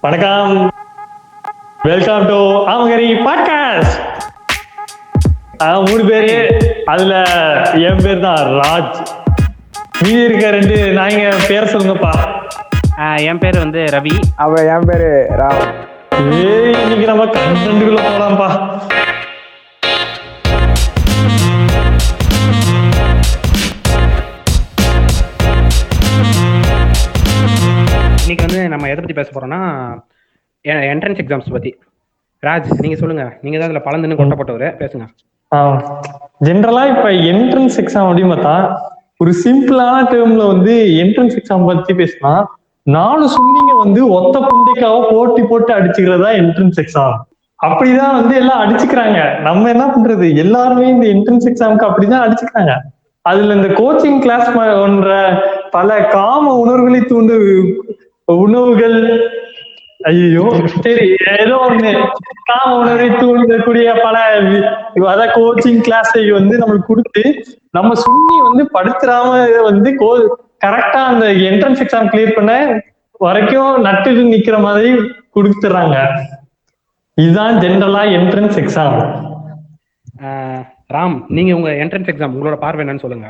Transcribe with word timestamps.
வணக்கம். 0.00 0.72
Welcome 1.82 2.26
to 2.26 2.36
ஆமகரி 2.66 3.08
podcast 3.26 3.98
மூணு 5.90 6.04
பேரு. 6.04 6.58
அதுல 6.84 7.14
என் 7.74 8.02
பேர் 8.02 8.20
தான் 8.20 8.36
ராஜ். 8.36 9.06
மீதி 10.02 10.22
இருக்க 10.22 10.50
ரெண்டு 10.50 10.74
நாய்ங்க 10.74 11.34
பேர் 11.48 11.76
சொல்லுங்கப்பா. 11.76 12.12
ஆஹ் 12.96 13.20
என் 13.20 13.38
பேர் 13.38 13.58
வந்து 13.58 13.78
ரவி. 13.78 14.20
அவ 14.36 14.64
என் 14.64 14.86
பேரு 14.86 15.26
ராம் 15.38 15.62
ஏய் 16.32 16.72
இன்னைக்கு 16.72 17.06
நம்ம 17.06 17.24
கண்டென்ட்டுக்குள்ள 17.24 18.02
போலாம்ப்பா. 18.08 18.50
இன்னைக்கு 28.34 28.52
வந்து 28.52 28.70
நம்ம 28.72 28.86
எதை 28.92 29.00
பத்தி 29.00 29.16
பேச 29.16 29.28
போறோம்னா 29.34 29.58
என்ட்ரன்ஸ் 30.92 31.20
எக்ஸாம்ஸ் 31.22 31.52
பத்தி. 31.56 31.70
ராஜ் 32.46 32.80
நீங்க 32.84 32.96
சொல்லுங்க. 33.02 33.24
நீங்க 33.44 33.56
தான் 33.58 33.68
அதுல 33.68 33.82
பலந்துன்னு 33.84 34.16
கொண்டப்பட்டவர் 34.20 34.64
பேசுங்க. 34.80 35.04
ஜென்ரலா 36.46 36.82
இப்ப 36.94 37.06
என்ட்ரன்ஸ் 37.32 37.76
எக்ஸாம் 37.82 38.08
அப்படின்னு 38.08 38.32
பார்த்தா 38.32 38.56
ஒரு 39.22 39.32
சிம்பிளான 39.44 40.00
டேர்ம்ல 40.12 40.46
வந்து 40.54 40.74
என்ட்ரன்ஸ் 41.02 41.36
எக்ஸாம் 41.40 41.68
பத்தி 41.70 41.94
பேசினா 42.00 42.32
நாலு 42.96 43.28
சுண்டிங்க 43.36 43.76
வந்து 43.84 44.00
ஒத்த 44.16 44.36
புண்டைக்காக 44.48 44.98
போட்டி 45.12 45.44
போட்டு 45.52 45.72
அடிச்சுக்கிறதா 45.78 46.32
என்ட்ரன்ஸ் 46.40 46.80
எக்ஸாம் 46.84 47.14
அப்படிதான் 47.60 48.18
வந்து 48.18 48.34
எல்லாம் 48.42 48.62
அடிச்சுக்கிறாங்க. 48.64 49.20
நம்ம 49.46 49.68
என்ன 49.74 49.86
பண்றது? 49.94 50.26
எல்லாருமே 50.44 50.88
இந்த 50.94 51.06
என்ட்ரன்ஸ் 51.14 51.48
எக்ஸாமுக்கு 51.52 51.88
அப்படிதான் 51.90 52.24
அடிச்சுக்கிறாங்க. 52.26 52.74
அதுல 53.30 53.54
இந்த 53.58 53.68
கோச்சிங் 53.80 54.18
கிளாஸ் 54.24 54.48
போன்ற 54.56 55.12
பல 55.76 55.90
காம 56.16 56.50
உணர்வுகளை 56.62 56.98
தூண்டு 57.12 57.36
உணவுகள். 58.28 58.98
ஐயோ 60.00 60.44
சரி 60.76 61.04
ஏதோ 61.34 61.56
ஒண்ணு. 61.66 61.90
காம 62.48 62.70
உணர்வை 62.78 63.08
தூண்டக்கூடிய 63.20 63.88
பல 64.02 64.16
அதான் 65.12 65.32
கோச்சிங் 65.36 65.84
கிளாஸை 65.86 66.22
வந்து 66.32 66.54
நம்மளுக்கு 66.58 66.90
கொடுத்து 66.90 67.22
நம்ம 67.70 67.94
சுண்ணி 68.02 68.36
வந்து 68.42 68.64
படுத்துறாம 68.74 69.30
வந்து 69.68 69.90
கோ 69.96 70.08
கரெக்டா 70.64 71.00
அந்த 71.04 71.26
என்ட்ரன்ஸ் 71.48 71.82
எக்ஸாம் 71.84 72.10
கிளியர் 72.12 72.36
பண்ண 72.36 72.52
வரைக்கும் 73.20 73.72
நட்டு 73.82 74.10
நிக்கிற 74.28 74.56
மாதிரி 74.60 74.90
கொடுத்துறாங்க 75.36 75.96
இதுதான் 77.18 77.58
ஜென்ரலா 77.62 78.02
என்ட்ரன்ஸ் 78.16 78.58
எக்ஸாம் 78.62 78.96
ஆஹ் 80.24 80.62
ராம் 80.90 81.16
நீங்க 81.28 81.52
உங்க 81.54 81.70
என்ட்ரன்ஸ் 81.82 82.10
எக்ஸாம் 82.12 82.34
உங்களோட 82.34 82.56
பார்வை 82.58 82.82
என்னன்னு 82.84 83.04
சொல்லுங்க. 83.04 83.28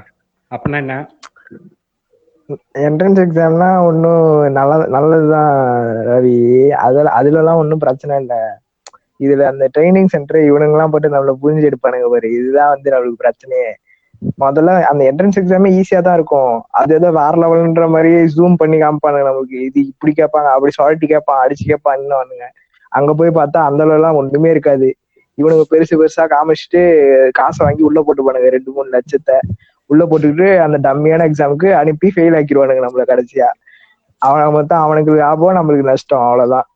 அப்படின்னா 0.50 0.78
என்ன? 0.78 0.96
என்ட்ரன்ஸ் 2.86 3.20
எக்ஸாம்னா 3.24 3.68
ஒன்றும் 3.88 4.24
நல்ல 4.56 4.72
நல்லதுதான் 4.94 5.52
ரவி. 6.08 6.38
அதில் 6.86 7.14
அதுலலாம் 7.18 7.60
ஒன்றும் 7.62 7.82
பிரச்சனை 7.84 8.14
இல்லை. 8.22 8.40
இதுல 9.20 9.44
அந்த 9.52 9.64
ட்ரைனிங் 9.74 10.10
சென்டர் 10.14 10.38
இவனுங்கெல்லாம் 10.48 10.92
போட்டு 10.92 11.14
நம்மள 11.14 11.32
புரிஞ்சு 11.42 11.68
எடுப்பானுங்க 11.70 12.08
பாரு. 12.14 12.28
இதுதான் 12.38 12.72
வந்து 12.74 12.92
நம்மளுக்கு 12.94 13.22
பிரச்சனையே. 13.24 13.70
முதல்ல 14.42 14.74
அந்த 14.90 15.02
என்ட்ரன்ஸ் 15.10 15.38
எக்ஸாமே 15.40 15.70
ஈஸியா 15.78 16.00
தான் 16.06 16.16
இருக்கும். 16.18 16.52
அது 16.80 16.92
ஏதோ 16.98 17.08
வேற 17.20 17.32
லெவல்ன்ற 17.42 17.86
மாதிரி 17.94 18.10
ஜூம் 18.36 18.60
பண்ணி 18.62 18.76
காமிப்பானுங்க 18.82 19.26
நமக்கு. 19.30 19.56
இது 19.68 19.78
இப்படி 19.92 20.12
கேட்பாங்க 20.20 20.50
அப்படி 20.56 20.72
சொல்லிட்டு 20.78 21.12
கேட்பான் 21.14 21.40
அடிச்சு 21.44 21.64
கேட்பான் 21.72 22.06
வானுங்க 22.20 22.46
அங்க 22.92 23.10
போய் 23.20 23.38
பார்த்தா 23.38 23.60
அந்த 23.68 23.80
அளவுலாம் 23.86 24.18
ஒண்ணுமே 24.20 24.50
இருக்காது. 24.54 24.88
இவனுங்க 25.38 25.64
பெருசு 25.72 25.94
பெருசா 26.00 26.24
காமிச்சிட்டு 26.34 26.80
காசை 27.38 27.60
வாங்கி 27.66 27.82
உள்ள 27.88 28.00
போட்டுப்பானுங்க 28.06 28.50
ரெண்டு 28.56 28.72
மூணு 28.76 28.88
லட்சத்தை. 28.96 29.36
உள்ள 29.86 30.04
போட்டுக்கிட்டு 30.04 30.58
அந்த 30.58 30.78
டம்மியான 30.78 31.26
எக்ஸாமுக்கு 31.30 31.70
அனுப்பி 31.72 32.12
ஃபெயில் 32.16 32.36
ஆக்கிடுவானுங்க 32.38 32.84
நம்மள 32.86 33.04
கடைசியா. 33.12 33.48
அவன் 34.18 34.52
மொத்தம் 34.52 34.78
அவனுக்கு 34.78 35.14
லாபம் 35.14 35.56
நம்மளுக்கு 35.56 35.90
நஷ்டம் 35.90 36.20
அவ்வளவுதான். 36.20 36.68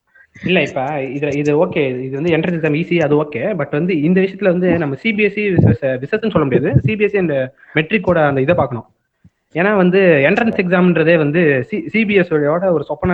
இல்ல 0.45 0.63
இப்ப 0.63 1.03
இது 1.03 1.29
இது 1.37 1.67
ஓகே 1.67 1.83
இது 2.01 2.15
வந்து 2.23 2.33
என்ட்ரன்ஸ் 2.37 2.59
எக்ஸாம் 2.59 2.79
ஈஸி 2.81 3.03
அது 3.03 3.15
ஓகே 3.23 3.55
பட் 3.57 3.71
வந்து 3.71 4.03
இந்த 4.03 4.21
விஷயத்துல 4.21 4.43
வந்து 4.43 4.79
நம்ம 4.79 4.97
சிபிஎஸ்சி 5.03 5.45
விசஸ்ன்னு 6.03 6.29
uh, 6.29 6.33
சொல்ல 6.33 6.45
முடியாது. 6.45 6.71
சிபிஎஸ்சி 6.87 7.19
அந்த 7.19 7.55
மெட்ரிக்கோட 7.75 8.29
அந்த 8.29 8.41
இதை 8.41 8.55
பார்க்கணும். 8.55 8.87
ஏன்னா 9.55 9.77
வந்து 9.77 10.01
என்ட்ரன்ஸ் 10.29 10.61
எக்ஸாம்ன்றதே 10.63 11.17
வந்து 11.17 11.65
சி 11.69 11.77
சிபிஎஸ்சியோட 11.93 12.65
ஒரு 12.73 12.85
சொப்பன 12.85 13.13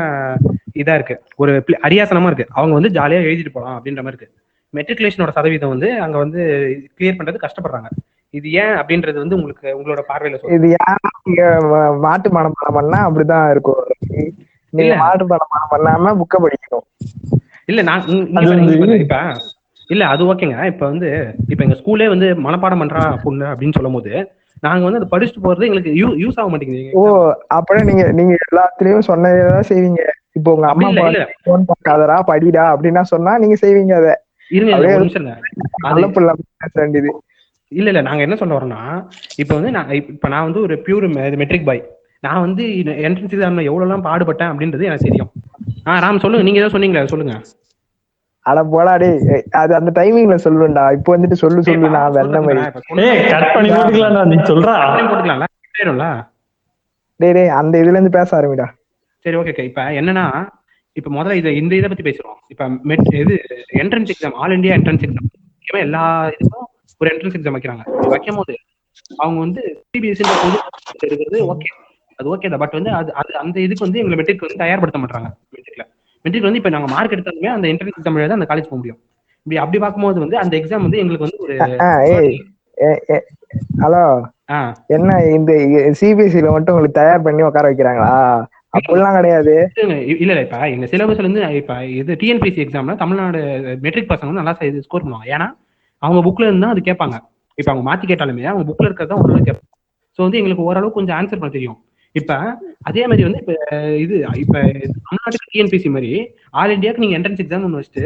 இதா 0.75 0.95
இருக்கு. 0.95 1.17
ஒரு 1.37 1.53
அரியாசனமா 1.83 2.27
இருக்கு. 2.27 2.47
அவங்க 2.51 2.75
வந்து 2.81 2.89
ஜாலியா 2.89 3.21
எழுதிட்டு 3.29 3.53
போகலாம் 3.53 3.77
அப்படின்ற 3.79 4.03
மாதிரி 4.03 4.21
இருக்கு. 4.23 4.31
மெட்ரிகுலேஷனோட 4.75 5.33
சதவீதம் 5.33 5.69
வந்து 5.69 5.89
அங்க 6.01 6.19
வந்து 6.19 6.41
கிளியர் 6.99 7.19
பண்றது 7.19 7.45
கஷ்டப்படுறாங்க. 7.47 7.91
இது 8.34 8.49
ஏன் 8.53 8.75
அப்படின்றது 8.78 9.19
வந்து 9.19 9.37
உங்களுக்கு 9.37 9.67
உங்களோட 9.78 10.03
பார்வையில 10.09 10.39
இது 10.56 10.69
யாரா 10.71 11.11
நீங்க 11.19 11.43
மாட்டு 12.05 12.28
மனப்பாடம் 12.31 12.78
பண்ணா 12.78 12.99
அப்படிதான் 13.06 13.50
இருக்கும். 13.50 13.83
நீங்க. 14.72 14.95
மாட்டு 15.03 15.25
மனப்பாடம் 15.25 15.72
பண்ணாம 15.75 16.15
புக்க 16.17 16.39
படிக்கணும். 16.39 16.87
இல்ல 17.69 17.83
நான் 17.83 18.03
இப்ப 19.05 19.19
இல்ல 19.91 20.05
அது 20.06 20.23
ஓகேங்க. 20.25 20.67
இப்ப 20.67 20.84
வந்து 20.87 21.09
இப்ப 21.49 21.61
எங்க 21.65 21.77
ஸ்கூலே 21.81 22.09
வந்து 22.09 22.28
மனப்பாடம் 22.44 22.83
பண்றா 22.83 23.03
பொண்ணு 23.25 23.44
அப்படின்னு 23.47 23.77
சொல்லும் 23.77 23.93
போது 23.93 24.12
நாங்க 24.62 24.84
வந்து 24.84 25.00
அதை 25.00 25.09
படிச்சுட்டு 25.11 25.44
போறது 25.44 25.67
எங்களுக்கு 25.67 25.91
யூஸ் 26.23 26.39
ஆக 26.41 26.49
மாட்டேங்குது. 26.49 26.93
ஓ 26.94 27.03
அப்படியே 27.49 27.84
நீங்க 27.84 28.05
நீங்க 28.12 28.34
எல்லாத்துலயும் 28.47 29.09
சொன்னதான் 29.09 29.69
செய்வீங்க. 29.71 30.03
இப்போ 30.33 30.50
உங்க 30.55 30.67
அம்மா 30.69 30.89
அப்பா 30.91 31.27
போன் 31.49 31.69
பார்க்காதடா 31.69 32.17
படிடா 32.31 32.65
அப்படின்னா 32.73 33.03
சொன்னா 33.12 33.39
நீங்க 33.39 33.56
செய்வீங்க 33.65 33.94
அத. 33.94 34.09
இருங்க 34.50 34.73
இல்ல 37.73 37.89
இல்ல 37.93 38.01
நாங்க 38.09 38.23
என்ன 38.27 38.37
சொல்ல 38.41 38.57
வரோம்னா 38.57 38.81
இப்ப 39.43 39.53
வந்து 39.59 39.71
நான் 39.77 39.91
இப்ப 40.13 40.29
நான் 40.35 40.47
வந்து 40.49 40.61
ஒரு 40.67 40.75
பியூர் 40.87 41.07
மெட்ரிக் 41.43 41.69
பாய் 41.69 41.83
நான் 42.27 42.45
வந்து 42.47 42.65
என்ட்ரன்ஸ் 43.07 43.35
எக்ஸாம்ல 43.35 43.65
எவ்வளவு 43.69 43.87
எல்லாம் 43.87 44.07
பாடுபட்டேன் 44.07 44.51
அப்படின்றது 44.53 44.89
எனக்கு 44.91 45.07
தெரியும். 45.09 45.31
ஆ 45.89 45.97
ராம் 46.05 46.21
சொல்லுங்க. 46.23 46.45
நீங்க 46.47 46.61
ஏதோ 46.63 46.71
சொன்னீங்களே 46.75 47.11
சொல்லுங்க. 47.13 47.35
அட 48.47 48.61
போடா 48.73 48.93
டேய். 49.03 49.19
அது 49.61 49.73
அந்த 49.79 49.91
டைமிங்ல 49.99 50.37
சொல்லுவேன்டா 50.47 50.85
இப்போ 50.97 51.11
வந்துட்டு 51.15 51.37
சொல்லு 51.43 51.61
சொல்லு. 51.69 51.91
நான் 51.97 52.15
வெண்ண 52.17 52.41
மாதிரி 52.47 52.63
கட் 53.35 53.49
பண்ணி 53.57 53.71
போட்டுக்கலாம்டா. 53.75 54.23
நீ 54.33 54.37
சொல்றா. 54.51 54.75
அப்படியே 54.85 55.07
போட்டுக்கலாம்ல. 55.11 55.47
சரிங்களா 55.79 56.11
டேய் 57.21 57.35
டேய் 57.37 57.55
அந்த 57.61 57.75
இதுல 57.83 57.97
இருந்து 57.99 58.17
பேச 58.19 58.31
ஆரம்பிடா. 58.39 58.67
சரி 59.25 59.37
ஓகே 59.41 59.53
ஓகே 59.55 59.67
இப்ப 59.71 59.83
என்னன்னா 60.01 60.27
இப்ப 60.97 61.11
முதல்ல 61.17 61.39
இதை 61.41 61.51
இந்த 61.61 61.73
இதை 61.79 61.89
பத்தி 61.91 62.07
பேசுறோம். 62.09 62.39
இப்ப 62.53 62.65
மெட் 62.91 63.09
இது 63.23 63.37
entrance 63.83 64.13
exam 64.15 64.37
all 64.41 64.57
India 64.59 64.75
entrance 64.79 65.05
exam 65.07 65.29
முக்கியமா 65.29 65.83
எல்லா 65.87 66.03
இதுக்கும் 66.35 66.69
ஒரு 67.00 67.09
என்ட்ரன்ஸ் 67.12 67.37
எக்ஸாம் 67.38 67.56
வைக்கிறாங்க. 67.56 67.82
வைக்கும் 68.12 68.38
போது 68.41 68.55
அவங்க 69.22 69.38
வந்து 69.44 69.62
சிபிஎஸ்சி 69.93 70.25
எடுக்கிறது 71.06 71.38
ஓகே 71.53 71.71
அது 72.19 72.28
ஓகே 72.34 72.49
தான். 72.50 72.62
பட் 72.62 72.77
வந்து 72.78 72.91
அது 72.99 73.10
அது 73.21 73.32
அந்த 73.43 73.56
இதுக்கு 73.65 73.87
வந்து 73.87 74.00
எங்களை 74.03 74.16
மெட்ரிக் 74.21 74.44
வந்து 74.47 74.60
தயார்படுத்த 74.62 74.99
மாட்டாங்க 75.03 75.28
மெட்ரிக்ல 75.55 75.84
மெட்ரிக் 76.25 76.47
வந்து 76.49 76.60
இப்ப 76.60 76.71
நாங்க 76.75 76.88
மார்க் 76.93 77.15
எடுத்தாலுமே 77.16 77.50
அந்த 77.55 77.66
என்ட்ரன்ஸ் 77.72 77.99
எக்ஸாம் 77.99 78.19
எழுத 78.21 78.38
அந்த 78.38 78.49
காலேஜ் 78.50 78.71
போக 78.71 78.78
முடியும். 78.81 79.00
இப்படி 79.47 79.59
அப்படி 79.62 79.78
பார்க்கும்போது 79.84 80.19
வந்து 80.25 80.37
அந்த 80.43 80.55
எக்ஸாம் 80.60 80.87
வந்து 80.87 81.00
எங்களுக்கு 81.03 81.27
வந்து 81.27 81.43
ஒரு 81.44 81.56
ஹலோ. 83.82 84.05
என்ன 84.97 85.11
இந்த 85.37 85.53
சிபிஎஸ்சில 86.00 86.53
மட்டும் 86.55 86.72
உங்களுக்கு 86.75 87.00
தயார் 87.00 87.26
பண்ணி 87.26 87.43
உட்கார 87.49 87.69
வைக்கிறாங்களா? 87.71 88.15
அப்படிலாம் 88.75 89.19
கிடையாது. 89.19 89.53
இல்ல 90.15 90.31
இல்ல, 90.31 90.41
இப்ப 90.47 90.59
எங்க 90.75 90.87
சிலபஸ்ல 90.93 91.25
இருந்து 91.25 91.43
இப்ப 91.61 91.75
இது 91.99 92.19
டிஎன்பிசி 92.22 92.62
எக்ஸாம்ல 92.65 92.97
தமிழ்நாடு 93.03 93.41
மெட்ரிக் 93.84 94.11
பசங்க 94.12 94.31
வந்து 94.31 94.43
நல்லா 94.43 94.55
ஸ்கோர் 94.87 95.05
பண்ணுவாங்க. 95.05 95.28
ஏன்னா 95.37 95.49
அவங்க 96.03 96.21
புக்ல 96.22 96.47
இருந்து 96.47 96.66
அது 96.66 96.81
கேட்பாங்க. 96.81 97.16
இப்ப 97.59 97.69
அவங்க 97.72 97.84
மாத்தி 97.88 98.06
கேட்டாலுமே 98.06 98.44
அவங்க 98.44 98.65
புக்ல 98.71 98.88
இருக்கிறதா 98.88 99.19
ஓரளவு 99.22 99.47
கேட்பாங்க. 99.49 99.71
ஸோ 100.19 100.22
வந்து 100.22 100.38
எங்களுக்கு 100.41 100.66
ஓரளவு 100.69 100.97
கொஞ்சம் 100.97 101.16
ஆன்சர் 101.19 101.41
பண்ண 101.41 101.53
தெரியும். 101.53 101.78
இப்ப 102.15 102.32
அதே 102.82 103.03
மாதிரி 103.06 103.22
வந்து 103.27 103.41
இப்ப 103.43 103.55
இது 104.05 104.15
இப்ப 104.43 104.56
தமிழ்நாட்டுக்கு 104.99 105.50
டிஎன்பிசி 105.53 105.88
மாதிரி 105.94 106.10
ஆல் 106.55 106.75
இந்தியாவுக்கு 106.77 107.05
நீங்க 107.05 107.16
என்ட்ரன்ஸ் 107.19 107.43
எக்ஸாம் 107.44 107.66
ஒன்று 107.69 107.81
வச்சுட்டு 107.81 108.05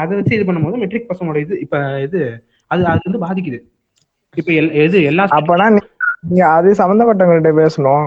அதை 0.00 0.12
வச்சு 0.16 0.36
இது 0.36 0.44
பண்ணும்போது 0.44 0.80
மெட்ரிக் 0.82 1.10
பசங்களோட 1.10 1.40
இது 1.44 1.54
இப்ப 1.60 1.76
இது 2.06 2.20
அது 2.70 2.82
அது 2.92 3.08
வந்து 3.08 3.24
பாதிக்குது. 3.26 3.58
இப்ப 4.34 4.50
இது 4.86 4.98
எல்லா 5.10 5.24
அப்பனா 5.38 5.66
நீங்க 6.26 6.44
அது 6.56 6.68
சம்பந்தப்பட்டவங்கள்ட்ட 6.80 7.52
பேசணும். 7.60 8.06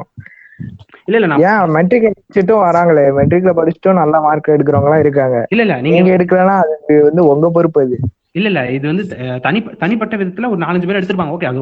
இல்ல 1.07 1.17
இல்ல 1.17 1.27
நான் 1.31 1.43
ஏன் 1.49 1.73
மெட்ரிக் 1.75 2.07
படிச்சுட்டும் 2.07 2.63
வராங்களே 2.65 3.03
மெட்ரிக்ல 3.17 3.51
படிச்சுட்டும் 3.59 4.01
நல்ல 4.01 4.15
மார்க் 4.21 4.55
எடுக்கிறவங்க 4.55 4.89
எல்லாம் 4.89 5.03
இருக்காங்க. 5.05 5.37
இல்ல 5.53 5.63
இல்ல 5.65 5.75
நீங்க 5.81 5.97
நீங்க 5.97 6.11
எடுக்கலன்னா 6.17 6.55
அது 6.63 6.97
வந்து 7.07 7.23
உங்க 7.33 7.49
பொறுப்பு 7.57 7.81
அது. 7.85 7.97
இல்ல 8.35 8.47
இல்ல 8.51 8.61
இது 8.69 8.85
வந்து 8.87 9.03
தனி 9.45 9.59
தனிப்பட்ட 9.79 10.15
விதத்துல 10.17 10.49
ஒரு 10.51 10.59
நாலஞ்சு 10.63 10.87
பேர் 10.87 10.99
எடுத்திருப்பாங்க. 10.99 11.35
ஓகே 11.35 11.47
அது 11.51 11.61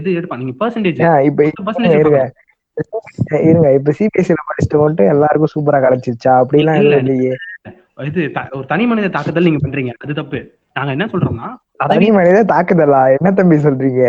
இது 0.00 0.18
எடுப்பாங்க. 0.18 0.42
நீங்க 0.42 0.56
பெர்சன்டேஜ் 0.60 1.00
இப்ப 1.28 1.40
இருங்க 1.96 2.20
இருங்க. 3.46 3.68
இப்ப 3.78 3.92
சிபிஎஸ்சில 3.98 4.42
படிச்சுட்டு 4.48 4.82
மட்டும் 4.82 5.10
எல்லாருக்கும் 5.12 5.52
சூப்பரா 5.54 5.78
கிடைச்சிருச்சா? 5.84 6.32
அப்படிலாம் 6.42 6.80
இல்ல. 6.80 6.94
எதுவும் 6.94 7.04
இல்லையே. 7.06 7.34
இது 8.08 8.22
ஒரு 8.56 8.66
தனி 8.72 8.84
மனித 8.86 9.10
தாக்குதல் 9.14 9.48
நீங்க 9.48 9.60
பண்றீங்க. 9.62 9.92
அது 10.04 10.18
தப்பு. 10.18 10.40
நாங்க 10.76 10.90
என்ன 10.96 11.06
சொல்றோம்னா 11.12 11.48
தனி 11.84 12.06
மனித 12.12 12.38
தாக்குதலா? 12.50 13.00
என்ன 13.16 13.28
தம்பி 13.38 13.56
சொல்றீங்க? 13.64 14.02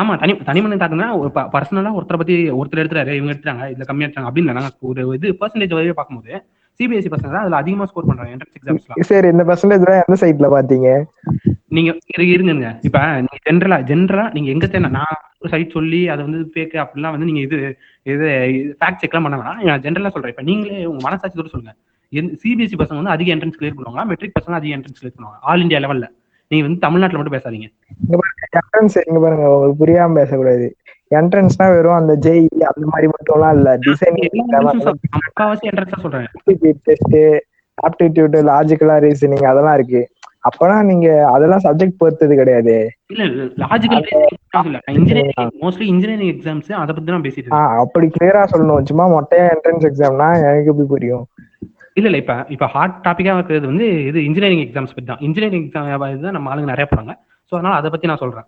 ஆமா 0.00 0.12
தனி 0.22 0.32
தனி 0.48 0.60
மனித 0.60 0.80
தாக்குதல்னா 0.80 1.10
ஒரு 1.20 1.30
பர்சனலா 1.54 1.92
ஒருத்தரை 1.98 2.18
பத்தி 2.20 2.34
ஒருத்தர் 2.58 2.82
எடுத்துறாரு 2.82 3.12
இவங்க 3.18 3.32
எடுத்துறாங்க 3.34 3.64
இதுல 3.72 3.86
கம்மியா 3.88 4.08
எடுத்தாங்க 4.08 4.28
அப்படின்னு 4.30 4.46
இல்ல. 4.46 4.58
நாங்க 4.58 4.70
ஒரு 4.90 5.02
இது 5.18 5.36
பெர்சன்டேஜ் 5.40 5.76
வரையும் 5.76 5.98
பார்க்கும்போது 5.98 6.32
சிபிஎஸ்சி 6.80 7.10
பசங்க 7.10 7.30
தான் 7.30 7.40
அதுல 7.40 7.56
அதிகமா 7.56 7.84
ஸ்கோர் 7.84 8.04
பண்றாங்க 8.06 8.36
என்ட்ரன்ஸ் 8.36 8.56
எக்ஸாம்ஸ்லாம் 8.58 9.00
சரி 9.00 9.28
இந்த 9.28 9.44
பர்சன்டேஜ் 9.44 10.02
எந்த 10.02 10.16
சைட்ல 10.20 10.48
பாத்தீங்க? 10.48 10.88
நீங்க 11.68 11.90
இரு- 12.12 12.28
இருங்க 12.28 12.78
இப்ப 12.82 12.98
நீங்க 13.18 13.38
ஜென்ரலா 13.46 13.78
ஜென்ரலா 13.82 14.32
நீங்க 14.32 14.50
எங்க 14.50 14.66
தேவை 14.66 14.90
நான் 14.90 15.14
சைட் 15.48 15.70
சொல்லி 15.70 16.08
அதை 16.08 16.24
வந்து 16.24 16.50
ஃபேக் 16.54 16.84
அப்படிலாம் 16.84 17.10
வந்து 17.10 17.24
நீங்க 17.24 17.40
இது 17.40 17.58
இது 18.02 18.26
ஃபேக்ட் 18.80 19.02
செக்லாம் 19.02 19.22
பண்ண 19.22 19.36
வேணாம். 19.36 19.62
நான் 19.62 19.80
ஜென்ரலா 19.80 20.08
சொல்றேன். 20.08 20.30
இப்ப 20.30 20.42
நீங்களே 20.42 20.86
உங்க 20.86 21.10
மனசாட்சியோட 21.10 21.46
சொல்லுங்க. 21.46 21.74
சிபிஎஸ்சி 22.12 22.76
பசங்க 22.78 22.94
வந்து 22.94 23.10
அதிக 23.10 23.34
என்ட்ரன்ஸ் 23.36 23.58
கிளியர் 23.60 23.76
பண்ணுவாங்க 23.76 24.04
மெட்ரிக் 24.04 24.32
பசங்க 24.40 24.52
அதிக 24.52 24.76
என்ட்ரன்ஸ் 24.76 25.00
கிளியர் 25.02 25.16
பண்ணுவாங்க 25.16 25.38
ஆல் 25.40 25.60
இந்தியா 25.60 25.80
லெவல்ல 25.80 26.08
நீங்க 26.50 26.66
வந்து 26.66 26.80
தமிழ்நாட்டுல 26.80 27.18
மட்டும் 27.18 27.36
பேசாதீங்க. 27.38 27.68
என்ட்ரன்ஸ் 28.58 28.96
இங்க 29.06 29.20
பாருங்க 29.20 29.54
உங்களுக்கு 29.54 29.84
புரியாம 29.84 30.14
பேசக்கூடாது. 30.14 30.66
என்ட்ரன்ஸ்னா 31.18 31.66
வெறும் 31.74 31.98
அந்த 32.00 32.14
ஜெய் 32.26 32.42
அந்த 32.70 32.84
மாதிரி 32.92 33.08
மட்டும்லாம் 33.14 33.54
இல்ல. 33.58 33.70
டிசைனிங் 33.86 34.28
டெஸ்ட் 36.88 37.16
ஆப்டிடியூட் 37.78 38.36
லாஜிக்கலா 38.50 38.96
ரீசனிங் 39.04 39.46
அதெல்லாம் 39.52 39.76
இருக்கு. 39.78 40.02
அப்பனா 40.48 40.76
நீங்க 40.88 41.08
அதெல்லாம் 41.32 41.62
சப்ஜெக்ட் 41.64 41.98
பொறுத்தது 42.00 42.34
கிடையாது. 42.40 42.74
இல்ல 43.12 43.24
லாஜிக்கல் 43.64 44.06
இல்ல. 44.68 44.78
இன்ஜினியரிங் 44.98 45.52
மோஸ்ட்லி 45.64 45.86
இன்ஜினியரிங் 45.92 46.32
எக்ஸாம்ஸ் 46.34 46.70
அதை 46.82 46.92
பத்தி 46.94 47.08
தான் 47.12 47.24
பேசிட்டு 47.26 47.44
இருக்கேன். 47.44 47.68
ஆஹ் 47.68 47.80
அப்படி 47.84 48.06
கிளியரா 48.16 48.42
சொல்லணும். 48.52 48.88
சும்மா 48.90 49.06
மொட்டையா 49.14 49.44
என்ட்ரன்ஸ் 49.54 49.86
எக்ஸாம்னா 49.90 50.28
எனக்கு 50.48 50.72
எப்படி 50.72 50.88
புரியும்? 50.94 51.24
இல்ல 51.98 52.06
இல்ல 52.08 52.18
இப்ப 52.22 52.34
இப்ப 52.48 52.66
ஹாட் 52.74 52.98
டாபிக்கா 53.06 53.36
இருக்கிறது 53.36 53.66
வந்து 53.72 53.86
இது 54.08 54.18
இன்ஜினியரிங் 54.28 54.64
எக்ஸாம்ஸ் 54.66 54.94
பத்தி 54.94 55.08
தான் 55.12 55.22
இன்ஜினியரிங் 55.28 55.64
எக்ஸாம் 55.66 55.88
இதுதான் 56.14 56.36
நம்ம 56.38 56.50
ஆளுங்க 56.52 56.68
நிறைய 56.74 56.86
போறாங்க. 56.92 57.14
சோ 57.52 57.52
அதனால 57.58 57.74
அதை 57.80 57.88
பத்தி 57.90 58.06
நான் 58.06 58.22
சொல்றேன். 58.24 58.46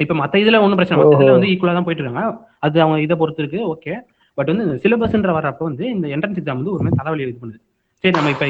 இப்ப 0.00 0.14
மத்த 0.14 0.42
இதுல 0.42 0.60
ஒண்ணும் 0.64 0.78
பிரச்சனை. 0.78 0.98
மத்த 1.00 1.16
இதுல 1.18 1.34
வந்து 1.36 1.50
ஈக்குவலா 1.52 1.74
தான் 1.74 1.86
போயிட்டு 1.86 2.02
இருக்காங்க. 2.02 2.22
அது 2.58 2.76
அவங்க 2.82 3.00
இதை 3.06 3.16
பொறுத்து 3.16 3.42
இருக்கு. 3.44 3.60
ஓகே 3.72 3.94
பட் 4.38 4.50
வந்து 4.52 4.80
சிலபஸ்ன்ற 4.84 5.32
வர்றப்ப 5.36 5.64
வந்து 5.64 5.84
இந்த 5.94 6.06
என்ட்ரன்ஸ் 6.14 6.38
எக்ஸாம் 6.40 6.60
வந்து 6.60 6.74
ஒரு 6.74 6.96
தலைவலி 7.00 7.24
இது 7.26 7.40
பண்ணுது. 7.40 7.60
சரி 8.04 8.14
நம்ம 8.16 8.30
இப்ப 8.34 8.46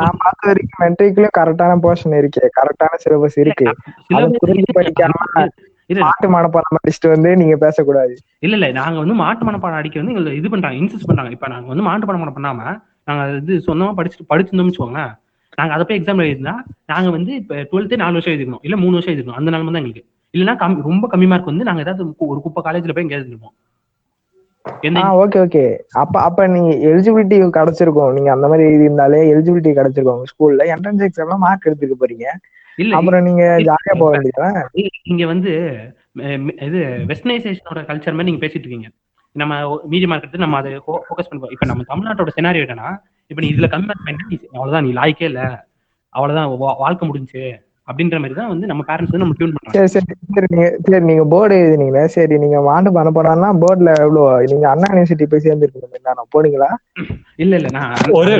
நான் 0.00 0.18
பார்த்த 0.22 0.48
வரைக்கும் 0.48 0.80
மெட்ரிக்லயும் 0.82 1.36
கரெக்டான 1.38 1.78
போர்ஷன் 1.84 2.16
இருக்கு. 2.18 2.42
கரெக்டான 2.58 2.98
சிலபஸ் 3.04 3.38
இருக்கு. 3.44 3.66
புரிஞ்சு. 4.42 4.72
படிக்காம 4.78 5.14
பாட்டு 5.90 6.28
மனப்பாடம் 6.28 6.76
படிச்சுட்டு 6.76 7.08
வந்து 7.12 7.30
நீங்க 7.36 7.56
பேசக்கூடாது. 7.56 8.12
இல்ல 8.38 8.54
இல்ல. 8.56 8.66
நாங்க 8.72 8.98
வந்து 8.98 9.14
மாட்டு 9.14 9.44
மனப்பாடம் 9.48 9.78
அடிக்க 9.80 10.00
வந்து 10.00 10.12
எங்களை 10.12 10.34
இது 10.36 10.48
பண்றாங்க. 10.50 10.76
இன்சிஸ்ட் 10.80 11.08
பண்றாங்க. 11.08 11.30
இப்ப 11.30 11.48
நாங்க 11.48 11.66
வந்து 11.66 11.82
மாட்டு 11.82 12.08
மனப்பாடம் 12.08 12.36
பண்ணாம 12.38 12.60
நாங்க 13.04 13.22
இது 13.36 13.54
சொந்தமா 13.66 13.92
படிச்சுட்டு 13.98 14.30
படிச்சிருந்தோம்னு 14.32 14.70
வச்சுக்கோங்களேன். 14.70 15.12
நாங்க 15.58 15.72
அதை 15.74 15.84
போய் 15.86 15.98
எக்ஸாம் 15.98 16.22
எழுதினா 16.24 16.54
நாங்க 16.92 17.08
வந்து 17.16 17.30
இப்ப 17.40 17.62
டுவெல்த்து 17.70 18.02
நாலு 18.02 18.16
வருஷம் 18.16 18.32
எழுதிக்கணும் 18.32 18.64
இல்ல 18.66 18.76
மூணு 18.82 18.96
வருஷம் 18.96 19.12
எழுதிக்கணும் 19.12 19.38
அந்த 19.38 19.48
நிலைமை 19.50 19.72
தான் 19.72 19.80
எங்களுக்கு. 19.82 20.04
இல்லைன்னா 20.34 20.54
கம் 20.62 20.76
ரொம்ப 20.88 21.06
கம்மி 21.12 21.26
மார்க் 21.30 21.50
வந்து 21.52 21.66
நாங்க 21.68 21.84
ஏதாவது 21.86 22.02
ஒரு 22.32 22.40
குப்பை 22.46 22.62
காலேஜ்ல 22.66 22.94
போய் 22.96 23.06
எங்க 23.06 23.16
எழுதிருப்போம். 23.18 23.54
ஓகே 25.22 25.38
ஓகே 25.44 25.62
அப்ப 26.02 26.14
அப்ப 26.28 26.46
நீங்க 26.54 26.70
எலிஜிபிலிட்டி 26.88 27.36
கிடைச்சிருக்கும். 27.58 28.12
நீங்க 28.16 28.30
அந்த 28.36 28.46
மாதிரி 28.52 28.64
இருந்தாலே 28.78 29.20
எலிஜிபிலிட்டி 29.32 29.70
கிடைச்சிருக்கும் 29.78 30.24
ஸ்கூல்ல 30.30 30.64
என்ட்ரன்ஸ் 30.74 31.04
எக்ஸாம்ல 31.06 31.38
மார்க் 31.44 31.68
எடுத்துக்க 31.70 31.96
போறீங்க. 32.02 32.26
இல்ல 32.78 32.96
அப்புறம் 32.98 33.24
நீங்க 33.28 33.44
ஜாலியா 33.68 33.94
போக 34.00 34.10
வேண்டியதுதான்? 34.14 34.58
இல்ல, 34.80 34.90
இங்க 35.12 35.24
வந்து 35.32 35.52
இது 36.66 36.80
வெஸ்டர்னைசேஷனோட 37.10 37.80
கல்ச்சர் 37.88 38.16
மாதிரி 38.16 38.30
நீங்க 38.30 38.42
பேசிட்டு 38.44 38.64
இருக்கீங்க. 38.66 38.88
நம்ம 39.36 39.54
மீதி 39.92 40.06
மார்க்கெட் 40.10 40.44
நம்ம 40.44 40.58
அதை 40.60 40.70
ஃபோக்கஸ் 40.84 41.30
பண்ணுவோம் 41.30 41.52
இப்ப 41.54 41.66
நம்ம 41.70 41.84
தமிழ்நாட்டோட 41.90 42.32
சினாரியோ 42.36 42.66
என்னன்னா 42.66 42.90
இப்ப 43.30 43.40
நீ 43.42 43.48
இதுல 43.50 43.68
கம்மி 43.70 43.86
பண்ணி 44.00 44.22
நீ 44.30 44.36
அவ்வளவுதான் 44.52 44.84
நீ 44.86 44.92
லாய்க்கே 44.94 45.26
இல்ல. 45.30 45.40
அவ்வளவுதான் 46.12 46.50
வா- 46.60 46.78
வாழ்க்கை 46.78 47.04
முடிஞ்சுச்சு 47.06 47.42
அப்படின்ற 47.88 48.16
மாதிரி 48.18 48.34
தான் 48.34 48.50
வந்து 48.50 48.66
நம்ம 48.66 48.82
பேரண்ட்ஸ் 48.88 49.10
வந்து 49.10 49.24
நம்ம 49.24 49.36
டியூன் 49.36 49.52
பண்றாங்க. 49.54 49.74
சரி 49.76 49.90
சரி 49.94 50.06
சரி 50.30 50.48
நீங்க 50.52 50.64
சரி 50.86 51.04
நீங்க 51.04 51.24
போர்டு 51.26 51.54
எழுதினீங்களே 51.60 52.02
சரி 52.14 52.36
நீங்க 52.38 52.58
மாண்டு 52.66 52.90
பண்ண 52.96 53.10
போனான்னா 53.10 53.50
போர்டுல 53.62 53.92
எவ்வளவு 54.02 54.22
நீங்க 54.52 54.66
அண்ணா 54.72 54.88
யூனிவர்சிட்டி 54.90 55.26
போய் 55.26 55.44
சேர்ந்துருக்கீங்க 55.46 55.86
நான் 56.10 56.32
போனீங்களா? 56.34 56.70
இல்ல 57.36 57.52
இல்ல 57.60 57.70
நான் 57.76 57.94
ஒரு 58.18 58.34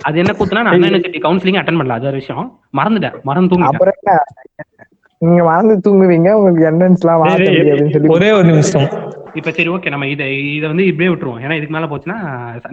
அது- 0.00 0.20
என்ன 0.20 0.32
கூத்துனா 0.34 0.60
நான் 0.60 0.72
அண்ணா 0.72 0.88
யூனிவர்சிட்டி 0.88 1.20
கவுன்சிலிங் 1.22 1.60
அட்டன் 1.60 1.78
பண்ணல 1.78 1.96
அது 1.96 2.06
ஒரு 2.06 2.20
விஷயம். 2.20 2.46
மறந்துட்டேன் 2.76 3.16
மறந்து 3.24 3.56
அப்புறம் 3.70 3.96
என்ன? 4.00 4.14
நீங்க 5.22 5.42
மறந்து 5.48 5.74
தூங்குவீங்க 5.84 6.28
உங்களுக்கு 6.36 6.66
என்ட்ரன்ஸ் 6.68 7.02
எல்லாம் 7.04 7.22
அப்படின்னு 7.22 7.92
சொல்லி 7.94 8.12
ஒரே 8.16 8.28
ஒரு 8.36 8.46
நிமிஷம். 8.50 8.86
இப்ப 9.38 9.50
சரி 9.56 9.70
ஓகே 9.74 9.90
நம்ம 9.94 10.06
இதை 10.12 10.26
இதை 10.58 10.66
வந்து 10.70 10.84
இப்படியே 10.90 11.10
விட்டுருவோம். 11.12 11.40
ஏன்னா 11.44 11.56
இதுக்கு 11.58 11.74
மேல 11.76 11.88
போச்சுன்னா 11.90 12.16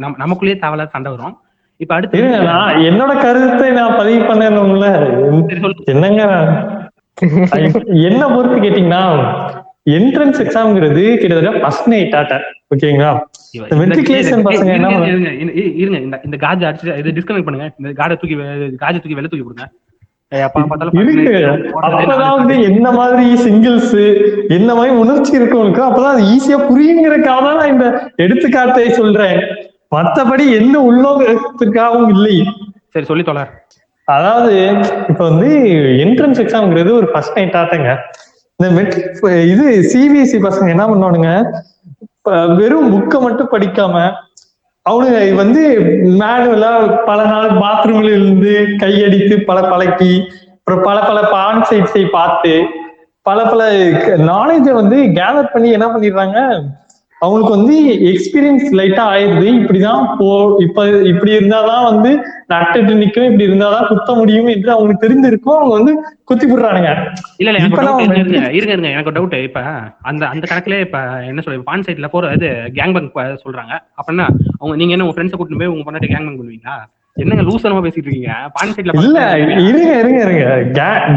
நம்ம 0.03 0.13
நமக்குள்ளேயே 0.23 0.57
தேவையில்லாத 0.61 0.93
சண்டை 0.95 1.11
வரும். 1.15 1.35
இப்ப 1.83 1.93
அடுத்து 1.95 2.21
என்னோட 2.89 3.13
கருத்தை 3.23 3.67
நான் 3.79 3.97
பதிவு 3.99 4.21
பண்ணணும்ல. 4.29 4.87
என்னங்க? 5.93 6.23
என்ன 8.09 8.23
பொறுத்து 8.35 8.57
கேட்டீங்கன்னா 8.65 9.03
என்ட்ரன்ஸ் 9.97 10.39
எக்ஸாம்ங்கிறது 10.43 11.03
கிட்டத்தட்ட 11.19 11.61
ஃபர்ஸ்ட் 11.63 11.89
நைட் 11.93 12.15
ஆட்ட. 12.19 12.37
ஓகேங்களா? 12.75 13.11
பசங்க 14.47 14.71
என்ன 14.77 14.89
இருங்க, 15.81 15.99
இந்த 16.05 16.17
இந்த 16.27 16.37
காஜை 16.45 16.65
அடிச்சு 16.69 16.97
இது 17.01 17.15
டிஸ்கனெக்ட் 17.17 17.47
பண்ணுங்க. 17.49 17.67
இந்த 17.81 17.91
காடை 18.01 18.17
தூக்கி 18.21 18.37
காஜை 18.85 18.97
தூக்கி 19.01 19.19
வெளில 19.19 19.29
தூக்கி 19.33 19.45
கொடுங்க 19.45 19.67
இருக்கு. 20.31 21.35
அப்பதான் 21.87 22.37
வந்து 22.39 22.55
என்ன 22.69 22.87
மாதிரி 22.97 23.25
சிங்கிள்ஸ் 23.43 23.93
என்ன 24.57 24.69
மாதிரி 24.77 24.93
உணர்ச்சி 25.03 25.31
இருக்கவங்களுக்கு 25.39 25.83
அப்பதான் 25.87 26.15
அது 26.15 26.23
ஈஸியா 26.33 26.57
புரியுங்கிறதுக்காக 26.69 27.41
தான் 27.47 27.59
நான் 27.59 27.71
இந்த 27.73 27.85
எடுத்துக்காட்டை 28.23 28.87
சொல்றேன். 28.99 29.39
மத்தபடி 29.95 30.45
எந்த 30.59 30.77
உள்நோக்கத்திற்காகவும் 30.89 32.11
இல்லை. 32.15 32.35
சரி 32.93 33.07
சொல்லி 33.11 33.25
தொலை. 33.29 33.45
அதாவது 34.07 34.53
இப்ப 35.11 35.21
வந்து 35.29 35.49
என்ட்ரன்ஸ் 36.03 36.41
எக்ஸாம்ங்கிறது 36.43 36.91
ஒரு 36.99 37.07
ஃபர்ஸ்ட் 37.13 37.37
நைட் 37.37 37.57
ஆட்டங்க. 37.61 37.89
இந்த 38.59 38.67
மெட்ரிக் 38.77 39.25
இது 39.53 39.65
சிபிஎஸ்சி 39.93 40.37
பசங்க 40.47 40.69
என்ன 40.75 40.85
பண்ணுவானுங்க? 40.91 41.31
வெறும் 42.59 42.91
புக்கை 42.93 43.19
மட்டும் 43.25 43.51
படிக்காம 43.51 43.95
அவனுங்க 44.87 45.19
வந்து 45.35 45.61
மேனுவலா 46.19 46.71
பல 47.05 47.19
நாள் 47.25 47.49
பாத்ரூம்ல 47.61 48.09
இருந்து 48.11 48.53
கையடித்து 48.77 49.35
பல 49.45 49.59
பழக்கி 49.67 50.11
அப்புறம் 50.57 50.83
பல 50.83 50.97
பல 51.01 51.19
பான் 51.31 51.61
சைட்ஸை 51.63 52.03
பார்த்து 52.09 52.53
பல 53.25 53.39
பல 53.45 53.61
நாலேஜை 54.27 54.73
வந்து 54.73 54.97
கேதர் 55.15 55.53
பண்ணி 55.53 55.69
என்ன 55.71 55.87
பண்ணிடுறாங்க? 55.87 56.37
அவங்களுக்கு 57.21 57.53
வந்து 57.55 57.75
எக்ஸ்பீரியன்ஸ் 58.11 58.65
லைட்டா 58.79 59.03
ஆயிடுது. 59.13 59.47
இப்படிதான் 59.59 60.03
போ 60.19 60.27
இப்ப 60.65 60.81
இப்படி 61.11 61.31
இருந்தாதான் 61.37 61.85
வந்து 61.89 62.09
நட்டுட்டு 62.53 62.93
நிக்கும் 62.99 63.27
இப்படி 63.29 63.47
இருந்தாதான் 63.47 63.87
குத்த 63.87 64.11
முடியும் 64.13 64.49
என்று 64.53 64.69
அவங்களுக்கு 64.71 65.05
தெரிஞ்சிருக்கும் 65.05 65.57
அவங்க 65.59 65.73
வந்து 65.79 65.93
குத்தி 66.23 66.45
போடுறானுங்க 66.45 66.91
இல்ல 67.39 67.49
இல்ல 67.49 67.59
எனக்கு 67.61 67.79
இருங்க 68.57 68.73
இருங்க 68.73 68.89
எனக்கு 68.95 69.15
டவுட் 69.17 69.35
இப்ப 69.47 69.61
அந்த 70.09 70.23
அந்த 70.33 70.43
கணக்குல 70.51 70.79
இப்ப 70.85 70.99
என்ன 71.29 71.41
சொல்றது? 71.41 71.67
பான் 71.69 71.85
சைட்ல 71.87 72.07
போற 72.07 72.31
இது 72.37 72.49
கேங் 72.77 72.95
பேங்க் 72.97 73.11
சொல்றாங்க. 73.45 73.73
அப்படின்னா 73.99 74.27
அவங்க 74.59 74.75
நீங்க 74.81 74.93
என்ன 74.95 75.05
உங்க 75.05 75.15
ஃப்ரெண்ட்ஸை 75.17 75.37
கூட்டிட்டு 75.37 75.61
போய் 75.63 75.73
உங்க 75.73 75.85
பொண்ணாட்டி 75.87 76.11
கேங் 76.13 76.27
பேங்க் 76.27 76.41
பண்ணுவீங்களா? 76.41 76.77
என்னங்க 77.17 77.43
லூசனமா 77.47 77.83
பேசிட்டு 77.83 78.07
இருக்கீங்க? 78.07 78.33
பான் 78.55 78.73
சைட்ல 78.73 78.95
இல்ல 79.03 79.19
இருங்க 79.69 79.91
இருங்க 80.01 80.19
இருங்க. 80.25 80.45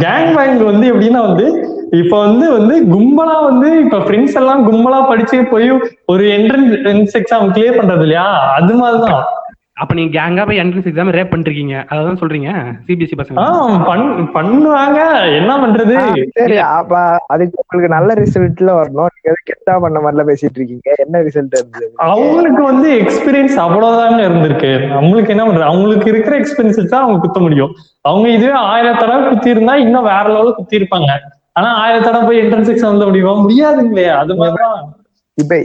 கேங் 0.04 0.30
பேங் 0.38 0.62
வந்து 0.70 0.86
எப்படின்னா 0.92 1.22
வந்து 1.28 1.46
இப்ப 1.90 2.18
வந்து 2.18 2.52
வந்து 2.52 2.84
கும்பலா 2.84 3.44
வந்து 3.44 3.80
இப்ப 3.80 3.98
ஃப்ரெண்ட்ஸ் 3.98 4.34
எல்லாம் 4.34 4.72
கும்பலா 4.72 5.08
படிச்சு 5.08 5.44
போய் 5.44 5.70
ஒரு 6.06 6.24
என்ட்ரன்ஸ் 6.24 7.18
எக்ஸாம் 7.18 7.50
கிளியர் 7.50 7.78
பண்றது 7.80 8.00
இல்லையா? 8.00 8.52
அது 8.52 8.74
மாதிரிதான். 8.74 9.24
அப்ப 9.72 9.94
நீங்க 9.94 10.20
கேங்கா 10.20 10.46
போய் 10.46 10.58
என்ட்ரன்ஸ் 10.58 10.88
எக்ஸாம் 10.88 11.12
ரேப் 11.12 11.34
பண்ணிருக்கீங்க. 11.34 11.74
அதான் 11.90 12.20
சொல்றீங்க 12.20 12.48
சிபிஎஸ்சி 12.86 13.16
பசங்க? 13.16 13.36
ஆஹ் 13.36 13.84
பண் 13.84 14.30
பண்ணுவாங்க. 14.34 14.98
என்ன 15.36 15.56
பண்றது? 15.56 16.28
சரி 16.32 16.56
அப்ப 16.56 17.16
அதுக்கு 17.26 17.62
உங்களுக்கு 17.62 17.96
நல்ல 17.96 18.14
ரிசல்ட்ல 18.14 18.74
வரணும். 18.80 19.10
நீங்க 19.14 19.30
எதுவும் 19.30 19.48
கெட்டா 19.52 19.80
பண்ண 19.80 20.00
மாதிரிலாம் 20.00 20.26
பேசிட்டு 20.26 20.56
இருக்கீங்க. 20.56 20.94
என்ன 20.98 21.18
ரிசல்ட் 21.18 21.56
இருந்தது 21.60 21.92
அவங்களுக்கு 21.94 22.62
வந்து 22.62 23.00
எக்ஸ்பீரியன்ஸ் 23.00 23.58
அவ்வளவுதாங்க 23.66 24.20
இருந்திருக்கு. 24.28 24.72
நம்மளுக்கு 24.96 25.28
என்ன 25.28 25.44
பண்றது? 25.44 25.62
அவங்களுக்கு 25.62 26.10
இருக்கிற 26.10 26.38
எக்ஸ்பீரியன்ஸ் 26.38 26.84
தான் 26.84 27.02
அவங்க 27.02 27.20
குத்த 27.20 27.40
முடியும். 27.40 27.74
அவங்க 28.00 28.28
இதுவே 28.28 28.52
ஆயிரம் 28.52 28.98
தடவை 28.98 29.28
குத்தி 29.28 29.50
இருந்தா 29.50 29.76
இன்னும் 29.76 30.02
வேற 30.02 30.22
லெவலில் 30.22 30.52
குத்தி 30.52 30.78
இருப்பாங்க 30.78 31.39
ஆனா 31.56 31.68
ஆயிரம் 31.74 32.02
தடவை 32.02 32.26
போய் 32.26 32.42
என்ட்ரன்ஸ் 32.42 32.70
எக்ஸாம் 32.72 32.90
எழுத 32.90 33.06
முடியுமா? 33.06 33.34
முடியாதுங்களே 33.40 34.06
அது 34.14 34.34
மாதிரிதான். 34.34 34.80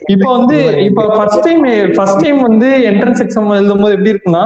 இப்ப 0.05 0.27
வந்து 0.31 0.55
இப்ப 0.83 1.07
ஃபர்ஸ்ட் 1.15 1.43
டைம் 1.43 1.63
ஃபர்ஸ்ட் 1.95 2.21
டைம் 2.21 2.41
வந்து 2.41 2.67
என்ட்ரன்ஸ் 2.89 3.21
எக்ஸாம் 3.23 3.55
எழுதும் 3.55 3.81
போது 3.81 3.93
எப்படி 3.93 4.13
இருக்குன்னா 4.13 4.43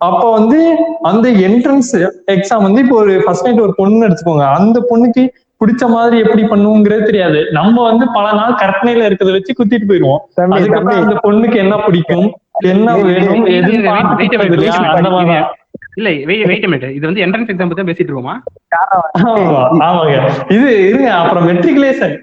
அப்ப 0.00 0.30
வந்து 0.32 0.58
அந்த 1.02 1.28
என்ட்ரன்ஸ் 1.46 1.92
எக்ஸாம் 2.32 2.62
வந்து 2.62 2.80
இப்போ 2.82 2.96
ஒரு 2.96 3.22
ஃபர்ஸ்ட் 3.24 3.46
நைட் 3.46 3.60
ஒரு 3.60 3.74
பொண்ணு 3.74 4.08
எடுத்துக்கோங்க. 4.08 4.46
அந்த 4.58 4.78
பொண்ணுக்கு 4.90 5.22
பிடிச்ச 5.60 5.84
மாதிரி 5.88 6.16
எப்படி 6.18 6.42
பண்ணுங்கிறது 6.44 7.02
தெரியாது. 7.02 7.38
நம்ம 7.50 7.82
வந்து 7.82 8.04
பல 8.14 8.32
நாள் 8.32 8.58
கற்பனையில 8.60 9.06
இருக்கிறத 9.08 9.32
வச்சு 9.32 9.54
குத்திட்டு 9.54 9.88
போயிருவோம் 9.88 10.20
அதுக்கப்புறம் 10.56 11.00
அந்த 11.02 11.16
பொண்ணுக்கு 11.24 11.56
என்ன 11.56 11.76
பிடிக்கும் 11.78 12.28
என்ன 12.66 12.94
வேணும் 13.00 13.46
எதுவும்? 13.56 13.88
அந்த 14.92 15.10
மாதிரிதான். 15.10 15.48
இல்ல 15.98 16.08
வெயிட் 16.30 16.66
மினிட் 16.66 16.88
இது 16.96 17.08
வந்து 17.08 17.22
என்ட்ரன்ஸ் 17.24 17.50
எக்ஸாம் 17.52 17.70
பத்தி 17.70 17.86
பேசிட்டு 17.88 18.10
இருக்கோமா? 18.10 18.34
ஆமா, 19.30 19.62
ஆமாங்க. 19.86 20.16
இது 20.56 20.68
இருங்க 20.88 21.08
அப்புறம் 21.20 21.48
மெட்ரிகுலேஷன் 21.50 22.16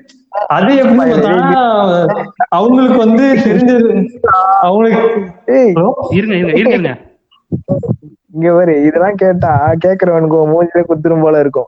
அது 0.55 0.71
எப்படி 0.83 1.11
அவங்களுக்கு 2.57 2.97
வந்து 3.03 3.25
தெரிஞ்சது. 3.43 3.91
அவங்களுக்கு? 4.65 5.03
இருங்க 6.17 6.33
இருங்க 6.35 6.53
இருங்க 6.59 6.75
இருங்க. 6.75 6.93
இங்க 8.35 8.49
பாரு 8.53 8.73
இதெல்லாம் 8.87 9.19
கேட்டா 9.21 9.51
கேக்குறவனுக்கு 9.83 10.37
மூஞ்சில 10.51 10.81
குத்துரும் 10.87 11.23
போல 11.25 11.39
இருக்கும். 11.39 11.67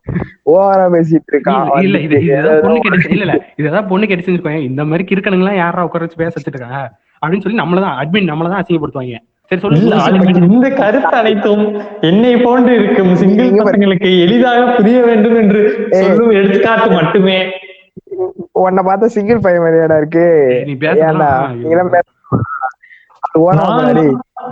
ஓவரா 0.53 0.85
பேசிட்டு 0.95 1.31
இருக்கான் 1.33 1.69
இல்ல 1.85 1.97
இது 2.05 2.17
பொண்ணு 2.65 2.81
கிடைச்சு 2.87 3.11
இல்ல 3.15 3.25
இல்ல. 3.27 3.35
இது 3.57 3.69
ஏதாவது 3.69 3.89
பொண்ணு 3.91 4.09
கிடைச்சுன்னு 4.09 4.35
வச்சுக்கோங்க 4.35 4.69
இந்த 4.71 4.83
மாதிரி 4.85 5.05
கிறுக்கணுங்களா 5.11 5.55
யாரா 5.55 5.85
உட்கார 5.87 6.05
வச்சு 6.05 6.21
பேச 6.23 6.33
வச்சுட்டு 6.37 6.55
இருக்காங்க 6.55 6.81
அப்படின்னு 7.21 7.45
சொல்லி 7.45 7.61
நம்மளதான் 7.61 7.97
அட்மின் 8.01 8.29
நம்மளதான் 8.31 8.61
அசிங்கப்படுத்துவாங்க. 8.61 9.17
இந்த 9.51 10.69
கருத்து 10.79 11.15
அனைத்தும் 11.19 11.63
என்னை 12.09 12.31
போன்று 12.45 12.71
இருக்கும் 12.79 13.11
சிங்கிள் 13.21 13.51
பசங்களுக்கு 13.67 14.09
எளிதாக 14.23 14.63
புரிய 14.77 14.97
வேண்டும் 15.09 15.37
என்று 15.41 15.61
சொல்லும் 15.99 16.33
எடுத்துக்காட்டு 16.39 16.89
மட்டுமே. 16.99 17.37
உன்னை 18.63 18.83
பார்த்தா 18.87 19.07
சிங்கிள் 19.15 19.43
பையன் 19.45 19.63
மாதிரியாடா 19.63 19.97
இருக்கு. 20.01 20.25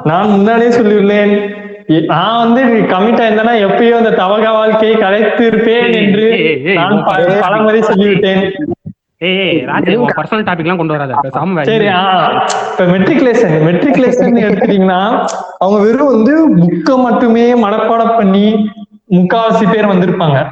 நான் 0.09 0.31
முன்னாடியே 0.35 0.71
சொல்லியுள்ளேன். 0.79 1.33
நான் 2.11 2.39
வந்து 2.43 2.61
கமிட் 2.93 3.21
ஆயிருந்தேன்னா 3.23 3.55
எப்பயோ 3.67 3.95
அந்த 4.01 4.13
தவக 4.21 4.45
வாழ்க்கையை 4.59 4.95
கலைத்து 5.03 5.43
இருப்பேன் 5.51 5.91
என்று 6.01 6.27
நான் 6.79 7.03
பலமுறை 7.43 7.81
சொல்லிவிட்டேன். 7.91 8.43
எடுத்துட்டீங்கன்னா 14.41 15.27
அவங்க 15.57 15.83
வெறும் 15.83 16.07
வந்து 16.07 16.55
புக்கை 16.55 17.01
மட்டுமே 17.01 17.53
மனப்பாடம் 17.53 18.15
பண்ணி 18.15 18.69
முக்காவாசி 19.11 19.71
பேர் 19.71 19.85
வந்திருப்பாங்க. 19.85 20.45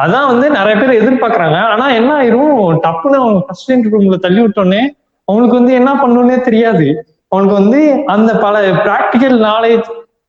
அதான் 0.00 0.26
வந்து 0.26 0.50
நிறைய 0.50 0.76
பேர் 0.80 1.02
எதிர்பார்க்கறாங்க. 1.02 1.58
ஆனா 1.58 1.90
என்ன 1.90 2.22
ஆயிரும்? 2.22 2.78
டப்புன்னு 2.82 3.16
அவங்க 3.16 3.40
ஃபர்ஸ்ட் 3.40 3.72
ரூம்ல 3.72 4.18
தள்ளி 4.18 4.40
விட்டோன்னே 4.44 4.80
அவங்களுக்கு 5.24 5.58
வந்து 5.58 5.72
என்ன 5.72 5.94
பண்ணணும்னே 5.94 6.40
தெரியாது. 6.40 7.06
அவனுக்கு 7.28 7.62
வந்து 7.62 8.02
அந்த 8.06 8.36
பல 8.36 8.68
பிராக்டிக்கல் 8.68 9.48
நாலேஜ் 9.50 9.84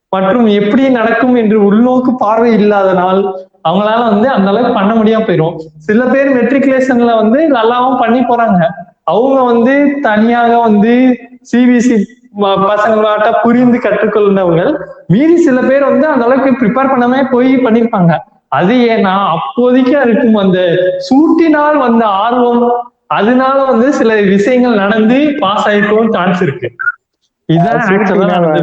மற்றும் 0.08 0.46
எப்படி 0.46 0.88
நடக்கும் 0.88 1.34
என்று 1.34 1.72
உள்நோக்கு 1.72 2.14
பார்வை 2.18 2.54
இல்லாதனால் 2.54 3.34
அவங்களால 3.66 4.02
வந்து 4.12 4.28
அந்த 4.36 4.48
அளவுக்கு 4.52 4.78
பண்ண 4.78 4.92
முடியாம 4.94 5.26
போயிரும். 5.28 5.54
சில 5.86 6.00
பேர் 6.12 6.28
மெட்ரிகுலேஷன்ல 6.38 7.14
வந்து 7.22 7.40
நல்லாவும் 7.58 8.00
பண்ணி 8.02 8.20
போறாங்க. 8.30 8.60
அவங்க 9.12 9.38
வந்து 9.52 9.74
தனியாக 10.08 10.52
வந்து 10.68 10.94
சிபிசி 11.50 11.96
பசங்களாட்ட 12.70 13.28
புரிந்து 13.42 13.78
கற்றுக்கொண்டவங்க 13.84 14.62
மீறி 15.12 15.36
சில 15.44 15.58
பேர் 15.68 15.84
வந்து 15.90 16.06
அந்த 16.12 16.24
அளவுக்கு 16.26 16.50
ப்ரிப்பேர் 16.62 16.90
பண்ணாம 16.92 17.22
போய் 17.34 17.50
பண்ணிருப்பாங்க. 17.66 18.12
அது 18.58 18.74
ஏன்னா 18.94 19.14
அப்போதைக்கு 19.36 19.94
இருக்கும் 20.06 20.36
அந்த 20.42 20.58
சூட்டினால் 21.08 21.78
வந்த 21.86 22.04
ஆர்வம் 22.24 22.62
அதனால 23.18 23.58
வந்து 23.70 23.88
சில 23.92 24.12
விஷயங்கள் 24.34 24.80
நடந்து 24.82 25.16
பாஸ் 25.42 25.66
ஆயிருக்கவும் 25.68 26.12
சான்ஸ் 26.16 26.42
இருக்கு. 26.42 26.68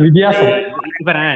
வித்தியாசம். 0.05 0.49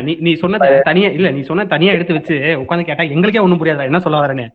நீ 0.07 0.13
நீ 0.25 0.31
சொன்னத 0.41 0.65
தனியா 0.87 1.09
இல்ல 1.17 1.27
நீ 1.35 1.41
சொன்ன 1.49 1.65
தனியா 1.73 1.91
எடுத்து 1.97 2.15
வச்சு 2.17 2.35
உட்காந்து 2.63 2.87
கேட்டா 2.89 3.03
எங்களுக்கே 3.15 3.43
ஒண்ணும் 3.43 3.61
புரியாதா 3.61 3.85
என்ன 3.89 3.99
சொல்ல 4.05 4.17
வரேன்னு. 4.23 4.45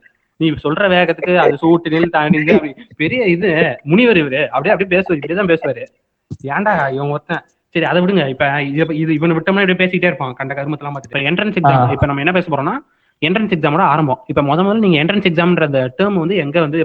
நீ 0.40 0.46
சொல்ற 0.64 0.84
வேகத்துக்கு 0.94 1.34
அது 1.44 1.54
சூட்டு 1.62 1.92
நெல் 1.94 2.12
தாண்டி 2.16 2.38
அப்படி. 2.56 2.70
பெரிய 3.02 3.20
இது 3.34 3.49
முனிவர் 3.90 4.20
இவரு. 4.22 4.40
அப்படியே 4.54 4.72
அப்படியே 4.75 4.90
பேசுவாரு 4.94 5.18
இப்படிதான் 5.20 5.50
பேசுவாரு. 5.52 5.82
ஏன்டா 6.56 6.75
இவன் 6.96 7.12
ஒருத்தன்? 7.14 7.42
சரி 7.75 7.87
அதை 7.90 7.99
விடுங்க. 8.02 8.25
இப்ப 8.34 8.44
இது 8.70 8.87
இது 9.02 9.11
இவனை 9.18 9.37
விட்டோம்னா 9.37 9.62
இப்படியே 9.64 9.80
பேசிக்கிட்டே 9.82 10.11
இருப்பான் 10.12 10.34
கண்ட 10.40 10.52
கருமத்தெல்லாம் 10.58 10.96
பார்த்து 10.96 11.11
இப்ப 11.12 11.22
என்ட்ரன்ஸ் 11.30 11.58
எக்ஸாம். 11.61 11.92
இப்ப 11.96 12.08
நம்ம 12.11 12.22
என்ன 12.25 12.34
பேச 12.38 12.46
போறோம்னா 12.54 12.75
என்ட்ரன்ஸ் 13.22 13.54
எக்ஸாமோட 13.56 13.84
ஆரம்பம். 13.92 14.20
இப்ப 14.32 14.42
முத 14.50 14.61
முதல்ல 14.66 14.84
நீங்க 14.87 14.99
என்ட்ரன்ஸ் 15.02 15.28
எக்ஸாம்ன்ற 15.30 15.66
அந்த 15.70 15.82
டேர்ம் 15.99 16.18
வந்து 16.25 16.37
எங்க 16.44 16.56
வந்து 16.66 16.78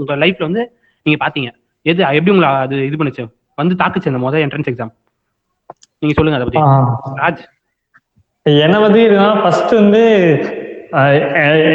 உங்க 0.00 0.16
லைஃப்ல 0.24 0.46
வந்து 0.48 0.64
நீங்க 1.06 1.18
பாத்தீங்க 1.24 1.50
எது 1.86 2.00
எப்படி 2.18 2.32
உங்களை 2.34 2.50
அது 2.66 2.76
இது 2.90 2.98
பண்ணுச்சு? 3.00 3.24
வந்து 3.60 3.74
தாக்குச்சு 3.82 4.10
அந்த 4.12 4.20
முதல் 4.26 4.44
என்ட்ரன்ஸ் 4.46 4.70
எக்ஸாம் 4.72 4.92
நீங்க 6.04 6.16
சொல்லுங்க 6.18 6.38
அதை 6.38 6.46
பத்தி. 6.48 6.62
ராஜ். 7.22 7.42
என்ன 8.62 8.76
பத்தி 8.80 9.00
இதுதான் 9.04 9.38
ஃபர்ஸ்ட் 9.42 9.72
வந்து 9.74 10.02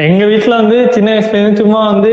எங்க 0.05 0.23
வீட்ல 0.25 0.53
வந்து 0.55 0.77
சின்ன 0.91 1.13
வயசுல 1.13 1.37
இருந்து 1.37 1.61
சும்மா 1.61 1.79
வந்து 1.87 2.11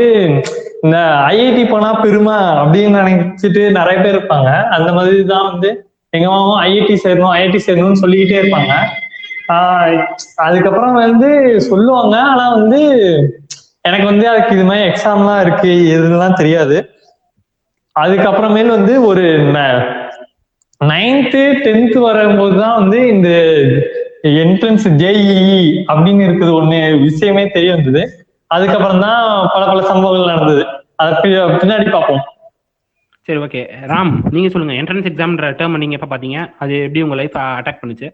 இந்த 0.83 0.97
ஐஐடி 1.29 1.63
போனா 1.69 1.89
பெருமை 2.01 2.37
அப்படின்னு 2.61 2.97
நினைச்சிட்டு 3.01 3.61
நிறைய 3.77 3.97
பேர் 3.99 4.15
இருப்பாங்க. 4.15 4.49
அந்த 4.75 4.89
மாதிரி 4.93 5.19
தான் 5.29 5.47
வந்து 5.51 5.69
எங்க 6.13 6.27
மாமாவும் 6.27 6.61
ஐஐடி 6.65 6.95
சேரணும் 7.03 7.33
ஐஐடி 7.33 7.59
சேரணும்னு 7.65 8.01
சொல்லிக்கிட்டே 8.01 8.41
இருப்பாங்க. 8.41 8.73
ஆஹ், 9.49 9.93
அதுக்கப்புறம் 10.45 10.99
வந்து 11.01 11.29
சொல்லுவாங்க 11.67 12.15
ஆனா 12.29 12.45
வந்து 12.55 12.79
எனக்கு 13.85 14.05
வந்து 14.05 14.25
அதுக்கு 14.29 14.55
இது 14.55 14.65
மாதிரி 14.65 14.87
எக்ஸாம்லாம் 14.89 15.41
இருக்கு 15.41 15.67
எதுலாம் 15.95 16.39
தெரியாது. 16.39 16.77
அதுக்கப்புறமேல் 17.95 18.75
வந்து 18.75 18.93
ஒரு 19.05 19.23
நைன்த்து 20.81 21.41
டென்த் 21.65 21.97
வரும்போது 22.07 22.55
தான் 22.61 22.75
வந்து 22.79 22.99
இந்த 23.13 23.29
என்ட்ரன்ஸ் 24.43 24.87
ஜேஇஇ 25.01 25.61
அப்படின்னு 25.91 26.23
இருக்குது 26.27 26.51
ஒண்ணு 26.59 26.79
விஷயமே 27.05 27.43
தெரிய 27.55 27.71
வந்தது. 27.75 28.01
அதுக்கப்புறம் 28.51 29.03
தான் 29.05 29.21
பல 29.53 29.63
பல 29.71 29.79
சம்பவங்கள் 29.91 30.31
நடந்தது. 30.33 30.63
அதை 31.01 31.11
பின்னாடி 31.61 31.87
பார்ப்போம். 31.95 32.23
சரி 33.27 33.39
ஓகே 33.45 33.61
ராம் 33.91 34.13
நீங்க 34.33 34.49
சொல்லுங்க. 34.49 34.75
என்ட்ரன்ஸ் 34.81 35.09
எக்ஸாம்ன்ற 35.09 35.47
டேர்ம் 35.59 35.81
நீங்க 35.83 35.97
எப்ப 35.99 36.09
பாத்தீங்க 36.13 36.37
அது 36.63 36.73
எப்படி 36.85 37.03
உங்க 37.05 37.17
லைஃப் 37.21 37.37
அட்டாக் 37.57 37.81
பண்ணுச்சு? 37.81 38.07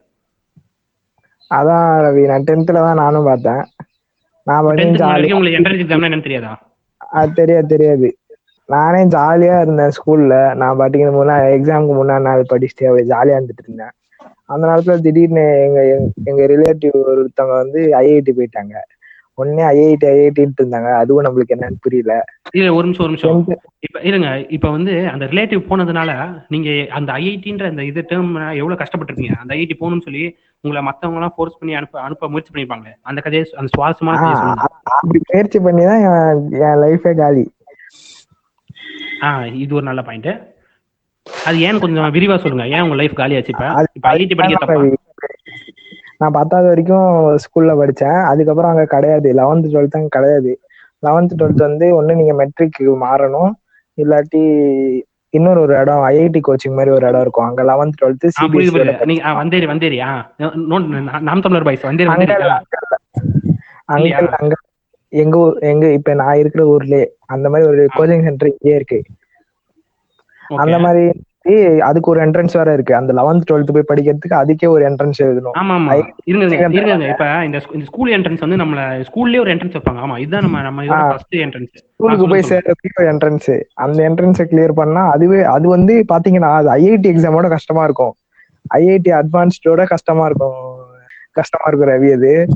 அதான் 1.52 1.88
ரவி 2.06 2.24
நான் 2.32 2.48
டென்த்ல 2.50 2.84
தான் 2.88 3.02
நானும் 3.04 3.30
பார்த்தேன். 3.30 3.62
நான் 4.48 4.66
வரைக்கும் 4.68 5.38
உங்களுக்கு 5.38 5.60
என்ட்ரன்ஸ் 5.60 5.84
எக்ஸாம்னா 5.84 6.10
என்னன்னு 6.10 6.28
தெரியாதா? 6.30 6.54
அது 7.20 7.32
தெரியாது 7.34 7.68
தெரியாது. 7.68 8.08
நானே 8.66 9.04
ஜாலியா 9.04 9.62
இருந்தேன் 9.62 9.90
ஸ்கூல்ல 9.90 10.56
நான் 10.56 10.78
பாட்டுக்கு 10.78 11.26
முன்னா 11.26 11.28
எக்ஸாமுக்கு 11.28 12.04
முன்னாடி 12.04 12.22
நாள் 12.22 12.46
படிச்சுட்டு 12.54 12.86
அப்படியே 12.86 13.10
ஜாலியா 13.10 13.38
இருந்துட்டு 13.38 13.64
இருந்தேன். 13.64 13.90
அந்த 14.46 14.68
நேரத்துல 14.68 15.00
திடீர்னு 15.00 15.62
எங்க 15.62 16.00
எங்க- 16.24 16.48
ரிலேட்டிவ் 16.48 16.92
ஒருத்தவங்க 17.08 17.50
வந்து 17.50 17.92
ஐஐடி 18.00 18.32
போயிட்டாங்க. 18.38 18.74
உடனே 19.34 19.64
ஐஐடி 19.64 20.06
ஐஐடின்ட்டு 20.06 20.62
இருந்தாங்க. 20.62 20.94
அதுவும் 20.94 21.24
நம்மளுக்கு 21.24 21.50
என்னன்னு 21.50 21.76
புரியல. 21.82 22.24
இல்ல 22.52 22.74
ஒரு 22.74 22.84
நிமிஷம் 22.84 23.06
ஒரு 23.06 23.16
நிமிஷம். 23.16 23.60
இப்ப 23.80 24.00
இருங்க. 24.00 24.46
இப்ப 24.50 24.70
வந்து 24.70 25.08
அந்த 25.08 25.26
ரிலேட்டிவ் 25.26 25.64
போனதுனால 25.70 26.42
நீங்க 26.48 26.94
அந்த 26.94 27.12
ஐஐடின்ற 27.12 27.70
அந்த 27.70 27.84
இது 27.84 28.02
டேர்ம் 28.02 28.58
எவ்வளவு 28.58 28.74
கஷ்டப்பட்டிருக்கீங்க? 28.74 29.34
அந்த 29.36 29.56
ஐஐடி 29.56 29.72
போகணும்னு 29.80 30.02
சொல்லி 30.02 30.36
உங்களை 30.62 30.86
மத்தவங்க 30.86 31.20
எல்லாம் 31.20 31.34
ஃபோர்ஸ் 31.36 31.58
பண்ணி 31.60 31.76
அனுப்ப 31.76 32.00
அனுப்ப 32.00 32.28
முயற்சி 32.28 32.54
பண்ணிருப்பாங்க 32.54 32.86
அந்த 33.02 33.22
கதையை 33.22 33.50
அந்த 33.56 33.70
சுவாரஸ்யமா 33.78 34.12
கதையை 34.12 34.34
சொல்லுங்க. 34.34 34.62
ஆஹ் 34.62 34.84
அப்படி 34.84 35.22
முயற்சி 35.32 35.60
பண்ணி 35.60 35.84
தான் 35.86 36.00
என் 36.00 36.52
என் 36.52 36.60
லைஃபே 36.60 37.16
காலி. 37.16 37.52
ஆ 39.22 39.46
இது 39.46 39.76
ஒரு 39.76 39.84
நல்ல 39.84 40.02
பாயிண்ட் 40.02 40.52
அது 41.46 41.62
ஏன் 41.62 41.80
கொஞ்சம் 41.80 42.14
விரிவா 42.14 42.38
சொல்லுங்க. 42.38 42.68
ஏன் 42.68 42.82
உங்க 42.82 42.96
லைஃப் 42.96 43.20
இப்ப? 43.48 43.66
அது- 43.66 43.86
இப்ப 43.94 44.10
ஐஐடி 44.10 44.36
படிக்க 44.36 44.66
தப்பா? 44.66 44.82
நான் 46.18 46.32
பத்தாவது 46.32 46.68
வரைக்கும் 46.68 47.36
ஸ்கூல்ல 47.36 47.84
படிச்சேன். 47.84 48.26
அதுக்கப்புறம் 48.26 48.72
அங்க 48.72 48.86
கிடையாது. 48.86 49.34
லெவன்த் 49.34 49.62
டுவெல்த் 49.62 49.98
அங்க 50.00 50.08
கிடையாது. 50.10 50.60
லெவன்த் 51.06 51.32
டுவெல்த் 51.38 51.56
வந்து 51.56 52.04
ஒண்ணு 52.04 52.16
நீங்க 52.16 52.34
மெட்ரிக் 52.34 52.98
மாறணும். 53.02 53.52
இல்லாட்டி 54.02 55.02
இன்னொரு 55.30 55.60
ஒரு 55.62 55.78
இடம் 55.78 55.98
ஐஐடி 55.98 56.40
கோச்சிங் 56.48 56.76
மாதிரி 56.76 56.92
ஒரு 56.92 57.08
இடம் 57.08 57.22
இருக்கும். 57.22 57.46
அங்க 57.46 57.64
லெவன்த் 57.64 57.92
டுவெல்த் 58.02 58.30
புரியுது 58.42 59.06
நீங்க 59.06 59.24
வந்தேரி 59.30 59.66
வந்தேரி. 59.68 61.20
நாம் 61.20 61.42
தமிழர் 61.42 61.64
பாய்ஸ் 61.64 61.86
வந்தேரி. 61.86 62.06
அங்க? 63.86 64.16
அங்க 64.40 64.56
எங்க 65.14 65.38
ஊர் 65.38 65.58
எங்க 65.60 65.92
இப்ப 65.92 66.14
நான் 66.14 66.38
இருக்கிற 66.38 66.78
ஊர்லயே 66.78 67.06
அந்த 67.26 67.50
மாதிரி 67.50 67.70
ஒரு 67.70 67.88
கோச்சிங் 67.98 68.24
சென்டர் 68.24 68.54
இங்கே 68.60 68.76
இருக்கு. 68.76 69.04
அந்த 70.48 70.80
மாதிரி 70.80 71.12
அதுக்கு 71.80 72.10
ஒரு 72.10 72.26
என்ட்ரன்ஸ் 72.26 72.54
வேற 72.54 72.74
இருக்கு. 72.74 72.96
அந்த 72.96 73.14
லெவன்த் 73.14 73.42
டுவெல்த் 73.52 73.82
போய் 73.82 73.98
படிக்கிறதுக்கு 73.98 74.34
அதுக்கே 74.34 74.68
ஒரு 74.68 74.90
என்ட்ரன்ஸ் 74.90 75.22
எழுதணும். 75.24 75.58
ஆமா 75.60 75.72
ஆமா. 75.72 76.12
இருங்க 76.24 77.08
இப்ப 77.08 77.46
இந்த 77.46 77.58
ஸ்கூ- 77.58 77.74
இந்த 77.74 77.86
ஸ்கூல் 77.86 78.12
என்ட்ரன்ஸ் 78.12 78.40
வந்து 78.40 78.56
நம்மள 78.56 79.06
ஸ்கூல்லயே 79.12 79.40
ஒரு 79.40 79.56
என்ட்ரன்ஸ் 79.56 79.76
வைப்பாங்க. 79.78 80.02
ஆமா 80.06 80.18
இதுதான் 80.18 80.42
நம்ம 80.42 80.62
நம்ம 80.62 80.84
இதோட. 80.84 81.10
ஃபர்ஸ்ட் 81.10 81.36
என்ட்ரன்ஸ் 81.36 81.68
ஸ்கூலுக்கு 81.74 82.28
போய் 82.28 82.42
சேர்றதுக்கு 82.50 83.00
ஒரு 83.00 83.12
என்ட்ரன்ஸ் 83.12 83.62
அந்த 83.74 84.10
என்ட்ரன்ஸை 84.10 84.48
கிளியர் 84.50 84.72
பண்ணா 84.72 85.12
அதுவே 85.12 85.44
அது 85.44 85.70
வந்து 85.70 86.06
பாத்தீங்கன்னா 86.14 86.68
அது 86.68 86.70
ஐஐடி 86.70 87.16
எக்ஸாமோட 87.16 87.50
கஷ்டமா 87.50 87.84
இருக்கும். 87.84 88.14
ஐஐடி 88.74 89.22
அட்வான்ஸ்டோட 89.22 89.86
கஷ்டமா 89.86 90.26
இருக்கும். 90.26 90.54
கஷ்டமா 91.32 91.64
இருக்கும் 91.68 91.90
ரவி 91.90 92.14
அது. 92.14 92.48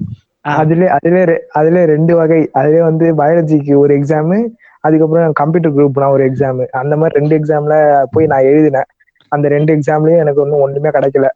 அதுல 0.45 0.85
அதுல 0.89 1.23
ரெ- 1.25 1.43
அதுல 1.51 1.85
ரெண்டு 1.85 2.15
வகை. 2.15 2.49
அதுல 2.51 2.83
வந்து 2.83 3.05
பயாலஜிக்கு 3.13 3.73
ஒரு 3.77 3.93
எக்ஸாமு 3.97 4.37
அதுக்கப்புறம் 4.83 5.31
கம்ப்யூட்டர் 5.33 5.75
குரூப்னா 5.75 6.09
ஒரு 6.09 6.23
எக்ஸாம் 6.27 6.59
அந்த 6.73 6.95
மாதிரி 6.97 7.19
ரெண்டு 7.19 7.37
எக்ஸாம்ல 7.37 7.75
போய் 8.11 8.25
நான் 8.25 8.43
எழுதினேன். 8.43 8.89
அந்த 9.31 9.47
ரெண்டு 9.47 9.75
எக்ஸாம்லயும் 9.75 10.17
எனக்கு 10.17 10.41
ஒன்றும் 10.41 10.61
ஒண்ணுமே 10.61 10.89
கிடைக்கல. 10.89 11.27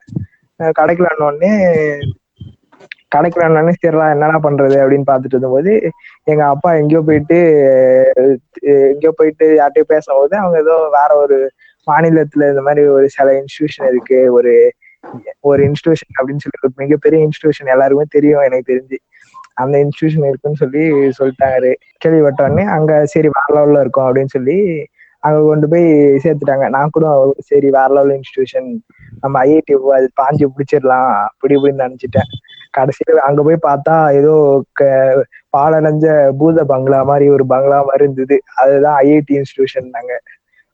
அஹ் 0.60 0.74
கிடைக்கலன்ன 0.80 1.28
உடனே 1.28 1.52
கிடைக்கலன்னு 3.16 3.74
சரிடா 3.78 4.12
என்னடா 4.12 4.40
பண்றது 4.44 4.76
அப்படின்னு 4.82 5.08
பார்த்துட்டு 5.08 5.36
இருந்தபோது 5.36 5.72
எங்க 6.24 6.46
அப்பா 6.46 6.74
எங்கேயோ 6.74 7.02
போயிட்டு 7.02 7.38
எங்கேயோ 8.86 9.14
போயிட்டு 9.16 9.46
யார்கிட்டயோ 9.58 9.84
பேசும்போது 9.88 10.38
அவங்க 10.38 10.58
ஏதோ 10.60 10.76
வேற 10.92 11.10
ஒரு 11.16 11.38
மாநிலத்துல 11.88 12.50
இந்த 12.50 12.62
மாதிரி 12.62 12.88
ஒரு 12.88 13.10
சில 13.10 13.32
இன்ஸ்டியூஷன் 13.34 13.88
இருக்கு 13.88 14.34
ஒரு 14.34 14.54
ஒரு 15.40 15.64
இன்ஸ்டிடியூஷன் 15.64 16.20
அப்படின்னு 16.20 16.40
சொல்லி 16.40 16.60
ஒரு 16.64 16.74
மிகப்பெரிய 16.76 17.28
இன்ஸ்டியூஷன் 17.28 17.66
எல்லாருமே 17.66 18.04
தெரியும் 18.10 18.42
எனக்கு 18.42 18.74
தெரிஞ்சு. 18.74 18.96
அந்த 19.54 19.78
இன்ஸ்டியூஷன் 19.78 20.28
இருக்குன்னு 20.28 20.58
சொல்லி 20.58 20.80
சொல்லிட்டாரு. 21.20 21.76
கேள்விப்பட்டோடனே 22.06 22.66
அங்க 22.66 23.06
சரி 23.06 23.30
வேற 23.32 23.66
லெவல்ல 23.66 23.80
இருக்கும் 23.80 24.16
அப்படின்னு 24.16 24.26
சொல்லி 24.26 24.86
அங்க 25.20 25.42
கொண்டு 25.42 25.68
போய் 25.68 25.84
சேர்த்துட்டாங்க. 25.94 26.70
நான் 26.70 26.90
கூட 26.92 27.34
சரி 27.38 27.70
வேற 27.70 27.88
லெவல் 27.88 28.20
இன்ஸ்டியூஷன் 28.20 28.78
நம்ம 29.22 29.46
ஐஐடி 29.46 29.80
அது 29.92 30.10
பாஞ்சு 30.22 30.46
பிடிச்சிடலாம் 30.58 31.22
அப்படி 31.24 31.56
இப்படின்னு 31.56 31.96
நினைச்சிட்டேன். 31.98 32.30
கடைசியில 32.78 33.12
அங்க 33.12 33.44
போய் 33.44 33.74
பார்த்தா 33.74 34.14
ஏதோ 34.14 34.64
க- 34.72 35.26
பாலடைஞ்ச 35.58 36.30
பூத 36.38 36.64
பங்களா 36.64 37.04
மாதிரி 37.04 37.30
ஒரு 37.30 37.46
பங்களா 37.46 37.76
மாதிரி 37.76 38.04
இருந்தது. 38.04 38.42
அதுதான் 38.56 39.04
ஐஐடி 39.04 39.32
இன்ஸ்டியூஷன் 39.32 39.90
நாங்க 39.90 40.22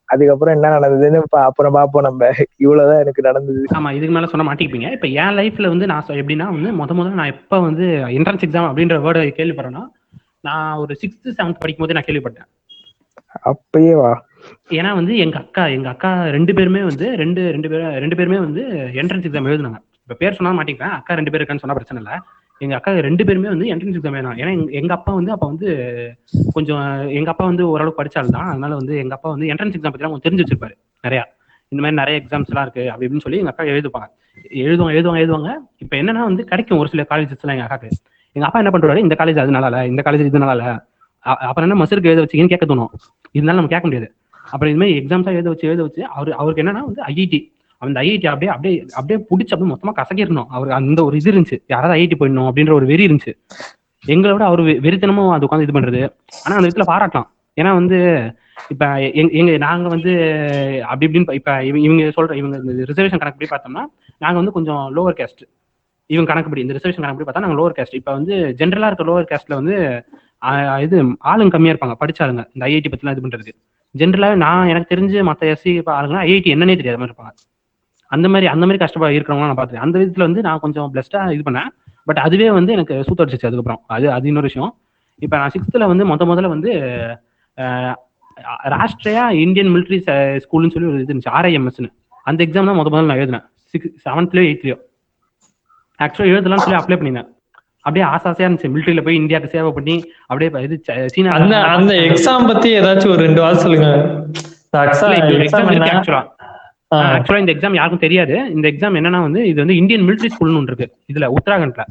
அதுக்கப்புறம் 0.10 0.56
என்ன 0.56 0.68
நடந்ததுன்னு 0.76 1.20
அப்புறம் 1.42 1.74
பார்ப்போம் 1.74 2.04
நம்ம. 2.04 2.30
இவ்வளவுதான் 2.58 3.02
எனக்கு 3.02 3.22
நடந்தது. 3.22 3.62
ஆமா 3.78 3.92
இதுக்கு 3.92 4.16
மேல 4.16 4.26
சொன்ன 4.26 4.48
மாட்டிப்பீங்க 4.50 4.90
இப்ப 4.92 5.08
என் 5.22 5.36
லைஃப்ல 5.40 5.68
வந்து 5.68 5.86
நான் 5.86 6.20
எப்படின்னா 6.22 6.48
வந்து 6.52 6.72
முத 6.80 6.94
முதல்ல 6.94 7.20
நான் 7.22 7.34
எப்ப 7.36 7.60
வந்து 7.60 7.88
என்ட்ரன்ஸ் 8.18 8.46
எக்ஸாம் 8.48 8.70
அப்படின்ற 8.70 8.98
வேர்டை 8.98 9.24
கேள்விப்படுறேன்னா 9.32 9.84
நான் 10.42 10.78
ஒரு 10.78 10.94
சிக்ஸ்த் 11.02 11.36
செவன்த் 11.38 11.62
படிக்கும் 11.62 11.86
போது 11.86 11.94
நான் 11.94 12.08
கேள்விப்பட்டேன். 12.08 12.48
அப்பயே 13.44 13.94
வா. 13.94 14.12
ஏன்னா 14.72 14.94
வந்து 14.94 15.14
எங்க 15.18 15.38
அக்கா 15.38 15.64
எங்க 15.68 15.90
அக்கா 15.90 16.10
ரெண்டு 16.30 16.54
பேருமே 16.54 16.82
வந்து 16.84 17.16
ரெண்டு 17.16 17.42
ரெண்டு 17.52 17.70
பேரும் 17.70 17.96
ரெண்டு 17.98 18.16
பேருமே 18.16 18.40
வந்து 18.40 18.62
என்ட்ரன்ஸ் 19.02 19.28
எக்ஸாம் 19.28 19.50
எழுதுனாங்க. 19.52 19.80
இப்ப 20.04 20.16
பேர் 20.16 20.38
சொன்னா 20.40 20.54
மாட்டிப்பேன் 20.60 20.94
அக்கா 20.98 21.14
ரெண்டு 21.14 21.32
பேர் 21.32 21.42
இருக்கான்னு 21.42 21.64
சொன்னா 21.64 21.74
பிரச்சனை 21.74 22.02
இல்ல. 22.04 22.14
எங்க 22.62 22.76
அக்கா 22.76 22.92
ரெண்டு 23.00 23.26
பேருமே 23.26 23.48
வந்து 23.48 23.66
என்ட்ரன்ஸ் 23.66 23.98
எக்ஸாம் 23.98 24.12
வேணும் 24.12 24.38
ஏன்னா 24.38 24.52
எங்க- 24.72 24.94
அப்பா 24.94 25.14
வந்து 25.14 25.32
அப்ப 25.32 25.46
வந்து 25.46 25.68
கொஞ்சம் 26.54 26.84
எங்க 27.10 27.30
அப்பா 27.30 27.46
வந்து 27.46 27.70
ஓரளவுக்கு 27.70 28.00
படிச்சால் 28.00 28.30
தான். 28.30 28.48
அதனால 28.48 28.76
வந்து 28.76 28.98
எங்க 28.98 29.14
அப்பா 29.14 29.30
வந்து 29.30 29.48
என்ட்ரன்ஸ் 29.48 29.76
எக்ஸாம் 29.76 29.94
பத்தி 29.94 30.04
கொஞ்சம் 30.04 30.26
தெரிஞ்சு 30.28 30.44
வச்சிருப்பாரு 30.44 30.76
நிறையா. 31.04 31.24
இந்த 31.72 31.82
மாதிரி 31.82 31.96
நிறைய 31.96 32.22
எக்ஸாம்ஸ் 32.22 32.50
எல்லாம் 32.50 32.66
இருக்கு 32.66 32.92
அப்படி 32.92 33.06
இப்படின்னு 33.06 33.22
சொல்லி 33.22 33.38
எங்க 33.38 33.50
அக்கா 33.50 33.64
எழுதுப்பாங்க. 33.74 34.08
எழுதுவாங்க 34.64 34.94
எழுதுவாங்க 34.94 35.20
எழுதுவாங்க. 35.20 35.50
இப்ப 35.78 35.98
என்னன்னா 35.98 36.24
வந்து 36.24 36.44
கிடைக்கும் 36.46 36.78
ஒரு 36.78 36.90
சில 36.90 37.06
காலேஜஸ் 37.10 37.42
எல்லாம் 37.42 37.58
எங்க 37.58 37.68
அக்காக்கு. 37.68 37.90
எங்க 38.36 38.46
அப்பா 38.46 38.60
என்ன 38.60 38.72
பண்றாரு 38.74 38.98
இந்த 38.98 39.16
காலேஜ் 39.20 39.40
அது 39.40 39.52
நல்லா 39.52 39.68
இல்ல 39.68 39.88
இந்த 39.88 40.02
காலேஜ் 40.06 40.26
இது 40.26 40.40
நல்லா 40.40 40.52
இல்ல. 40.52 40.68
அப்புறம் 41.44 41.70
என்ன 41.70 41.84
மசருக்கு 41.84 42.10
எழுத 42.10 42.22
வச்சீங்கன்னு 42.24 42.48
கேட்க 42.48 42.66
தோணும். 42.66 42.92
இதனால 43.34 43.58
நம்ம 43.60 43.68
கேட்க 43.68 43.86
முடியாது. 43.86 44.08
அப்புறம் 44.52 44.72
இது 44.74 44.80
மாதிரி 44.80 45.00
எக்ஸாம்ஸா 45.00 45.32
எழுத 45.32 45.50
வச்சு 45.50 45.68
எழுத 45.68 45.82
வச்சு 45.82 46.06
அவர் 46.08 46.32
அவருக்கு 46.32 46.64
என்னன்னா 46.64 46.84
வந்து 46.84 47.02
ஐஐடி 47.04 47.40
அந்த 47.82 47.98
ஐஐடி 48.02 48.28
அப்படியே 48.34 48.52
அப்படியே 48.56 48.76
அப்படியே 49.00 49.18
பிடிச்சி 49.30 49.54
அப்படியே 49.54 49.72
மொத்தமா 49.74 49.94
கசக்கிடணும். 50.00 50.50
அவர் 50.56 50.70
அந்த 50.80 51.00
ஒரு 51.08 51.16
இது 51.20 51.32
இருந்துச்சு. 51.34 51.58
யாராவது 51.74 51.96
ஐஐடி 51.98 52.18
போயிடணும் 52.22 52.50
அப்படின்ற 52.50 52.74
ஒரு 52.80 52.88
வெறி 52.92 53.06
இருந்துச்சு. 53.08 53.34
எங்களை 54.04 54.32
விட 54.34 54.44
அவர் 54.52 54.62
வெறித்தனமும் 54.86 55.32
அது 55.36 55.46
உட்காந்து 55.48 55.66
இது 55.68 55.76
பண்றது. 55.78 56.02
ஆனா 56.46 56.54
அந்த 56.58 56.66
விதத்துல 56.68 56.88
பாராட்டலாம். 56.92 57.30
ஏன்னா 57.58 57.72
வந்து 57.80 57.98
இப்ப 58.74 58.86
எங்க 59.40 59.52
நாங்க 59.66 59.88
வந்து 59.96 60.12
அப்படி 60.90 61.06
இப்படின்னு 61.08 61.36
இப்ப 61.40 61.52
இவங்க 61.70 61.86
இவங்க 61.88 62.04
சொல்ற 62.18 62.36
இவங்க 62.42 62.58
ரிசர்வேஷன் 62.92 63.22
கணக்குப்படி 63.22 63.50
பார்த்தோம்னா 63.54 63.84
நாங்க 64.24 64.38
வந்து 64.42 64.54
கொஞ்சம் 64.58 64.84
லோவர் 64.98 65.18
கேஸ்ட் 65.20 65.44
இவங்க 66.10 66.28
கணக்குப்படி 66.32 66.64
இந்த 66.66 66.76
ரிசர்வேஷன் 66.78 67.04
கணக்குப்படி 67.04 67.28
பார்த்தா 67.30 67.46
நாங்க 67.46 67.58
லோவர் 67.60 67.76
கேஸ்ட் 67.78 67.98
இப்ப 68.00 68.12
வந்து 68.18 68.34
ஜென்ரலா 68.62 68.90
இருக்க 68.92 69.06
லோவர் 69.10 69.30
கேஸ்ட்ல 69.32 69.56
வந்து 69.60 69.76
இது 70.86 70.98
ஆளுங்க 71.32 71.52
கம்மியா 71.56 71.74
இருப்பாங்க 71.74 71.96
படிச்சாளுங்க 72.02 72.44
இந்த 72.56 72.64
ஐஐடி 72.70 72.90
பத்திலாம் 72.94 73.16
இது 73.16 73.24
பண்றதுக்கு. 73.26 73.54
ஜென்ரலா 73.96 74.30
நான் 74.46 74.70
எனக்கு 74.72 74.92
தெரிஞ்சு 74.94 75.20
மத்த 75.30 75.52
எஸ்சி 75.54 75.72
ஆளுங்க 75.98 76.18
ஐஐடி 76.28 76.50
என்னன்னே 76.56 76.76
தெரியாத 76.82 77.00
மாதிரி 77.02 77.12
இருப்பாங்க. 77.12 77.34
அந்த 78.16 78.28
மாதிரி 78.34 78.48
அந்த 78.54 78.64
மாதிரி 78.68 78.82
கஷ்டப்பட 78.84 79.10
இருக்கிறவங்க 79.18 79.48
நான் 79.50 79.58
பார்த்துருக்கேன். 79.60 79.88
அந்த 79.88 79.98
விதத்துல 80.02 80.26
வந்து 80.28 80.42
நான் 80.48 80.62
கொஞ்சம் 80.66 80.90
பிளஸ்டா 80.94 81.22
இது 81.36 81.44
பண்ணேன். 81.48 81.70
பட் 82.10 82.20
அதுவே 82.26 82.50
வந்து 82.58 82.72
எனக்கு 82.78 82.96
சூத்த 83.08 83.24
அடிச்சிச்சு 83.24 83.50
அதுக்கப்புறம். 83.50 83.82
அது 83.96 84.06
அது 84.18 84.28
இன்னொரு 84.32 84.50
விஷயம். 84.50 84.72
இப்போ 85.26 85.36
நான் 85.42 85.54
சிக்ஸ்த்தில் 85.56 85.90
வந்து 85.92 86.04
முத 86.12 86.26
முதல்ல 86.32 86.50
வந்து 86.56 86.72
ராஷ்ட்ரியா 88.74 89.24
இந்தியன் 89.46 89.72
மிலிட்ரி 89.76 89.98
ஸ்கூல்னு 90.44 90.74
சொல்லி 90.74 90.90
ஒரு 90.92 91.00
இது 91.04 91.12
இருந்துச்சு 91.12 91.34
ஆர்ஐஎம்எஸ்னு 91.38 91.90
அந்த 92.30 92.40
எக்ஸாம் 92.46 92.70
தான் 92.70 92.80
முத 92.82 92.90
முதல்ல 92.94 93.10
நான் 93.12 93.22
எழுதினேன். 93.22 93.46
சிக்ஸ் 93.74 93.94
செவன்த்லயோ 94.06 94.46
எயித்லயோ 94.50 94.78
ஆக்சுவலாக 96.06 96.34
எழுதலாம்னு 96.34 96.66
சொல்லி 96.66 96.80
அப்ளை 96.80 96.98
பண்ணியிருந்தேன். 96.98 97.32
அப்படியே 97.86 98.06
ஆசை 98.14 98.28
ஆசையா 98.32 98.48
இருந்துச்சு 98.48 98.72
மிலிட்ரியில 98.74 99.04
போய் 99.08 99.20
இந்தியாவுக்கு 99.22 99.54
சேவை 99.56 99.70
பண்ணி 99.78 99.96
அப்படியே 100.30 100.64
இது 100.68 100.78
சீனா 101.16 101.36
அந்த 101.76 101.94
எக்ஸாம் 102.08 102.50
பத்தி 102.52 102.70
ஏதாச்சும் 102.80 103.14
ஒரு 103.16 103.22
ரெண்டு 103.28 103.42
வாரம் 103.44 103.64
சொல்லுங்க. 103.66 103.90
ஆக்சுவலா 104.84 106.22
ஆக்சுவலா 106.96 107.38
இந்த 107.38 107.54
எக்ஸாம் 107.54 107.74
யாருக்கும் 107.74 108.00
தெரியாது. 108.00 108.52
இந்த 108.54 108.68
எக்ஸாம் 108.72 108.94
என்னன்னா 108.94 109.22
வந்து 109.22 109.48
இது 109.48 109.56
வந்து 109.56 109.76
இந்தியன் 109.76 110.02
மிலிட்ரி 110.02 110.26
ஸ்கூல்னு 110.30 110.58
ஒன்று 110.58 110.76
இருக்கு. 110.78 110.98
இதுல 111.14 111.32
உத்தராகண்ட்ல. 111.32 111.84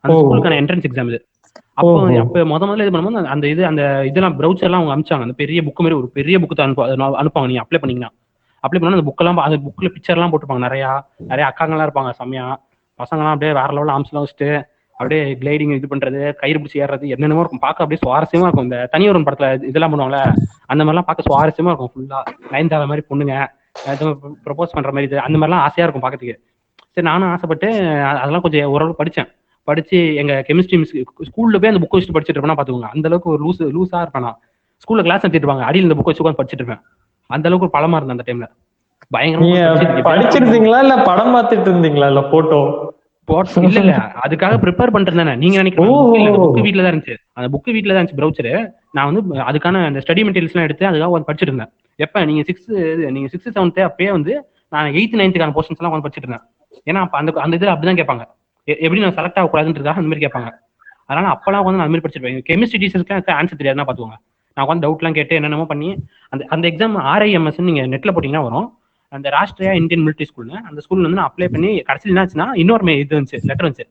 அந்த. 0.00 0.14
ஸ்கூலுக்கான 0.14 0.52
என்ட்ரன்ஸ் 0.52 0.84
எக்ஸாம் 0.92 1.06
இது. 1.06 1.26
அப்போ. 1.74 2.06
அப்ப 2.18 2.44
முத 2.44 2.46
முதல்ல 2.46 2.86
இது 2.86 2.90
பண்ணும்போது 2.90 3.24
அந்த- 3.24 3.48
இது 3.48 3.66
அந்த 3.66 4.06
இதெல்லாம் 4.06 4.40
ப்ரௌச்சர் 4.40 4.60
எல்லாம் 4.60 4.88
அவங்க 4.88 5.00
அனுப்பிச்சாங்க. 5.00 5.20
அந்த 5.20 5.32
பெரிய 5.32 5.62
புக் 5.62 5.74
மாதிரி 5.74 5.96
ஒரு 5.96 6.08
பெரிய 6.08 6.38
புக்கு 6.38 6.96
நான் 6.96 7.12
அனுப்புவாங்க. 7.12 7.46
நீங்க 7.46 7.62
அப்ளை 7.62 7.78
பண்ணீங்கன்னா. 7.78 8.08
அப்ளை 8.56 8.80
பண்ணா 8.80 8.96
அந்த 8.96 9.14
புக்கெல்லாம் 9.14 9.44
அந்த 9.44 9.58
புக்ல 9.68 9.84
பிக்சர் 9.84 10.14
எல்லாம் 10.14 10.32
போட்டுருப்பாங்க. 10.32 10.58
நிறைய 10.58 11.04
நிறைய 11.16 11.54
அக்காங்கெல்லாம் 11.54 11.88
இருப்பாங்க. 11.88 12.10
செம்மையா. 12.10 12.60
பசங்கலாம் 12.98 13.28
அப்படியே 13.28 13.52
வேற 13.52 13.66
லெவலில் 13.66 14.00
ஆம்ஸ்லாம் 14.00 14.24
வச்சுட்டு 14.24 14.62
அப்படியே 14.92 15.38
கிளைடிங் 15.40 15.74
இது 15.74 15.96
பண்றது 15.96 16.34
கயிறு 16.34 16.58
பிடிச்சி 16.58 16.76
ஏறுறது 16.76 17.06
என்னென்னமோ 17.06 17.40
இருக்கும். 17.40 17.58
பார்க்க 17.58 17.84
அப்படியே 17.84 18.14
சுவாரஸ்யமா 18.14 18.42
இருக்கும். 18.42 18.62
இந்த 18.62 18.88
தனியொரு 18.90 19.18
படத்துல 19.18 19.62
இதெல்லாம் 19.62 19.98
பண்ணுவாங்கல்ல 19.98 20.34
அந்த 20.66 20.84
மாதிரிலாம் 20.84 21.00
பார்க்க 21.00 21.22
சுவாரஸ்யமா 21.30 21.66
இருக்கும். 21.66 21.90
ஃபுல்லா 21.94 22.22
நயன்தாரா 22.52 22.86
மாதிரி 22.86 23.02
பொண்ணுங்க. 23.10 23.46
ப்ரொபோஸ் 23.88 24.72
பண்ற 24.72 24.92
மாதிரி 24.92 25.16
அந்த 25.16 25.38
மாதிரிலாம் 25.38 25.54
ஆசையா 25.54 25.90
இருக்கும் 25.90 26.02
பார்க்கறதுக்கு. 26.02 26.34
சரி 26.90 27.06
நானும் 27.06 27.28
ஆசைப்பட்டு 27.28 27.68
அதெல்லாம் 28.02 28.40
கொஞ்சம் 28.40 28.70
ஓரளவுக்கு 28.70 29.04
படிச்சேன். 29.04 29.28
படிச்சு 29.64 30.14
எங்க 30.14 30.44
கெமிஸ்ட்ரி 30.48 30.78
மிஸ் 30.78 30.96
ஸ்கூல்ல 30.96 31.60
போய் 31.60 31.70
அந்த 31.70 31.88
புக் 31.90 31.94
வச்சுட்டு 31.94 32.16
படிச்சுட்டு 32.16 32.36
இருப்பேன்னா 32.36 32.60
பாத்துக்கோங்க 32.60 32.80
அந்த 32.80 33.08
அளவுக்கு 33.08 33.30
ஒரு 33.30 33.44
லூஸ் 33.44 33.62
லூஸா 33.62 34.00
இருப்பேன் 34.00 34.22
நான். 34.22 34.38
ஸ்கூல்ல 34.76 35.02
கிளாஸ் 35.02 35.06
நடத்திட்டு 35.06 35.46
இருப்பாங்க. 35.46 35.60
அடியில் 35.60 35.90
இந்த 35.90 36.00
புக் 36.00 36.04
வச்சு 36.04 36.30
உட்காந்து 36.30 36.46
படிச்சுட்டு 36.46 36.52
இருப்பேன். 36.52 36.80
அந்த 37.26 37.48
அளவுக்கு 37.48 37.78
ஒரு 37.78 37.86
பலமா 37.86 37.96
இருந்தேன் 37.96 38.18
அந்த 38.18 38.32
டைம்ல 38.32 38.48
பயங்கரமா. 39.16 39.52
படிச்சிருந்தீங்களா? 40.00 40.78
இல்ல 40.78 41.02
படம் 41.02 41.34
பார்த்துட்டு 41.34 41.68
இருந்தீங்களா? 41.68 42.06
இல்ல 42.06 42.22
போட்டோ 42.22 42.56
போட்- 42.56 42.99
இல்ல 43.66 43.80
இல்ல 43.80 43.94
அதுக்காக 44.24 44.54
ப்ரிப்பேர் 44.62 44.92
பண்ணிட்டு 44.92 45.12
இருந்தேன். 45.12 45.40
நீங்க. 45.42 45.56
நினைக்கிறீங்க 45.62 45.90
புக் 46.38 46.62
வீட்ல 46.66 46.82
தான் 46.82 46.92
இருந்துச்சு. 46.92 47.16
அந்த 47.36 47.48
புக் 47.52 47.68
வீட்ல 47.68 47.92
தான் 47.92 48.00
இருந்துச்சு 48.00 48.18
ப்ரௌச்சர் 48.20 48.48
நான் 48.90 49.08
வந்து 49.10 49.20
அதுக்கான 49.50 49.82
அந்த 49.88 50.00
ஸ்டடி 50.04 50.22
மெட்டீரியல்ஸ் 50.26 50.54
எல்லாம் 50.54 50.68
எடுத்து 50.68 50.88
அதுக்காக 50.90 51.10
வந்து 51.10 51.28
படிச்சிட்டு 51.28 51.50
இருந்தேன். 51.50 51.70
எப்ப? 51.98 52.24
நீங்க 52.24 52.42
சிக்ஸ்த் 52.48 52.70
நீங்க 53.14 53.28
சிக்ஸ்த் 53.32 53.52
செவன்த் 53.56 53.80
அப்பயே 53.88 54.10
வந்து 54.16 54.32
நான் 54.72 54.88
எயித் 54.94 55.18
நைன்த்துக்கான 55.20 55.54
போர்ஷன்ஸ் 55.56 55.80
எல்லாம் 55.80 55.94
வந்து 55.94 56.06
படிச்சிட்டு 56.06 56.26
இருந்தேன். 56.26 56.44
ஏன்னா 56.86 57.00
அப்ப 57.06 57.16
அந்த 57.20 57.30
அந்த 57.44 57.54
இதுல 57.58 57.72
அப்படிதான் 57.74 58.00
கேட்பாங்க. 58.00 58.24
எப்படி 58.68 59.00
நான் 59.00 59.16
செலக்ட் 59.18 59.40
ஆகக்கூடாதுன்றதுக்காக 59.40 60.00
அந்த 60.00 60.10
மாதிரி 60.10 60.24
கேட்பாங்க. 60.26 60.50
அதனால 61.08 61.28
அப்பெல்லாம் 61.34 61.64
வந்து 61.66 61.78
நான் 61.78 61.86
அந்த 61.86 61.94
மாதிரி 61.94 62.04
படிச்சிருப்பேன். 62.06 62.42
கெமிஸ்ட்ரி 62.48 62.80
டீச்சர்ஸ்க்கு 62.82 63.14
ஆன்சர் 63.38 63.60
தெரியாதுன்னா 63.60 63.86
பாத்துக்கோங்க 63.88 64.18
நான் 64.56 64.68
வந்து 64.68 64.84
டவுட்லாம் 64.84 65.16
கேட்டு 65.18 65.34
என்னென்னமோ 65.34 65.66
பண்ணி 65.66 65.88
அந்த 66.32 66.42
அந்த 66.54 66.64
எக்ஸாம் 66.70 66.96
ஆர்ஐஎம்எஸ் 67.12 67.60
நீங்க 67.68 67.82
நெட்ல 67.92 68.12
போட்டீங்கன்னா 68.14 68.46
வரும். 68.48 68.66
அந்த 69.16 69.28
ராஷ்டிரியா 69.36 69.72
இந்தியன் 69.80 70.02
மிலிட்ரி 70.06 70.26
ஸ்கூல்னு 70.30 70.58
அந்த 70.68 70.80
ஸ்கூல்ல 70.84 71.06
வந்து 71.06 71.18
நான் 71.20 71.30
அப்ளை 71.30 71.46
பண்ணி 71.54 71.70
கடைசியில் 71.88 72.12
என்ன 72.12 72.22
ஆச்சுன்னா 72.24 72.46
இன்னொரு 72.62 72.94
இது 73.02 73.16
வந்துச்சு 73.18 73.38
லெட்டர் 73.50 73.66
வந்துச்சு. 73.68 73.86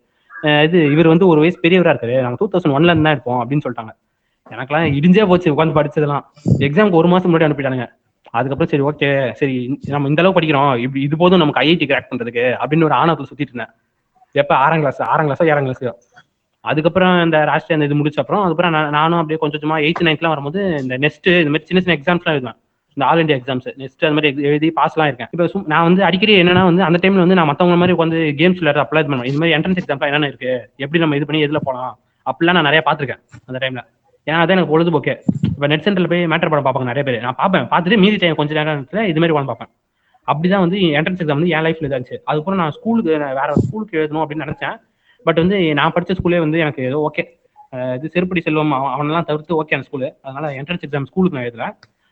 இது 0.66 0.78
இவர் 0.94 1.10
வந்து 1.14 1.26
ஒரு 1.32 1.40
வயசு 1.44 1.58
பெரியவரா 1.64 1.94
இருக்காரு. 1.94 2.16
நம்ம 2.26 2.38
டூ 2.42 2.48
தௌசண்ட் 2.52 2.76
ஒன்ல 2.78 2.94
இருந்தா 2.96 3.12
இருப்போம் 3.16 3.40
அப்படின்னு 3.42 3.64
சொல்லிட்டாங்க. 3.66 3.94
எனக்கெல்லாம் 4.54 4.88
இடிஞ்சே 5.00 5.26
போச்சு 5.32 5.52
உட்காந்து 5.54 5.76
படிச்சதெல்லாம். 5.80 6.24
எக்ஸாம்க்கு 6.68 7.00
ஒரு 7.02 7.10
மாசம் 7.14 7.30
முன்னாடி 7.32 7.48
அனுப்பிட்டானுங்க. 7.48 7.88
அதுக்கப்புறம் 8.38 8.72
சரி 8.72 8.84
ஓகே 8.90 9.10
சரி 9.40 9.56
நம்ம 9.96 10.10
இந்த 10.12 10.22
அளவு 10.24 10.36
படிக்கிறோம். 10.38 10.72
இப்படி 10.86 11.02
இது 11.08 11.16
போதும் 11.22 11.42
நமக்கு 11.44 11.62
ஐஐடி 11.64 11.86
கிராக் 11.92 12.10
பண்றதுக்கு 12.12 12.46
அப்படின்னு 12.62 12.88
ஒரு 12.90 12.96
ஆணவத்தில் 13.02 13.30
சுத்திட்டு 13.30 13.54
இருந்தேன். 13.54 13.74
எப்ப? 14.36 14.52
ஆறாம் 14.64 14.82
கிளாஸ் 14.84 15.02
ஆறாம் 15.12 15.28
கிளாஸோ 15.30 15.46
ஏழாம் 15.52 15.68
கிளாஸ் 15.68 15.86
அதுக்கப்புறம் 16.66 17.14
இந்த 17.26 17.38
ராஷ்டிரிய 17.50 17.78
அந்த 17.78 17.86
இது 17.90 17.98
முடிச்ச 18.00 18.18
அப்புறம் 18.24 18.42
அதுக்கப்புறம் 18.46 18.74
நான் 18.76 18.90
நானும் 18.98 19.20
அப்படியே 19.20 19.40
கொஞ்சம் 19.42 19.60
கொஞ்சமா 19.60 19.78
எயித் 19.86 20.08
நைன்த்லாம் 20.08 20.34
வரும்போது 20.34 20.62
இந்த 20.84 20.96
நெக்ஸ்ட் 21.04 21.30
இந்த 21.42 21.52
மாதிரி 21.54 21.68
சின்ன 21.70 21.82
சின்ன 21.84 21.96
எக்ஸாம்ஸ்லாம் 22.00 22.36
எழுதுவேன். 22.36 22.58
இந்த 22.98 23.04
ஆல் 23.10 23.22
இண்டியா 23.24 23.38
எக்ஸாம்ஸ் 23.40 23.68
நெக்ஸ்ட் 23.82 24.06
அந்த 24.08 24.16
மாதிரி 24.18 24.48
எழுதி 24.50 24.70
பாஸ்லாம் 24.80 25.10
இருக்கேன். 25.10 25.30
இப்போ 25.34 25.62
நான் 25.74 25.86
வந்து 25.90 26.02
அடிக்கடி 26.08 26.34
என்னன்னா 26.42 26.64
வந்து 26.70 26.84
அந்த 26.88 27.00
டைம்ல 27.04 27.24
வந்து 27.26 27.38
நான் 27.40 27.50
மத்தவங்க 27.52 27.78
மாதிரி 27.82 27.96
வந்து 28.04 28.20
கேம்ஸ் 28.40 28.60
விளையாட 28.62 28.82
அப்ளை 28.86 29.04
பண்ணுவேன். 29.06 29.30
இது 29.32 29.40
மாதிரி 29.42 29.56
என்ட்ரன்ஸ் 29.58 29.80
எக்ஸாம்லாம் 29.82 30.12
என்னென்ன 30.12 30.30
இருக்கு? 30.32 30.52
எப்படி 30.86 31.02
நம்ம 31.04 31.18
இது 31.20 31.28
பண்ணி 31.30 31.42
எதுல 31.48 31.62
போலாம்? 31.68 31.94
அப்படிலாம் 32.30 32.58
நான் 32.60 32.70
நிறைய 32.70 32.84
பார்த்துருக்கேன் 32.88 33.22
அந்த 33.48 33.60
டைம்ல 33.64 33.84
ஏன்னா 34.28 34.40
அதான் 34.44 34.56
எனக்கு 34.56 34.74
பொழுதுபோக்கே. 34.74 35.14
இப்போ 35.54 35.68
நெட் 35.72 35.86
சென்டர்ல 35.86 36.10
போய் 36.12 36.28
மேட்டர் 36.32 36.52
படம் 36.54 36.66
பார்ப்பாங்க 36.66 36.90
நிறைய 36.92 37.04
பேர். 37.08 37.18
நான் 37.28 37.38
பார்ப்பேன். 37.42 37.66
பார்த்துட்டு 37.72 37.98
மீதி 38.04 38.18
டைம் 38.24 38.38
கொஞ்சம் 38.40 38.58
நேரத்துல 38.60 39.04
இது 39.12 39.20
மாதிரி 39.22 39.34
உட்காந்து 39.36 39.52
பார்ப்பேன். 39.52 39.72
அப்படிதான் 40.32 40.64
வந்து 40.66 40.80
என்ட்ரன்ஸ் 40.98 41.22
எக்ஸாம் 41.24 41.40
வந்து 41.40 41.54
என் 41.56 41.66
லைஃப்ல 41.68 41.86
இருந்துச்சு 41.88 42.18
அதுக்கப்புறம் 42.28 42.62
நான் 42.62 42.74
ஸ்கூலுக்கு 42.78 43.12
வேற 43.40 43.50
ஸ்கூலுக்கு 43.66 43.98
எழுதணும் 44.02 44.24
அப்படின்னு 44.24 44.46
நினைச்சேன். 44.48 44.76
பட் 45.26 45.40
வந்து 45.44 45.58
நான் 45.80 45.94
படிச்ச 45.96 46.18
ஸ்கூலே 46.20 46.42
வந்து 46.46 46.60
எனக்கு 46.66 46.82
ஏதோ 46.90 47.00
ஓகே 47.08 47.24
இது 47.98 48.12
செருப்படி 48.14 48.42
செல்வம் 48.46 48.72
அவன் 48.78 48.94
அவனெல்லாம் 48.96 49.28
தவிர்த்து 49.30 49.58
ஓகே 49.62 49.76
அந்த 49.78 49.88
ஸ்கூலு 49.90 50.08
அதனால 50.26 50.52
என்ட்ரன்ஸ் 50.60 50.86
எக்ஸாம் 50.88 51.08
ஸ்கூலுக்கு 51.10 51.38
நான் 51.38 51.48
எழுதல. 51.48 51.66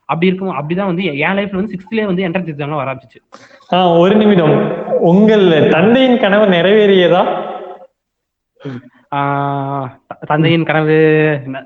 அப்படி 0.10 0.28
இருக்கும் 0.28 0.58
அப்படிதான் 0.58 0.86
வந்து 0.86 1.04
என் 1.20 1.38
லைஃப்ல 1.38 1.56
வந்து 1.56 1.74
சிக்ஸ்த்லேயே 1.74 2.06
வந்து 2.06 2.26
என்ட்ரன்ஸ் 2.28 2.52
எக்ஸாம்லாம் 2.52 2.82
வர 2.82 2.90
ஆரம்பிச்சிச்சு. 2.90 3.20
ஆஹ் 3.72 4.00
ஒரு 4.00 4.16
நிமிடம். 4.16 4.56
உங்கள் 5.06 5.46
தந்தையின் 5.70 6.20
கனவு 6.20 6.46
நிறைவேறியதா? 6.48 7.24
ஆஹ் 9.12 9.86
தந்தையின் 10.26 10.64
கனவு 10.64 10.96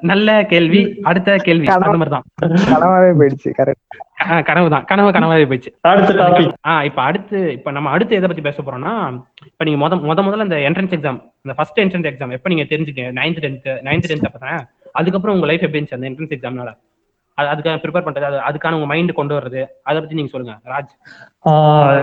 நல்ல 0.01 0.45
கேள்வி 0.45 0.81
அடுத்த 1.03 1.37
கேள்வி. 1.37 1.67
அந்த 1.67 1.91
மாதிரி 1.93 2.13
தான் 2.15 2.25
கனவாவே 2.73 3.11
போயிடுச்சு 3.19 3.51
கரெக்ட் 3.59 3.99
கனவு 4.43 4.67
தான் 4.69 4.85
கனவு 4.85 5.09
கனவாவே 5.11 5.45
போயிடுச்சு. 5.45 5.71
அடுத்த 5.89 6.13
டாபிக் 6.19 6.51
ஆ 6.67 6.83
இப்ப 6.83 7.01
அடுத்து 7.01 7.51
இப்ப 7.53 7.71
நம்ம 7.71 7.89
அடுத்து 7.89 8.15
எதை 8.15 8.27
பத்தி 8.27 8.41
பேச 8.41 8.61
போறோம்னா 8.61 8.93
இப்ப 9.45 9.63
நீங்க 9.63 9.79
முத 9.79 9.95
முத 10.03 10.21
முதல்ல 10.27 10.47
இந்த 10.49 10.59
என்ட்ரன்ஸ் 10.67 10.95
எக்ஸாம் 10.97 11.19
இந்த 11.45 11.53
ஃபர்ஸ்ட் 11.53 11.79
என்ட்ரன்ஸ் 11.79 12.09
எக்ஸாம் 12.11 12.31
எப்ப 12.31 12.49
நீங்க 12.49 12.65
தெரிஞ்சுக்கீங்க? 12.65 13.11
நைன்த் 13.19 13.41
டென்த் 13.45 13.69
நைன்த் 13.87 14.09
டென்த் 14.11 14.29
அப்பதான்? 14.29 14.61
அதுக்கப்புறம் 14.95 15.35
உங்க 15.35 15.47
லைஃப் 15.47 15.61
எப்படி 15.61 15.79
இருந்துச்சு 15.79 15.99
அந்த 15.99 16.09
என்ட்ரன்ஸ் 16.09 16.35
எக்ஸாம்னால 16.37 16.71
அதுக்காக 17.47 17.79
ப்ரிப்பேர் 17.83 18.05
பண்றது 18.07 18.21
அது 18.21 18.37
அதுக்கான 18.49 18.71
உங்க 18.71 18.85
மைண்ட் 18.85 19.11
கொண்டு 19.11 19.35
வர்றது 19.37 19.65
அதை 19.83 19.99
பத்தி 19.99 20.15
நீங்க 20.15 20.29
சொல்லுங்க 20.29 20.57
ராஜ். 20.69 20.91
ஆஹ் 21.49 21.99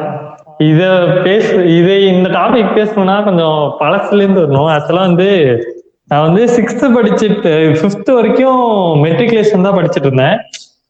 இத 0.59 0.83
பேச 1.25 1.65
இதை 1.65 2.07
இந்த 2.07 2.29
டாபிக் 2.29 2.77
பேசணும்னா 2.77 3.25
கொஞ்சம் 3.25 3.77
பழசுல 3.81 4.17
இருந்து 4.17 4.47
வரணும். 4.47 4.71
ஆக்சுவலா 4.75 5.07
வந்து 5.11 5.29
நான் 6.07 6.23
வந்து 6.23 6.45
சிக்ஸ்த் 6.47 6.95
படிச்சுட்டு 6.97 7.75
ஃபிஃப்த் 7.81 8.15
வரைக்கும் 8.15 8.63
மெட்ரிகுலேஷன் 9.05 9.61
தான் 9.61 9.77
படிச்சுட்டு 9.79 10.09
இருந்தேன். 10.09 10.39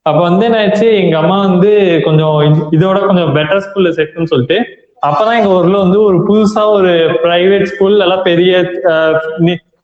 அப்ப 0.02 0.20
வந்து 0.20 0.44
என்ன 0.44 0.66
ஆயிடுச்சு 0.66 0.94
எங்க 0.94 1.18
அம்மா 1.18 1.38
வந்து 1.38 2.00
கொஞ்சம் 2.04 2.36
இதோட 2.70 3.06
கொஞ்சம் 3.06 3.34
பெட்டர் 3.36 3.64
ஸ்கூல்ல 3.64 3.88
சேர்க்கணும்னு 3.88 4.24
சொல்லிட்டு 4.24 4.58
அப்பதான் 5.06 5.36
எங்க 5.36 5.48
ஊர்ல 5.48 5.78
வந்து 5.78 6.02
ஒரு 6.02 6.18
புதுசா 6.18 6.70
ஒரு 6.70 6.92
பிரைவேட் 7.22 7.62
ஸ்கூல் 7.62 8.00
எல்லாம் 8.00 8.22
பெரிய 8.22 8.52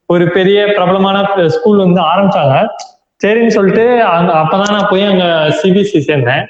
ஒரு 0.06 0.30
பெரிய 0.30 0.64
பிரபலமான 0.66 1.26
ஸ்கூல் 1.48 1.76
வந்து 1.76 2.00
ஆரம்பிச்சாங்க. 2.00 2.66
சரின்னு 3.24 3.46
சொல்லிட்டு 3.46 4.02
அங்க 4.02 4.32
அப்பதான் 4.32 4.72
நான் 4.72 4.90
போய் 4.90 5.02
அங்க 5.02 5.24
சிபிஎஸ்சி 5.62 6.00
சேர்ந்தேன். 6.06 6.44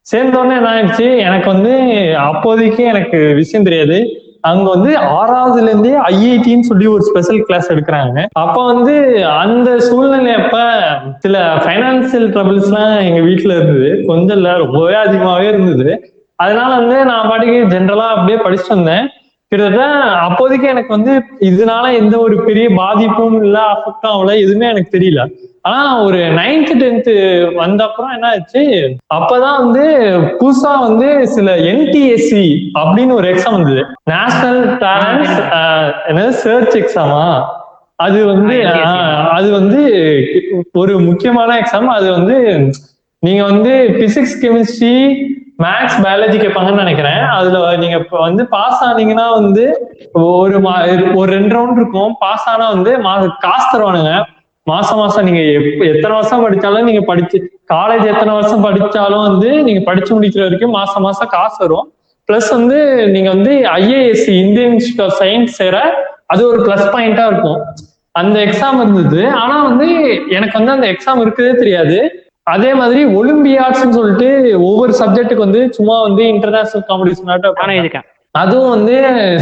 சேர்ந்த 0.00 0.38
உடனே 0.38 0.54
என்ன 0.54 0.70
ஆயிடுச்சு? 0.70 1.18
எனக்கு 1.18 1.48
வந்து 1.48 1.72
அப்போதைக்கு 2.18 2.84
எனக்கு 2.84 3.18
விஷயம் 3.34 3.64
தெரியாது. 3.64 4.26
அங்க 4.40 4.70
வந்து 4.70 4.98
ஆறாவதுல 4.98 5.68
இருந்தே 5.68 5.98
ஐஐடின்னு 5.98 6.60
சொல்லி 6.60 6.86
ஒரு 6.86 7.02
ஸ்பெஷல் 7.02 7.42
கிளாஸ் 7.42 7.72
எடுக்கிறாங்க. 7.72 8.26
அப்ப 8.32 8.66
வந்து 8.66 9.26
அந்த 9.26 9.80
சூழ்நிலை 9.80 10.34
அப்ப 10.34 10.58
சில 11.18 11.38
பைனான்சியல் 11.66 12.28
ட்ரபிள்ஸ் 12.28 12.64
எல்லாம் 12.64 12.98
எங்க 12.98 13.20
வீட்டுல 13.20 13.56
இருந்தது. 13.56 14.04
கொஞ்சம் 14.06 14.36
இல்ல 14.36 14.56
ரொம்பவே 14.56 14.94
அதிகமாவே 14.94 15.48
இருந்தது. 15.48 16.14
அதனால 16.36 16.76
வந்து 16.76 17.04
நான் 17.04 17.28
பாட்டுக்கு 17.28 17.78
ஜென்ரலா 17.78 18.08
அப்படியே 18.08 18.38
படிச்சுட்டு 18.38 18.76
வந்தேன். 18.76 19.08
கிட்டத்தட்ட 19.52 19.84
அப்போதைக்கு 20.28 20.66
எனக்கு 20.68 20.90
வந்து 20.96 21.12
இதனால 21.40 21.84
எந்த 21.96 22.18
ஒரு 22.18 22.34
பெரிய 22.44 22.66
பாதிப்பும் 22.70 23.36
இல்ல 23.42 23.58
அஃபெக்டும் 23.72 24.10
ஆகல 24.14 24.32
எதுவுமே 24.40 24.66
எனக்கு 24.68 24.98
தெரியல. 24.98 25.20
ஆனா 25.62 26.02
ஒரு 26.02 26.18
நைன்த் 26.38 26.72
டென்த் 26.80 27.08
வந்த 27.54 27.80
அப்புறம் 27.84 28.12
என்ன 28.12 28.26
ஆச்சு? 28.28 28.62
அப்பதான் 29.14 29.56
வந்து 29.62 29.84
புதுசா 30.40 30.72
வந்து 30.80 31.08
சில 31.26 31.54
என்டிஎஸ்சி 31.72 32.44
அப்படின்னு 32.78 33.12
ஒரு 33.12 33.28
எக்ஸாம் 33.32 33.56
வந்தது. 33.58 33.82
நேஷனல் 34.12 34.60
டேலண்ட் 34.84 35.32
என்னது? 36.10 36.34
சர்ச் 36.44 36.76
எக்ஸாமா 36.82 37.24
அது 37.96 38.18
வந்து 38.26 38.56
அது 39.36 39.48
வந்து 39.52 39.80
ஒரு 40.72 40.92
முக்கியமான 41.00 41.50
எக்ஸாம் 41.60 41.90
அது 41.98 42.08
வந்து 42.10 42.36
நீங்க 43.22 43.42
வந்து 43.44 43.72
பிசிக்ஸ் 44.00 44.36
கெமிஸ்ட்ரி 44.42 44.96
மேக்ஸ் 45.62 46.02
பயாலஜி 46.02 46.36
கேட்பாங்கன்னு 46.36 46.74
நினைக்கிறேன். 46.74 47.18
அதுல 47.18 47.76
நீங்க 47.76 48.04
வந்து 48.10 48.46
பாஸ் 48.46 48.84
ஆனீங்கன்னா 48.84 49.30
வந்து 49.30 49.94
ஒரு 50.12 50.60
மா- 50.60 51.14
ஒரு 51.14 51.32
ரெண்டு 51.32 51.56
ரவுண்ட் 51.56 51.76
இருக்கும். 51.76 52.16
பாஸ் 52.18 52.48
ஆனா 52.48 52.68
வந்து 52.68 52.98
மா 52.98 53.26
காசு 53.38 53.78
தருவானுங்க. 53.78 54.24
மாசம் 54.62 54.98
மாசம் 54.98 55.24
நீங்க 55.24 55.40
எத்தனை 55.84 56.10
வருஷம் 56.10 56.50
படிச்சாலும் 56.50 56.82
நீங்க 56.82 57.00
படிச்சு 57.00 57.50
காலேஜ் 57.74 58.06
எத்தனை 58.06 58.34
வருஷம் 58.34 58.64
படிச்சாலும் 58.64 59.22
வந்து 59.22 59.62
நீங்க 59.62 59.80
படிச்சு 59.80 60.20
முடிக்கிற 60.20 60.42
வரைக்கும் 60.42 60.70
மாசம் 60.70 61.02
மாசம் 61.02 61.28
காசு 61.28 61.66
வரும். 61.66 61.92
பிளஸ் 62.32 62.50
வந்து 62.50 63.08
நீங்க 63.08 63.28
வந்து 63.28 63.50
IISc 63.50 64.28
Indian 64.28 64.76
Institute 64.76 65.02
of 65.02 65.16
Science 65.18 65.46
சேர 65.46 66.06
அது 66.26 66.48
ஒரு 66.48 66.64
பிளஸ் 66.64 66.94
பாயிண்டா 66.94 67.26
இருக்கும். 67.26 67.60
அந்த 68.10 68.38
எக்ஸாம் 68.38 68.74
இருந்தது. 68.74 69.30
ஆனா 69.30 69.62
வந்து 69.62 70.20
எனக்கு 70.28 70.64
வந்து 70.64 70.72
அந்த 70.72 70.86
எக்ஸாம் 70.86 71.26
இருக்குதே 71.26 71.54
தெரியாது. 71.54 72.27
அதே 72.52 72.70
மாதிரி 72.80 73.00
ஒலிம்பியாட்ஸ்னு 73.18 73.96
சொல்லிட்டு 73.98 74.28
ஒவ்வொரு 74.68 74.92
சப்ஜெக்ட்டுக்கு 75.00 75.46
வந்து 75.46 75.60
சும்மா 75.78 75.96
வந்து 76.06 76.22
இன்டர்நேஷனல் 76.34 76.88
காம்படிஷன் 76.90 77.80
இருக்கேன் 77.82 78.06
அதுவும் 78.34 78.72
வந்து 78.76 78.94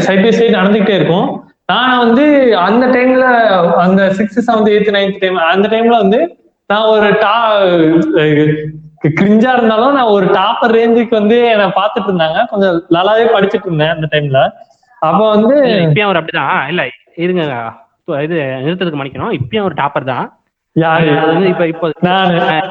சைட் 0.06 0.24
பை 0.24 0.32
சைடு 0.38 0.56
நடந்துகிட்டே 0.58 0.96
இருக்கும். 0.98 1.28
நான் 1.72 2.00
வந்து 2.02 2.24
அந்த 2.66 2.84
டைம்ல 2.96 3.26
அந்த 3.84 4.02
sixth 4.18 4.44
seventh 4.48 4.72
eighth 4.72 4.90
ninth 4.96 5.22
time 5.22 5.38
அந்த 5.52 5.66
டைம்ல 5.74 5.96
வந்து 6.04 6.20
நான் 6.70 6.90
ஒரு 6.92 7.08
டா 7.24 7.34
கிரிஞ்சா 9.18 9.50
இருந்தாலும் 9.56 9.96
நான் 9.96 10.12
ஒரு 10.16 10.26
டாப்பர் 10.36 10.74
ரேஞ்சுக்கு 10.78 11.14
வந்து 11.20 11.36
என்னை 11.54 11.66
பார்த்துட்டு 11.80 12.08
இருந்தாங்க. 12.10 12.38
கொஞ்சம் 12.52 12.76
நல்லாவே 12.96 13.26
படிச்சுட்டு 13.34 13.68
இருந்தேன் 13.70 13.94
அந்த 13.96 14.08
டைம்ல 14.14 14.40
அப்ப 15.02 15.20
வந்து 15.34 15.54
இப்பயும் 15.84 16.08
அவர் 16.08 16.20
அப்படிதான். 16.20 16.56
இல்ல 16.72 16.82
இருங்க 17.24 17.42
இது 18.26 18.36
நிறுத்தத்துக்கு 18.64 19.00
மன்னிக்கணும். 19.00 19.36
இப்பயும் 19.40 19.66
ஒரு 19.68 19.76
டாப்பர் 19.82 20.10
தான். 20.12 20.26
யாரு? 20.78 21.18
அது 21.18 21.26
வந்து 21.26 21.48
இப்ப 21.48 21.66
இப்போ 21.66 21.90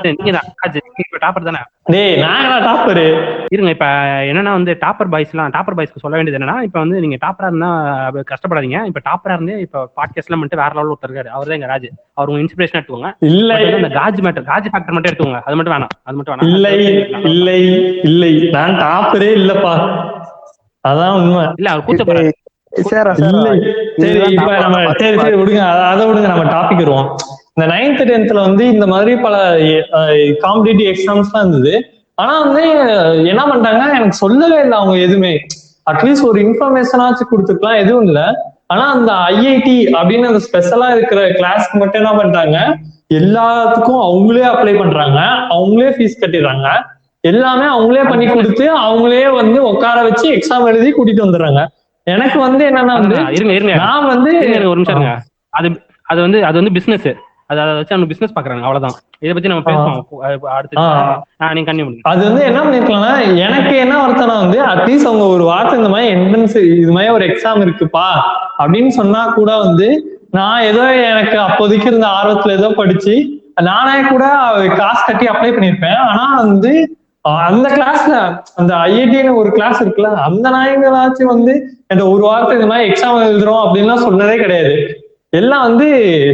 நீங்க 0.01 0.39
ராஜ், 0.67 0.79
இப்ப 0.97 1.27
டாப்பர் 1.27 1.43
தானே? 1.43 1.57
டேய் 1.83 2.21
நாங்களா 2.21 2.65
டாப்பரு 2.65 3.35
இருங்க 3.47 3.69
இப்ப 3.69 3.85
என்னன்னா 3.85 4.51
வந்து 4.51 4.77
டாப்பர் 4.85 5.11
பாய்ஸ்லாம் 5.11 5.51
டாப்பர் 5.51 5.77
பாய்ஸ்க்கு 5.77 5.99
சொல்ல 5.99 6.17
வேண்டியது 6.17 6.45
என்னன்னா 6.45 6.61
இப்ப 6.61 6.79
வந்து 6.79 6.99
நீங்க 6.99 7.17
டாப்பரா 7.27 7.47
இருந்தா 7.47 7.93
கஷ்டப்படாதீங்க. 8.11 8.85
இப்ப 8.85 9.01
டாப்பரா 9.09 9.33
இருந்து 9.33 9.59
இப்ப 9.59 9.91
பாட்காஸ்ட்ல 9.95 10.35
மட்டும் 10.35 10.59
வேற 10.59 10.71
லெவல் 10.73 10.95
ஒருத்தர் 10.95 11.11
இருக்காரு. 11.11 11.29
அவர் 11.29 11.47
தான் 11.47 11.61
எங்க 11.61 11.65
ராஜ். 11.65 11.89
அவர் 12.13 12.29
உங்க 12.29 12.41
இன்ஸ்பிரேஷன் 12.41 12.75
எடுத்துக்கோங்க. 12.75 13.13
இல்லை. 13.19 13.73
அந்த 13.73 13.87
காஜ் 13.87 14.23
மேட்டர் 14.23 14.49
காஜ் 14.49 14.65
ஃபேக்டர் 14.73 14.91
மட்டும் 14.91 15.13
எடுத்துக்கோங்க. 15.13 15.41
அது 15.41 15.55
மட்டும் 15.55 15.73
வேணாம். 15.73 15.87
அது 16.03 16.15
மட்டும் 16.17 16.35
வேணாம். 16.35 16.43
இல்லை 16.43 17.07
இல்லை 17.21 17.99
இல்லை. 18.03 18.49
நான் 18.49 18.79
டாப்பரே 18.79 19.33
இல்லப்பா. 19.33 20.03
அதான் 20.87 21.15
உண்மை. 21.15 21.47
இல்ல 21.55 21.69
அவர் 21.69 21.85
கூச்சப்படுறாரு. 21.85 22.31
சார் 22.69 23.15
இப்ப 24.25 24.57
நம்ம 24.57 24.91
சரி 24.95 25.17
சரி 25.19 25.35
விடுங்க. 25.35 25.59
அத- 25.59 25.85
அதை 25.85 26.07
விடுங்க. 26.07 26.27
நம்ம 26.27 26.43
டாபிக் 26.43 26.75
வருவோம். 26.75 27.15
இந்த 27.57 27.65
நைன்த் 27.73 28.01
டென்த்ல 28.09 28.39
வந்து 28.47 28.63
இந்த 28.73 28.85
மாதிரி 28.93 29.11
பல 29.25 29.35
காம்படிட்டிவ் 30.45 30.87
எக்ஸாம்ஸ் 30.93 31.29
தான் 31.33 31.43
இருந்தது. 31.43 31.73
ஆனா 32.17 32.33
வந்து 32.45 32.63
என்ன 33.31 33.41
பண்ணிட்டாங்க 33.49 33.83
எனக்கு 33.97 34.17
சொல்லவே 34.23 34.57
இல்லை 34.63 34.75
அவங்க 34.79 34.95
எதுவுமே. 35.05 35.31
அட்லீஸ்ட் 35.91 36.27
ஒரு 36.29 36.39
இன்ஃபர்மேஷனாச்சும் 36.45 37.29
கொடுத்துருக்கலாம் 37.31 37.81
எதுவும் 37.83 38.05
இல்ல. 38.09 38.21
ஆனா 38.73 38.85
அந்த 38.95 39.11
ஐஐடி 39.33 39.77
அப்படின்னு 39.97 40.29
அந்த 40.31 40.41
ஸ்பெஷலா 40.47 40.87
இருக்கிற 40.95 41.21
கிளாஸ்க்கு 41.39 41.79
மட்டும் 41.81 42.01
என்ன 42.01 42.13
பண்றாங்க 42.21 42.57
எல்லாத்துக்கும் 43.19 44.01
அவங்களே 44.07 44.45
அப்ளை 44.51 44.73
பண்றாங்க 44.81 45.19
அவங்களே 45.57 45.91
ஃபீஸ் 45.95 46.21
கட்டிடுறாங்க. 46.21 46.67
எல்லாமே 47.23 47.67
அவங்களே 47.75 48.03
பண்ணி 48.11 48.25
கொடுத்து 48.31 48.65
அவங்களே 48.85 49.23
வந்து 49.39 49.59
உட்கார 49.71 49.97
வச்சு 50.07 50.27
எக்ஸாம் 50.37 50.67
எழுதி 50.71 50.89
கூட்டிட்டு 50.97 51.25
வந்துடுறாங்க. 51.25 51.61
எனக்கு 52.07 52.39
வந்து 52.47 52.63
என்னன்னா 52.71 52.95
வந்து 53.01 53.15
நான் 53.83 54.09
வந்து 54.13 54.33
ஒரு 54.71 54.79
நிமிஷம் 54.81 55.07
அது 55.59 55.69
அது 56.11 56.19
வந்து 56.25 56.39
அது 56.49 56.57
வந்து 56.61 56.75
பிசினஸ் 56.79 57.07
அது 57.49 57.59
வச்சு 57.79 57.93
அவங்க 57.95 58.07
பிசினஸ் 58.11 58.35
பாக்குறாங்க. 58.35 58.63
அவ்வளவுதான். 58.67 58.95
இதை 59.23 59.31
பத்தி 59.33 59.49
நம்ம 59.51 59.65
பேசுவோம். 59.67 60.45
அடுத்து 60.55 60.75
நீங்க 61.57 61.69
பண்ணுங்க. 61.69 62.01
அது 62.11 62.21
வந்து 62.29 62.41
என்ன 62.49 62.59
பண்ணிருக்கலாம்னா 62.63 63.13
எனக்கு 63.47 63.75
என்ன 63.83 63.95
வருத்தம்னா 64.03 64.35
வந்து 64.43 64.59
அட்லீஸ்ட் 64.71 65.09
அவங்க 65.09 65.25
ஒரு 65.35 65.43
வார்த்தை 65.51 65.75
இந்த 65.81 65.91
மாதிரி 65.93 66.09
என்ட்ரன்ஸ் 66.15 66.57
இது 66.81 66.91
மாதிரி 66.91 67.13
ஒரு 67.17 67.25
எக்ஸாம் 67.29 67.63
இருக்குப்பா. 67.65 68.07
அப்படின்னு 68.61 68.91
சொன்னா 68.99 69.21
கூட 69.37 69.51
வந்து 69.57 69.87
நான் 70.39 70.65
ஏதோ 70.71 70.85
எனக்கு 71.11 71.37
அப்போதைக்கு 71.47 71.89
இருந்த 71.91 72.07
ஆர்வத்துல 72.17 72.57
ஏதோ 72.59 72.69
படிச்சு 72.81 73.15
நானே 73.69 73.95
கூட 74.09 74.23
காசு 74.81 75.01
கட்டி 75.05 75.25
அப்ளை 75.33 75.51
பண்ணிருப்பேன் 75.55 75.99
ஆனா 76.09 76.25
வந்து 76.43 76.71
அந்த 77.45 77.67
கிளாஸ்ல 77.75 78.15
அந்த 78.59 78.71
ஐஐடின்னு 78.87 79.39
ஒரு 79.41 79.49
கிளாஸ் 79.51 79.79
இருக்குல்ல 79.83 80.09
அந்த 80.27 80.47
நாயங்களாச்சும் 80.49 81.33
வந்து 81.35 81.53
இந்த 81.93 82.03
ஒரு 82.07 82.21
வாரத்தை 82.21 82.55
இந்த 82.57 82.67
மாதிரி 82.71 82.89
எக்ஸாம் 82.89 83.23
எழுதுறோம் 83.29 83.63
அப்படின்லாம் 83.63 84.05
சொன்னதே 84.07 84.35
கிடையாது. 84.43 84.75
எல்லாம் 85.29 85.63
வந்து 85.67 85.87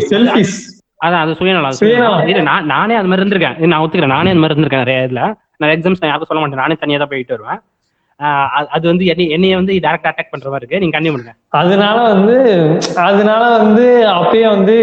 செல்ஃபிஸ் 0.10 0.58
அதான் 1.06 1.20
அது 1.20 1.36
சுயநலம். 1.36 1.74
இல்ல 2.28 2.42
நான் 2.42 2.66
நானே 2.66 2.96
அது 2.96 3.08
மாதிரி 3.08 3.30
இருந்திருக்கேன். 3.30 3.58
நான் 3.58 3.82
ஒத்துக்கிறேன். 3.82 4.06
நானே 4.06 4.30
அது 4.30 4.40
மாதிரி 4.40 4.62
இருந்திருக்கேன் 4.62 4.78
நிறைய 4.78 5.08
இதுல. 5.08 5.34
நான் 5.58 5.70
எக்ஸாம்ஸ் 5.70 5.96
நான் 6.00 6.12
யாருக்கும் 6.12 6.28
சொல்ல 6.28 6.40
மாட்டேன். 6.40 6.60
நானே 6.60 6.74
தனியா 6.80 6.98
தான் 6.98 7.08
போயிட்டு 7.08 7.38
வருவேன். 7.38 7.60
அது- 8.20 8.68
அது 8.68 8.88
வந்து 8.88 9.06
என்னை 9.06 9.30
என்னைய 9.30 9.56
வந்து 9.56 9.74
டைரக்ட் 9.74 10.10
அட்டாக் 10.10 10.32
பண்ற 10.32 10.50
மாதிரி 10.50 10.76
இருக்கு. 10.76 10.80
நீங்க 10.80 10.98
கண்டிப்பா 10.98 11.18
பண்ணுங்க. 11.18 11.34
அதனால 11.48 12.14
வந்து 12.14 12.78
அதனால 12.96 13.58
வந்து 13.58 14.08
அப்பயே 14.08 14.48
வந்து 14.50 14.78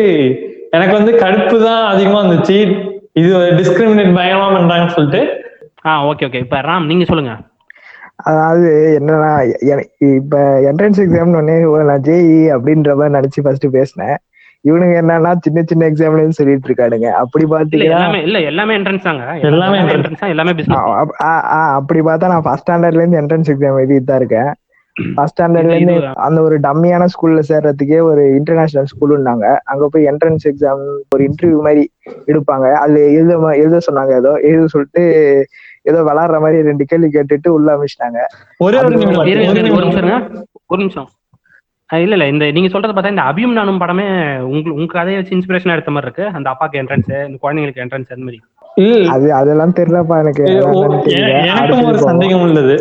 எனக்கு 0.70 0.92
வந்து 0.92 1.12
கடுப்பு 1.12 1.64
தான் 1.64 1.86
அதிகமா 1.86 2.22
இருந்துச்சு. 2.22 2.86
இது 3.12 3.38
டிஸ்கிரிமினேட் 3.38 4.18
பயங்கரமா 4.18 4.48
பண்றாங்கன்னு 4.56 4.86
சொல்லிட்டு. 4.86 5.42
ஆ 5.86 6.06
ஓகே 6.06 6.18
ஓகே 6.18 6.34
இப்ப 6.34 6.56
ராம் 6.56 6.86
நீங்க 6.86 7.04
சொல்லுங்க. 7.04 7.36
அதாவது 8.16 8.98
என்னன்னா 9.02 9.54
இப்ப 10.16 10.38
என்ட்ரன்ஸ் 10.60 11.00
எக்ஸாம்னு 11.00 11.38
ஒன்னே 11.40 11.64
ஓ, 11.64 11.82
நான் 11.82 12.00
ஜேஇ 12.00 12.50
அப்படின்ற 12.56 12.94
மாதிரி 12.94 13.18
நினைச்சு 13.18 13.42
ஃபர்ஸ்ட் 13.42 13.66
பேசினேன். 13.70 14.16
இவனுங்க 14.68 14.94
என்னன்னா 15.02 15.32
சின்ன 15.46 15.62
சின்ன 15.70 15.88
எக்ஸாம்லயும் 15.90 16.38
சொல்லிட்டு 16.38 16.68
இருக்கானுங்க. 16.70 17.08
அப்படி 17.22 17.44
இல்ல 17.44 17.54
பாத்தீங்கன்னா 17.54 17.88
எல்லாமே 17.90 18.20
இல்ல 18.28 18.38
எல்லாமே 18.50 18.76
என்ட்ரன்ஸ் 18.78 19.08
தாங்க. 19.08 19.26
எல்லாமே. 19.50 19.76
என்ட்ரன்ஸ் 19.96 20.32
எல்லாமே 20.34 20.54
அப்படி 21.78 22.00
பார்த்தா 22.08 22.32
நான் 22.32 22.46
ஃபர்ஸ்ட் 22.46 22.66
ஸ்டாண்டர்ட்ல 22.66 23.02
இருந்து 23.02 23.20
என்ட்ரன்ஸ் 23.22 23.52
எக்ஸாம் 23.54 23.78
எழுதிட்டு 23.82 24.10
தான் 24.10 24.20
இருக்கேன். 24.22 24.50
ஃபர்ஸ்ட் 25.16 25.36
ஸ்டாண்டர்ட்ல 25.36 25.74
இருந்து 25.74 25.96
அந்த 26.26 26.38
ஒரு 26.46 26.56
டம்மியான 26.64 27.04
ஸ்கூல்ல 27.14 27.42
சேர்றதுக்கே 27.50 27.98
ஒரு 28.10 28.22
இன்டர்நேஷனல் 28.38 28.90
ஸ்கூலுன்னாங்க 28.92 29.46
அங்க 29.72 29.84
போய் 29.92 30.08
என்ட்ரன்ஸ் 30.12 30.46
எக்ஸாம் 30.50 30.82
ஒரு 31.14 31.22
இன்டர்வியூ 31.28 31.60
மாதிரி 31.66 31.84
எடுப்பாங்க. 32.32 32.66
அதுல 32.82 33.04
எழுத 33.18 33.36
எழுத 33.62 33.80
சொன்னாங்க 33.88 34.14
ஏதோ. 34.22 34.32
எழுத 34.50 34.66
சொல்லிட்டு 34.74 35.04
ஏதோ 35.90 36.00
விளாடுற 36.08 36.38
மாதிரி 36.44 36.58
ரெண்டு 36.70 36.84
கேள்வி 36.84 37.08
கேட்டுட்டு 37.16 37.48
உள்ள 37.56 37.68
அமைச்சிட்டாங்க. 37.76 38.18
ஒரே 38.66 38.80
நிமிஷம். 38.88 39.20
ஒரு 40.72 40.80
நிமிஷம். 40.82 41.08
இல்ல 41.90 42.14
இல்ல. 42.14 42.26
இந்த 42.26 42.50
நீங்க 42.50 42.68
சொல்றத 42.68 42.92
பார்த்தா 42.92 43.08
இந்த 43.08 43.22
அபியும் 43.22 43.58
நானும் 43.58 43.80
படமே 43.80 44.06
உங்க 44.46 44.70
உங்க 44.70 44.90
கதையை 44.92 45.20
வச்சு 45.20 45.36
இன்ஸ்பிரேஷன் 45.36 45.72
எடுத்த 45.72 45.90
மாதிரி 45.90 46.06
இருக்கு. 46.06 46.24
அந்த 46.34 46.48
அப்பாக்கு 46.50 46.80
என்ட்ரன்ஸ் 46.80 47.10
இந்த 47.26 47.38
குழந்தைங்களுக்கு 47.42 47.82
என்ட்ரன்ஸ் 47.84 48.12
அந்த 48.12 48.24
மாதிரி. 48.24 48.40
இல்ல 48.76 49.12
அது 49.12 49.28
அதெல்லாம் 49.32 49.72
தெரியலப்பா 49.72 50.16
எனக்கு 50.18 50.44
எனக்கும் 51.44 51.84
ஒரு. 51.84 51.98
சந்தேகம் 52.08 52.40
உள்ளது. 52.40 52.76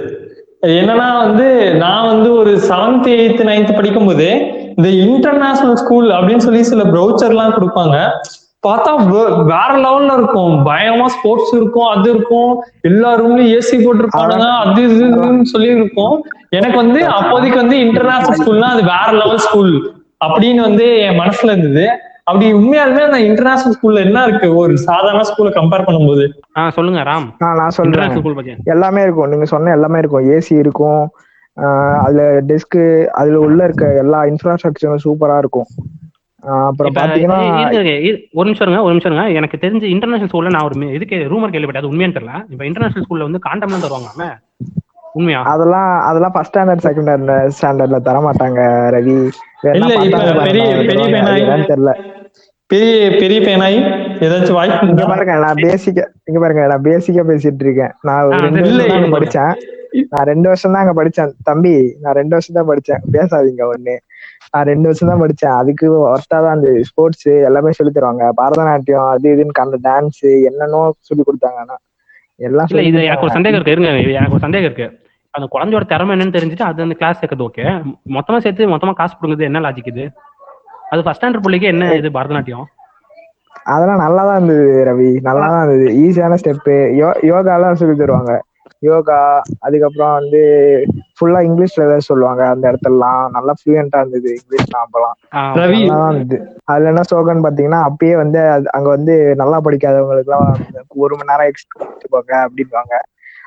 என்னன்னா 0.77 1.07
வந்து 1.17 1.47
நான் 1.77 2.07
வந்து 2.07 2.29
ஒரு 2.33 2.51
செவன்த் 2.69 3.07
எயித் 3.15 3.41
நைன்த் 3.49 3.75
படிக்கும்போது 3.75 4.27
இந்த 4.77 4.89
இன்டர்நேஷனல் 5.05 5.75
ஸ்கூல் 5.75 6.09
அப்படின்னு 6.09 6.45
சொல்லி 6.47 6.63
சில 6.63 6.83
ப்ரௌச்சர் 6.93 7.29
எல்லாம் 7.29 7.55
கொடுப்பாங்க. 7.57 7.95
பார்த்தா 8.67 8.91
வே- 8.97 9.43
வேற 9.43 9.73
லெவல்ல 9.73 10.13
இருக்கும். 10.13 10.65
பயங்கரமா 10.65 11.05
ஸ்போர்ட்ஸ் 11.05 11.53
இருக்கும் 11.53 11.87
அது 11.87 12.09
இருக்கும். 12.09 12.63
எல்லா 12.81 13.19
ரூம்லயும் 13.19 13.59
ஏசி 13.59 13.71
போட்டிருப்பானுங்க 13.71 14.57
அது 14.57 14.95
இது 14.95 15.05
இதுன்னு 15.05 15.41
சொல்லி 15.41 15.67
இருக்கும் 15.67 16.25
எனக்கு 16.49 16.75
வந்து 16.75 17.05
அப்போதைக்கு 17.05 17.59
வந்து 17.59 17.79
இன்டர்நேஷனல் 17.79 18.47
ஸ்கூல்னா 18.47 18.61
அது 18.61 18.81
வேற 18.81 19.11
லெவல் 19.11 19.37
ஸ்கூல் 19.37 19.93
அப்படின்னு 20.25 20.55
வந்து 20.55 20.97
என் 20.97 21.19
மனசுல 21.19 21.57
இருந்தது. 21.57 21.89
அப்படி 22.23 22.53
உண்மையாலுமே 22.53 22.99
அந்த 22.99 23.19
இன்டர்நேஷனல் 23.19 23.75
ஸ்கூல்ல 23.81 24.05
என்ன 24.05 24.23
இருக்கு? 24.23 24.55
ஒரு 24.55 24.77
சாதாரண 24.77 25.21
ஸ்கூலை 25.21 25.47
கம்பேர் 25.47 25.83
பண்ணும்போது. 25.85 26.29
ஆ 26.57 26.69
சொல்லுங்க 26.69 26.99
ராம். 26.99 27.35
நான் 27.37 27.69
சொல்றேன். 27.69 27.93
இன்டர்நேஷனல் 27.93 28.19
ஸ்கூல் 28.19 28.35
பத்தி. 28.35 28.53
எல்லாமே 28.63 29.01
இருக்கும். 29.01 29.29
நீங்க 29.29 29.45
சொன்ன 29.45 29.71
எல்லாமே 29.71 29.97
இருக்கும். 29.97 30.29
ஏசி 30.29 30.59
இருக்கும். 30.59 31.09
ஆஹ் 31.61 31.97
அதுல 31.97 32.41
டெஸ்க் 32.41 33.05
அதுல 33.05 33.39
உள்ள 33.39 33.63
இருக்க 33.63 33.93
எல்லா 33.93 34.21
இன்ஃப்ராஸ்ட்ரக்சரும் 34.21 34.97
சூப்பரா 35.03 35.37
இருக்கும். 35.37 35.65
ஆஹ் 35.71 36.06
அப்புறம் 36.55 36.95
பாத்தீங்கன்னா 36.97 37.37
ஒரு 38.39 38.47
நிமிஷம் 38.47 38.65
இருங்க 38.65 38.81
ஒரு 38.87 38.93
நிமிஷம் 38.93 39.11
இருங்க. 39.11 39.25
எனக்கு 39.39 39.57
தெரிஞ்ச 39.63 39.85
இன்டர்நேஷனல் 39.93 40.31
ஸ்கூல்ல 40.31 40.53
நான் 40.55 40.67
ஒரு 40.67 40.75
இதுக்கு 40.97 41.17
ரூமர் 41.31 41.53
கேள்விப்பட்டேன். 41.53 41.83
அது 41.83 41.91
உண்மையான்னு 41.93 42.17
தெரியல. 42.17 42.35
இப்ப 42.53 42.65
இன்டர்நேஷனல் 42.69 43.05
ஸ்கூல்ல 43.07 43.27
வந்து 43.29 43.45
காண்டம்லாம் 43.47 43.85
தருவாங்க 43.85 44.27
உண்மையா? 45.17 45.39
அதெல்லாம் 45.51 45.91
அதெல்லாம் 46.07 46.33
ஃபர்ஸ்ட் 46.33 46.53
ஸ்டாண்டர்ட் 46.53 46.85
செகண்ட் 46.87 47.31
ஸ்டாண்டர்ட்ல 47.57 47.99
தர 48.07 48.17
மாட்டாங்க 48.27 48.59
ரவி. 48.95 49.17
தெரியல. 51.71 51.93
பெரிய 52.71 52.95
பெரிய 53.21 53.39
பையனாய் 53.45 53.77
ஏதாச்சும் 54.25 54.57
வாய்ப்பு 54.57 54.87
இங்க 54.91 55.03
பாருங்க 55.11 55.35
நான் 55.45 55.61
பேசிக்கா 55.65 56.05
இங்க 56.29 56.39
பாருங்க 56.43 56.63
நான் 56.71 56.85
பேசிக்கா 56.89 57.23
பேசிட்டு 57.31 57.63
இருக்கேன். 57.65 57.93
நான் 58.07 58.33
ரெண்டு 58.45 59.11
படிச்சேன். 59.15 59.53
நான் 60.13 60.27
ரெண்டு 60.31 60.47
வருஷம் 60.49 60.73
தான் 60.75 60.83
அங்க 60.85 60.95
படிச்சேன். 60.99 61.31
தம்பி 61.49 61.73
நான் 62.03 62.17
ரெண்டு 62.19 62.35
வருஷம் 62.35 62.57
தான் 62.59 62.69
படிச்சேன். 62.71 63.03
பேசாதீங்க 63.15 63.63
ஒண்ணு. 63.73 63.95
நான் 64.53 64.67
ரெண்டு 64.71 64.87
வருஷம் 64.89 65.09
தான் 65.11 65.21
படிச்சேன். 65.23 65.55
அதுக்கு 65.61 65.87
ஒர்த்தா 66.13 66.37
தான் 66.45 66.55
அந்த 66.57 66.69
ஸ்போர்ட்ஸ் 66.89 67.27
எல்லாமே 67.49 67.71
சொல்லி 67.77 67.91
தருவாங்க. 67.97 68.25
பரதநாட்டியம் 68.39 69.09
அது 69.15 69.27
இதுன்னு 69.35 69.65
அந்த 69.65 69.79
டான்ஸ் 69.87 70.23
என்னென்னோ 70.49 70.81
சொல்லி 71.09 71.25
கொடுத்தாங்க 71.29 71.59
ஆனா. 71.65 71.75
எல்லாம் 72.47 72.71
இது 72.89 73.03
எனக்கு 73.09 73.27
ஒரு 73.27 73.35
சந்தேகம் 73.37 73.59
இருக்கு. 73.59 73.75
இருங்க 73.75 73.91
எனக்கு 74.19 74.37
ஒரு 74.37 74.45
சந்தேகம் 74.47 74.69
இருக்கு. 74.69 74.87
அந்த 75.33 75.45
குழந்தையோட 75.53 75.85
திறமை 75.91 76.11
என்னன்னு 76.15 76.35
தெரிஞ்சுட்டு 76.35 76.67
அது 76.69 76.85
அந்த 76.85 76.95
கிளாஸ் 76.99 77.19
சேர்க்கறது 77.19 77.45
ஓகே 77.47 77.65
மொத்தமா 78.15 78.37
சேர்த்து 78.45 78.71
மொத்தமா 78.73 78.93
காசு 78.99 79.13
கொடுக்குறது 79.15 79.47
என்ன 79.49 79.61
லாஜிக் 79.65 79.91
இது? 79.93 80.05
அது 80.91 81.03
ஃபர்ஸ்ட் 81.05 81.21
ஸ்டாண்டர்ட் 81.21 81.45
பிள்ளைக்கு 81.45 81.67
என்ன 81.73 81.85
இது 81.99 82.09
பரதநாட்டியம்? 82.17 82.65
அதெல்லாம் 83.73 84.01
நல்லா 84.03 84.21
தான் 84.27 84.37
இருந்தது 84.39 84.67
ரவி. 84.89 85.09
நல்லா 85.27 85.47
தான் 85.53 85.63
இருந்தது 85.63 85.87
ஈஸியான 86.03 86.37
ஸ்டெப்பு 86.41 86.75
யோ 86.99 87.09
யோகாலாம் 87.31 87.79
சொல்லி 87.81 87.95
தருவாங்க. 88.01 88.33
யோகா 88.83 89.19
அதுக்கப்புறம் 89.65 90.15
வந்து 90.17 90.41
ஃபுல்லா 91.13 91.39
இங்கிலீஷ்ல 91.47 91.85
வேற 91.85 92.01
சொல்லுவாங்க. 92.07 92.41
அந்த 92.53 92.65
இடத்துலலாம் 92.71 93.23
நல்லா 93.35 93.53
ஃப்ளூயண்டா 93.57 94.01
இருந்தது 94.01 94.29
இங்கிலீஷ்லாம் 94.37 94.85
அப்பெல்லாம் 94.85 95.15
தான் 95.91 96.09
இருந்தது 96.11 96.37
அதுல 96.65 96.91
என்ன 96.91 97.03
ஸ்லோகன் 97.09 97.45
பாத்தீங்கன்னா 97.45 97.81
அப்பயே 97.89 98.15
வந்து 98.21 98.39
அங்க 98.75 98.87
வந்து 98.95 99.13
நல்லா 99.41 99.59
படிக்காதவங்களுக்கு 99.65 100.31
எல்லாம் 100.31 100.47
ஒரு 100.97 101.15
மணி 101.17 101.31
நேரம் 101.31 101.49
எக்ஸ்ட்ரா 101.51 101.81
போங்க 102.13 102.33
அப்படின்வாங்க 102.45 102.95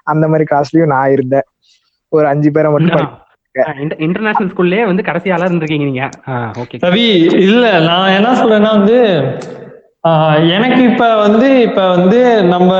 அந்த 0.06 0.24
மாதிரி 0.28 0.44
கிளாஸ்லயும் 0.50 0.92
நான் 0.94 1.14
இருந்தேன். 1.16 1.46
ஒரு 2.12 2.26
அஞ்சு 2.30 2.50
பேரை 2.50 2.70
மட்டும் 2.70 3.08
இன்டர்நேஷனல் 4.04 4.50
ஸ்கூல்லயே 4.50 4.82
வந்து 4.88 5.02
கடைசி 5.02 5.28
ஆளா 5.34 5.46
இருந்திருக்கீங்க 5.48 5.86
நீங்க. 5.88 6.04
ஓகே 6.62 6.80
ரவி. 6.84 7.06
இல்ல 7.46 7.64
நான் 7.88 8.14
என்ன 8.18 8.32
சொல்றேன்னா 8.40 8.72
வந்து 8.78 8.98
எனக்கு 10.56 10.82
இப்ப 10.90 11.06
வந்து 11.24 11.48
இப்ப 11.66 11.80
வந்து 11.94 12.20
நம்ம 12.52 12.70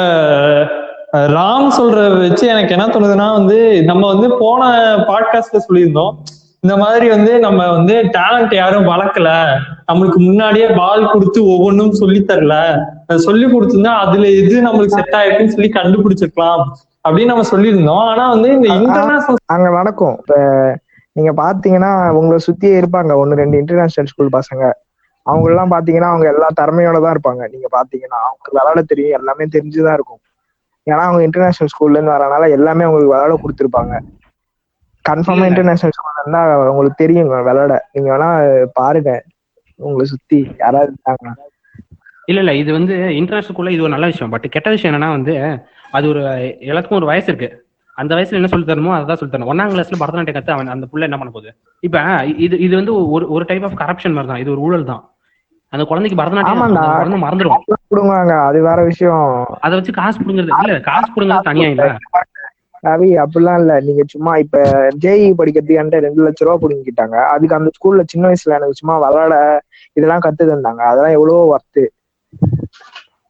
ராம் 1.16 1.70
சொல்ற 1.78 2.28
வச்சு 2.28 2.48
எனக்கு 2.48 2.72
என்ன 2.72 2.86
தோணுதுன்னா 2.86 3.32
வந்து 3.32 3.84
நம்ம 3.84 4.14
வந்து 4.14 4.36
போன 4.38 4.74
பாட்காஸ்ட்ல 4.96 5.58
சொல்லியிருந்தோம். 5.68 6.14
இந்த 6.60 6.76
மாதிரி 6.76 7.08
வந்து 7.08 7.38
நம்ம 7.38 7.70
வந்து 7.70 7.94
டேலண்ட் 7.94 8.54
யாரும் 8.54 8.84
வளர்க்கல. 8.84 9.56
நம்மளுக்கு 9.92 10.14
முன்னாடியே 10.14 10.66
பால் 10.66 11.10
கொடுத்து 11.10 11.46
ஒவ்வொன்றும் 11.46 11.92
சொல்லி 11.92 12.24
தரல. 12.24 12.84
சொல்லி 13.14 13.46
கொடுத்திருந்தா 13.46 13.86
அதுல 13.86 14.26
எது 14.28 14.62
நம்மளுக்கு 14.62 14.86
செட் 14.86 15.12
ஆயிருக்குன்னு 15.12 15.46
சொல்லி 15.46 15.70
கண்டுபிடிச்சிருக்கலாம் 15.74 16.62
அப்படின்னு 17.08 17.24
நம்ம 17.24 17.48
சொல்லியிருந்தோம். 17.50 18.08
ஆனா 18.08 18.28
வந்து 18.28 18.48
இந்த 18.48 18.68
இன்டர்நேஷனல் 18.68 19.36
அங்க 19.46 19.70
நடக்கும். 19.70 20.16
இப்ப 20.18 20.78
நீங்க 21.12 21.42
பாத்தீங்கன்னா 21.42 22.08
உங்களை 22.08 22.38
சுத்தியே 22.46 22.82
இருப்பாங்க. 22.82 23.14
ஒன்னு 23.14 23.34
ரெண்டு 23.34 23.58
இன்டர்நேஷனல் 23.58 24.10
ஸ்கூல் 24.10 24.30
பசங்க. 24.32 24.70
அவங்க 25.22 25.48
எல்லாம் 25.48 25.70
பாத்தீங்கன்னா 25.70 26.08
அவங்க 26.08 26.26
எல்லா 26.28 26.46
திறமையோட 26.46 27.02
தான் 27.02 27.16
இருப்பாங்க. 27.16 27.48
நீங்க 27.50 27.66
பாத்தீங்கன்னா 27.72 28.18
அவங்களுக்கு 28.20 28.52
விளையாட 28.52 28.82
தெரியும். 28.82 29.18
எல்லாமே 29.18 29.44
தெரிஞ்சுதான் 29.44 29.92
இருக்கும். 29.92 30.20
ஏன்னா 30.86 31.02
அவங்க 31.08 31.22
இன்டர்நேஷனல் 31.26 31.72
ஸ்கூல்ல 31.72 31.98
இருந்து 31.98 32.14
வரனால 32.14 32.44
எல்லாமே 32.56 32.84
அவங்களுக்கு 32.86 33.12
விளையாட 33.12 33.34
கொடுத்துருப்பாங்க. 33.42 33.94
கன்ஃபார்மா. 35.04 35.44
இன்டர்நேஷனல் 35.50 35.94
ஸ்கூல்ல 35.96 36.22
இருந்தா 36.22 36.40
உங்களுக்கு 36.70 37.02
தெரியுங்க 37.02 37.40
விளையாட. 37.48 37.74
நீங்க 37.94 38.08
வேணா 38.14 38.28
பாருங்க 38.80 39.10
உங்களை 39.80 40.06
சுத்தி 40.12 40.38
யாராவது 40.62 40.92
இருக்காங்க 40.92 41.28
இல்ல 42.28 42.40
இல்ல 42.42 42.52
இது 42.62 42.70
வந்து 42.78 42.94
இன்டர்நேஷனல் 43.18 43.48
ஸ்கூல்ல 43.48 43.72
இது 43.74 43.84
ஒரு 43.86 43.94
நல்ல 43.94 44.08
விஷயம். 44.12 44.32
பட் 44.34 44.46
கெட்ட 44.56 44.68
விஷயம் 44.74 44.90
என்னன்னா 44.90 45.10
வந்து 45.16 45.34
அது 45.96 46.04
ஒரு 46.12 46.20
எல்லாத்துக்கும் 46.70 47.00
ஒரு 47.00 47.10
வயசு 47.12 47.28
இருக்கு. 47.30 47.48
அந்த 47.96 48.12
வயசுல 48.16 48.38
என்ன 48.40 48.50
சொல்லி 48.52 48.66
தரணுமோ 48.66 48.92
அதான் 48.96 49.18
சொல்லி 49.20 49.32
தரணும். 49.32 49.50
ஒன்னாம் 49.52 49.72
கிளாஸ்ல 49.72 49.98
பரதநாட்டியம் 50.02 50.36
கத்து 50.36 50.54
அவன் 50.56 50.74
அந்த 50.74 50.86
புள்ள 50.90 51.08
என்ன 51.08 51.18
பண்ண 51.20 51.30
போகுது? 51.36 51.50
இப்ப 51.82 51.96
இது 52.44 52.54
இது 52.66 52.74
வந்து 52.80 52.92
ஒரு 53.16 53.24
ஒரு 53.36 53.44
டைப் 53.50 53.66
ஆஃப் 53.68 53.80
கரப்ஷன் 53.82 54.14
மாதிரி 54.16 54.30
தான் 54.32 54.42
இது 54.44 54.52
ஒரு 54.54 54.62
ஊழல் 54.68 54.90
தான் 54.92 55.02
அந்த 55.72 55.82
குழந்தைக்கு 55.84 56.18
பரதநாட்டியம் 56.20 56.62
மறந்துடும் 57.24 57.64
கொடுங்க 57.90 58.14
அது 58.46 58.58
வேற 58.62 58.78
விஷயம். 58.88 59.26
அதை 59.60 59.72
வச்சு 59.76 59.92
காசு 59.98 60.18
புடுங்கிறது 60.18 60.52
இல்ல 60.62 60.78
காசு 60.88 61.08
புடுங்கிறது 61.14 61.48
தனியா 61.48 61.68
இல்ல. 61.70 61.84
ரவி 62.84 63.08
அப்படிலாம் 63.22 63.58
இல்ல. 63.60 63.72
நீங்க 63.86 64.02
சும்மா 64.12 64.32
இப்ப 64.42 64.58
ஜேஇ 65.02 65.26
படிக்கிறதுக்கு 65.38 65.80
என்கிட்ட 65.80 65.98
ரெண்டு 66.04 66.24
லட்ச 66.26 66.46
ரூபா 66.46 66.56
பிடிங்கிட்டாங்க 66.62 67.16
அதுக்கு 67.32 67.58
அந்த 67.58 67.70
ஸ்கூல்ல 67.76 68.04
சின்ன 68.12 68.24
வயசுல 68.28 68.56
எனக்கு 68.58 68.78
சும்மா 68.78 68.94
விளையாட 69.02 69.34
இதெல்லாம் 69.96 70.24
கத்து 70.26 70.44
தந்தாங்க 70.50 70.82
அதெல்லாம் 70.90 71.16
எவ்வளவோ 71.16 71.42
ஒர்த்து 71.52 71.84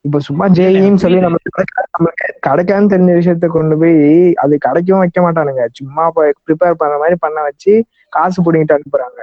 இப்ப 0.04 0.20
சும்மா 0.26 0.44
ஜேஇன்னு 0.56 1.02
சொல்லி 1.02 1.18
நம்மளுக்கு 1.20 1.54
கிடைக்க- 1.56 1.86
நம்மளுக்கு 1.94 2.28
கிடைக்காதுன்னு 2.46 2.92
தெரிஞ்ச 2.92 3.12
விஷயத்த 3.18 3.48
கொண்டு 3.48 3.76
போய் 3.78 3.98
அது 4.42 4.54
கிடைக்கவும் 4.66 5.02
வைக்க 5.02 5.20
மாட்டானுங்க. 5.20 5.64
சும்மா 5.78 6.04
ப்ரிப்பேர் 6.42 6.80
பண்ண 6.82 6.94
மாதிரி 6.98 7.18
பண்ண 7.20 7.38
வச்சு 7.42 7.74
காசு 8.12 8.38
பிடிங்கிட்டு 8.46 8.76
அனுப்புறாங்க. 8.76 9.20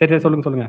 சரி 0.00 0.10
சரி 0.10 0.24
சொல்லுங்க 0.24 0.46
சொல்லுங்க. 0.46 0.66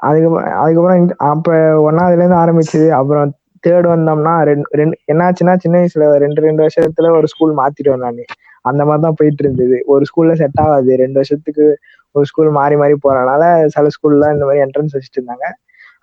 அதுக்கப்புறம் 0.00 0.46
அதுக்கப்புறம் 0.62 1.00
அப்போ 1.00 1.26
அப்ப 1.32 1.58
ஒன்னாவதுல 1.88 2.22
இருந்து 2.22 2.40
ஆரம்பிச்சது. 2.42 2.88
அப்புறம் 2.98 3.32
தேர்ட் 3.64 3.88
வந்தோம்னா 3.92 4.32
ரெண்டு 4.48 4.66
ரெண்டு 4.80 4.96
என்னாச்சுன்னா 5.12 5.54
சின்ன 5.62 5.76
வயசுல 5.80 6.08
ரெண்டு 6.24 6.40
ரெண்டு 6.46 6.62
வருஷத்துல 6.64 7.10
ஒரு 7.18 7.28
ஸ்கூல் 7.32 7.54
மாத்திட்டோம் 7.60 8.04
நானு. 8.06 8.24
அந்த 8.70 8.82
மாதிரி 8.88 9.04
தான் 9.06 9.18
போயிட்டு 9.20 9.42
இருந்தது 9.44 9.76
ஒரு 9.94 10.04
ஸ்கூல்ல 10.08 10.34
செட் 10.42 10.60
ஆகாது. 10.64 10.90
ரெண்டு 11.02 11.18
வருஷத்துக்கு 11.20 11.66
ஒரு 12.14 12.26
ஸ்கூல் 12.30 12.50
மாறி 12.58 12.76
மாறி 12.82 12.94
போறனால 13.04 13.42
சில 13.74 13.88
ஸ்கூல்ல 13.96 14.32
இந்த 14.34 14.44
மாதிரி 14.48 14.62
என்ட்ரன்ஸ் 14.66 14.94
வச்சுட்டு 14.96 15.20
இருந்தாங்க. 15.20 15.46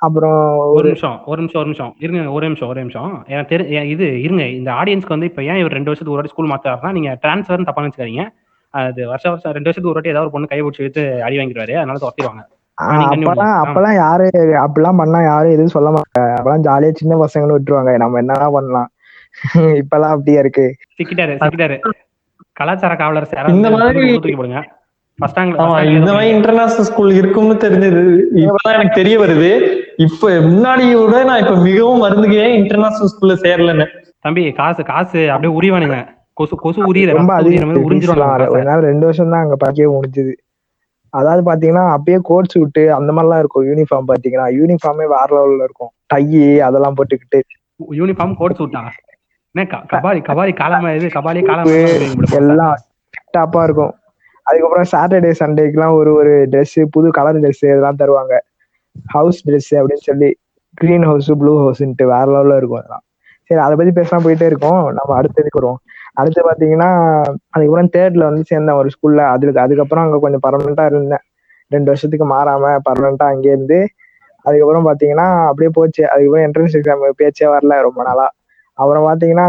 அப்புறம் 0.06 0.38
ஒரு 0.78 0.88
நிமிஷம் 0.90 1.18
ஒரு 1.32 1.40
நிமிஷம் 1.42 1.60
ஒரு 1.62 1.70
நிமிஷம். 1.70 1.92
இருங்க 2.04 2.22
ஒரு 2.38 2.46
நிமிஷம் 2.48 2.70
ஒரு 2.72 2.80
நிமிஷம். 2.84 3.12
எனக்கு 3.34 3.52
தெரி 3.52 3.66
ஏன் 3.80 3.90
இது 3.94 4.08
இருங்க. 4.26 4.46
இந்த 4.60 4.72
ஆடியன்ஸ்க்கு 4.80 5.16
வந்து 5.16 5.30
இப்போ 5.32 5.44
ஏன் 5.50 5.60
இவர் 5.62 5.78
ரெண்டு 5.78 5.90
வருஷத்துக்கு 5.92 6.16
ஒரு 6.16 6.22
வாட்டி 6.22 6.34
ஸ்கூல் 6.34 6.52
மாத்தாருன்னா 6.54 6.92
நீங்க 6.98 7.12
டிரான்ஸ்ஃபர்னு 7.26 7.70
தப்பா 7.70 7.84
நினைச்சுக்காதீங்க 7.84 8.26
அது 8.74 9.02
வருஷம் 9.12 9.34
வருஷம் 9.34 9.56
ரெண்டு 9.56 9.70
வருஷத்துக்கு 9.70 9.92
ஒரு 9.92 10.00
வாட்டி 10.00 10.14
ஏதாவது 10.14 10.28
ஒரு 10.28 10.36
பொண்ணு 10.36 10.52
கை 10.52 10.60
பிடிச்சி 10.62 10.84
எடுத்து 10.86 11.04
அடி 11.28 11.38
வாங்கிடுவாரு. 11.40 11.74
அதனால 11.82 12.02
துரத்திடுவாங்க. 12.04 12.44
அப்பெல்லாம். 12.82 13.62
அப்பெல்லாம் 13.64 13.94
யாரு 13.94 14.30
அப்படிலாம் 14.34 14.98
பண்ணா 14.98 15.22
யாரும் 15.22 15.50
எதுவும் 15.50 15.68
சொல்ல 15.68 15.90
மாட்டாங்க. 15.90 16.22
அப்பெல்லாம் 16.22 16.62
ஜாலியா 16.64 16.92
சின்ன 16.94 17.26
பசங்கன்னு 17.26 17.58
விட்டுருவாங்க. 17.58 17.96
நம்ம 17.96 18.22
என்னன்னா 18.22 18.52
பண்ணலாம்? 18.52 18.90
இப்பெல்லாம் 19.56 20.12
அப்படியா 20.12 20.40
இருக்கு. 20.40 20.76
சிக்கிட்டாரு 21.04 21.38
சிக்கிட்டாரு. 21.40 21.92
கலாச்சார 22.54 22.96
காவலர் 22.96 23.48
இந்த 23.48 23.70
மாதிரி- 23.70 24.14
தூக்கி 24.14 24.36
போடுங்க. 24.36 24.64
ஃபர்ஸ்ட் 25.18 25.40
ஆமா 25.40 25.86
இந்த 25.86 26.12
மாதிரி 26.14 26.36
இன்டர்நேஷனல் 26.36 26.84
ஸ்கூல் 26.84 27.14
இருக்கும்னு 27.14 27.54
தெரிஞ்சது. 27.54 28.22
இப்பதான் 28.36 28.74
எனக்கு 28.74 28.96
தெரிய 28.96 29.20
வருது. 29.20 29.76
இப்ப 29.98 30.30
முன்னாடி 30.30 31.06
விட 31.06 31.24
நான் 31.24 31.40
இப்ப 31.40 31.56
மிகவும் 31.56 32.04
வருந்துகிறேன் 32.04 32.54
இன்டர்நேஷனல் 32.54 33.10
ஸ்கூல்ல 33.12 33.42
சேரலன்னு. 33.42 33.86
தம்பி 34.20 34.52
காசு 34.52 34.84
காசு 34.84 35.32
அப்படியே 35.32 35.60
உரிவானுங்க 35.60 36.08
கொசு 36.34 36.56
கொசு 36.56 36.94
உரியிற 36.94 37.12
ரொம்ப 37.12 37.34
அதிகம் 37.34 37.72
நாள் 38.64 38.80
ரெண்டு 38.80 39.00
வருஷம் 39.00 39.30
தான் 39.30 39.42
அங்க 39.42 39.56
படிக்கவே 39.66 40.00
முடிஞ்சது. 40.00 40.34
அதாவது 41.14 41.42
பாத்தீங்கன்னா 41.50 41.84
அப்பயே 41.96 42.20
கோட் 42.30 42.52
சூட்டு 42.54 42.84
அந்த 42.98 43.10
மாதிரிலாம் 43.16 43.42
இருக்கும் 43.44 43.66
யூனிஃபார்ம் 43.70 44.10
பாத்தீங்கன்னா. 44.12 44.48
யூனிஃபார்மே 44.60 45.06
வேற 45.16 45.28
லெவல்ல 45.36 45.68
இருக்கும். 45.68 45.92
டை 46.08 46.24
அதெல்லாம் 46.68 46.96
போட்டுக்கிட்டு. 47.00 47.40
யூனிஃபார்ம் 48.00 48.36
கோட் 48.42 48.58
சூட்டா 48.60 48.82
கபாலி 49.94 50.22
கபாலி 50.30 50.54
காலாம 50.62 50.94
இது 50.96 51.08
கபாலி 51.18 51.42
காலாம 51.50 51.74
எல்லாம் 52.40 52.76
டாப்பா 53.38 53.62
இருக்கும். 53.68 53.94
அதுக்கப்புறம் 54.48 54.88
சாட்டர்டே 54.92 55.32
சண்டேக்குலாம் 55.42 55.94
ஒரு 56.00 56.12
ஒரு 56.20 56.32
Dress 56.54 56.74
புது 56.96 57.10
கலர் 57.12 57.40
Dress 57.44 57.60
இதெல்லாம் 57.68 58.00
தருவாங்க. 58.02 58.34
ஹவுஸ் 59.16 59.40
Dress 59.50 59.68
அப்படின்னு 59.80 60.06
சொல்லி 60.10 60.30
கிரீன் 60.78 61.06
ஹவுஸ் 61.10 61.30
ப்ளூ 61.42 61.54
ஹவுஸ்ன்ட்டு 61.64 62.06
வேற 62.14 62.26
லெவல்ல 62.34 62.58
இருக்கும் 62.58 62.80
அதெல்லாம். 62.80 63.04
சரி 63.50 63.62
அதை 63.62 63.74
பத்தி 63.80 63.94
பேசாம 64.00 64.20
போயிட்டே 64.26 64.48
இருக்கோம். 64.52 64.82
நம்ம 64.92 65.12
அடுத்ததுக்கு 65.20 65.60
வருவோம். 65.60 65.80
அடுத்து 66.18 66.42
பாத்தீங்கன்னா 66.48 66.90
அதுக்கப்புறம் 67.54 67.92
தேர்ட்ல 67.96 68.24
வந்து 68.30 68.44
சேர்ந்தேன் 68.50 68.80
ஒரு 68.82 68.90
ஸ்கூல்ல 68.96 69.22
அதுக்கு 69.34 69.64
அதுக்கப்புறம் 69.64 70.06
அங்க 70.06 70.18
கொஞ்சம் 70.20 70.44
பர்மனண்டா 70.46 70.86
இருந்தேன். 70.92 71.24
ரெண்டு 71.72 71.90
வருஷத்துக்கு 71.92 72.26
மாறாம 72.34 72.72
பர்மனண்டா 72.88 73.28
அங்கே 73.34 73.50
இருந்து 73.50 73.80
அதுக்கப்புறம் 74.46 74.88
பாத்தீங்கன்னா 74.90 75.28
அப்படியே 75.50 75.72
போச்சு. 75.76 76.04
அதுக்கப்புறம் 76.12 76.46
என்ட்ரன்ஸ் 76.48 76.78
எக்ஸாம் 76.80 77.04
பேச்சே 77.22 77.48
வரல 77.54 77.76
ரொம்ப 77.88 78.02
நாளா. 78.04 78.28
அப்புறம் 78.78 79.06
பாத்தீங்கன்னா 79.08 79.46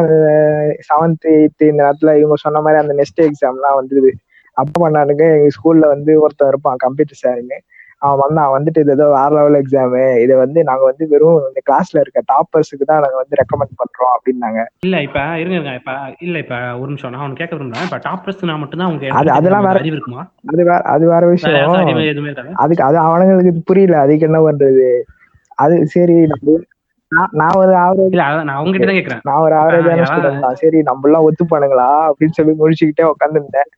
செவன்த் 0.89 1.27
எயித்து 1.35 1.65
இந்த 1.71 1.81
நேரத்துல 1.83 2.13
இவங்க 2.21 2.37
சொன்ன 2.45 2.61
மாதிரி 2.61 2.81
அந்த 2.83 2.95
நெக்ஸ்ட் 2.99 3.23
எக்ஸாம்லாம் 3.27 3.79
வந்துருது 3.79 4.11
அப்ப 4.57 4.73
பண்ணானுங்க 4.83 5.25
எங்க 5.37 5.49
ஸ்கூல்ல 5.57 5.85
வந்து 5.95 6.13
ஒருத்தன் 6.25 6.51
இருப்பான் 6.53 6.83
கம்ப்யூட்டர் 6.85 7.21
சாருன்னு 7.23 7.59
அவன் 8.05 8.19
வந்தான். 8.23 8.51
வந்துட்டு 8.55 8.79
இது 8.79 8.93
ஏதோ 8.93 9.07
வேற 9.09 9.29
லெவல் 9.31 9.63
எக்ஸாமு 9.63 10.19
இதை 10.19 10.37
வந்து 10.37 10.65
நாங்க 10.65 10.85
வந்து 10.85 11.09
வெறும் 11.09 11.43
இந்த 11.49 11.61
கிளாஸ்ல 11.71 12.01
இருக்க 12.01 12.21
டாப்பர்ஸுக்கு 12.33 12.85
தான் 12.87 13.01
நாங்க 13.01 13.17
வந்து 13.17 13.37
ரெக்கமெண்ட் 13.41 13.77
பண்றோம் 13.81 14.13
அப்படின்னாங்க. 14.15 14.61
இல்ல 14.81 15.03
இப்ப 15.03 15.19
இருங்க 15.21 15.55
இருங்க. 15.55 15.75
இப்ப 15.75 15.93
இல்ல 16.19 16.39
இப்ப 16.39 16.55
ஒரு 16.55 16.87
நிமிஷம். 16.87 17.11
நான் 17.11 17.33
கேட்க 17.33 17.57
விரும்புறேன் 17.57 17.85
இப்ப 17.85 17.99
டாப்பர்ஸ் 18.11 18.45
நான் 18.45 18.59
மட்டும் 18.59 18.79
தான் 18.79 18.89
உங்க 18.89 19.07
அது- 19.07 19.29
அதெல்லாம் 19.29 19.65
வேற- 19.65 19.81
இருக்குமா? 19.85 20.23
அது 20.47 20.65
வேற 20.65 20.81
அது 20.87 21.09
வேற 21.09 21.27
விஷயம். 21.27 21.71
அதுக்கு 22.55 22.85
அது 22.85 22.99
அவனுங்களுக்கு 23.01 23.61
புரியல. 23.65 23.99
அதுக்கு 23.99 24.27
என்ன 24.27 24.41
பண்றது? 24.41 24.87
அது 25.59 25.87
சரி 25.87 26.15
நான் 27.33 27.51
ஒரு 27.55 27.73
ஆவரேஜ் 27.73 28.15
நான் 29.23 29.41
ஒரு 29.41 29.55
ஆவரேஜான 29.55 30.53
சரி 30.53 30.83
நம்ம 30.83 31.09
எல்லாம் 31.09 31.25
ஒத்துப்பானுங்களா? 31.25 31.89
அப்படின்னு 32.09 32.31
சொல்லி 32.31 32.53
முடிச்சுக்கிட்டே 32.53 33.11
உட்காந்துருந்தேன் 33.11 33.71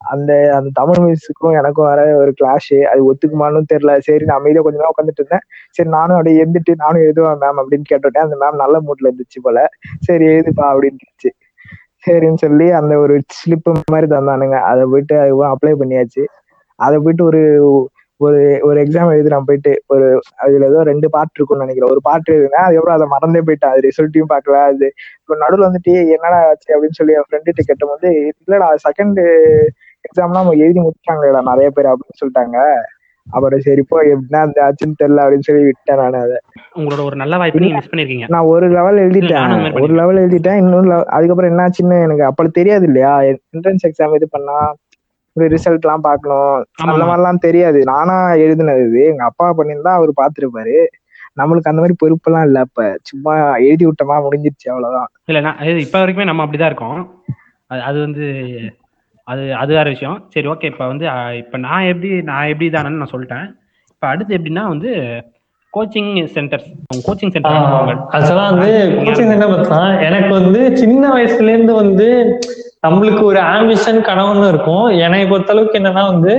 அந்த 0.00 0.52
அந்த 0.56 0.68
தமிழ் 0.74 1.00
மிஸ்ஸுக்கும் 1.06 1.56
எனக்கும் 1.58 1.86
வர 1.86 2.16
ஒரு 2.16 2.32
கிளாஷ் 2.40 2.74
அது 2.92 3.00
ஒத்துக்குமான்னு 3.10 3.70
தெரியல. 3.72 3.98
சரி 3.98 4.24
நான் 4.24 4.38
அமைதியா 4.38 4.62
கொஞ்ச 4.62 4.78
நேரம் 4.78 4.94
உட்காந்துட்டு 4.94 5.22
இருந்தேன். 5.22 5.44
சரி 5.70 5.88
நானும் 5.88 6.16
அப்படியே 6.16 6.44
எழுந்துட்டு 6.44 6.74
நானும் 6.76 7.02
எழுதுவேன் 7.02 7.40
மேம் 7.44 7.60
அப்படின்னு 7.62 7.88
கேட்டுவிட்டேன் 7.92 8.26
அந்த 8.28 8.36
மேம் 8.42 8.62
நல்ல 8.64 8.78
மூட்ல 8.80 9.10
இருந்துச்சு 9.10 9.40
போல. 9.42 9.66
சரி 10.00 10.26
எழுதுப்பா 10.26 10.66
அப்படின்னு 10.72 11.32
சரின்னு 12.06 12.42
சொல்லி 12.44 12.70
அந்த 12.70 12.98
ஒரு 12.98 13.14
ஸ்லிப் 13.38 13.70
மாதிரி 13.92 14.06
தந்தானுங்க. 14.14 14.58
அதை 14.70 14.84
போயிட்டு 14.84 15.20
அதுவும் 15.20 15.50
அப்ளை 15.54 15.72
பண்ணியாச்சு. 15.80 16.22
அதை 16.78 16.98
போயிட்டு 16.98 17.24
ஒரு 17.24 17.42
ஒரு 18.20 18.60
ஒரு 18.62 18.78
எக்ஸாம் 18.84 19.12
எழுதி 19.14 19.28
நான் 19.28 19.46
போயிட்டு. 19.46 19.72
ஒரு 19.86 20.06
அதுல 20.36 20.66
ஏதோ 20.66 20.80
ரெண்டு 20.82 21.08
பார்ட் 21.10 21.36
இருக்கும்னு 21.36 21.64
நினைக்கிறேன். 21.64 21.90
ஒரு 21.90 22.00
பார்ட் 22.02 22.30
எழுதுனா 22.30 22.60
அதுக்கப்புறம் 22.64 22.96
அதை 22.98 23.06
மறந்தே 23.08 23.40
போயிட்டேன். 23.46 23.72
அது 23.74 23.84
ரிசல்ட்டையும் 23.88 24.32
பார்க்கல. 24.32 24.56
அது 24.70 24.86
இப்போ 25.20 25.36
நடுவில் 25.36 25.66
வந்துட்டு 25.68 25.92
என்னடா 26.16 26.40
ஆச்சு? 26.48 26.70
அப்படின்னு 26.74 26.98
சொல்லி 27.00 27.16
என் 27.18 27.28
ஃப்ரெண்டு 27.28 27.68
கேட்டோம் 27.70 27.92
போது 27.94 28.10
இல்லடா 28.42 28.68
செகண்ட் 28.86 29.20
எக்ஸாம்லாம் 30.04 30.42
அவங்க 30.42 30.56
எழுதி 30.56 30.80
முடிச்சாங்களேடா 30.80 31.42
நிறைய 31.42 31.70
பேர் 31.70 31.86
அப்படின்னு 31.86 32.20
சொல்லிட்டாங்க. 32.22 32.58
அப்புறம் 33.26 33.60
சரி 33.60 33.80
இப்போ 33.80 34.02
எப்படின்னா 34.02 34.36
அந்த 34.36 34.58
ஆச்சுன்னு 34.66 34.98
தெரியல 35.02 35.24
அப்படின்னு 35.24 35.40
சொல்லி 35.40 35.62
விட்டேன் 35.62 35.96
நான் 35.96 36.12
அதை. 36.12 36.38
உங்களோட 36.76 37.04
ஒரு 37.04 37.16
நல்ல 37.16 37.36
வாய்ப்பு 37.36 37.60
நீங்க 37.60 37.74
மிஸ் 37.74 37.90
பண்ணிருக்கீங்க. 37.90 38.26
நான் 38.28 38.42
ஒரு 38.42 38.68
லெவல் 38.68 38.98
எழுதிட்டேன். 38.98 39.80
ஒரு 39.80 39.94
லெவல் 39.94 40.16
எழுதிட்டேன். 40.16 40.56
இன்னொரு 40.56 41.06
அதுக்கப்புறம் 41.08 41.50
என்னாச்சுன்னு 41.50 42.02
எனக்கு 42.02 42.24
அப்படி 42.24 42.50
தெரியாது 42.50 42.86
இல்லையா? 42.86 43.20
என்ட்ரன்ஸ் 43.20 43.86
எக்ஸாம் 43.88 44.14
இது 44.14 44.28
பண்ணா 44.30 44.56
ரிசல்ட் 45.36 45.80
எல்லாம் 45.80 46.00
பார்க்கணும். 46.00 46.64
ஆமா, 46.82 46.86
அந்த. 46.86 47.04
மாதிரிலாம் 47.04 47.38
தெரியாது. 47.38 47.84
நானா 47.84 48.28
எழுதினது 48.34 49.06
எங்க 49.06 49.24
அப்பா 49.24 49.54
பண்ணியிருந்தா 49.58 49.92
அவர் 49.92 50.10
பார்த்திருப்பாரு. 50.20 50.78
நம்மளுக்கு 51.36 51.70
அந்த 51.72 51.82
மாதிரி 51.82 51.94
பொறுப்பெல்லாம் 52.02 52.44
இல்ல 52.44 52.60
அப்ப. 52.60 52.96
சும்மா 53.02 53.56
எழுதி 53.56 53.86
விட்டோமா 53.86 54.16
முடிஞ்சிருச்சு 54.24 54.68
அவ்வளவுதான். 54.68 55.10
இல்ல 55.24 55.40
நான் 55.40 55.62
இப்ப 55.78 56.06
வரைக்குமே 56.06 56.24
நம்ம 56.24 56.46
அப்படிதான் 56.46 56.66
இருக்கோம். 56.66 56.98
அது 57.66 58.00
வந்து 58.00 58.24
அது 59.30 59.54
அது 59.54 59.74
வேற 59.74 59.88
விஷயம். 59.90 60.24
சரி 60.28 60.48
ஓகே 60.48 60.64
இப்ப 60.64 60.86
வந்து 60.86 61.06
இப்ப 61.36 61.58
நான் 61.58 61.82
எப்படி 61.82 62.22
நான் 62.22 62.46
எப்படி 62.46 62.68
தானேன்னு 62.68 63.00
நான் 63.00 63.10
சொல்லிட்டேன். 63.10 63.46
இப்ப 63.94 64.06
அடுத்து 64.06 64.36
எப்படின்னா 64.36 64.66
வந்து 64.68 64.90
கோச்சிங் 65.74 66.12
சென்டர்ஸ் 66.34 66.68
கோச்சிங் 66.94 67.30
சென்டர் 67.30 67.52
ஆக்சுவலா 68.12 68.50
வந்து 68.50 68.70
கோச்சிங் 68.98 69.32
என்ன 69.32 69.46
பார்த்தா 69.46 70.02
எனக்கு 70.02 70.28
வந்து 70.28 70.76
சின்ன 70.76 71.14
வயசுல 71.14 71.42
இருந்து 71.42 71.74
வந்து 71.74 72.38
நம்மளுக்கு 72.86 73.22
ஒரு 73.22 73.40
ஆம்பிஷன் 73.40 74.00
கனவுன்னு 74.00 74.48
இருக்கும். 74.48 74.86
என்னை 74.86 75.26
பொறுத்த 75.26 75.52
அளவுக்கு 75.52 75.78
என்னன்னா 75.78 76.06
வந்து 76.06 76.34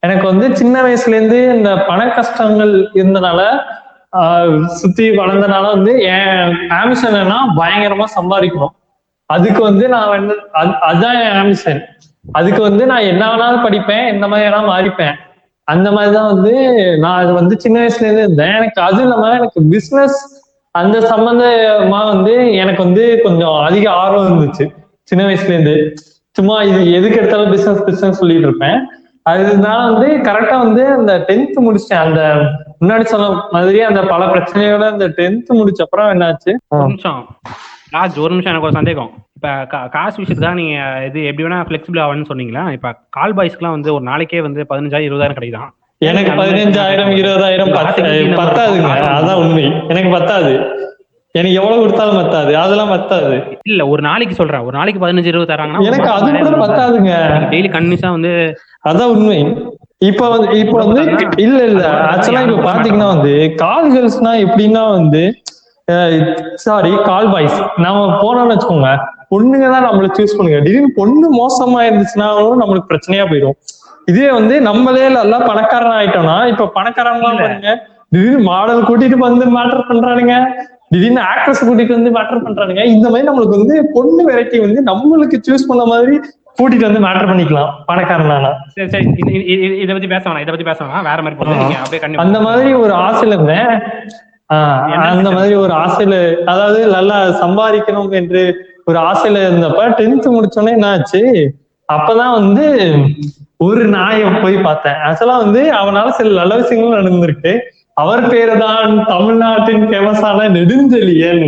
எனக்கு 0.00 0.26
வந்து 0.26 0.56
சின்ன 0.56 0.82
வயசுல 0.82 1.08
இருந்து 1.08 1.56
இந்த 1.56 1.84
பண 1.88 2.08
கஷ்டங்கள் 2.08 2.72
இருந்தனால 2.94 3.40
சுத்தி 4.64 5.10
வளர்ந்தனால 5.10 5.66
வந்து 5.66 5.92
என் 6.00 6.52
ஆம்பிஷன் 6.68 7.12
என்னன்னா 7.12 7.40
பயங்கரமா 7.56 8.04
சம்பாதிக்கணும். 8.16 8.74
அதுக்கு 9.26 9.62
வந்து 9.62 9.88
நான் 9.88 10.08
வந்து 10.08 10.34
அது- 10.54 10.78
அதுதான் 10.80 11.16
என் 11.16 11.36
ஆம்பிஷன் 11.42 11.80
அதுக்கு 12.30 12.62
வந்து 12.62 12.86
நான் 12.86 13.00
என்ன 13.00 13.26
வேணாலும் 13.26 13.64
படிப்பேன் 13.64 14.12
இந்த 14.12 14.28
மாதிரி 14.28 14.48
வேணாலும் 14.48 14.70
மாறிப்பேன். 14.70 15.14
அந்த 15.64 15.92
மாதிரிதான் 15.92 16.34
வந்து 16.34 16.52
நான் 16.98 17.22
அது 17.22 17.32
வந்து 17.32 17.60
சின்ன 17.60 17.80
வயசுல 17.80 18.02
இருந்து 18.02 18.22
இருந்தேன். 18.22 18.54
எனக்கு 18.54 18.82
அது 18.82 19.02
இல்லாம 19.02 19.30
எனக்கு 19.30 19.62
பிசினஸ் 19.62 20.44
அந்த 20.70 21.00
சம்பந்தமா 21.00 22.08
வந்து 22.08 22.52
எனக்கு 22.54 22.82
வந்து 22.82 23.20
கொஞ்சம் 23.22 23.54
அதிக 23.54 23.90
ஆர்வம் 23.90 24.28
இருந்துச்சு. 24.28 24.70
சின்ன 25.02 25.24
வயசுல 25.24 25.48
இருந்து. 25.48 25.94
சும்மா 26.30 26.62
இது 26.62 26.92
எதுக்கு 26.92 27.16
எடுத்தாலும் 27.16 27.50
பிசினஸ் 27.50 27.84
பிசினஸ் 27.84 28.18
சொல்லிட்டு 28.18 28.42
இருப்பேன். 28.42 28.78
அதனால 29.22 29.92
வந்து 29.92 30.30
கரெக்டா 30.30 30.58
வந்து 30.58 30.86
அந்த 30.86 31.24
டென்த் 31.28 31.56
முடிச்சேன் 31.56 31.94
அந்த 31.94 32.40
முன்னாடி 32.80 33.02
சொன்ன 33.02 33.42
மாதிரி 33.50 33.80
அந்த 33.80 34.02
பல 34.02 34.26
பிரச்சனையோட 34.26 34.90
அந்த 34.90 35.08
டென்த் 35.08 35.46
முடிச்ச 35.50 35.82
அப்புறம் 35.82 36.08
என்னாச்சு? 36.08 36.56
ராஜ் 37.92 38.18
ஒரு 38.18 38.30
நிமிஷம் 38.30 38.50
எனக்கு 38.50 38.66
ஒரு 38.66 38.72
சந்தேகம். 38.72 39.10
இப்ப 39.34 39.48
காசு 39.88 40.16
விஷயத்துக்கு 40.22 40.54
நீங்க 40.54 40.76
இது 41.06 41.24
எப்படி 41.24 41.44
வேணா 41.46 41.58
பிளெக்சிபிள் 41.70 42.02
ஆகணும்னு 42.02 42.30
சொன்னீங்களா? 42.30 42.72
இப்ப 42.72 42.90
கால் 43.10 43.34
பாய்ஸ்க்குலாம் 43.34 43.76
வந்து 43.76 43.94
ஒரு 43.94 44.04
நாளைக்கே 44.04 44.40
வந்து 44.40 44.66
பதினஞ்சாயிரம் 44.70 45.08
இருபதாயிரம் 45.10 45.38
கிடைக்குதான் 45.38 45.72
எனக்கு 46.00 46.30
பதினஞ்சாயிரம் 46.32 47.10
இருபதாயிரம் 47.16 47.72
பத்து 47.72 48.02
பத்தாதுங்க. 48.36 48.92
அதான் 49.16 49.40
உண்மை. 49.42 49.64
எனக்கு 49.88 50.10
பத்தாது. 50.10 50.52
எனக்கு 51.34 51.56
எவ்வளவு 51.56 51.82
கொடுத்தாலும் 51.82 52.18
பத்தாது. 52.22 52.56
அதெல்லாம் 52.56 52.88
பத்தாது. 52.88 53.34
இல்ல 53.62 53.86
ஒரு 53.86 54.02
நாளைக்கு 54.02 54.34
சொல்றேன். 54.34 54.60
ஒரு 54.60 54.76
நாளைக்கு 54.76 55.02
பதினஞ்சு 55.04 55.24
இருபது 55.24 55.52
தராங்கன்னா 55.52 55.84
எனக்கு 55.84 56.10
அது 56.10 56.30
கூட 56.38 56.56
பத்தாதுங்க. 56.56 57.12
டெய்லி 57.52 57.70
கன்னிஸா 57.76 58.10
வந்து 58.10 58.32
அதான் 58.88 59.12
உண்மை. 59.14 59.38
இப்ப 60.00 60.28
வந்து 60.28 60.58
இப்ப 60.58 60.76
வந்து 60.84 61.02
இல்ல 61.38 61.58
இல்ல. 61.64 61.82
ஆக்சுவலா 62.10 62.42
இப்ப 62.48 62.64
பாத்தீங்கன்னா 62.70 63.08
வந்து 63.14 63.32
கால் 63.56 63.88
கேர்ள்ஸ்னா 63.94 64.32
எப்படின்னா 64.44 64.90
வந்து 64.90 65.22
சாரி 66.54 66.96
கால் 66.96 67.30
பாய்ஸ் 67.30 67.62
நாம 67.76 68.06
போனோம்னு 68.06 68.56
வச்சுக்கோங்க. 68.56 68.98
பொண்ணுங்க 69.30 69.70
தான் 69.70 69.88
நம்மள 69.88 70.08
சூஸ் 70.18 70.36
பண்ணுங்க. 70.36 70.60
திடீர்னு 70.60 70.92
பொண்ணு 70.94 71.34
மோசமா 71.34 71.82
இருந்துச்சுனாலும் 71.82 72.54
நம்மளுக்கு 72.60 72.82
பிரச்சனையா 72.88 73.24
போயிடும். 73.26 73.50
இதே 74.04 74.30
வந்து 74.30 74.60
நம்மளே 74.60 75.04
எல்லாம் 75.04 75.44
பணக்காரன் 75.44 75.90
ஆயிட்டோம்னா 75.90 76.46
இப்ப 76.46 76.72
பணக்காரன்லாம். 76.74 77.36
பாருங்க 77.36 77.86
திடீர்னு 78.10 78.38
மாடல் 78.38 78.82
கூட்டிட்டு 78.82 79.16
வந்து 79.16 79.58
மேட்டர் 79.58 79.82
பண்றானுங்க. 79.88 80.44
திடீர்னு 80.88 81.20
ஆக்ட்ரஸ் 81.20 81.64
கூட்டிட்டு 81.64 81.88
வந்து 81.88 82.10
மேட்டர் 82.10 82.44
பண்றானுங்க. 82.44 82.84
இந்த 82.84 83.10
மாதிரி 83.10 83.28
நம்மளுக்கு 83.28 83.48
வந்து 83.48 83.90
பொண்ணு 83.94 84.30
வெரைட்டி 84.30 84.60
வந்து 84.60 84.82
நம்மளுக்கு 84.86 85.36
சூஸ் 85.50 85.66
பண்ண 85.68 85.84
மாதிரி 85.84 86.20
கூட்டிட்டு 86.62 86.92
வந்து 86.92 87.00
மேட்டர் 87.00 87.30
பண்ணிக்கலாம் 87.30 87.70
பணக்காரனானா. 87.88 88.52
சரி 88.66 88.88
சரி. 88.88 89.04
இது- 89.26 89.92
பத்தி 89.92 90.06
பேச 90.06 90.30
வேணாம். 90.30 90.32
இதை 90.32 90.44
பத்தி 90.44 90.62
பேச 90.62 90.84
வேணாம். 90.84 91.04
வேற 91.04 91.22
மாதிரி 91.22 92.14
அந்த 92.16 92.40
மாதிரி 92.40 92.72
ஒரு 92.72 92.94
ஆசையில 92.94 93.26
இருந்தேன். 93.26 93.82
அந்த 95.10 95.30
மாதிரி 95.36 95.54
ஒரு 95.64 95.72
ஆசையில 95.84 96.14
அதாவது 96.52 96.80
நல்லா 96.96 97.18
சம்பாதிக்கணும் 97.42 98.12
என்று 98.20 98.42
ஒரு 98.88 98.98
ஆசையில 99.10 99.42
இருந்தப்ப 99.46 99.82
டென்த் 99.98 100.32
முடிச்சோடனே 100.36 100.76
என்ன 100.78 100.88
ஆச்சு 100.94 101.22
அப்பதான் 101.88 102.36
வந்து 102.38 102.66
ஒரு 103.66 103.82
நாயை 103.96 104.28
போய் 104.42 104.56
பார்த்தேன். 104.66 104.98
ஆக்சுவலா 105.08 105.36
வந்து 105.44 105.60
அவனால 105.80 106.12
சில 106.18 106.30
நல்ல 106.40 106.54
விஷயங்களும் 106.60 106.98
நடந்திருக்கு. 107.00 107.52
அவர் 108.02 108.22
பேரு 108.32 108.54
தான் 108.62 108.92
தமிழ்நாட்டின் 109.10 109.84
ஃபேமஸான 109.90 110.48
நெடுஞ்செழியன். 110.56 111.44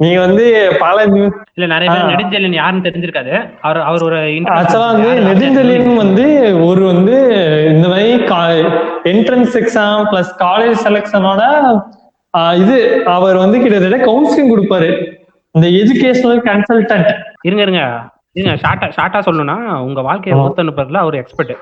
நீங்க 0.00 0.18
வந்து 0.24 0.44
பல 0.82 0.96
நியூஸ் 1.12 1.38
இல்ல 1.56 1.66
நிறைய. 1.74 1.94
நெடுஞ்செழியன் 2.10 2.58
யாருன்னு 2.58 2.86
தெரிஞ்சிருக்காது. 2.86 3.32
அவர் 3.66 3.80
அவர் 3.88 4.04
ஒரு 4.08 4.18
ஆக்சுவலா 4.58 4.88
வந்து 4.94 5.12
நெடுஞ்செழியன் 5.28 6.02
வந்து 6.04 6.26
ஒரு 6.68 6.82
வந்து 6.92 7.16
இந்த 7.74 7.86
மாதிரி 7.88 8.12
என்ட்ரன்ஸ் 9.12 9.56
எக்ஸாம் 9.62 10.04
பிளஸ் 10.12 10.32
காலேஜ் 10.46 10.78
செலக்ஷனோட 10.86 11.42
இது 12.60 12.74
அவர் 13.08 13.36
வந்து 13.36 13.58
கிட்டத்தட்ட 13.58 13.98
கவுன்சிலிங் 14.04 14.52
கொடுப்பாரு. 14.52 14.88
இந்த 15.54 15.66
எஜுகேஷனல் 15.78 16.40
கன்சல்டன்ட் 16.48 17.10
இருங்க 17.42 17.62
இருங்க. 17.62 17.82
இருங்க 18.36 18.54
ஷார்ட்டா 18.62 18.86
ஷார்ட்டா 18.96 19.20
சொல்லணும்னா 19.26 19.54
உங்க 19.86 20.00
வாழ்க்கையை 20.00 20.34
ஆ. 20.34 20.42
ஒருத்த 20.42 20.64
அனுப்புறதுல 20.64 21.00
அவர் 21.04 21.14
எக்ஸ்பர்ட் 21.14 21.52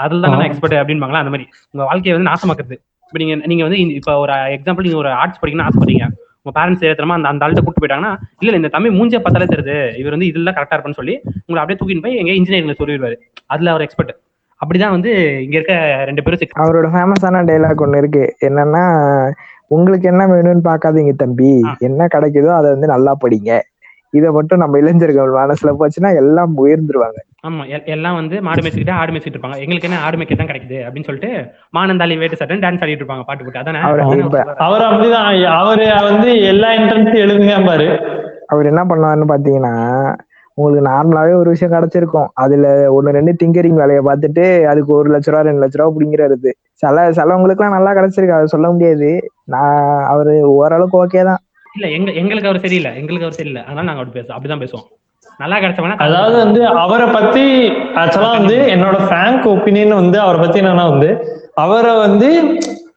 அதுல 0.00 0.20
தான் 0.24 0.34
ஆ. 0.38 0.48
எக்ஸ்பர்ட் 0.48 0.76
அப்படின்பாங்களா 0.80 1.22
அந்த 1.22 1.32
மாதிரி. 1.32 1.46
உங்க 1.74 1.82
வாழ்க்கையை 1.84 2.14
வந்து 2.16 2.30
நாசமாக்குறது. 2.30 2.76
இப்ப 3.12 3.18
நீங்க 3.18 3.34
நீங்க 3.46 3.62
வந்து 3.62 3.78
இப்ப 3.98 4.14
ஒரு 4.18 4.32
எக்ஸாம்பிள் 4.56 4.86
நீங்க 4.86 4.98
ஒரு 4.98 5.10
ஆர்ட்ஸ் 5.20 5.40
படிக்கணும்னு 5.40 5.68
ஆசைப்படுறீங்க. 5.68 6.06
உங்க 6.40 6.52
பேரண்ட்ஸ் 6.56 6.84
ஏத்தரமா 6.88 7.14
அந்த 7.14 7.28
அந்த 7.28 7.44
ஆள்கிட்ட 7.44 7.62
கூட்டு 7.64 7.82
போயிட்டாங்கன்னா 7.82 8.12
இல்ல 8.42 8.58
இந்த 8.60 8.68
தம்பி 8.68 8.90
மூஞ்சே 8.96 9.20
பார்த்தாலே 9.20 9.48
தெரியுது. 9.52 9.76
இவர் 10.00 10.14
வந்து 10.16 10.28
இதெல்லாம் 10.30 10.56
கரெக்டா 10.58 10.76
இருப்பான்னு 10.76 11.00
சொல்லி 11.00 11.14
உங்களை 11.40 11.60
அப்படியே 11.62 11.78
தூக்கிட்டு 11.80 12.04
போய் 12.04 12.20
எங்க 12.22 12.32
இன்ஜினியரிங்ல 12.38 12.76
சொல்லிடுவாரு. 12.80 13.16
அதுல 13.46 13.70
அவர் 13.70 13.84
எக்ஸ்பர்ட் 13.86 14.12
அப்படிதான் 14.60 14.90
வந்து 14.90 15.10
இங்க 15.42 15.56
இருக்க 15.56 16.02
ரெண்டு 16.04 16.22
பேரும் 16.22 16.40
அவரோட 16.58 16.88
ஃபேமஸான 16.88 17.44
டைலாக் 17.44 17.82
ஒண்ணு 17.84 17.96
இருக்கு. 17.96 18.36
என்னன்னா 18.44 18.84
உங்களுக்கு 19.66 20.08
என்ன 20.08 20.26
வேணும்னு 20.26 20.60
பார்க்காதீங்க 20.64 21.12
தம்பி. 21.12 21.62
என்ன 21.78 22.06
கிடைக்குதோ 22.14 22.46
அதை 22.46 22.70
வந்து 22.70 22.86
நல்லா 22.86 23.16
படிங்க. 23.24 23.60
இதை 24.10 24.30
மட்டும் 24.30 24.58
நம்ம 24.58 24.78
இளைஞர்கள் 24.78 25.30
மனசுல 25.30 25.74
போச்சுன்னா 25.78 26.16
எல்லாம் 26.16 26.52
உயர்ந்துருவாங்க. 26.58 27.18
ஆமா 27.48 27.64
எல்- 27.68 27.84
எல்லாம் 27.84 28.14
வந்து 28.14 28.42
மாடு 28.42 28.62
மேய்ச்சிக்கிட்டு 28.62 28.90
ஆடு 28.90 29.12
மேய்ச்சிட்டு 29.12 29.36
இருப்பாங்க. 29.36 29.58
எங்களுக்கு 29.58 29.88
என்ன 29.88 30.00
ஆடு 30.00 30.16
மேய்க்க 30.16 30.36
தான் 30.36 30.46
கிடைக்குது? 30.46 30.76
அப்படின்னு 30.76 31.04
சொல்லிட்டு 31.04 31.50
மானந்தாளி 31.76 32.18
வேட்டு 32.18 32.44
சட்டன் 32.44 32.64
டான்ஸ் 32.64 32.84
ஆடிட்டு 32.84 33.02
இருப்பாங்க 33.02 33.22
பாட்டு 33.22 33.44
போட்டு. 33.44 33.58
அதானே? 33.58 33.78
அவர் 33.78 34.80
அப்படிதான். 34.80 35.44
அவரு 35.44 36.02
வந்து 36.02 36.40
எல்லா 36.42 36.72
என்ட்ரன்ஸ் 36.72 37.16
எழுதுங்க 37.24 37.66
பாரு. 37.66 37.88
அவர் 38.46 38.66
என்ன 38.66 38.84
பண்ணுவாருன்னு 38.84 39.28
பாத்தீங்கன்னா 39.28 39.74
உங்களுக்கு 40.58 40.84
நார்மலாவே 40.90 41.32
ஒரு 41.40 41.48
விஷயம் 41.54 41.72
கிடைச்சிருக்கும். 41.74 42.28
அதுல 42.42 42.66
ஒண்ணு 42.96 43.16
ரெண்டு 43.18 43.32
டிங்கரிங் 43.40 43.80
வேலையை 43.82 44.02
பார்த்துட்டு 44.08 44.44
அதுக்கு 44.70 44.92
ஒரு 44.98 45.08
லட்ச 45.14 45.32
ரூபா 45.32 45.42
ரெண்டு 45.48 45.62
லட்ச 45.64 45.78
ரூபா 45.80 45.94
பிடிங்கிறது 45.96 46.50
சில 46.82 47.04
சிலவங்களுக்கு 47.18 47.62
எல்லாம் 47.62 47.76
நல்லா 47.78 47.92
கிடைச்சிருக்கு. 47.98 48.36
அதை 48.38 48.48
சொல்ல 48.54 48.68
முடியாது. 48.74 49.10
நான் 49.54 49.80
அவரு 50.12 50.34
ஓரளவுக்கு 50.58 50.98
ஓகே 51.04 51.22
தான். 51.30 51.42
இல்ல 51.76 51.86
எங்க 51.96 52.10
எங்களுக்கு 52.20 52.50
அவர் 52.50 52.64
சரியில்லை. 52.66 52.92
எங்களுக்கு 53.00 53.26
அவர் 53.28 53.38
சரியில்லை. 53.40 53.62
அதனால 53.66 53.86
நாங்க 53.88 54.02
அப்படி 54.02 54.16
பேசுவோம் 54.18 54.36
அப்படிதான் 54.36 54.64
பேசுவோம். 54.64 54.86
நல்லா 55.40 55.56
கிடைச்சவனா 55.62 55.96
அதாவது 56.04 56.36
வந்து 56.44 56.60
அவரை 56.84 57.06
பத்தி 57.16 57.44
ஆக்சுவலா 58.02 58.30
வந்து 58.38 58.56
என்னோட 58.74 58.98
ஃப்ராங்க் 59.06 59.46
ஒப்பீனியன் 59.54 60.00
வந்து 60.00 60.18
அவரை 60.20 60.38
பத்தி 60.42 60.60
என்னன்னா 60.60 60.86
வந்து 60.92 61.10
அவரை 61.64 61.92
வந்து 62.04 62.28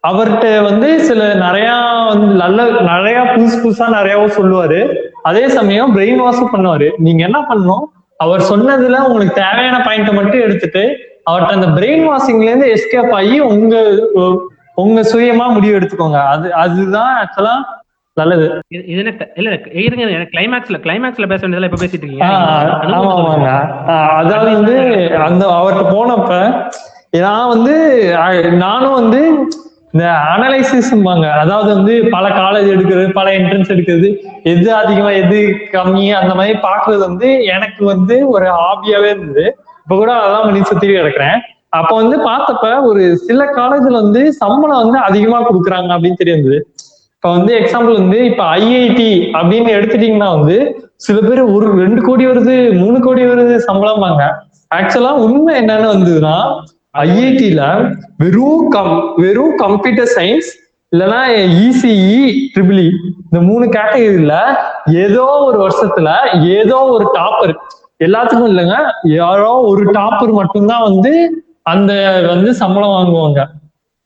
அவர்கிட்ட 0.03 0.47
வந்து 0.63 0.89
சில 1.07 1.21
நிறைய 1.35 1.69
வந்து 2.09 2.27
நல்ல 2.41 2.59
நிறைய 2.91 3.17
புதுசு 3.31 3.57
புதுசா 3.63 3.87
நிறையவும் 3.97 4.35
சொல்லுவாரு. 4.37 4.79
அதே 5.23 5.43
சமயம் 5.49 5.93
பிரெயின் 5.95 6.21
வாஷும் 6.25 6.53
பண்ணுவாரு. 6.53 6.87
நீங்க 6.97 7.21
என்ன 7.23 7.39
பண்ணணும்? 7.49 7.85
அவர் 8.19 8.41
சொன்னதுல 8.51 8.99
உங்களுக்கு 9.07 9.33
தேவையான 9.41 9.77
பாயிண்ட்டை 9.87 10.13
மட்டும் 10.13 10.45
எடுத்துட்டு 10.45 10.83
அவர்கிட்ட 11.27 11.57
அந்த 11.57 11.69
பிரெயின் 11.77 12.05
வாஷிங்ல 12.09 12.49
இருந்து 12.51 12.69
எஸ்கேப் 12.75 13.13
ஆகி 13.19 13.37
உங்க 13.51 13.75
உங்க 14.77 14.99
சுயமா 15.11 15.45
முடிவு 15.55 15.77
எடுத்துக்கோங்க. 15.79 16.19
அது 16.33 16.47
அதுதான் 16.63 17.11
ஆக்சுவலா 17.21 17.55
நல்லது. 18.17 18.45
இல்ல 18.93 19.11
இல்ல, 19.39 19.49
இருங்க 19.83 20.05
கிளைமேக்ஸ்ல 20.33 20.77
கிளைமேக்ஸ்ல 20.85 21.27
பேச 21.31 21.41
வேண்டியதுல 21.43 21.69
இப்ப 21.69 21.79
பேசிட்டு 21.83 22.05
இருக்கீங்க. 22.05 22.29
ஆமா 22.97 23.11
ஆமாங்க. 23.17 23.49
அதாவது 24.21 24.49
வந்து 24.57 24.75
அந்த 25.27 25.43
அவர்கிட்ட 25.59 25.85
போனப்ப 25.95 26.31
நான் 27.25 27.51
வந்து 27.53 27.75
நானும் 28.63 28.97
வந்து 28.99 29.21
இந்த 29.93 30.05
அனலைசிஸ்பாங்க 30.33 31.31
அதாவது 31.31 31.75
வந்து 31.75 32.09
பல 32.09 32.29
காலேஜ் 32.29 32.67
எடுக்கிறது 32.73 33.11
பல 33.11 33.31
என்ட்ரன்ஸ் 33.31 33.71
எடுக்கிறது 33.75 34.09
எது 34.43 34.75
அதிகமா 34.75 35.11
எது 35.11 35.39
கம்மி 35.71 36.09
அந்த 36.09 36.35
மாதிரி 36.35 36.57
பாக்குறது 36.57 36.97
வந்து 36.97 37.45
எனக்கு 37.45 37.85
வந்து 37.85 38.29
ஒரு 38.29 38.45
ஹாபியாவே 38.45 39.09
இருந்தது. 39.09 39.45
இப்ப 39.83 39.95
கூட 39.95 40.11
அதான் 40.13 40.43
பண்ணி 40.43 40.63
சுத்தி 40.63 40.87
கிடக்குறேன். 40.87 41.37
அப்ப 41.69 41.95
வந்து 41.95 42.17
பார்த்தப்ப 42.17 42.81
ஒரு 42.81 43.17
சில 43.17 43.45
காலேஜ்ல 43.45 43.91
வந்து 43.91 44.33
சம்பளம் 44.33 44.77
வந்து 44.77 44.99
அதிகமா 44.99 45.49
கொடுக்குறாங்க 45.49 45.89
அப்படின்னு 45.95 46.21
தெரியுது 46.23 46.55
இப்ப 47.15 47.31
வந்து 47.31 47.59
எக்ஸாம்பிள் 47.59 47.95
வந்து 47.95 48.25
இப்ப 48.25 48.43
ஐஐடி 48.43 49.31
அப்படின்னு 49.33 49.69
எடுத்துட்டீங்கன்னா 49.77 50.29
வந்து 50.37 50.85
சில 50.95 51.29
பேர் 51.29 51.41
ஒரு 51.41 51.81
ரெண்டு 51.81 52.01
கோடி 52.01 52.27
வருது 52.27 52.77
மூணு 52.77 52.99
கோடி 52.99 53.25
வருது 53.25 53.59
சம்பளம்பாங்க. 53.67 54.23
ஆக்சுவலா 54.75 55.11
உண்மை 55.11 55.61
என்னன்னு 55.61 55.93
வந்ததுன்னா 55.93 56.35
ஐஐடில 56.95 57.61
வெறும் 58.21 58.69
கம் 58.69 58.93
வெறும் 59.17 59.55
கம்ப்யூட்டர் 59.57 60.11
சயின்ஸ் 60.15 60.49
இல்லைன்னா 60.91 61.19
இசிஇ 61.59 62.21
ட்ரிபிள் 62.53 62.79
e, 62.79 62.87
இந்த 63.25 63.39
மூணு 63.47 63.65
கேட்டகரியில 63.67 64.35
ஏதோ 65.03 65.25
ஒரு 65.47 65.57
வருஷத்துல 65.63 66.09
ஏதோ 66.55 66.77
ஒரு 66.95 67.05
டாப்பர் 67.17 67.53
எல்லாத்துக்கும் 67.99 68.49
இல்லைங்க 68.51 68.77
யாரோ 69.13 69.51
ஒரு 69.69 69.83
டாப்பர் 69.97 70.33
மட்டும்தான் 70.39 70.85
வந்து 70.89 71.11
அந்த 71.71 71.91
வந்து 72.29 72.49
சம்பளம் 72.61 72.95
வாங்குவாங்க. 72.95 73.39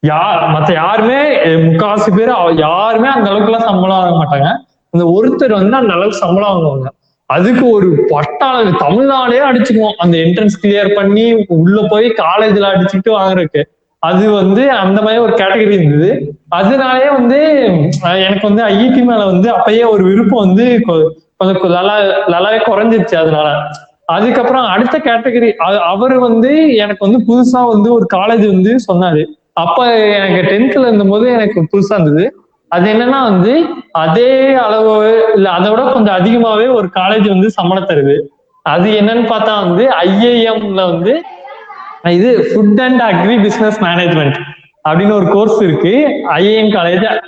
யார் 0.03 0.41
மத்த 0.53 0.69
யாருமே 0.75 1.19
அஹ், 1.43 1.61
முக்காவாசி 1.65 2.11
பேர் 2.11 2.31
யாருமே 2.63 3.09
அந்த 3.15 3.27
அளவுக்கு 3.29 3.51
எல்லாம் 3.51 3.69
சம்பளம் 3.69 3.99
வாங்க 3.99 4.17
மாட்டாங்க. 4.21 4.49
இந்த 4.93 5.05
ஒருத்தர் 5.15 5.59
வந்து 5.59 5.77
அந்த 5.81 5.93
அளவுக்கு 5.97 6.23
சம்பளம் 6.23 6.49
வாங்குவாங்க. 6.51 6.87
அதுக்கு 7.25 7.69
ஒரு 7.69 8.07
பட்டாள 8.09 8.73
தமிழ்நாடே 8.77 9.39
அடிச்சுக்குவோம். 9.39 9.93
அந்த 9.97 10.17
என்ட்ரன்ஸ் 10.17 10.57
கிளியர் 10.61 10.95
பண்ணி 10.95 11.45
உள்ள 11.47 11.81
போய் 11.89 12.13
காலேஜ்ல 12.17 12.67
அடிச்சுக்கிட்டு 12.73 13.09
வாங்குறதுக்கு. 13.09 13.63
அது 13.99 14.31
வந்து 14.31 14.71
அந்த 14.71 15.01
மாதிரி 15.01 15.21
ஒரு 15.21 15.35
கேட்டகரி 15.35 15.71
இருந்தது. 15.71 16.35
அதனாலே 16.49 17.09
வந்து 17.09 17.65
எனக்கு 18.01 18.47
வந்து 18.47 18.63
ஐஐடி 18.63 19.03
மேல 19.03 19.25
வந்து 19.25 19.51
அப்பயே 19.57 19.89
ஒரு 19.89 20.03
விருப்பம் 20.03 20.45
வந்து 20.45 20.79
கொ- 20.87 21.09
கொஞ்சம் 21.37 21.61
நல்லா 21.61 21.97
நல்லாவே 22.27 22.55
குறைஞ்சிருச்சு 22.55 23.15
அதனால. 23.15 23.61
அதுக்கப்புறம் 24.05 24.65
அடுத்த 24.65 24.97
கேட்டகரி 24.97 25.51
அவர் 25.77 26.13
வந்து 26.13 26.75
எனக்கு 26.75 27.09
வந்து 27.09 27.25
புதுசா 27.27 27.67
வந்து 27.67 27.93
ஒரு 27.93 28.07
காலேஜ் 28.13 28.47
வந்து 28.47 28.75
சொன்னாரு. 28.93 29.25
அப்ப 29.53 29.95
எனக்கு 30.07 30.55
டென்த்ல 30.55 30.81
இருந்தபோது 30.81 31.31
எனக்கு 31.31 31.61
புதுசா 31.61 32.01
இருந்தது. 32.01 32.42
அது 32.73 32.93
என்னன்னா 32.93 33.23
வந்து 33.23 33.65
அதே 33.91 34.53
அளவு 34.53 35.25
இல்ல 35.35 35.49
அதை 35.49 35.69
விட 35.69 35.81
கொஞ்சம் 35.81 36.15
அதிகமாவே 36.15 36.73
ஒரு 36.73 36.89
காலேஜ் 36.95 37.27
வந்து 37.27 37.51
சம்பளம் 37.51 37.87
தருது. 37.87 38.19
அது 38.61 38.91
என்னன்னு 38.91 39.31
பார்த்தா 39.33 39.59
வந்து 39.59 39.89
ஐஏஎம்ல 40.01 40.91
வந்து 40.91 41.23
இது 42.03 42.51
food 42.53 42.81
and 42.81 43.01
agri 43.01 43.41
business 43.41 43.81
management 43.81 44.35
அப்படின்னு 44.89 45.11
ஒரு 45.11 45.27
கோர்ஸ் 45.27 45.61
இருக்கு. 45.61 46.23
IIM 46.29 46.71
college 46.71 47.19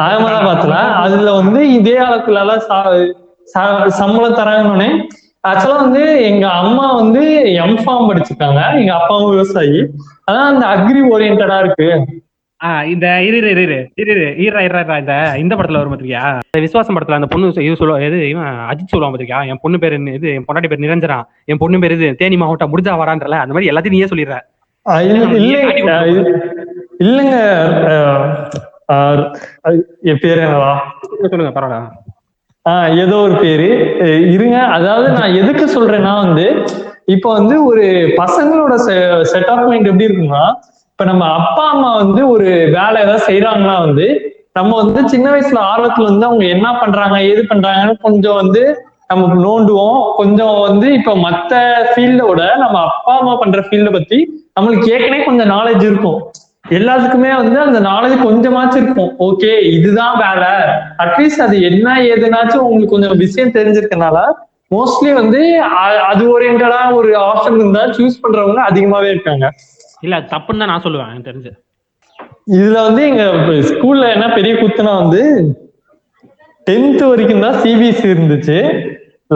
அகமதாபாத்ல. 0.00 0.70
அதுல 0.94 1.32
வந்து 1.32 1.72
இதே 1.72 1.98
அளவுக்குல 1.98 2.60
சா- 2.68 3.12
சா- 3.58 3.86
சம்பளம் 3.86 4.34
தராங்கன்னு 4.34 5.06
ஆக்சுவலா 5.48 5.76
வந்து 5.76 6.22
எங்க 6.22 6.50
அம்மா 6.50 6.92
வந்து 6.92 7.42
எம்ஃபார்ம் 7.44 8.10
படிச்சிருக்காங்க. 8.10 8.78
எங்க 8.78 8.94
அப்பாவும் 8.94 9.30
விவசாயி. 9.30 9.86
அதான் 10.30 10.46
அந்த 10.46 10.66
அக்ரி 10.66 11.14
ஓரியன்டா 11.14 11.64
இருக்கு. 11.64 12.06
இந்த 12.92 13.06
இரு 13.26 13.36
இரு 13.42 13.50
இரு 13.56 13.64
இரு 13.96 14.14
இரு 14.14 14.24
ஈரா 14.44 14.60
ஈரா 14.64 14.94
இந்த 15.00 15.12
இந்த 15.38 15.52
படத்துல 15.56 15.80
வரும் 15.80 15.92
பாத்திரியா 15.92 16.22
விசுவாசம் 16.60 16.96
படத்துல 16.96 17.18
அந்த 17.18 17.28
பொண்ணு 17.32 17.50
இது 17.60 17.76
சொல்லுவா 17.80 17.98
இவன் 18.30 18.48
அஜித் 18.70 18.92
சொல்லுவான் 18.92 19.14
பாத்திரியா 19.14 19.40
என் 19.50 19.60
பொண்ணு 19.62 19.78
பேரு 19.84 19.98
இது 20.16 20.28
என் 20.32 20.46
பொண்டாட்டி 20.46 20.70
பேர் 20.72 20.84
நிரஞ்சனா 20.84 21.18
என் 21.50 21.60
பொண்ணு 21.62 21.82
பேரு 21.84 21.96
இது 21.98 22.08
தேனி 22.20 22.38
மாவட்டம் 22.42 22.72
முடிஞ்சா 22.72 22.94
வரான்றல 23.02 23.38
அந்த 23.42 23.54
மாதிரி 23.54 23.70
எல்லாத்தையும் 23.70 23.96
நீயே 23.96 24.10
சொல்லிடுற. 24.12 24.38
இல்லைங்க 27.02 27.36
என் 30.10 30.20
பேர் 30.22 30.40
என்னவா? 30.40 30.72
சொல்லுங்க 31.24 31.52
பரவாயில்ல. 31.56 31.78
ஆஹ் 32.66 32.88
ஏதோ 33.02 33.16
ஒரு 33.26 33.36
பேரு. 33.42 33.68
இருங்க 34.34 34.56
அதாவது 34.76 35.08
நான் 35.16 35.36
எதுக்கு 35.40 35.66
சொல்றேன்னா 35.76 36.14
வந்து 36.22 36.46
இப்போ 37.14 37.28
வந்து 37.36 37.54
ஒரு 37.68 37.84
பசங்களோட 38.18 38.74
செட் 39.30 39.50
ஆஃப் 39.52 39.68
மைண்ட் 39.68 39.90
எப்படி 39.90 40.08
இருக்குன்னா 40.08 40.42
இப்ப 41.00 41.10
நம்ம 41.10 41.32
அப்பா 41.32 41.70
அம்மா 41.70 41.96
வந்து 41.96 42.28
ஒரு 42.28 42.44
வேலை 42.44 43.02
ஏதாவது 43.02 43.24
செய்யறாங்கன்னா 43.26 43.78
வந்து 43.78 44.06
நம்ம 44.52 44.82
வந்து 44.82 45.08
சின்ன 45.08 45.30
வயசுல 45.30 45.58
ஆர்வத்துல 45.66 46.04
வந்து 46.04 46.26
அவங்க 46.26 46.44
என்ன 46.44 46.78
பண்றாங்க 46.80 47.22
ஏது 47.22 47.42
பண்றாங்கன்னு 47.42 47.98
கொஞ்சம் 48.00 48.34
வந்து 48.34 48.62
நம்ம 49.08 49.26
நோண்டுவோம். 49.44 50.14
கொஞ்சம் 50.16 50.60
வந்து 50.60 50.92
இப்ப 50.92 51.14
மத்த 51.14 51.60
ஃபீல்டோட 51.94 52.56
நம்ம 52.56 52.80
அப்பா 52.80 53.18
அம்மா 53.18 53.36
பண்ற 53.36 53.60
ஃபீல்ட 53.60 53.92
பத்தி 53.92 54.48
நம்மளுக்கு 54.60 54.88
ஏற்கனவே 54.88 55.24
கொஞ்சம் 55.24 55.50
நாலேஜ் 55.50 55.82
இருக்கும். 55.82 56.32
எல்லாத்துக்குமே 56.68 57.36
வந்து 57.36 57.60
அந்த 57.60 57.80
நாலேஜ் 57.80 58.26
கொஞ்சமாச்சும் 58.26 58.82
இருக்கும். 58.82 59.14
ஓகே 59.18 59.62
இதுதான் 59.72 60.18
வேலை. 60.18 60.52
அட்லீஸ்ட் 60.98 61.42
அது 61.42 61.62
என்ன 61.62 62.00
ஏதுனாச்சும் 62.00 62.66
உங்களுக்கு 62.66 62.94
கொஞ்சம் 62.94 63.16
விஷயம் 63.16 63.50
தெரிஞ்சிருக்கனால 63.50 64.18
மோஸ்ட்லி 64.70 65.12
வந்து 65.12 65.62
அ- 65.62 66.02
அது 66.02 66.40
ஓரியன்டா 66.40 66.92
ஒரு 66.92 67.18
ஆப்ஷன் 67.20 67.54
இருந்தா 67.54 67.84
சூஸ் 67.84 68.20
பண்றவங்க 68.22 68.62
அதிகமாவே 68.70 69.10
இருக்காங்க. 69.10 69.50
இல்ல 70.04 70.16
அது 70.18 70.32
தப்புன்னு 70.34 70.62
தான் 70.62 70.72
நான் 70.72 70.84
சொல்லுவேன் 70.86 71.10
எனக்கு 71.12 71.30
தெரிஞ்சு. 71.30 71.52
இதுல 72.56 72.78
வந்து 72.86 73.02
எங்க 73.10 73.24
ஸ்கூல்ல 73.70 74.04
என்ன 74.16 74.26
பெரிய 74.38 74.52
குத்துனா 74.60 74.92
வந்து 75.02 75.22
டென்த் 76.66 77.04
வரைக்கும் 77.10 77.44
தான் 77.46 77.58
சிபிஎஸ்சி 77.64 78.06
இருந்துச்சு. 78.14 78.58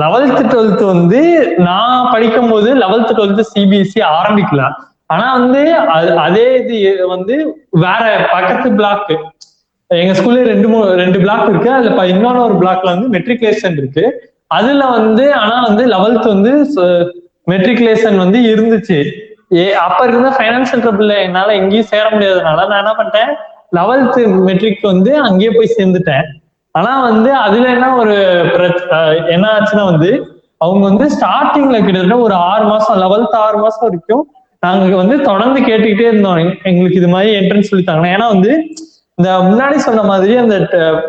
லெவல்த் 0.03 0.49
டுவெல்த் 0.53 0.83
வந்து 0.95 1.21
நான் 1.69 2.11
படிக்கும் 2.13 2.51
போது 2.53 2.69
லெவல்த் 2.83 3.15
டுவெல்த் 3.19 3.51
சிபிஎஸ்சி 3.53 4.01
ஆரம்பிக்கல. 4.19 4.63
ஆனா 5.15 5.27
வந்து 5.39 5.63
அதே 6.27 6.47
இது 6.59 6.77
வந்து 7.15 7.35
வேற 7.85 8.03
பக்கத்து 8.35 8.69
பிளாக் 8.79 9.11
எங்க 9.91 10.13
ஸ்கூல்ல 10.19 10.45
ரெண்டு 10.53 10.69
மூணு 10.73 10.87
ரெண்டு 11.01 11.19
பிளாக் 11.25 11.49
இருக்கு. 11.51 11.71
அதுல 11.79 12.05
இன்னொன்னு 12.13 12.45
ஒரு 12.49 12.57
பிளாக்ல 12.63 12.93
வந்து 12.95 13.09
மெட்ரிகுலேஷன் 13.17 13.77
இருக்கு. 13.81 14.05
அதுல 14.59 14.85
வந்து 14.99 15.25
ஆனா 15.43 15.57
வந்து 15.67 15.85
லெவல்த் 15.95 16.33
வந்து 16.35 16.53
மெட்ரிகுலேஷன் 17.53 18.17
வந்து 18.25 18.39
இருந்துச்சு. 18.53 18.99
ஏ 19.53 19.65
அப்ப 19.87 20.01
இருந்த 20.07 20.29
ஃபைனான்சியல் 20.37 20.83
ட்ரபிள்ல 20.85 21.15
என்னால 21.27 21.55
எங்கேயும் 21.55 21.89
சேர 21.93 22.05
முடியாதனால 22.13 22.67
நான் 22.69 22.83
என்ன 22.83 22.93
பண்ணிட்டேன்? 22.99 23.33
லெவல்த் 23.79 24.19
மெட்ரிக் 24.49 24.85
வந்து 24.93 25.11
அங்கேயே 25.27 25.51
போய் 25.57 25.75
சேர்ந்துட்டேன். 25.79 26.27
ஆனா 26.75 26.93
வந்து 27.01 27.31
அதுல 27.47 27.67
என்ன 27.77 27.89
ஒரு 27.95 28.15
என்ன 29.35 29.47
ஆச்சுன்னா 29.57 29.85
வந்து 29.93 30.11
அவங்க 30.61 30.83
வந்து 30.91 31.07
ஸ்டார்டிங்ல 31.17 31.79
கிட்டத்தட்ட 31.85 32.17
ஒரு 32.19 32.35
ஆறு 32.51 32.65
மாசம் 32.65 33.01
லெவல்த் 33.05 33.37
ஆறு 33.47 33.59
மாசம் 33.59 33.85
வரைக்கும் 33.87 34.25
நாங்க 34.63 34.97
வந்து 35.03 35.17
தொடர்ந்து 35.21 35.61
கேட்டுக்கிட்டே 35.61 36.09
இருந்தோம். 36.11 36.39
எங்களுக்கு 36.71 36.99
இது 37.01 37.09
மாதிரி 37.09 37.31
என்ட்ரன்ஸ் 37.41 37.71
சொல்லித்தாங்க 37.71 38.07
ஏன்னா 38.17 38.27
வந்து 38.29 38.53
இந்த 39.19 39.31
முன்னாடி 39.49 39.79
சொன்ன 39.87 40.03
மாதிரி 40.03 40.35
அந்த 40.37 40.55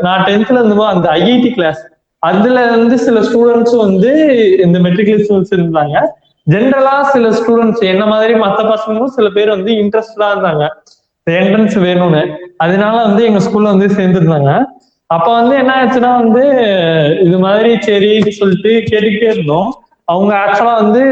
நான் 0.02 0.26
டென்த்ல 0.30 0.60
இருந்தபோது 0.60 0.94
அந்த 0.94 1.08
ஐஐடி 1.20 1.52
கிளாஸ் 1.58 1.82
அதுல 2.24 2.60
வந்து 2.76 2.96
சில 3.06 3.20
ஸ்டூடெண்ட்ஸும் 3.20 3.86
வந்து 3.88 4.12
இந்த 4.66 4.78
மெட்ரிகுலேஷன்ஸ் 4.80 5.54
இருந்தாங்க. 5.58 5.96
ஜென்ரலா 6.52 7.02
சில 7.02 7.30
ஸ்டூடெண்ட்ஸ் 7.30 7.80
என்ன 7.80 8.06
மாதிரி 8.06 8.34
மத்த 8.34 8.76
பசங்களும் 8.76 9.06
சில 9.06 9.30
பேர் 9.30 9.50
வந்து 9.50 9.74
இன்ட்ரெஸ்டடா 9.74 10.20
இருந்தாங்க. 10.20 10.68
என்ட்ரன்ஸ் 11.32 11.80
வேணும்னு. 11.80 12.36
அதனால 12.58 13.02
வந்து 13.02 13.24
எங்க 13.24 13.40
ஸ்கூல்ல 13.40 13.62
வந்து 13.62 13.88
சேர்ந்துருந்தாங்க. 13.88 14.66
அப்ப 15.06 15.34
வந்து 15.34 15.56
என்ன 15.56 15.86
ஆச்சுன்னா 15.86 16.16
வந்து 16.16 16.48
இது 17.22 17.40
மாதிரி 17.40 17.82
சரி 17.82 18.32
சொல்லிட்டு 18.32 18.70
கேட்டுக்கிட்டே 18.70 19.32
இருந்தோம். 19.32 19.74
அவங்க 20.06 20.36
ஆக்சுவலா 20.36 20.74
வந்து 20.74 21.04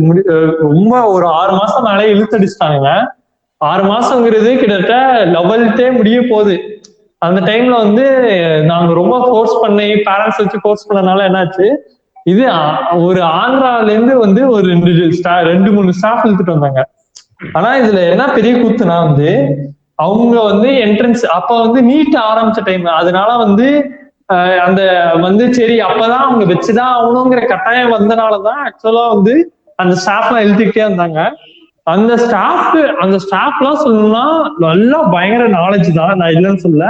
முடி- 0.00 0.54
ரொம்ப 0.56 1.04
ஒரு 1.04 1.26
ஆறு 1.26 1.52
மாசம் 1.52 1.82
மேலே 1.82 2.12
இழுத்தடிச்சிட்டாங்க 2.12 3.06
ஆறு 3.56 3.84
மாசங்கிறது 3.84 4.56
கிட்டத்தட்ட 4.56 5.24
லெவல்த்தே 5.24 5.92
முடிய 5.92 6.22
போகுது. 6.30 6.80
அந்த 7.18 7.40
டைம்ல 7.40 7.68
வந்து 7.68 8.10
நாங்க 8.62 8.94
ரொம்ப 8.94 9.20
ஃபோர்ஸ் 9.24 9.60
பண்ணி 9.60 9.92
பேரண்ட்ஸ் 9.92 10.38
வச்சு 10.38 10.60
ஃபோர்ஸ் 10.62 10.92
பண்ணனால 10.92 11.22
என்னாச்சு? 11.22 11.74
இது 12.30 12.44
ஒரு 13.02 13.20
ஆந்திரால 13.36 13.88
இருந்து 13.88 14.18
வந்து 14.18 14.48
ஒரு 14.48 14.64
ரெண்டு 14.66 14.90
ஸ்டா- 15.16 15.42
ரெண்டு 15.42 15.72
மூணு 15.72 15.92
ஸ்டாஃப் 15.92 16.24
இழுத்துட்டு 16.26 16.54
வந்தாங்க. 16.54 16.80
ஆனா 17.52 17.76
இதுல 17.76 18.10
என்ன 18.10 18.28
பெரிய 18.28 18.54
கூத்துனா 18.54 18.96
வந்து 19.06 19.28
அவங்க 19.96 20.42
வந்து 20.42 20.68
என்ட்ரன்ஸ் 20.84 21.24
அப்ப 21.30 21.60
வந்து 21.60 21.80
நீட் 21.82 22.16
ஆரம்பிச்ச 22.24 22.64
டைம் 22.64 22.84
அதனால 22.94 23.36
வந்து 23.36 23.66
அந்த 24.62 24.80
வந்து 25.20 25.54
சரி 25.54 25.80
அப்பதான் 25.80 26.22
அவங்க 26.22 26.44
வச்சுதான் 26.44 26.92
ஆகணுங்கிற 26.94 27.46
கட்டாயம் 27.46 27.92
வந்தனாலதான் 27.92 28.60
ஆக்சுவலா 28.66 29.08
வந்து 29.08 29.34
அந்த 29.76 29.96
ஸ்டாஃப்லாம் 29.96 30.44
எழுதிக்கிட்டே 30.44 30.84
இருந்தாங்க 30.86 31.20
அந்த 31.86 32.16
ஸ்டாஃப் 32.16 32.74
அந்த 33.00 33.16
ஸ்டாஃப்லாம் 33.24 33.82
சொல்லணும்னா 33.84 34.24
நல்லா 34.58 35.02
பயங்கர 35.12 35.48
நாலேஜ் 35.50 35.94
தான். 35.94 36.16
நான் 36.16 36.30
இல்லைன்னு 36.30 36.54
சொல்ல 36.56 36.84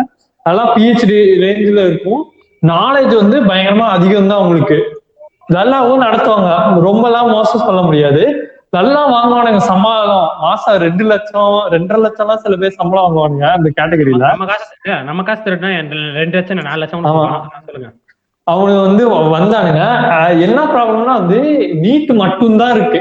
நல்லா 0.46 0.64
பிஹெச்டி 0.74 1.18
ரேஞ்சில் 1.44 1.86
இருக்கும். 1.86 2.22
நாலேஜ் 2.62 3.14
வந்து 3.16 3.44
பயங்கரமா 3.44 3.86
அதிகம் 3.88 4.28
தான் 4.28 4.38
அவங்களுக்கு. 4.38 4.78
நல்லாவும் 5.50 6.04
நடத்துவாங்க. 6.06 6.50
ரொம்பலாம் 6.86 7.30
மோசம் 7.36 7.66
சொல்ல 7.66 7.80
முடியாது. 7.82 8.22
நல்லா 8.76 9.00
வாங்குவானுங்க 9.14 9.60
சம்பளம். 9.70 10.28
மாசம் 10.42 10.76
ரெண்டு 10.84 11.04
லட்சம் 11.04 11.54
ரெண்டரை 11.74 12.00
லட்சம்லாம் 12.04 12.42
சில 12.44 12.56
பேர் 12.56 12.76
சம்பளம் 12.80 13.04
வாங்குவானுங்க 13.04 13.46
அந்த 13.56 13.68
கேட்டகரியில. 13.78 14.24
நம்ம 14.34 14.46
காசு 14.52 14.98
நம்ம 15.08 15.22
காசு 15.22 15.42
திருடினா 15.46 15.70
ரெண்டு 16.20 16.36
லட்சம் 16.38 16.68
நாலு 16.68 16.80
லட்சம். 16.82 17.08
சொல்லுங்க 17.66 17.90
அவனுங்க 18.46 18.82
வந்து 18.88 19.02
வந்தானுங்க. 19.34 19.82
என்ன 20.46 20.60
ப்ராப்ளம்னா 20.74 21.14
வந்து 21.22 21.40
நீட் 21.84 22.12
மட்டும்தான் 22.22 22.74
இருக்கு. 22.76 23.00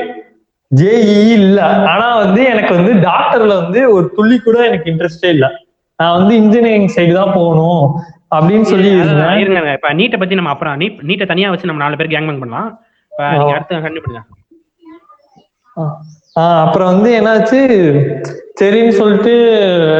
ஜேஇ 0.72 1.22
இல்ல. 1.38 1.60
ஆனா 1.92 2.08
வந்து 2.24 2.42
எனக்கு 2.46 2.74
வந்து 2.76 2.92
டாக்டர்ல 3.08 3.54
வந்து 3.64 3.80
ஒரு 3.94 4.06
துள்ளி 4.18 4.38
கூட 4.40 4.58
எனக்கு 4.68 4.92
இன்ட்ரெஸ்டே 4.92 5.30
இல்ல. 5.36 5.46
நான் 6.00 6.16
வந்து 6.18 6.34
இன்ஜினியரிங் 6.36 6.92
சைடு 6.96 7.14
தான் 7.14 7.34
போகணும். 7.34 7.86
அப்படின்னு 8.36 8.62
சொல்லி 8.62 8.90
இருங்க. 8.90 9.72
இப்ப 9.72 9.94
நீட்டை 9.94 10.20
பத்தி 10.20 10.36
நம்ம 10.36 10.50
அப்புறம் 10.50 10.80
நீட் 10.80 11.00
நீட்டை 11.08 11.28
தனியா 11.28 11.50
வச்சு 11.50 11.66
நம்ம 11.66 11.84
நாலு 11.84 11.96
பேர் 11.96 12.08
கேங் 12.08 12.40
பண்ணலாம். 12.40 12.70
இப்ப 13.12 13.30
நீங்க. 13.32 13.54
அடுத்து 13.54 13.82
கண்டிப்பா 13.82 14.26
ஆஹ் 16.40 16.62
அப்புறம் 16.66 16.88
வந்து 16.88 17.10
என்னாச்சு? 17.20 17.60
சரின்னு 18.62 18.90
சொல்லிட்டு 18.90 19.34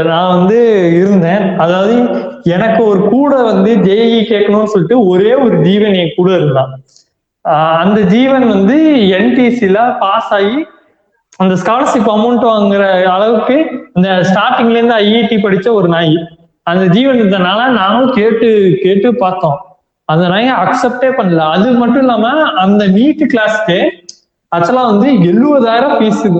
நான் 0.06 0.38
வந்து 0.38 0.58
இருந்தேன். 0.94 1.58
அதாவது 1.58 1.96
எனக்கு 2.44 2.86
ஒரு 2.86 3.02
கூட 3.02 3.44
வந்து 3.44 3.76
ஜேஇ 3.78 4.20
கேட்கணும்னு 4.32 4.74
சொல்லிட்டு 4.74 5.06
ஒரே 5.06 5.34
ஒரு 5.36 5.62
ஜீவன் 5.62 5.94
என் 5.94 6.14
கூட 6.16 6.36
இருந்தான். 6.36 6.74
அந்த 7.82 8.02
ஜீவன் 8.02 8.48
வந்து 8.48 8.78
என்டிசில 9.20 10.00
பாஸ் 10.00 10.34
ஆகி 10.34 10.66
அந்த 11.38 11.54
ஸ்காலர்ஷிப் 11.54 12.10
அமௌண்ட் 12.16 12.46
வாங்குற 12.48 13.04
அளவுக்கு 13.04 13.56
இந்த 13.94 14.10
ஸ்டார்டிங்ல 14.30 14.78
இருந்து 14.78 14.98
ஐஐடி 14.98 15.38
படிச்ச 15.40 15.72
ஒரு 15.72 15.88
நாய். 15.88 16.16
அந்த 16.70 16.86
ஜீவன் 16.86 17.22
இருந்தனால 17.22 17.68
நாங்களும் 17.68 18.12
கேட்டு 18.12 18.80
கேட்டு 18.84 19.16
பார்த்தோம். 19.16 19.58
அந்த 20.06 20.28
நாயை 20.28 20.52
அக்செப்டே 20.52 21.10
பண்ணல. 21.10 21.38
அது 21.38 21.72
மட்டும் 21.72 22.00
இல்லாம 22.00 22.42
அந்த 22.42 22.88
நீட் 22.88 23.28
கிளாஸ்க்கு 23.34 23.90
ஆக்சுவலா 24.56 24.86
வந்து 24.86 25.12
எழுபதாயிரம் 25.12 25.98
ஃபீஸ் 26.00 26.40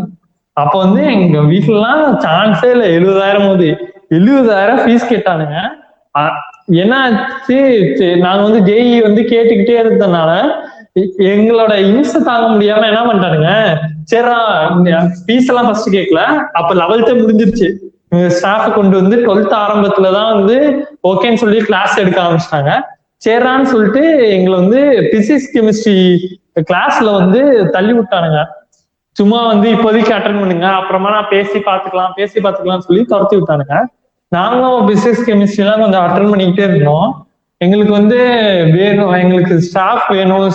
அப்ப 0.54 0.80
வந்து 0.80 1.04
எங்க 1.04 1.40
வீட்டுலலாம் 1.40 2.26
சான்ஸே 2.26 2.72
இல்லை. 2.72 2.98
எழுபதாயிரம் 2.98 3.48
போது 3.48 3.78
எழுபதாயிரம் 4.10 4.82
ஃபீஸ் 4.86 5.10
கேட்டானுங்க. 5.10 5.58
அ- 6.18 6.48
என்ன 6.66 7.02
ஆச்சு 7.02 7.92
சரி, 7.96 8.20
நாங்க 8.20 8.44
வந்து 8.44 8.74
ஜேஇ 8.74 9.02
வந்து 9.02 9.22
கேட்டுக்கிட்டே 9.22 9.78
இருந்ததுனால 9.78 10.50
எங்களோட 11.18 11.76
இம்சை 11.76 12.22
தாங்க 12.22 12.48
முடியாம 12.48 12.86
என்ன 12.86 13.02
பண்ணிட்டானுங்க? 13.02 13.76
சரிடா 14.12 14.38
ஃபீஸ் 15.28 15.48
எல்லாம் 15.48 15.66
ஃபர்ஸ்ட் 15.66 15.96
கேட்கல 15.96 16.20
அப்ப 16.54 16.74
லெவல்த்தே 16.74 17.16
முடிஞ்சிருச்சு. 17.20 17.74
ஸ்டாஃப் 18.28 18.76
கொண்டு 18.76 19.02
வந்து 19.02 19.16
டுவெல்த் 19.18 19.54
ஆரம்பத்துல 19.54 20.14
தான் 20.14 20.34
வந்து 20.34 20.88
ஓகேன்னு 21.04 21.34
சொல்லி 21.34 21.58
கிளாஸ் 21.58 21.98
எடுக்க 21.98 22.22
ஆரம்பிச்சிட்டாங்க. 22.22 22.82
சரிடான்னு 23.26 23.64
சொல்லிட்டு 23.64 24.30
எங்களை 24.30 24.60
வந்து 24.60 25.10
பிசிக்ஸ் 25.12 25.58
கெமிஸ்ட்ரி 25.58 26.18
கிளாஸ்ல 26.72 27.14
வந்து 27.14 27.70
தள்ளி 27.70 27.94
விட்டானுங்க. 27.94 28.46
சும்மா 29.12 29.48
வந்து 29.48 29.72
இப்போதைக்கு 29.74 30.14
அட்டன் 30.14 30.40
பண்ணுங்க. 30.40 30.68
அப்புறமா 30.68 31.10
நான் 31.10 31.26
பேசி 31.30 31.60
பார்த்துக்கலாம் 31.60 32.12
பேசி 32.16 32.42
பார்த்துக்கலாம்னு 32.42 32.78
சொல்லி 32.78 33.04
துரத்தி 33.04 33.38
விட்டானுங்க. 33.38 33.84
நாங்களும் 34.30 34.90
பிசிக்ஸ் 34.90 35.30
கெமிஸ்ட்ரி 35.30 35.58
எல்லாம் 35.58 35.80
கொஞ்சம் 35.80 36.02
அட்டன் 36.02 36.36
பண்ணிக்கிட்டே 36.36 36.64
இருந்தோம். 36.64 37.28
எங்களுக்கு 37.58 37.92
வந்து 37.92 38.18
வேணும் 38.72 39.12
எங்களுக்கு 39.12 39.62
ஸ்டாஃப் 39.62 40.10
வேணும். 40.10 40.54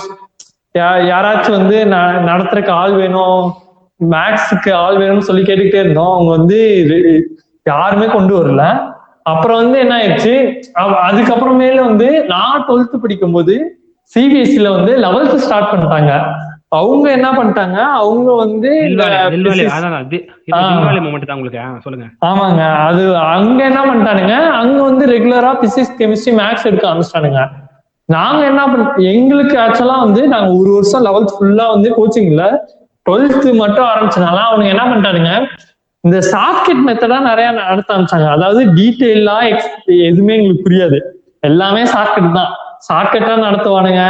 யா- 0.79 1.09
யாராச்சும் 1.13 1.51
வந்து 1.51 1.85
ந- 1.85 2.29
நடத்துறதுக்கு 2.29 2.69
ஆள் 2.69 2.93
வேணும் 2.93 3.55
மேக்ஸுக்கு 4.11 4.73
ஆள் 4.73 4.97
வேணும்னு 4.97 5.19
சொல்லி 5.19 5.43
கேட்டுக்கிட்டே 5.43 5.79
இருந்தோம். 5.79 6.13
அவங்க 6.13 6.31
வந்து 6.31 6.87
யாருமே 7.67 8.07
கொண்டு 8.07 8.33
வரல. 8.39 8.63
அப்புறம் 9.23 9.57
வந்து 9.57 9.79
என்ன 9.79 9.99
ஆயிடுச்சு? 9.99 10.35
அதுக்கப்புறமேல 11.09 11.81
வந்து 11.81 12.25
நான் 12.29 12.65
டுவெல்த் 12.69 13.03
படிக்கும்போது 13.03 13.55
சிபிஎஸ்சில 14.15 14.71
வந்து 14.71 14.97
லெவல்த் 14.97 15.35
ஸ்டார்ட் 15.35 15.71
பண்ணிட்டாங்க. 15.73 16.13
அவங்க 16.69 17.11
என்ன 17.11 17.33
பண்ணிட்டாங்க? 17.33 17.75
அவங்க 17.75 18.35
வந்து 18.35 18.69
ஆமாங்க. 22.23 22.63
அது 22.77 23.17
அங்க 23.17 23.65
என்ன 23.65 23.81
பண்ணிட்டானுங்க? 23.85 24.33
அங்க 24.51 24.83
வந்து 24.83 25.07
ரெகுலரா 25.07 25.53
பிசிக்ஸ் 25.61 25.97
கெமிஸ்ட்ரி 25.99 26.35
மேக்ஸ் 26.37 26.67
எடுக்க 26.67 26.89
ஆரம்பிச்சிட்டானுங்க. 26.89 27.49
நாங்க 28.05 28.47
என்ன 28.47 28.65
பண்ண 28.65 28.93
எங்களுக்கு 28.97 29.59
ஆக்சுவலா 29.59 30.01
வந்து 30.01 30.29
நாங்க 30.29 30.53
ஒரு 30.53 30.73
வருஷம் 30.73 31.05
லெவல்த் 31.05 31.35
ஃபுல்லா 31.37 31.71
வந்து 31.71 31.91
கோச்சிங்ல 31.91 32.45
டுவெல்த் 33.11 33.55
மட்டும் 33.55 33.87
ஆரம்பிச்சனால 33.87 34.39
அவனுங்க 34.51 34.69
என்ன 34.69 34.85
பண்ணிட்டானுங்க? 34.85 35.47
இந்த 36.05 36.19
ஷார்ட்கட் 36.31 36.83
மெத்தடா 36.89 37.19
நிறைய 37.31 37.49
நடத்த 37.61 37.95
ஆரம்பிச்சாங்க. 37.95 38.29
அதாவது 38.37 38.61
டீட்டெயிலா 38.79 39.37
எதுவுமே 40.09 40.35
எங்களுக்கு 40.39 40.67
புரியாது. 40.67 40.99
எல்லாமே 41.41 41.83
ஷார்ட்கட் 41.93 42.37
தான். 42.39 42.51
ஷார்ட்கட்டா 42.89 43.35
நடத்துவானுங்க. 43.47 44.03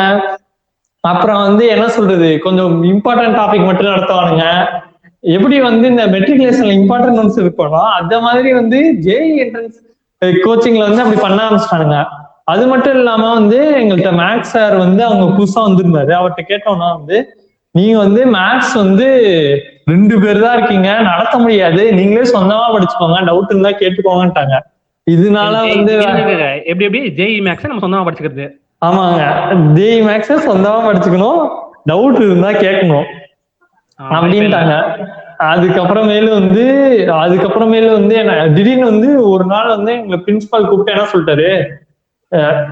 அப்புறம் 1.04 1.42
வந்து 1.46 1.64
என்ன 1.74 1.86
சொல்றது? 1.88 2.28
கொஞ்சம் 2.46 2.74
இம்பார்ட்டன்ட் 2.92 3.38
டாபிக் 3.40 3.68
மட்டும் 3.68 3.92
நடத்துவானுங்க. 3.92 4.44
எப்படி 5.36 5.56
வந்து 5.60 5.84
இந்த 5.92 6.04
மெட்ரிகுலேஷன்ல 6.14 6.72
இம்பார்ட்டன்ட் 6.80 7.20
ஒன்ஸ் 7.22 7.40
இருப்பானோ 7.42 7.82
அந்த 7.98 8.14
மாதிரி 8.20 8.50
வந்து 8.52 8.78
ஜேஇ 9.06 9.30
என்ட்ரன்ஸ் 9.44 9.78
கோச்சிங்ல 10.46 10.84
வந்து 10.88 11.02
அப்படி 11.02 11.20
பண்ண 11.20 11.38
ஆரம்பிச்சிட்டானுங்க. 11.46 11.96
அது 12.52 12.64
மட்டும் 12.66 12.96
இல்லாம 12.98 13.22
வந்து 13.34 13.58
எங்கள்கிட்ட 13.80 14.12
மேக்ஸ் 14.22 14.52
சார் 14.54 14.74
வந்து 14.76 15.02
அவங்க 15.04 15.26
புதுசா 15.36 15.60
வந்திருந்தாரு. 15.68 16.12
அவர்கிட்ட 16.18 16.42
கேட்டோம்னா 16.50 16.88
வந்து 16.98 17.16
நீங்க 17.74 17.96
வந்து 17.98 18.22
மேக்ஸ் 18.38 18.74
வந்து 18.82 19.06
ரெண்டு 19.84 20.20
பேர் 20.20 20.40
தான் 20.40 20.56
இருக்கீங்க 20.56 21.00
நடத்த 21.00 21.38
முடியாது. 21.38 21.92
நீங்களே 21.92 22.26
சொந்தமா 22.30 22.66
படிச்சுக்கோங்க 22.74 23.18
டவுட் 23.30 23.52
இருந்தா 23.54 23.70
கேட்டுக்கோங்கன்ட்டாங்க. 23.70 24.56
இதனால 25.06 25.54
வந்து. 25.74 25.94
எப்படி 26.70 26.86
எப்படி? 26.88 27.02
ஜேஇ 27.18 27.40
மேக்ஸ் 27.48 27.70
நம்ம 27.70 27.82
சொந்தமா 27.86 28.06
படிச்சுக்கிறது. 28.06 28.46
ஆமாங்க. 28.84 29.24
ஜேஇ 29.78 29.98
மேக்ஸ் 30.08 30.32
சொந்தமா 30.48 30.78
படிச்சுக்கணும் 30.86 31.40
டவுட் 31.90 32.20
இருந்தா 32.28 32.50
கேட்கணும். 32.64 33.06
அப்படின்ட்டாங்க. 33.98 34.74
அதுக்கப்புறமேலு 35.52 36.30
வந்து 36.30 36.64
அதுக்கப்புறமேலு 37.22 37.88
வந்து 37.92 38.14
என்ன 38.14 38.34
திடீர்னு 38.56 38.84
வந்து 38.84 39.08
ஒரு 39.30 39.44
நாள் 39.44 39.68
வந்து 39.68 39.92
எங்களை 39.92 40.18
பிரின்சிபால் 40.26 40.68
கூப்பிட்டு 40.68 40.94
என்ன 40.94 41.06
சொல்லிட்டாரு? 41.12 41.48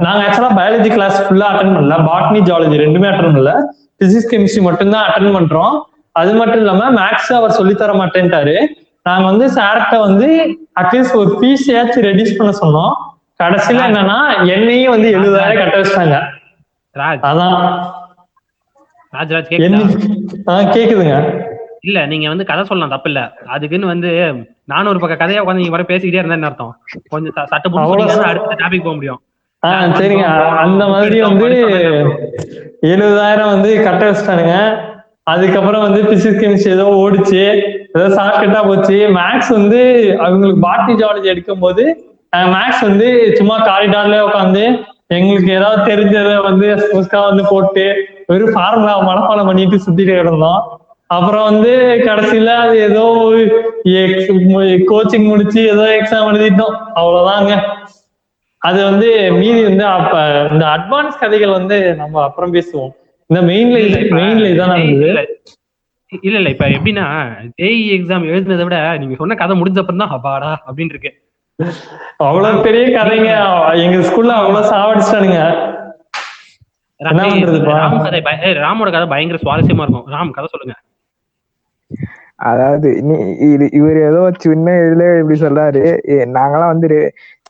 நாங்க 0.04 0.20
ஆக்சுவலா 0.26 0.52
பயாலஜி 0.58 0.90
கிளாஸ் 0.92 1.18
ஃபுல்லா 1.24 1.48
அட்டன் 1.52 1.74
பண்ணல. 1.76 1.96
பாட்னி 2.10 2.40
ஜாலஜி 2.50 2.76
ரெண்டுமே 2.84 3.08
அட்டன் 3.10 3.28
பண்ணல. 3.28 3.52
பிசிக்ஸ் 4.00 4.30
கெமிஸ்ட்ரி 4.32 4.62
மட்டும்தான் 4.62 5.08
அட்டன் 5.08 5.36
பண்றோம். 5.36 5.74
அது 6.12 6.34
மட்டும் 6.34 6.58
இல்லாம 6.58 6.90
மேக்ஸ் 6.90 7.32
அவர் 7.32 7.50
சொல்லி 7.50 7.74
தர 7.74 7.92
மாட்டேன்ட்டாரு. 7.92 8.66
நாங்க 9.02 9.24
வந்து 9.24 9.60
சார்கிட்ட 9.60 9.98
வந்து 9.98 10.58
அட்லீஸ்ட் 10.80 11.14
ஒரு 11.14 11.38
ஃபீஸ் 11.40 11.70
ஏதாச்சும் 11.70 12.00
ரெடியூஸ் 12.00 12.36
பண்ண 12.36 12.58
சொன்னோம். 12.60 12.94
கடைசியில 13.42 13.94
என்னன்னா 13.94 14.46
என்னையும் 14.46 14.90
வந்து 14.90 15.18
எழுபதாயிரம் 15.18 15.58
கட்ட 15.58 15.78
வச்சிட்டாங்க. 15.78 16.22
அதான். 17.26 17.82
ராஜ்ராஜ் 19.12 19.58
கேக்குதுங்க. 20.46 21.40
இல்ல 21.80 22.06
நீங்க 22.06 22.28
வந்து 22.28 22.44
கதை 22.44 22.64
சொல்லலாம் 22.64 22.92
தப்பு 22.92 23.12
இல்ல 23.12 23.32
அதுக்குன்னு 23.46 23.86
வந்து 23.86 24.32
நானும் 24.64 24.88
ஒரு 24.88 24.98
பக்கம் 24.98 25.28
கதையா 25.28 25.32
உட்காந்து 25.32 25.54
நீங்க 25.54 25.70
வர 25.70 25.82
பேசிக்கிட்டே 25.82 26.24
இருந்தேன்னு 26.24 26.42
அர்த்தம்? 26.42 26.76
கொஞ்சம் 27.08 27.32
ச- 27.36 27.44
சட்டை 27.44 27.72
புடிச்சு 27.72 27.80
அவ்வளவு 27.80 28.10
சொன்னீங்கன்னா 28.10 28.24
அடுத்த 28.24 28.54
டாபிக் 28.54 28.78
போக 28.78 28.94
முடியும். 28.94 29.22
சரிங்க. 29.66 30.22
அந்த 30.48 30.86
மாதிரி 30.86 31.22
வந்து 31.22 31.46
எழுபதாயிரம் 32.82 33.44
வந்து 33.44 33.82
கட்ட 33.82 34.10
வச்சிட்டானுங்க. 34.10 34.80
அதுக்கப்புறம் 35.26 35.84
வந்து 35.86 36.00
பிசிக்ஸ் 36.08 36.40
கெமிஸ்ட்ரி 36.42 36.72
ஏதோ 36.76 36.86
ஓடிச்சு 37.02 37.42
ஏதோ 37.96 38.06
ஷார்ட்கட்டா 38.16 38.60
போச்சு. 38.68 38.96
மேக்ஸ் 39.18 39.50
வந்து 39.58 39.80
அவங்களுக்கு 40.24 40.60
பாட்னி 40.66 40.94
ஜாலஜி 41.02 41.28
எடுக்கும் 41.32 41.62
போது 41.64 41.84
மேக்ஸ் 42.54 42.82
வந்து 42.88 43.08
சும்மா 43.38 43.56
காரிடார்ல 43.68 44.18
உட்காந்து 44.28 44.62
எங்களுக்கு 45.16 45.50
ஏதாவது 45.58 45.80
தெரிஞ்சதை 45.90 46.36
வந்து 46.48 46.68
புதுசா 46.92 47.20
வந்து 47.30 47.42
போட்டு 47.50 47.84
வெறும் 48.30 48.54
ஃபார்முலா 48.54 48.94
மனப்பாடம் 49.08 49.48
பண்ணிட்டு 49.50 49.82
சுத்திட்டு 49.84 50.14
கிடந்தோம் 50.18 50.62
அப்புறம் 51.16 51.46
வந்து 51.50 51.72
கடைசியில 52.08 52.50
அது 52.64 52.76
ஏதோ 52.88 53.02
கோச்சிங் 54.90 55.26
முடிச்சு 55.30 55.60
ஏதோ 55.72 55.84
எக்ஸாம் 55.98 56.28
எழுதிட்டோம். 56.30 56.76
அவ்வளவுதாங்க. 57.00 57.52
அது 58.62 58.78
வந்து 58.88 59.08
மீதி 59.38 59.60
வந்து 59.68 59.84
அப்ப 59.98 60.14
இந்த 60.52 60.64
அட்வான்ஸ் 60.76 61.20
கதைகள் 61.22 61.56
வந்து 61.58 61.78
நம்ம 62.00 62.22
அப்புறம் 62.28 62.54
பேசுவோம். 62.56 62.92
இந்த 63.32 63.40
மெயின்ல 63.48 63.76
மெயின்ல 64.16 64.46
இதான் 64.54 64.72
நடந்தது. 64.72 65.08
இல்ல 65.08 65.20
இல்ல 66.22 66.38
இல்ல 66.38 66.48
இப்ப 66.54 66.66
எப்படின்னா 66.76 67.04
ஜேஇ 67.60 67.76
எக்ஸாம் 67.96 68.24
எழுதுனதை 68.30 68.64
விட 68.68 68.78
நீங்க 69.02 69.14
சொன்ன 69.20 69.36
கதை 69.42 69.54
முடிஞ்ச 69.60 69.78
அப்புறம் 69.82 70.02
தான் 70.02 70.14
அப்பாடா 70.16 70.50
அப்படின்னு 70.66 70.94
இருக்கு. 70.94 71.12
அவ்வளவு 72.26 72.62
பெரிய 72.62 72.84
கதைங்க. 72.96 73.30
எங்க 73.84 73.98
ஸ்கூல்ல 74.08 74.34
அவ்வளவு 74.40 74.70
சாவடிச்சிட்டானுங்க. 74.72 75.40
ராமோட 78.64 78.88
கதை 78.90 79.06
பயங்கர 79.12 79.38
சுவாரஸ்யமா 79.44 79.84
இருக்கும். 79.84 80.08
ராம் 80.14 80.34
கதை 80.36 80.48
சொல்லுங்க. 80.52 80.76
அதாவது 82.50 82.88
நீ 83.08 83.16
இது 83.48 83.66
இவர் 83.78 83.98
ஏதோ 84.08 84.22
சின்ன 84.44 84.70
இதுல 84.84 85.04
இப்படி 85.20 85.38
சொல்றாரு. 85.40 85.82
ஏ, 86.12 86.16
நாங்கெல்லாம் 86.36 86.72
வந்து 86.74 86.88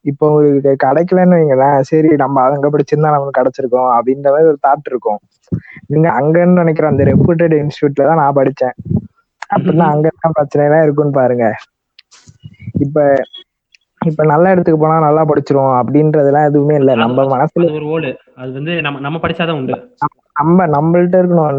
இப்போ 0.04 0.24
உங்களுக்கு 0.30 0.72
கிடைக்கலன்னு 0.84 1.36
வைங்களேன் 1.38 1.84
சரி 1.90 2.10
நம்ம 2.22 2.42
அங்க 2.48 2.68
படிச்சிருந்தா 2.72 3.14
நமக்கு 3.14 3.38
கிடைச்சிருக்கோம் 3.38 3.90
அப்படின்ற 3.96 4.28
மாதிரி 4.34 4.50
ஒரு 4.52 4.58
தாட் 4.66 4.90
இருக்கும். 4.92 5.20
நீங்க 5.92 6.08
அங்கன்னு 6.18 6.60
நினைக்கிற 6.62 6.86
அந்த 6.92 7.04
ரெப்யூட்டட் 7.10 7.54
இன்ஸ்டியூட்ல 7.60 8.08
தான் 8.10 8.20
நான் 8.22 8.38
படிச்சேன். 8.40 8.74
அப்படின்னா 9.50 9.86
அங்க 9.92 10.06
என்ன 10.12 10.32
பிரச்சனை 10.32 10.64
எல்லாம் 10.68 10.84
இருக்குன்னு 10.86 11.18
பாருங்க. 11.20 11.46
இப்ப 12.84 12.98
இப்ப 14.00 14.22
நல்ல 14.30 14.52
இடத்துக்கு 14.52 14.80
போனா 14.80 14.94
நல்லா 15.04 15.22
படிச்சிருவோம் 15.30 15.74
அப்படின்றதெல்லாம் 15.80 16.48
எதுவுமே 16.48 16.74
இல்ல. 16.80 16.92
நம்ம 17.02 17.26
மனசுல 17.34 17.66
ஒரு 17.78 17.86
ஓடு. 17.94 18.10
அது 18.36 18.50
வந்து 18.52 18.72
நம்ம 18.86 19.00
நம்ம 19.00 19.18
படிச்சாதான் 19.24 19.58
உண்டு. 19.60 19.76
நம்ம 20.38 20.66
நம்மள்ட்ட 20.74 21.16
இருக்கணும் 21.22 21.50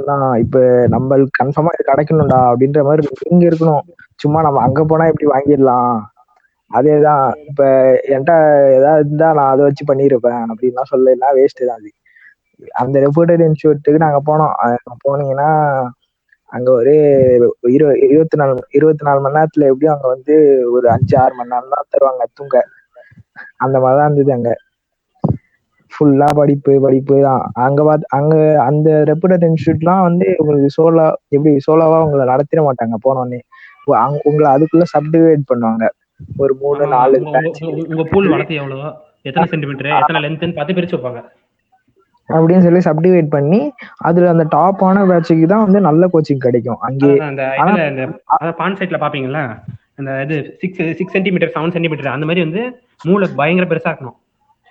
இப்ப 0.43 0.59
நம்மளுக்கு 0.93 1.37
கன்ஃபார்மா 1.39 1.73
இது 1.75 1.83
கிடைக்கணும்டா 1.91 2.39
அப்படின்ற 2.49 2.81
மாதிரி 2.87 3.03
இங்க 3.31 3.43
இருக்கணும். 3.49 3.83
சும்மா 4.19 4.39
நம்ம 4.41 4.61
அங்க 4.67 4.81
போனா 4.83 5.05
எப்படி 5.11 5.27
வாங்கிடலாம்? 5.33 5.93
அதேதான். 6.73 7.27
இப்ப 7.49 7.63
என்கிட்ட 8.13 8.33
ஏதாவது 8.77 9.03
இருந்தா 9.03 9.27
நான் 9.33 9.51
அதை 9.53 9.63
வச்சு 9.65 9.83
பண்ணிருப்பேன் 9.89 10.43
அப்படின்லாம் 10.49 10.91
சொல்லலாம் 10.93 11.35
வேஸ்ட் 11.39 11.67
தான் 11.67 11.79
அது. 11.79 11.91
அந்த 12.75 12.95
ரெப்யூட்டட் 13.05 13.43
இன்ஸ்டியூட்டுக்கு 13.47 14.05
நாங்க 14.05 14.19
போனோம். 14.29 14.53
போனீங்கன்னா 15.05 15.49
அங்க 16.51 16.69
ஒரு 16.71 16.93
இரு 17.75 17.85
இருபத்தி 18.07 18.37
நாலு 18.41 18.53
இருபத்தி 18.71 19.03
நாலு 19.07 19.19
மணி 19.19 19.37
நேரத்துல 19.37 19.69
எப்படியும் 19.71 19.95
அங்க 19.95 20.07
வந்து 20.07 20.35
ஒரு 20.71 20.87
அஞ்சு 20.89 21.15
ஆறு 21.21 21.33
மணி 21.33 21.53
நேரம் 21.53 21.73
தான் 21.75 21.89
தருவாங்க 21.93 22.25
தூங்க. 22.33 22.57
அந்த 23.57 23.77
மாதிரிதான் 23.79 24.07
இருந்தது 24.07 24.33
அங்க. 24.33 24.51
ஃபுல்லா 25.91 26.27
படிப்பு 26.35 26.73
படிப்பு 26.79 27.15
தான். 27.21 27.43
அங்க 27.65 27.81
பார்த்து 27.83 28.05
அங்க 28.17 28.35
அந்த 28.67 28.89
ரெப்யூட்டட் 29.11 29.45
இன்ஸ்டியூட்லாம் 29.49 30.01
வந்து 30.01 30.27
உங்களுக்கு 30.39 30.69
சோலா 30.77 31.05
எப்படி 31.29 31.51
சோலோவா 31.67 31.99
உங்களை 32.05 32.25
நடத்திட 32.25 32.61
மாட்டாங்க 32.67 32.97
போனோடனே 33.07 33.41
உங்களை 34.29 34.47
அதுக்குள்ள 34.55 34.85
சப்டிவைட் 34.95 35.43
பண்ணுவாங்க. 35.51 35.85
ஒரு 36.37 36.57
மூணு 36.61 36.87
நாலு 36.87 37.21
உங்க- 37.21 38.03
பூல் 38.03 38.29
வளர்த்து 38.29 38.55
எவ்வளவு? 38.55 38.93
எத்தனை 39.21 39.49
சென்டிமீட்டர் 39.49 39.99
எத்தனை 39.99 40.23
லென்த்னு 40.23 40.53
பார்த்து 40.53 40.73
பிரிச்சு 40.73 40.99
வைப்பாங்க. 40.99 41.23
அப்படின்னு 42.29 42.79
சொல்லி 42.79 43.09
சப்டிவைட் 43.09 43.29
பண்ணி 43.29 43.71
அதுல 43.97 44.29
அந்த 44.29 44.45
டாப்பான 44.57 45.07
பேட்சுக்கு 45.07 45.47
தான் 45.47 45.63
வந்து 45.63 45.79
நல்ல 45.79 46.09
கோச்சிங் 46.13 46.37
கிடைக்கும். 46.37 46.79
அங்கே 46.79 47.17
அந்த 47.17 48.53
பான் 48.57 48.73
சைட்ல 48.73 49.01
பாப்பீங்கல்ல 49.03 49.59
அந்த 49.95 50.21
இது 50.21 50.55
six 50.59 50.97
six 50.97 51.11
centimetre 51.11 51.51
seven 51.55 51.71
centimetre 51.71 52.11
அந்த 52.11 52.25
மாதிரி 52.25 52.49
வந்து 52.49 52.81
மூளை 53.03 53.29
பயங்கர 53.35 53.75
பெருசா 53.75 53.87
இருக்கணும். 53.87 54.21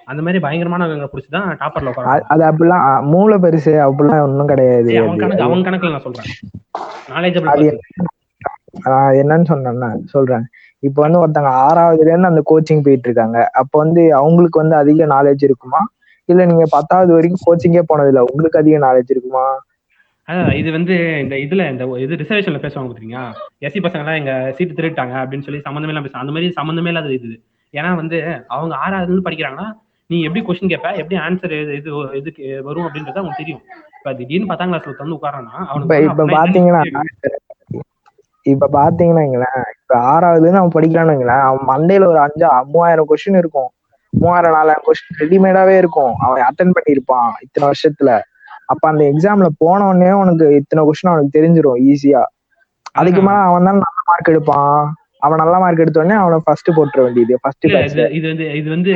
அந்த 0.05 0.23
மாதிரி 0.23 0.41
பயங்கரமான 0.41 0.87
பிடிச்சி 0.87 1.31
தான் 1.31 1.57
டாப்பர்ல 1.57 1.93
அது 2.29 2.45
அப்படிலாம் 2.45 3.03
மூளை 3.03 3.39
பெருசு 3.39 3.65
அப்படிலாம் 3.65 4.23
ஒன்றும் 4.23 4.47
கிடையாது. 4.47 4.99
அவன் 4.99 5.17
கணக்கு 5.17 5.43
அவன் 5.43 5.59
கணக்குல 5.59 5.91
நான் 5.91 6.01
சொல்றேன். 6.01 6.25
நான் 8.85 9.13
என்னன்னு 9.15 9.45
சொன்னேன்னா 9.49 10.05
சொல்றேன். 10.05 10.47
இப்போ 10.83 11.01
வந்து 11.05 11.21
ஒருத்தங்க 11.23 11.51
ஆறாவதுல 11.65 12.09
இருந்து 12.09 12.31
அந்த 12.31 12.43
கோச்சிங் 12.51 12.85
போயிட்டு 12.87 13.09
இருக்காங்க 13.09 13.39
அப்போ 13.61 13.77
வந்து 13.83 14.03
அவங்களுக்கு 14.21 14.63
வந்து 14.63 14.77
அதிக 14.83 15.07
நாலேஜ் 15.13 15.43
இருக்குமா? 15.49 15.81
இல்ல 16.29 16.43
நீங்க 16.51 16.65
பத்தாவது 16.75 17.11
வரைக்கும் 17.17 17.45
கோச்சிங்கே 17.47 17.83
போனதில்ல 17.91 18.23
உங்களுக்கு 18.29 18.61
அதிக 18.63 18.79
நாலேஜ் 18.85 19.13
இருக்குமா? 19.15 19.45
அதான் 20.29 20.59
இது 20.61 20.71
வந்து 20.77 20.95
இந்த 21.23 21.37
இதுல 21.45 21.63
இந்த 21.73 21.85
இது 22.05 22.19
ரிசர்வேஷன்ல 22.21 22.61
பேசுவாங்க 22.65 22.91
பாத்தீங்களா? 22.91 23.23
எஸ்சி 23.67 23.81
பசங்க 23.85 24.03
எல்லாம் 24.05 24.19
எங்க 24.21 24.35
சீட்டு 24.59 24.77
திருட்டாங்க 24.79 25.15
அப்படின்னு 25.23 25.47
சொல்லி 25.47 25.61
சம்மந்தமே 25.67 25.93
எல்லாம் 25.93 26.07
பேசுவாங்க. 26.07 26.25
அந்த 26.25 26.35
மாதிரி 26.37 26.51
சம்மந்தமே 26.59 26.93
இல்லாத 26.93 27.13
இது 27.19 27.31
ஏன்னா 27.75 27.91
வந்து 28.01 28.17
அவங்க 28.55 28.75
ஆறாவதுல 28.85 29.09
இருந்து 29.09 29.27
படிக்கிறாங்கன்னா 29.27 29.69
நீ 30.11 30.19
எப்படி 30.27 30.41
கொஸ்டின் 30.47 30.73
கேட்ப? 30.73 30.89
எப்படி 31.01 31.17
ஆன்சர் 31.25 31.55
இது 31.59 31.75
இது 31.81 31.91
இதுக்கு 32.21 32.45
வரும் 32.69 32.87
அப்படின்றது 32.87 33.21
அவங்களுக்கு 33.21 33.43
தெரியும். 33.43 33.63
இப்ப 33.99 34.13
திடீர்னு 34.19 34.51
பத்தாம் 34.51 34.71
கிளாஸ்ல 34.73 34.95
வந்து 35.01 35.19
உட்காரான்னா 35.19 35.55
இப்ப 35.79 35.97
இப்ப 36.09 36.27
பாத்தீங்கன்னா 36.37 36.83
இப்ப 38.47 38.69
பாத்தீங்கன்னா 38.77 39.25
இப்ப 39.93 40.05
ஆறாவதுல 40.13 40.61
அவன் 40.61 40.75
படிக்கிறான்னு 40.75 41.13
வைங்களேன், 41.13 41.43
அவன் 41.47 41.65
மண்டையில 41.71 42.05
ஒரு 42.11 42.19
அஞ்சா 42.25 42.51
மூவாயிரம் 42.71 43.09
கொஸ்டின் 43.09 43.37
இருக்கும். 43.41 43.67
மூவாயிரம் 44.13 44.55
நாலாயிரம் 44.57 44.87
கொஸ்டின் 44.87 45.19
ரெடிமேடாவே 45.23 45.75
இருக்கும். 45.83 46.13
அவன் 46.25 46.45
அட்டன் 46.47 46.73
பண்ணியிருப்பான் 46.77 47.29
இத்தனை 47.45 47.65
வருஷத்துல. 47.71 48.13
அப்ப 48.73 48.83
அந்த 48.91 49.03
எக்ஸாம்ல 49.11 49.49
போன 49.63 49.87
உடனே 49.91 50.11
உனக்கு 50.21 50.47
இத்தனை 50.61 50.83
கொஸ்டின் 50.89 51.11
அவனுக்கு 51.13 51.37
தெரிஞ்சிரும் 51.37 51.83
ஈஸியா 51.91 52.23
அதுக்கு 53.01 53.21
மேல 53.27 53.37
அவன் 53.51 53.69
தான் 53.69 53.83
நல்ல 53.85 53.99
மார்க் 54.11 54.33
எடுப்பான். 54.33 54.81
அவன் 55.27 55.43
நல்ல 55.43 55.57
மார்க் 55.63 55.85
எடுத்த 55.85 56.03
உடனே 56.03 56.17
அவனை 56.23 56.39
ஃபர்ஸ்ட் 56.47 56.71
போட்டுற 56.79 57.01
வேண்டியது 57.07 57.41
ஃபர்ஸ்ட் 57.43 57.67
இது 58.19 58.27
வந்து 58.33 58.47
இது 58.61 58.69
வந்து 58.77 58.93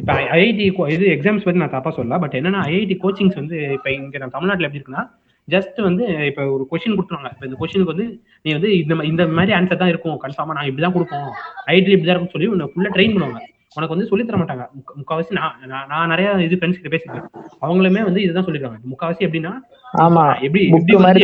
இப்ப 0.00 0.12
ஐஐடி 0.38 0.66
இது 0.96 1.06
எக்ஸாம்ஸ் 1.16 1.46
பத்தி 1.46 1.62
நான் 1.64 1.76
தப்பா 1.76 1.92
சொல்லல 1.98 2.20
பட் 2.24 2.36
என்னன்னா 2.40 2.62
ஐஐடி 2.70 2.96
கோச்சிங்ஸ் 3.04 3.40
வந்து 3.42 3.58
இப்ப 3.78 3.90
இங்க 3.98 4.18
நம்ம 4.22 4.34
தமிழ்நாட்டுல 4.36 4.68
எப்படி 4.68 4.80
இருக்குன்னா 4.80 5.04
ஜஸ்ட் 5.48 5.82
வந்து 5.82 6.26
இப்ப 6.26 6.50
ஒரு 6.50 6.66
கொஸ்டின் 6.70 6.88
கொடுத்துருவாங்க. 6.88 7.30
இப்ப 7.32 7.46
இந்த 7.46 7.56
கொஸ்டினுக்கு 7.60 7.84
வந்து 7.84 8.22
நீ 8.42 8.52
வந்து 8.52 8.78
இந்த 8.78 8.94
இந்த 8.94 9.26
மாதிரி 9.26 9.58
ஆன்சர் 9.58 9.76
தான் 9.76 9.88
இருக்கும். 9.88 10.20
கன்ஃபார்மா 10.22 10.52
நான் 10.52 10.66
இப்படிதான் 10.66 10.92
கொடுப்போம். 10.92 11.32
ஐடி 11.66 11.88
இப்படிதான் 11.88 12.16
இருக்கும்னு 12.16 12.30
சொல்லி 12.30 12.46
உன்னை 12.46 12.66
ஃபுல்லா 12.66 12.94
ட்ரெயின் 12.94 13.16
பண்ணுவாங்க. 13.16 13.38
உனக்கு 13.74 13.96
வந்து 13.96 14.06
சொல்லி 14.06 14.24
தர 14.24 14.38
மாட்டாங்க. 14.38 14.66
முக்க- 14.72 14.94
முக்காவாசி 14.98 15.30
நான் 15.30 15.86
நான் 15.88 16.08
நிறைய 16.08 16.30
இது 16.32 16.56
ஃப்ரெண்ட்ஸ் 16.56 16.80
கிட்ட 16.80 16.96
பேசிருக்கேன் 16.96 17.26
அவங்களுமே 17.62 18.02
வந்து 18.02 18.22
இதுதான் 18.22 18.44
சொல்லிருக்காங்க 18.44 18.76
முக்காவாசி 18.92 19.22
எப்படின்னா 19.26 19.52
ஆமா. 19.98 20.40
எப்படி 20.40 20.68
வந்து 20.94 21.20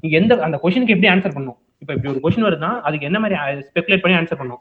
நீங்க 0.00 0.18
எந்த 0.18 0.42
அந்த 0.42 0.60
கொஸ்டினுக்கு 0.62 0.88
எப்படி 0.88 1.08
ஆன்சர் 1.08 1.34
பண்ணும் 1.34 1.56
இப்ப 1.78 1.92
இப்படி 1.92 2.18
ஒரு 2.18 2.20
கொஸ்டின் 2.22 2.44
வருதுன்னா 2.44 2.80
அதுக்கு 2.80 3.04
என்ன 3.04 3.20
மாதிரி 3.20 3.40
ஸ்பெகுலேட் 3.40 4.00
பண்ணி 4.00 4.18
ஆன்சர் 4.18 4.36
பண்ணும் 4.36 4.60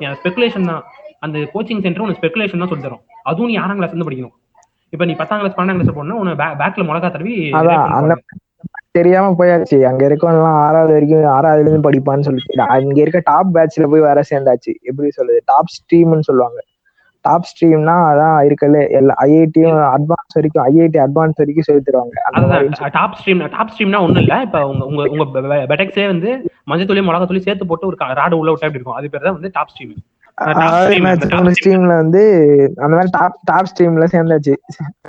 ஸ்பெகுலேஷன் 0.00 0.66
தான். 0.66 0.82
அந்த 1.18 1.38
கோச்சிங் 1.38 1.80
சென்டர் 1.80 2.00
உனக்கு 2.00 2.26
ஸ்பெகுலேஷன் 2.26 2.58
தான் 2.58 2.68
சொல்லி 2.68 2.82
தரும். 2.82 3.00
அதுவும் 3.22 3.46
நீ 3.46 3.56
ஆறாம் 3.56 3.76
கிளாஸ் 3.76 3.94
இருந்து 3.94 4.10
படிக்கணும். 4.10 4.49
இப்ப 4.92 5.04
நீ 5.04 5.14
பத்தாம் 5.14 5.40
கிளாஸ் 5.40 5.56
பன்னெண்டாம் 5.56 5.80
கிளாஸ் 5.80 5.98
போனா 5.98 6.20
உன 6.20 6.32
பேக்ல 6.60 6.84
மிளகா 6.86 7.08
தடவி 7.08 7.34
அதான் 7.58 7.84
அந்த 7.98 8.14
தெரியாம 8.96 9.34
போயாச்சு. 9.38 9.76
அங்க 9.88 10.02
இருக்கவன்லாம் 10.08 10.56
ஆறாவது 10.64 10.92
வரைக்கும் 10.96 11.28
ஆறாவதுல 11.34 11.64
இருந்து 11.64 11.86
படிப்பான்னு 11.86 12.26
சொல்லிட்டு 12.28 12.54
அங்க 12.76 12.98
இருக்க 13.02 13.20
டாப் 13.28 13.52
பேட்ச்ல 13.54 13.86
போய் 13.92 14.06
வர 14.06 14.22
சேர்ந்தாச்சு. 14.30 14.72
எப்படி 14.88 15.10
சொல்றது? 15.18 15.40
டாப் 15.50 15.72
ஸ்ட்ரீம்னு 15.74 16.28
சொல்லுவாங்க. 16.28 16.60
டாப் 17.24 17.46
ஸ்ட்ரீம்னா 17.48 17.94
அதான் 18.10 18.36
இருக்கல. 18.48 18.82
எல்லா 18.98 19.14
ஐஐடியும் 19.24 19.80
அட்வான்ஸ் 19.94 20.36
வரைக்கும் 20.38 20.64
ஐஐடி 20.68 20.98
அட்வான்ஸ் 21.04 21.40
வரைக்கும் 21.40 21.66
சொல்லி 21.68 21.82
தருவாங்க. 21.88 22.14
டாப் 22.96 23.16
ஸ்ட்ரீம் 23.18 23.42
டாப் 23.56 23.72
ஸ்ட்ரீம்னா 23.72 24.00
ஒண்ணும் 24.06 24.22
இல்ல. 24.24 24.36
இப்ப 24.46 24.62
உங்க 24.72 24.84
உங்க 24.90 25.04
உங்க 25.14 25.26
பெடெக்ஸே 25.72 26.06
வந்து 26.06 26.30
மஞ்சள் 26.66 26.90
தூளி 26.90 27.04
மிளகா 27.08 27.28
தூளி 27.28 27.42
சேர்த்து 27.46 27.70
போட்டு 27.72 27.88
ஒரு 27.90 27.98
ராடு 28.20 28.40
உள்ள 28.40 28.50
விட்டா 28.52 28.68
எப்படி 28.68 28.80
இருக்கும்? 28.80 28.98
அது 29.00 29.12
பேர் 29.14 29.26
தான் 29.28 29.38
வந்து 29.38 29.52
டாப் 29.58 29.72
ஸ்ட்ரீம் 29.74 29.94
மூணு 31.34 31.50
ஸ்ட்ரீம்ல 31.56 31.94
வந்து 32.02 32.22
அந்த 32.82 32.92
மாதிரி 32.96 33.10
டாப் 33.18 33.38
டாப் 33.44 33.68
ஸ்ட்ரீம்ல 33.70 34.06
சேர்ந்தாச்சு. 34.14 34.54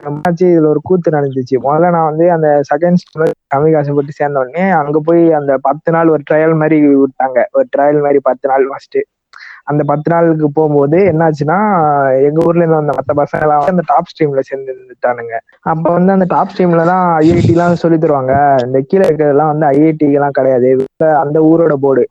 என்னாச்சு 0.08 0.46
இதுல 0.54 0.70
ஒரு 0.74 0.82
கூத்து 0.84 1.16
நடந்துச்சு. 1.18 1.56
முதல்ல 1.66 1.92
நான் 1.96 2.10
வந்து 2.12 2.26
அந்த 2.32 2.48
செகண்ட் 2.72 3.00
ஸ்ட்ரீம்ல 3.04 3.72
காசு 3.76 3.96
போட்டு 3.98 4.18
சேர்ந்த 4.20 4.44
உடனே 4.44 4.66
அங்க 4.82 5.00
போய் 5.06 5.24
அந்த 5.40 5.54
பத்து 5.68 5.92
நாள் 5.92 6.14
ஒரு 6.16 6.24
ட்ரையல் 6.30 6.56
மாதிரி 6.62 6.80
விட்டாங்க. 7.04 7.40
ஒரு 7.52 7.68
ட்ரையல் 7.76 8.02
மாதிரி 8.06 8.22
பத்து 8.30 8.50
நாள் 8.50 8.66
ஃபர்ஸ்ட் 8.72 9.00
அந்த 9.68 9.82
பத்து 9.90 10.08
நாளுக்கு 10.14 10.48
போகும்போது 10.52 10.98
என்னாச்சுன்னா 11.12 11.58
எங்க 12.28 12.40
ஊர்ல 12.46 12.64
இருந்து 12.64 12.80
வந்த 12.80 12.94
மத்த 12.98 13.14
பசங்க 13.20 13.46
எல்லாம் 13.46 13.66
அந்த 13.72 13.84
டாப் 13.92 14.10
ஸ்ட்ரீம்ல 14.12 14.42
சேர்ந்துட்டானுங்க 14.50 15.36
அப்ப 15.72 15.86
வந்து 15.96 16.16
அந்த 16.16 16.28
டாப் 16.34 16.52
ஸ்ட்ரீம்ல 16.52 16.86
தான் 16.92 17.06
ஐஐடி 17.22 17.54
எல்லாம் 17.56 17.82
சொல்லி 17.84 17.98
தருவாங்க. 17.98 18.34
இந்த 18.66 18.80
கீழே 18.90 19.04
இருக்கிறதெல்லாம் 19.08 19.52
வந்து 19.54 19.68
ஐஐடி 19.74 20.08
எல்லாம் 20.20 20.38
கிடையாது. 20.40 20.72
அந்த 21.24 21.38
ஊரோட 21.50 21.76
போர்டு 21.84 22.06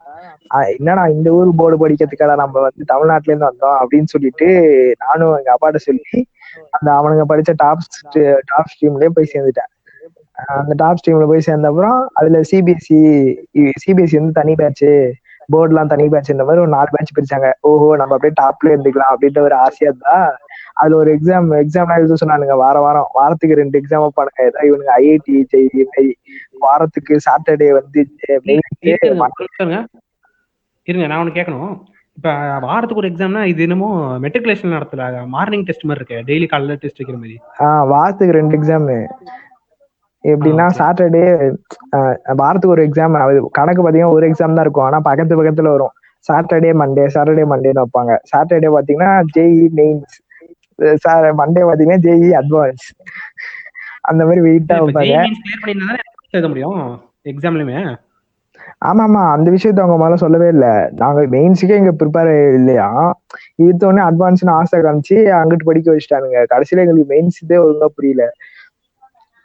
என்னடா 0.75 1.03
இந்த 1.15 1.29
ஊர் 1.31 1.51
போர்டு 1.59 1.77
படிக்கிறதுக்காக 1.81 2.35
நம்ம 2.41 2.63
வந்து 2.65 2.85
தமிழ்நாட்டுல 2.93 3.33
இருந்து 3.33 3.49
வந்தோம் 3.49 3.77
அப்படின்னு 3.81 4.13
சொல்லிட்டு 4.15 4.47
நானும் 5.05 5.35
எங்க 5.39 5.51
அப்பாட்ட 5.55 5.81
சொல்லி 5.85 6.15
அந்த 6.77 6.89
அவனுங்க 6.99 7.25
படிச்ச 7.31 7.53
டாப் 7.63 7.85
டாப் 8.51 8.71
ஸ்ட்ரீம்லயே 8.73 9.11
போய் 9.17 9.33
சேர்ந்துட்டேன். 9.35 9.71
அந்த 10.55 10.75
டாப் 10.83 10.99
ஸ்ட்ரீம்ல 10.99 11.27
போய் 11.31 11.47
சேர்ந்த 11.49 11.71
அப்புறம் 11.71 11.99
அதுல 12.19 12.39
சிபிஎஸ்சி 12.51 12.99
சிபிஎஸ்சி 13.83 14.19
வந்து 14.21 14.39
தனி 14.41 14.53
பேட்சு 14.61 14.91
போர்டுலாம் 15.53 15.91
தனி 15.93 16.09
பேட்ச் 16.09 16.31
இந்த 16.31 16.45
மாதிரி 16.45 16.63
ஒரு 16.65 16.73
நாலு 16.77 16.91
பேட்ச் 16.91 17.15
பிரிச்சாங்க. 17.17 17.49
ஓஹோ 17.71 17.89
நம்ம 17.97 18.17
அப்படியே 18.17 18.35
டாப்ல 18.43 18.73
இருந்துக்கலாம் 18.75 19.13
அப்படின்ற 19.13 19.41
ஒரு 19.41 19.57
ஆசையா 19.67 19.93
தான் 19.99 20.27
அதுல 20.73 20.97
ஒரு 20.97 21.11
எக்ஸாம் 21.15 21.49
எக்ஸாம்லாம் 21.63 22.01
எழுத 22.03 22.19
சொன்னானுங்க. 22.23 22.57
வார 22.65 22.79
வாரம் 22.79 23.09
வாரத்துக்கு 23.13 23.61
ரெண்டு 23.63 23.81
எக்ஸாம் 23.81 24.05
வைப்பானுங்க. 24.05 24.47
ஏதாவது 24.47 24.69
இவனுங்க 24.71 24.93
ஐஐடி 24.99 25.37
ஜெய் 25.53 26.13
வாரத்துக்கு 26.59 27.17
சாட்டர்டே 27.29 27.71
வந்து 27.79 28.01
இருங்க 29.65 29.87
இருங்க 30.89 31.07
நான் 31.07 31.23
ஒண்ணு 31.23 31.39
கேட்கணும் 31.39 31.73
இப்ப 32.19 32.31
வாரத்துக்கு 32.61 33.03
ஒரு 33.03 33.11
எக்ஸாம்னா 33.11 33.43
இது 33.45 33.61
என்னமோ 33.63 33.89
மெட்ரிகுலேஷன் 34.19 34.75
நடத்தல. 34.77 35.05
மார்னிங் 35.27 35.65
டெஸ்ட் 35.65 35.85
மாதிரி 35.91 36.01
இருக்கு. 36.01 36.33
டெய்லி 36.33 36.47
காலையில 36.49 36.77
டெஸ்ட் 36.81 37.01
வைக்கிற 37.01 37.19
மாதிரி. 37.21 37.37
ஆஹ் 37.59 37.85
வாரத்துக்கு 37.89 38.37
ரெண்டு 38.39 38.57
எக்ஸாம் 38.59 38.89
எப்படின்னா. 40.25 40.67
சாட்டர்டே 40.79 41.23
வாரத்துக்கு 42.41 42.75
ஒரு 42.77 42.85
எக்ஸாம் 42.87 43.17
கணக்கு 43.59 43.83
பாத்தீங்கன்னா 43.83 44.15
ஒரு 44.17 44.27
எக்ஸாம் 44.29 44.57
தான் 44.57 44.67
இருக்கும். 44.67 44.87
ஆனா 44.89 45.01
பக்கத்து 45.09 45.39
பக்கத்துல 45.41 45.73
வரும். 45.77 45.95
சாட்டர்டே 46.27 46.71
மண்டே 46.81 47.05
சாட்டர்டே 47.15 47.45
மண்டேன்னு 47.53 47.83
வைப்பாங்க. 47.85 48.15
சாட்டர்டே 48.31 48.71
பாத்தீங்கன்னா 48.75 49.13
ஜேஇ 49.37 49.47
மெயின்ஸ் 49.79 50.17
சார் 51.05 51.27
மண்டே 51.41 51.63
பாத்தீங்கன்னா 51.69 52.03
ஜேஇ 52.07 52.31
அட்வான்ஸ் 52.41 52.87
அந்த 54.11 54.23
மாதிரி 54.27 54.43
வெயிட்டா 54.47 54.77
வைப்பாங்க. 54.83 55.17
எழுத 56.31 56.49
முடியும் 56.49 56.79
எக்ஸாம்லயுமே 57.33 57.79
ஆமா 58.89 59.03
ஆமா 59.07 59.23
அந்த 59.35 59.49
விஷயத்த 59.55 59.83
அவங்க 59.83 59.97
முதல்ல 59.99 60.19
சொல்லவே 60.23 60.47
இல்ல. 60.55 60.67
நாங்க 61.01 61.21
மெயின்ஸுக்கே 61.33 61.79
இங்க 61.81 61.93
ப்ரிப்பேர் 62.01 62.31
இல்லையா? 62.59 62.87
உடனே 63.81 64.03
அட்வான்ஸ்னு 64.09 64.53
ஆசை 64.59 64.79
காமிச்சு 64.81 65.17
அங்கிட்டு 65.39 65.69
படிக்க 65.69 65.89
வச்சுட்டானுங்க. 65.91 66.39
கடைசியில 66.53 66.85
எங்களுக்கு 66.85 67.11
மெயின்ஸ் 67.13 67.41
இதே 67.45 67.59
ஒழுங்கா 67.65 67.89
புரியல. 67.97 68.25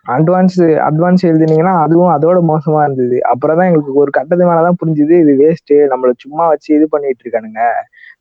அட்வான்ஸ் 0.06 0.58
அட்வான்ஸ் 0.88 1.24
எழுதினீங்கன்னா 1.30 1.74
அதுவும் 1.84 2.12
அதோட 2.16 2.40
மோசமா 2.50 2.80
இருந்தது. 2.88 3.18
அப்புறம் 3.32 3.58
தான் 3.58 3.68
எங்களுக்கு 3.70 4.02
ஒரு 4.04 4.12
கட்டத்து 4.18 4.50
மேலதான் 4.50 4.78
புரிஞ்சுது 4.82 5.16
இது 5.24 5.34
வேஸ்ட் 5.44 5.74
நம்மள 5.92 6.12
சும்மா 6.24 6.44
வச்சு 6.48 6.70
இது 6.78 6.86
பண்ணிட்டு 6.90 7.24
இருக்கானுங்க. 7.26 7.62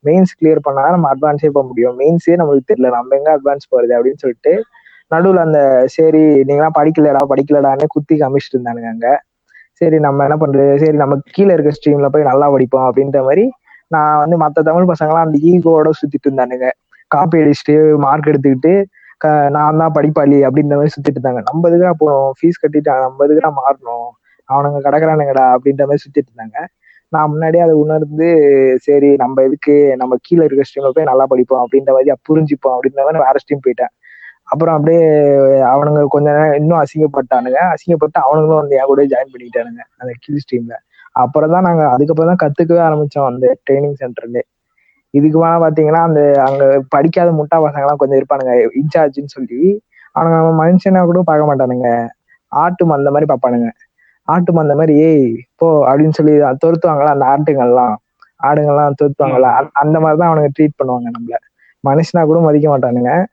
மெயின்ஸ் 0.05 0.32
கிளியர் 0.39 0.61
பண்ணா 0.66 0.85
நம்ம 0.91 1.09
அட்வான்ஸே 1.14 1.51
போக 1.57 1.64
முடியும். 1.70 1.97
மெயின்ஸே 2.01 2.37
நம்மளுக்கு 2.41 2.70
தெரியல. 2.72 2.91
நம்ம 2.99 3.16
எங்க 3.20 3.30
அட்வான்ஸ் 3.37 3.70
போறது 3.72 3.93
அப்படின்னு 3.99 4.22
சொல்லிட்டு 4.24 4.55
நடுவுல 5.11 5.41
அந்த 5.49 5.61
சரி 5.97 6.22
நீங்களாம் 6.49 6.76
படிக்கலடா 6.78 7.22
படிக்கலடான்னு 7.32 7.87
குத்தி 7.95 8.14
காமிச்சிட்டு 8.22 8.57
இருந்தானுங்க 8.59 8.89
அங்க. 8.95 9.09
சரி 9.80 9.97
நம்ம 9.99 10.24
என்ன 10.28 10.37
பண்றது? 10.43 10.72
சரி 10.82 10.97
நம்ம 11.03 11.14
கீழே 11.37 11.53
இருக்க 11.57 11.70
ஸ்ட்ரீம்ல 11.76 12.09
போய் 12.14 12.28
நல்லா 12.30 12.47
படிப்போம் 12.55 12.87
அப்படின்ற 12.89 13.20
மாதிரி 13.28 13.45
நான் 13.91 14.20
வந்து 14.22 14.37
மத்த 14.45 14.64
தமிழ் 14.68 14.91
பசங்களாம் 14.93 15.26
அந்த 15.26 15.39
ஈகோட 15.51 15.89
சுத்திட்டு 16.01 16.28
இருந்தானுங்க. 16.28 16.68
காப்பி 17.11 17.41
அடிச்சுட்டு 17.43 17.74
மார்க் 18.05 18.30
எடுத்துக்கிட்டு 18.32 18.74
நான் 19.57 19.81
தான் 19.83 19.95
படிப்பாளி 19.97 20.39
அப்படின்ற 20.47 20.75
மாதிரி 20.79 20.93
சுத்திட்டு 20.95 21.18
இருந்தாங்க. 21.18 21.43
நம்ம 21.49 21.68
எதுக்குடா 21.68 21.95
போனோம் 22.03 22.31
ஃபீஸ் 22.39 22.61
கட்டிட்டு 22.62 22.95
நம்ம 23.07 23.25
எதுக்குடா 23.27 23.51
மாறணும். 23.61 24.09
அவனுங்க 24.49 24.79
கிடக்குறானுங்கடா 24.87 25.45
அப்படின்ற 25.57 25.83
மாதிரி 25.89 26.03
சுத்திட்டு 26.05 26.31
இருந்தாங்க. 26.31 26.59
நான் 27.12 27.31
முன்னாடியே 27.33 27.62
அதை 27.66 27.75
உணர்ந்து 27.83 28.29
சரி 28.87 29.11
நம்ம 29.22 29.43
எதுக்கு 29.49 29.75
நம்ம 30.01 30.14
கீழே 30.27 30.45
இருக்க 30.49 30.62
ஸ்ட்ரீம்ல 30.68 30.91
போய் 30.97 31.11
நல்லா 31.11 31.25
படிப்போம் 31.33 31.62
அப்படின்ற 31.64 31.91
மாதிரி 31.97 32.16
புரிஞ்சுப்போம் 32.29 32.75
அப்படின்ற 32.77 33.01
மாதிரி 33.07 33.22
வேற 33.27 33.37
ஸ்ட்ரீம் 33.43 33.64
போயிட்டேன். 33.66 33.93
அப்புறம் 34.53 34.75
அப்படியே 34.79 35.05
அவனுங்க 35.72 36.01
கொஞ்ச 36.14 36.27
நேரம் 36.37 36.57
இன்னும் 36.61 36.81
அசிங்கப்பட்டானுங்க. 36.83 37.61
அசிங்கப்பட்டு 37.75 38.18
அவனுங்களும் 38.27 38.61
வந்து 38.62 38.77
என் 38.81 38.91
கூட 38.93 39.05
ஜாயின் 39.12 39.33
பண்ணிக்கிட்டானுங்க 39.35 39.83
அந்த 40.01 40.12
கீழ் 40.25 40.43
ஸ்ட்ரீம்ல 40.45 40.77
அப்புறம் 41.22 41.53
தான் 41.55 41.66
நாங்க 41.68 41.83
அதுக்கப்புறம் 41.95 42.31
தான் 42.33 42.43
கத்துக்கவே 42.43 42.83
ஆரம்பிச்சோம் 42.89 43.29
அந்த 43.31 43.47
ட்ரைனிங் 43.66 43.97
சென்டர்லேயே 44.03 44.45
இதுக்கு 45.15 45.39
மேல 45.39 45.59
பாத்தீங்கன்னா 45.59 46.03
அந்த 46.03 46.43
அங்க 46.47 46.83
படிக்காத 46.89 47.31
முட்டா 47.31 47.59
பசங்க 47.59 47.79
எல்லாம் 47.79 47.97
கொஞ்சம் 47.97 48.21
இருப்பானுங்க 48.21 48.69
இன்சார்ஜ்னு 48.81 49.25
சொல்லி. 49.25 49.83
அவனுங்க 50.15 50.39
அவன் 50.39 50.69
மனுஷனா 50.69 51.05
கூட 51.05 51.21
பார்க்க 51.25 51.55
மாட்டானுங்க. 51.55 52.09
ஆட்டு 52.49 52.87
மந்த 52.87 53.11
மாதிரி 53.11 53.35
பார்ப்பானுங்க. 53.35 53.71
ஆட்டு 54.23 54.53
மந்த 54.53 54.75
மாதிரி 54.75 54.99
ஏய் 54.99 55.45
போ 55.57 55.87
அப்படின்னு 55.87 56.11
சொல்லி 56.11 56.33
துரத்துவாங்களா 56.33 57.19
அந்த 57.19 57.27
ஆட்டுங்கள்லாம். 57.27 57.95
ஆடுங்கள்லாம் 58.43 58.93
துரத்துவாங்கல்ல 59.03 59.41
அந்த- 59.41 59.71
அந்த 59.73 60.01
மாதிரி 60.01 60.21
தான் 60.21 60.39
அவனுங்க 60.39 60.49
ட்ரீட் 60.59 60.81
பண்ணுவாங்க 60.85 61.11
நம்மள. 61.19 61.35
மனுஷனா 61.85 62.25
கூட 62.25 62.41
மதிக்க 62.41 62.79
மாட்டானுங்க. 62.79 63.25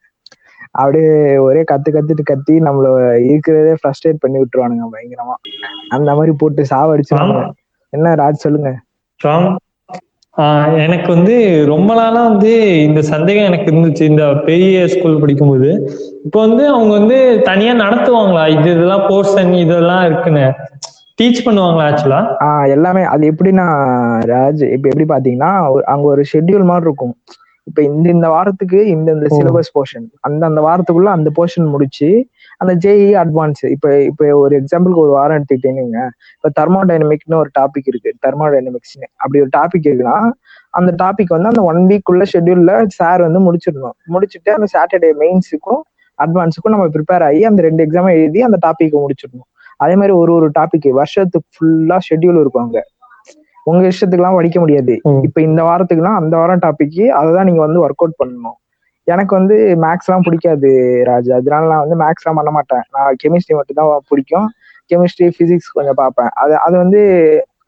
அப்படியே 0.71 1.37
ஒரே 1.37 1.63
கத்து 1.71 1.89
கத்துட்டு 1.89 2.21
கத்தி 2.23 2.59
நம்மள 2.59 3.13
இருக்கிறதே 3.13 3.75
ஃப்ரஸ்ட்ரேட் 3.83 4.15
பண்ணி 4.19 4.37
விட்டுருவானுங்க 4.37 4.87
பயங்கரமா. 4.91 5.33
அந்த 5.89 6.13
மாதிரி 6.13 6.31
போட்டு 6.37 6.65
சாவடிச்சிருவாங்க 6.69 7.51
என்ன 7.89 8.15
ராஜ் 8.15 8.31
சொல்லுங்க. 8.31 8.75
எனக்கு 10.83 11.09
வந்து 11.15 11.33
ரொம்ப 11.65 11.91
நாளா 11.93 12.27
வந்து 12.27 12.51
இந்த 12.85 13.01
சந்தேகம் 13.11 13.45
எனக்கு 13.45 13.71
இருந்துச்சு. 13.71 14.03
இந்த 14.11 14.25
பெரிய 14.45 14.87
ஸ்கூல் 14.87 15.19
படிக்கும்போது. 15.19 15.69
இப்போ 16.25 16.39
வந்து 16.39 16.63
அவங்க 16.67 16.91
வந்து 16.99 17.17
தனியா 17.49 17.73
நடத்துவாங்களா? 17.83 18.43
இது 18.55 18.67
இதெல்லாம் 18.75 19.05
போர்ஷன் 19.09 19.51
இதெல்லாம் 19.63 20.05
இருக்குன்னு. 20.05 20.45
டீச் 21.19 21.45
பண்ணுவாங்களா 21.47 21.85
ஆக்சுவலா 21.89 22.21
எல்லாமே. 22.67 23.03
அது 23.13 23.23
எப்படின்னா 23.31 23.65
ராஜ் 24.31 24.63
இப்ப 24.75 24.85
எப்படி 24.91 25.07
பாத்தீங்கன்னா 25.13 25.51
அங்க 25.93 26.05
ஒரு 26.13 26.23
ஷெட்யூல் 26.31 26.69
மாதிரி 26.71 26.87
இருக்கும். 26.89 27.13
இப்ப 27.67 27.79
இந்த 27.89 28.07
இந்த 28.09 28.27
வாரத்துக்கு 28.35 28.79
இந்த 28.95 29.09
இந்த. 29.17 29.27
சிலபஸ் 29.37 29.73
போர்ஷன் 29.75 30.07
அந்த 30.19 30.41
அந்த 30.45 30.61
வாரத்துக்குள்ள 30.67 31.11
அந்த 31.17 31.29
போர்ஷன் 31.37 31.73
முடிச்சு 31.73 32.09
அந்த 32.61 32.73
ஜேஇ 32.83 33.05
அட்வான்ஸ் 33.21 33.63
இப்ப 33.67 33.87
இப்ப 34.03 34.25
ஒரு 34.37 34.53
எக்ஸாம்பிளுக்கு 34.59 35.03
ஒரு 35.05 35.11
வாரம் 35.11 35.37
எடுத்துக்கிட்டீங்க 35.37 35.99
இப்ப 36.37 36.49
தெர்மோடைனமிக்னு 36.59 37.37
ஒரு 37.37 37.49
டாபிக் 37.59 37.87
இருக்கு. 37.91 38.11
தெர்மோடைனமிக்ஸ்னு 38.25 39.07
அப்படி 39.15 39.41
ஒரு 39.41 39.51
டாபிக் 39.57 39.87
இருக்குன்னா 39.87 40.17
அந்த 40.73 40.91
டாபிக் 41.03 41.33
வந்து 41.35 41.51
அந்த 41.51 41.63
ஒன் 41.63 41.81
வீக் 41.89 42.11
உள்ள 42.11 42.25
ஷெட்யூல்ல 42.33 42.73
சார் 42.99 43.21
வந்து 43.21 43.39
முடிச்சிடணும். 43.39 43.95
முடிச்சுட்டு 44.13 44.51
அந்த 44.57 44.67
சாட்டர்டே 44.75 45.11
மெயின்ஸுக்கும் 45.21 45.81
அட்வான்ஸுக்கும் 46.19 46.73
நம்ம 46.75 46.87
ப்ரிப்பேர் 46.87 47.23
ஆகி 47.23 47.41
அந்த 47.43 47.61
ரெண்டு 47.61 47.81
எக்ஸாம் 47.85 48.11
எழுதி 48.15 48.41
அந்த 48.41 48.57
டாபிக் 48.65 48.95
முடிச்சிடணும். 49.03 49.47
அதே 49.79 49.95
மாதிரி 49.95 50.13
ஒரு 50.13 50.31
ஒரு 50.33 50.47
டாபிக் 50.59 50.89
வருஷத்துக்கு 50.93 51.47
ஃபுல்லா 51.55 51.97
ஷெட்யூல் 52.07 52.39
இருக்கும் 52.41 52.65
அங்க. 52.65 52.79
உங்க 53.67 53.83
இஷ்டத்துக்குலாம் 53.87 54.37
படிக்க 54.37 54.59
முடியாது. 54.59 54.93
இப்ப 55.27 55.41
இந்த 55.41 55.61
வாரத்துக்குலாம் 55.63 56.19
அந்த 56.21 56.37
வாரம் 56.37 56.63
டாபிக் 56.65 56.89
அததான் 57.19 57.43
நீங்க 57.43 57.61
வந்து 57.61 57.81
ஒர்க் 57.85 58.03
அவுட் 58.03 58.19
பண்ணணும். 58.21 58.57
எனக்கு 59.13 59.33
வந்து 59.39 59.55
மேக்ஸ் 59.83 60.07
எல்லாம் 60.09 60.25
பிடிக்காது 60.27 60.69
ராஜ். 61.09 61.29
அதனால 61.37 61.63
நான் 61.71 61.83
வந்து 61.85 61.97
மேக்ஸ் 62.03 62.23
எல்லாம் 62.23 62.39
பண்ண 62.39 62.51
மாட்டேன். 62.57 62.83
நான் 62.95 63.17
கெமிஸ்ட்ரி 63.23 63.55
மட்டும் 63.59 63.79
தான் 63.79 64.05
பிடிக்கும். 64.11 64.47
கெமிஸ்ட்ரி 64.91 65.27
பிசிக்ஸ் 65.39 65.69
கொஞ்சம் 65.77 65.99
பார்ப்பேன். 66.01 66.31
அது 66.43 66.53
அது 66.65 66.75
வந்து 66.83 67.01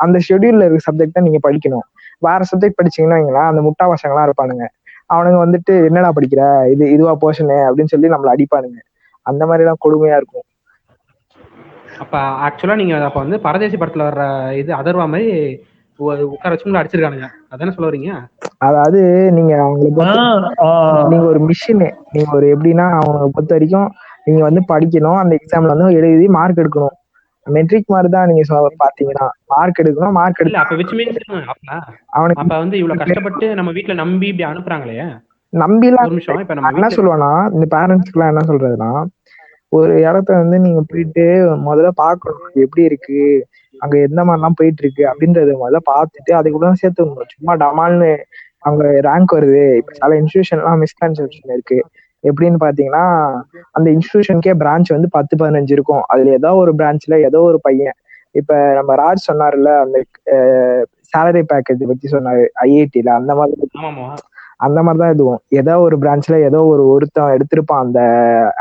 அந்த 0.03 0.17
ஷெடியூல்ல 0.27 0.65
இருக்க 0.67 0.87
சப்ஜெக்ட் 0.87 1.17
தான் 1.17 1.27
நீங்க 1.27 1.39
படிக்கணும். 1.47 1.85
வேற 2.21 2.39
சப்ஜெக்ட் 2.51 2.79
படிச்சீங்கன்னா 2.79 3.17
வைங்களேன், 3.19 3.49
அந்த 3.51 3.61
முட்டா 3.67 3.85
பசங்களாம் 3.93 4.27
இருப்பானுங்க. 4.29 4.65
அவனுங்க 5.09 5.39
வந்துட்டு 5.45 5.73
என்னடா 5.89 6.09
படிக்கிற? 6.17 6.41
இது 6.73 6.83
இதுவா 6.95 7.13
போர்ஷனு 7.23 7.57
அப்படின்னு 7.67 7.93
சொல்லி 7.93 8.13
நம்மள 8.13 8.31
அடிப்பானுங்க. 8.35 8.79
அந்த 9.25 9.43
மாதிரி 9.49 9.63
எல்லாம் 9.65 9.83
கொடுமையா 9.85 10.17
இருக்கும். 10.21 10.45
அப்ப 12.03 12.13
ஆக்சுவலா 12.45 12.77
நீங்க 12.81 12.95
அப்ப 13.09 13.19
வந்து 13.25 13.37
பரதேசி 13.47 13.77
படத்துல 13.77 14.07
வர்ற 14.09 14.23
இது 14.61 14.71
அதர்வா 14.79 15.05
மாதிரி 15.13 15.27
உட்கார 15.99 16.51
வச்சு 16.51 16.79
அடிச்சிருக்கானுங்க. 16.79 17.27
அதானே 17.49 17.71
சொல்ல 17.71 17.89
வரீங்க 17.89 18.11
அதாவது 18.61 18.99
நீங்க 19.37 19.53
அவங்களை 19.63 19.89
பொறுத்த 19.91 20.19
ஆஹ் 20.23 20.43
ஆஹ் 20.65 21.05
நீங்க 21.11 21.25
ஒரு 21.31 21.39
மிஷின் 21.47 21.83
நீங்க 22.13 22.31
ஒரு 22.33 22.47
எப்படின்னா 22.53 22.85
அவங்க 22.99 23.29
பொறுத்த 23.35 23.53
வரைக்கும் 23.55 23.89
நீங்க 24.27 24.41
வந்து 24.43 24.61
படிக்கணும். 24.69 25.19
அந்த 25.21 25.33
எக்ஸாம்ல 25.39 25.73
வந்து 25.75 25.97
எழுதி 25.99 26.27
மார்க் 26.37 26.61
எடுக்கணும். 26.63 26.95
மெட்ரிக் 27.47 27.93
மாதிரி 27.93 28.09
தான் 28.11 28.29
நீங்க 28.29 28.43
பாத்தீங்கன்னா 28.83 29.25
மார்க் 29.53 29.81
எடுக்கணும் 29.81 30.15
மார்க் 30.17 30.39
இல்ல 30.39 30.49
எடுத்து 30.49 30.63
அப்ப 30.63 30.75
விச் 30.81 30.93
மீன்ஸ் 30.99 31.17
அவனுக்கு 32.13 32.41
அப்ப 32.43 32.57
வந்து 32.57 32.77
இவ்வளவு 32.81 33.01
கஷ்டப்பட்டு 33.01 33.47
நம்ம 33.59 33.71
வீட்ல 33.77 33.95
நம்பி 34.01 34.27
இப்படி 34.27 34.45
அனுப்புறாங்களே. 34.49 34.97
நம்பிலாம் 35.53 36.05
ஒரு 36.05 36.13
நிமிஷம் 36.13 36.39
இப்ப 36.43 36.55
நம்ம 36.57 36.67
நான் 36.67 36.77
என்ன 36.77 36.89
சொல்லுவேன்னா 36.95 37.31
இந்த 37.53 37.65
பேரண்ட்ஸ்க்கு 37.73 38.17
எல்லாம் 38.17 38.31
என்ன 38.33 38.43
சொல்றதுன்னா 38.49 38.91
ஒரு 39.71 39.93
இடத்த 40.01 40.31
வந்து 40.39 40.57
நீங்க 40.59 40.81
போயிட்டு 40.89 41.25
முதல்ல 41.67 41.91
பார்க்கணும். 42.01 42.47
இது 42.49 42.65
எப்படி 42.65 42.83
இருக்கு? 42.83 43.19
அங்க 43.73 43.95
எந்த 44.07 44.21
மாதிரிலாம் 44.27 44.57
போயிட்டு 44.59 44.81
இருக்கு 44.83 45.03
அப்படின்றத 45.11 45.53
முதல்ல 45.61 45.79
பார்த்துட்டு 45.91 46.31
அதுக்குள்ள 46.39 46.71
சேர்த்து 46.81 47.03
விடணும் 47.03 47.33
சும்மா 47.33 47.53
டமால்னு 47.63 48.11
அங்க 48.61 48.83
ரேங்க் 49.07 49.35
வருது. 49.37 49.63
இப்ப 49.79 49.93
சில 49.95 50.17
இன்ஸ்டியூஷன்லாம் 50.21 50.81
மிஸ்கன்செப்ஷன் 50.83 51.53
இருக்கு. 51.55 51.79
எப்படின்னு 52.23 52.59
பாத்தீங்கன்னா 52.63 53.05
அந்த 53.75 53.87
இன்ஸ்டியூஷனுக்கே 53.95 54.53
பிரான்ச் 54.61 54.93
வந்து 54.95 55.09
பத்து 55.17 55.33
பதினஞ்சு 55.41 55.73
இருக்கும். 55.77 56.03
அதுல 56.11 56.35
ஏதோ 56.39 56.51
ஒரு 56.61 56.73
பிரான்ச்ல 56.79 57.17
ஏதோ 57.29 57.39
ஒரு 57.49 57.59
பையன். 57.67 57.97
இப்ப 58.35 58.51
நம்ம 58.77 58.91
ராஜ் 59.01 59.27
சொன்னார்ல 59.29 59.71
அந்த 59.83 59.97
சேலரி 61.13 61.43
பேக்கேஜ் 61.51 61.83
பத்தி 61.91 62.07
சொன்னாரு 62.15 62.43
ஐஐடில 62.63 63.11
அந்த 63.19 63.31
மாதிரி 63.39 63.67
அந்த 64.65 64.79
மாதிரி 64.85 64.99
தான் 65.01 65.13
இதுவும். 65.15 65.41
ஏதோ 65.59 65.73
ஒரு 65.85 65.95
பிரான்ச்ல 66.03 66.35
ஏதோ 66.49 66.59
ஒரு 66.73 66.83
ஒருத்தன் 66.93 67.33
எடுத்திருப்பான் 67.35 67.83
அந்த 67.85 67.99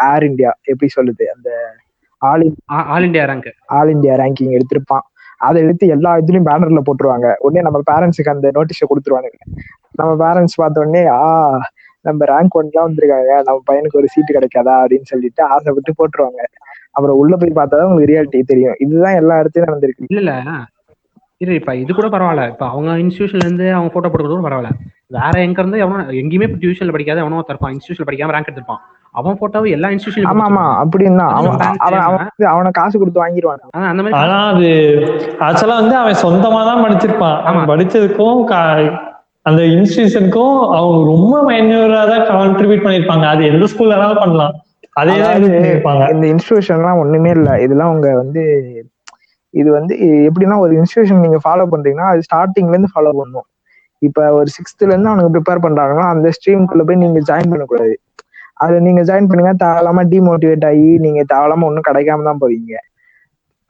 ஏர் 0.08 0.26
இந்தியா 0.30 0.50
எப்படி 0.64 0.88
சொல்லுது 0.96 1.24
அந்த 1.34 1.48
all 2.22 2.44
all 2.92 3.04
India 3.04 3.24
rank 3.24 3.48
all 3.70 3.90
India 3.90 4.14
ranking 4.14 4.52
எடுத்திருப்பான். 4.56 5.04
அதை 5.40 5.62
எடுத்து 5.62 5.86
எல்லா 5.86 6.10
இதுலயும் 6.16 6.48
பேனர்ல 6.48 6.80
போட்டுருவாங்க. 6.88 7.28
உடனே 7.38 7.60
நம்ம 7.60 7.78
பேரண்ட்ஸுக்கு 7.90 8.34
அந்த 8.34 8.50
நோட்டீஸை 8.54 8.86
கொடுத்துருவானுங்க. 8.90 9.38
நம்ம 9.92 10.12
பேரண்ட்ஸ் 10.16 10.56
பார்த்த 10.56 10.80
உடனே 10.80 11.06
ஆ 11.16 11.22
நம்ம 12.04 12.24
ரேங்க் 12.24 12.56
ஒன்லாம் 12.58 12.84
வந்திருக்காங்க. 12.86 13.32
நம்ம 13.42 13.58
பையனுக்கு 13.70 13.98
ஒரு 14.00 14.08
சீட்டு 14.08 14.32
கிடைக்காதா? 14.34 14.74
அப்படின்னு 14.82 15.10
சொல்லிட்டு 15.12 15.42
ஆசைப்பட்டு 15.44 15.92
போட்டுருவாங்க. 15.98 16.40
அப்புறம் 16.90 17.16
உள்ள 17.16 17.36
போய் 17.36 17.56
பார்த்தாதான் 17.56 17.88
உங்களுக்கு 17.88 18.12
ரியாலிட்டி 18.12 18.42
தெரியும். 18.42 18.74
இதுதான் 18.78 19.14
எல்லா 19.14 19.34
இடத்துலயும் 19.36 19.70
நடந்திருக்கு. 19.70 20.08
இல்ல 20.08 20.20
இல்ல. 20.20 20.54
இது 21.74 21.94
கூட 21.94 22.08
பரவாயில்ல. 22.08 22.48
இப்ப 22.48 22.66
அவங்க 22.66 22.90
இன்ஸ்டியூஷன்ல 22.96 23.44
இருந்து 23.44 23.74
அவங்க 23.74 23.92
போட்டோ 23.92 24.08
போட்டு 24.08 24.28
கூட 24.28 24.48
பரவாயில்ல. 24.48 24.70
வேற 25.12 25.34
எங்க 25.40 25.60
இருந்து 25.60 25.78
எவனோ 25.78 26.02
எங்கேயுமே 26.20 26.48
டியூஷன்ல 26.60 26.90
படிக்காத 26.90 27.20
எவனோ 27.20 27.38
ஒருத்தன் 27.38 27.74
இன்ஸ்டியூஷன் 27.74 28.08
படிக்காம 28.08 28.34
ரேங்க் 28.34 28.48
எடுத்திருப்பான். 28.48 28.82
அவன் 29.14 29.38
போட்டோவை 29.40 29.70
எல்லா 29.70 29.88
இன்ஸ்டியூஷன் 29.88 30.28
ஆமா 30.28 30.44
ஆமா 30.48 30.64
அப்படின்னு 30.82 31.18
தான் 31.18 31.32
அவன் 31.38 31.56
அவன் 31.80 32.02
அவன் 32.02 32.20
வந்து 32.20 32.46
அவனை 32.48 32.70
காசு 32.72 32.98
கொடுத்து 32.98 33.22
வாங்கிடுவான் 33.22 33.62
அந்த 33.90 34.02
மாதிரி 34.02 34.18
ஆனா 34.20 34.36
அது 34.52 34.68
ஆக்சுவலா 35.40 35.76
வந்து 35.80 35.96
அவன் 35.96 36.22
சொந்தமா 36.22 36.60
தான் 36.64 36.84
படிச்சிருப்பான். 36.84 37.36
அவன். 37.42 37.68
படிச்சதுக்கும் 37.68 38.40
கா- 38.50 38.94
அந்த 39.46 39.62
இன்ஸ்டிடியூஷனுக்கும் 39.74 40.56
அவங்க 40.72 40.98
ரொம்ப 41.06 41.42
மைனூரா 41.42 42.02
தான் 42.06 42.26
கான்ட்ரிபியூட் 42.30 42.84
பண்ணிருப்பாங்க 42.84 43.26
அது 43.26 43.44
எந்த 43.46 43.66
ஸ்கூல்ல 43.66 43.94
வேணாலும் 43.94 44.20
பண்ணலாம். 44.20 44.54
அதே 44.92 45.14
இந்த 46.14 46.26
இன்ஸ்டிடியூஷன்லாம் 46.32 46.98
ஒண்ணுமே 46.98 47.30
இல்ல. 47.30 47.60
இதெல்லாம் 47.60 47.92
உங்க 47.94 48.08
வந்து 48.16 48.42
இது 49.54 49.70
வந்து 49.72 49.94
எப்படின்னா 50.28 50.58
ஒரு 50.58 50.72
இன்ஸ்டிடியூஷன் 50.76 51.20
நீங்க 51.20 51.38
ஃபாலோ 51.44 51.64
பண்றீங்கன்னா 51.72 52.10
அது 52.10 52.22
ஸ்டார்டிங்ல 52.22 52.74
இருந்து 52.76 52.92
ஃபாலோ 52.94 53.10
பண்ணணும் 53.18 53.48
இப்ப 54.03 54.28
ஒரு 54.38 54.50
சிக்ஸ்த்ல 54.57 54.88
இருந்து 54.88 55.11
அவனுக்கு 55.11 55.34
ப்ரிப்பேர் 55.36 55.64
பண்றாங்கன்னா 55.66 56.07
அந்த 56.14 56.28
ஸ்ட்ரீம்குள்ள 56.36 56.84
போய் 56.88 57.03
நீங்க 57.05 57.20
ஜாயின் 57.30 57.53
பண்ணக்கூடாது. 57.53 57.94
அதுல 58.62 58.80
நீங்க 58.86 59.03
ஜாயின் 59.09 59.28
பண்ணுங்க 59.30 59.53
தேவையில்லாம 59.62 60.05
டிமோட்டிவேட் 60.12 60.66
ஆகி 60.70 60.88
நீங்க 61.07 61.20
தேவையில்லாம 61.32 61.66
ஒன்றும் 61.70 61.88
கிடைக்காம 61.90 62.26
தான் 62.30 62.42
போவீங்க. 62.42 62.72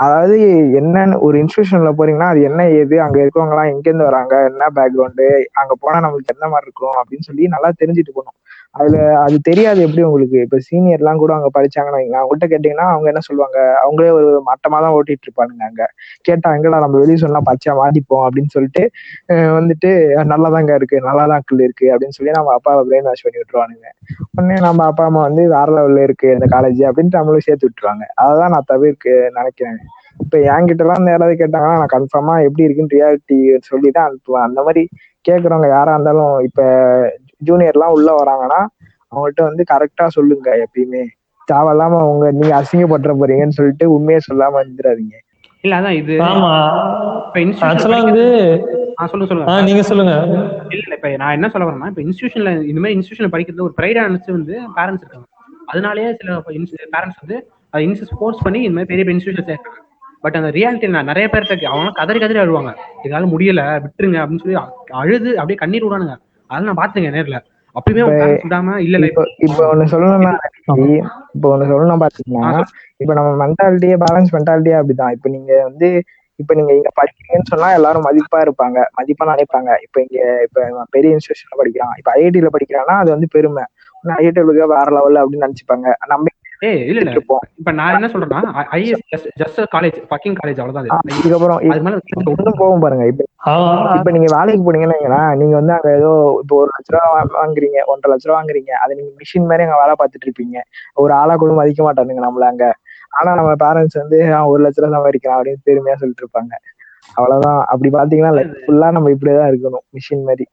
அதாவது 0.00 0.36
என்னன்னு 0.80 1.16
ஒரு 1.26 1.36
இன்ஸ்டிடியூஷன்ல 1.42 1.90
போறீங்கன்னா 1.98 2.30
அது 2.32 2.40
என்ன 2.42 2.62
ஏது? 2.78 2.96
அங்க 3.06 3.18
இருக்கவங்க 3.24 3.54
எல்லாம் 3.54 3.70
எங்க 3.72 3.86
இருந்து 3.90 4.08
வராங்க? 4.10 4.34
என்ன 4.50 4.64
பேக்ரவுண்டு 4.78 5.26
அங்க 5.62 5.74
போனா 5.82 5.98
நம்மளுக்கு 6.04 6.34
எந்த 6.34 6.46
மாதிரி 6.52 6.68
இருக்கும்? 6.68 6.96
அப்படின்னு 7.00 7.28
சொல்லி 7.30 7.46
நல்லா 7.54 7.70
தெரிஞ்சுட்டு 7.82 8.14
போகணும். 8.18 8.36
அதுல 8.74 8.96
அது 9.22 9.36
தெரியாது 9.48 9.80
எப்படி 9.86 10.02
உங்களுக்கு. 10.06 10.38
இப்ப 10.44 10.58
சீனியர் 10.66 11.00
எல்லாம் 11.00 11.20
கூட 11.22 11.32
அங்க 11.34 11.48
படிச்சாங்கன்னா 11.56 11.98
வைங்களேன், 11.98 12.20
அவங்கள்ட்ட 12.20 12.46
கேட்டீங்கன்னா 12.52 12.86
அவங்க 12.92 13.06
என்ன 13.12 13.22
சொல்லுவாங்க? 13.26 13.58
அவங்களே 13.82 14.10
ஒரு 14.18 14.28
மட்டமா 14.48 14.78
தான் 14.84 14.94
ஓட்டிட்டு 14.96 15.26
இருப்பானுங்க 15.26 15.64
அங்க. 15.68 15.84
கேட்டா 16.24 16.50
எங்கடா 16.56 16.80
நம்ம 16.84 17.00
வெளியே 17.02 17.18
சொன்னா 17.24 17.42
பச்சையா 17.48 17.74
மாட்டிப்போம் 17.80 18.24
அப்படின்னு 18.26 18.52
சொல்லிட்டு 18.56 18.84
வந்துட்டு 19.58 19.90
நல்லாதாங்க 20.32 20.74
இருக்கு 20.80 20.98
நல்லாதான் 21.08 21.38
இருக்கு 21.62 21.86
அப்படின்னு 21.92 22.16
சொல்லி 22.18 22.36
நம்ம 22.38 22.54
அப்பா 22.58 22.72
பிரெயின் 22.82 23.08
வாஷ் 23.08 23.24
பண்ணி 23.24 23.40
விட்டுருவானுங்க. 23.40 23.88
உடனே 24.32 24.58
நம்ம 24.66 24.86
அப்பா 24.90 25.04
அம்மா 25.04 25.22
வந்து 25.28 25.42
வேற 25.54 25.68
லெவல்ல 25.76 26.06
இருக்கு 26.08 26.28
இந்த 26.36 26.46
காலேஜ் 26.54 26.82
அப்படின்ட்டு 26.88 27.20
நம்மளும் 27.20 27.46
சேர்த்து 27.48 27.68
விட்டுருவாங்க. 27.68 28.04
அதான் 28.24 28.54
நான் 28.54 28.70
தவிர்க்க 28.72 29.06
நினைக்கிறேன். 29.38 29.78
இப்ப 30.20 30.36
என்கிட்ட 30.50 30.82
எல்லாம் 30.84 31.08
யாராவது 31.08 31.34
கேட்டாங்கன்னா 31.36 31.78
நான் 31.80 31.94
கன்ஃபார்மா 31.94 32.34
எப்படி 32.46 32.66
இருக்குன்னு 32.66 32.94
ரியாலிட்டி 32.96 33.38
சொல்லி 33.70 33.90
தான் 33.90 34.08
அனுப்புவேன். 34.08 34.46
அந்த 34.48 34.60
மாதிரி 34.66 34.82
கேக்குறவங்க 35.24 35.68
யாரா 35.70 35.92
இருந்தாலும் 35.96 36.34
இப்ப 36.48 36.60
ஜூனியர் 37.42 37.76
எல்லாம் 37.76 37.94
உள்ள 37.96 38.10
வராங்கன்னா 38.20 38.60
அவங்கள்ட்ட 39.12 39.42
வந்து 39.42 39.62
கரெக்டா 39.72 40.06
சொல்லுங்க 40.08 40.48
எப்பயுமே. 40.64 41.02
தேவையில்லாம 41.48 41.98
அவங்க 42.02 42.26
நீங்க 42.30 42.54
அசிங்கப்பட்டுற 42.60 43.12
போறீங்கன்னு 43.20 43.58
சொல்லிட்டு 43.58 43.86
உண்மையை 43.94 44.20
சொல்லாம 44.28 44.60
இருந்துடாதீங்க. 44.62 45.16
இல்ல 45.64 45.74
அதான் 45.80 45.98
இது. 45.98 46.14
ஆமா. 46.28 46.52
இப்ப 47.26 47.66
ஆக்சுவலா 47.68 47.98
வந்து 48.02 48.24
சொல்லுங்க 49.12 49.62
நீங்க 49.68 49.82
சொல்லுங்க. 49.82 50.14
இல்ல 50.72 50.82
இல்ல 50.84 50.94
இப்ப 50.98 51.10
நான் 51.22 51.36
என்ன 51.36 51.48
சொல்ல 51.52 51.68
வரேன்னா 51.68 51.90
இப்ப 51.92 52.02
இன்ஸ்டியூஷன்ல 52.06 52.50
இந்த 52.70 52.80
மாதிரி 52.80 52.96
இன்ஸ்டியூஷன்ல 52.96 53.30
படிக்கிறது 53.34 53.66
ஒரு 53.66 53.74
பிரைடா 53.78 54.02
நினைச்சு 54.08 54.30
வந்து 54.30 54.54
பேரண்ட்ஸ் 54.76 55.04
இருக்காங்க. 55.04 55.26
அதனாலேயே 55.68 56.08
சில 56.20 56.38
பேரண்ட்ஸ் 56.94 57.22
வந்து 57.22 57.36
அதை 57.74 57.82
இன்ஸ்டியூட் 57.86 58.18
ஃபோர்ஸ் 58.18 58.44
பண்ணி 58.44 58.60
இந்த 58.62 58.76
மாதிரி 58.76 58.90
பெரிய 58.90 59.02
பெரிய 59.02 59.16
இன்ஸ்டியூஷன் 59.16 59.48
சேர்க்காங்க 59.50 59.78
பட் 60.24 60.36
அந்த 60.38 60.50
ரியாலிட்டி 60.56 60.88
நான் 60.88 61.10
நிறைய 61.10 61.26
பேர்ட்ட 61.32 61.70
அவங்க 61.70 61.92
கதறி 61.92 62.18
கதறி 62.18 62.40
அழுவாங்க. 62.42 62.72
இதனால 63.04 63.26
முடியல 63.32 63.62
விட்டுருங்க 63.84 64.18
அப்படின்னு 64.22 64.44
சொல்லி 64.44 64.58
அழுது 65.00 65.30
அப்படியே 65.38 65.60
கண்ணீர் 65.62 65.86
விடானுங்க 65.86 66.16
அதெல்லாம் 66.52 66.70
நான் 66.70 66.82
பாத்துங்க 66.82 67.10
நேர்ல. 67.16 67.38
அப்பயுமே 67.76 68.02
விடாம 68.44 68.72
இல்ல 68.86 69.04
இப்போ 69.04 69.22
இப்போ 69.46 69.62
ஒண்ணு 69.68 69.84
சொல்லணும்னா 69.92 70.32
இப்போ 71.34 71.46
ஒண்ணு 71.52 71.70
சொல்லணும் 71.70 72.02
பாத்தீங்கன்னா 72.02 72.62
இப்ப 73.00 73.12
நம்ம 73.18 73.30
மென்டாலிட்டியே 73.42 73.96
பேலன்ஸ் 74.04 74.34
மென்டாலிட்டியே 74.36 74.76
அப்படிதான். 74.80 75.14
இப்ப 75.16 75.28
நீங்க 75.28 75.52
வந்து 75.68 75.88
இப்ப 76.38 76.52
நீங்க 76.54 76.72
இங்க 76.76 76.90
படிக்கிறீங்கன்னு 76.98 77.50
சொன்னா 77.50 77.68
எல்லாரும் 77.78 78.06
மதிப்பா 78.08 78.38
இருப்பாங்க. 78.44 78.78
மதிப்பா 78.98 79.24
நினைப்பாங்க. 79.30 79.70
இப்ப 79.86 79.96
இங்க 80.04 80.18
இப்ப 80.46 80.60
பெரிய 80.90 81.16
இன்ஸ்டியூஷன்ல 81.16 81.58
படிக்கிறான் 81.60 81.94
இப்ப 82.00 82.10
ஐஐடில 82.16 82.50
படிக்கிறான்னா 82.56 82.96
அது 83.02 83.10
வந்து 83.10 83.28
பெருமை. 83.36 83.64
ஐஐடி 84.16 84.42
வேற 84.74 84.88
லெவல்ல 84.96 85.22
அப்படின்னு 85.22 85.46
நினைச்சுப்பாங்க. 85.46 85.88
நம்ம 86.06 86.24
ஏய் 86.62 86.80
இல்ல 86.82 86.98
இல்ல. 87.00 87.12
இருப்போம் 87.12 87.44
இப்ப 87.60 87.70
நான் 87.72 87.94
என்ன 87.96 88.08
சொல்றேன்னா 88.12 88.40
ஐஎஸ் 88.74 89.02
ஜஸ்ட் 89.40 89.58
காலேஜ் 89.72 89.96
ஃபக்கிங் 90.10 90.36
காலேஜ் 90.38 90.58
அவ்வளவுதான் 90.60 90.84
அது. 90.84 91.16
இதுக்கப்புறம் 91.18 91.58
அது 91.72 91.82
மேல 91.86 91.96
ஒன்றும் 92.32 92.58
போகும் 92.60 92.82
பாருங்க. 92.84 93.04
இப்ப 93.94 94.12
நீங்க 94.16 94.28
வேலைக்கு 94.34 94.64
போனீங்கன்னு 94.66 94.96
வைங்களேன், 94.96 95.30
நீங்க 95.40 95.54
வந்து 95.60 95.74
அங்க 95.76 95.88
ஏதோ 95.98 96.10
இப்போ 96.42 96.56
ஒரு 96.60 96.70
லட்ச 96.72 96.92
ரூபா 96.96 97.08
வாங்குறீங்க 97.36 97.78
ஒன்றரை 97.92 98.10
லட்ச 98.12 98.28
ரூபா 98.28 98.38
வாங்குறீங்க 98.38 98.72
அதை 98.82 98.92
நீங்க 98.98 99.12
மிஷின் 99.20 99.48
மாதிரி 99.48 99.66
அங்க 99.66 99.78
வேலை 99.82 99.96
பார்த்துட்டு 99.98 100.28
இருப்பீங்க. 100.28 100.56
ஒரு 100.96 101.14
ஆளா 101.20 101.36
கூட 101.36 101.52
மதிக்க 101.60 101.82
மாட்டானுங்க 101.82 102.24
நம்மள 102.26 102.46
அங்க. 102.52 102.66
ஆனா 103.12 103.30
நம்ம 103.38 103.52
பேரண்ட்ஸ் 103.62 104.00
வந்து 104.00 104.18
"அவன் 104.30 104.50
ஒரு 104.52 104.62
லட்ச 104.64 104.80
ரூபா 104.80 104.94
சம்பாதிக்கிறான் 104.96 105.38
அப்படின்னு 105.38 105.66
பெருமையா 105.66 105.96
சொல்லிட்டு 106.00 106.24
இருப்பாங்க. 106.24 106.52
அவ்வளவுதான். 107.14 107.60
அப்படி 107.72 107.88
பாத்தீங்கன்னா 107.94 108.34
லைஃப் 108.36 108.52
ஃபுல்லா 108.60 108.88
நம்ம 108.96 109.10
இப்படியேதான் 109.14 109.50
இருக்கணும் 109.50 109.84
மிஷின் 109.96 110.22
மாதிரி. 110.28 110.44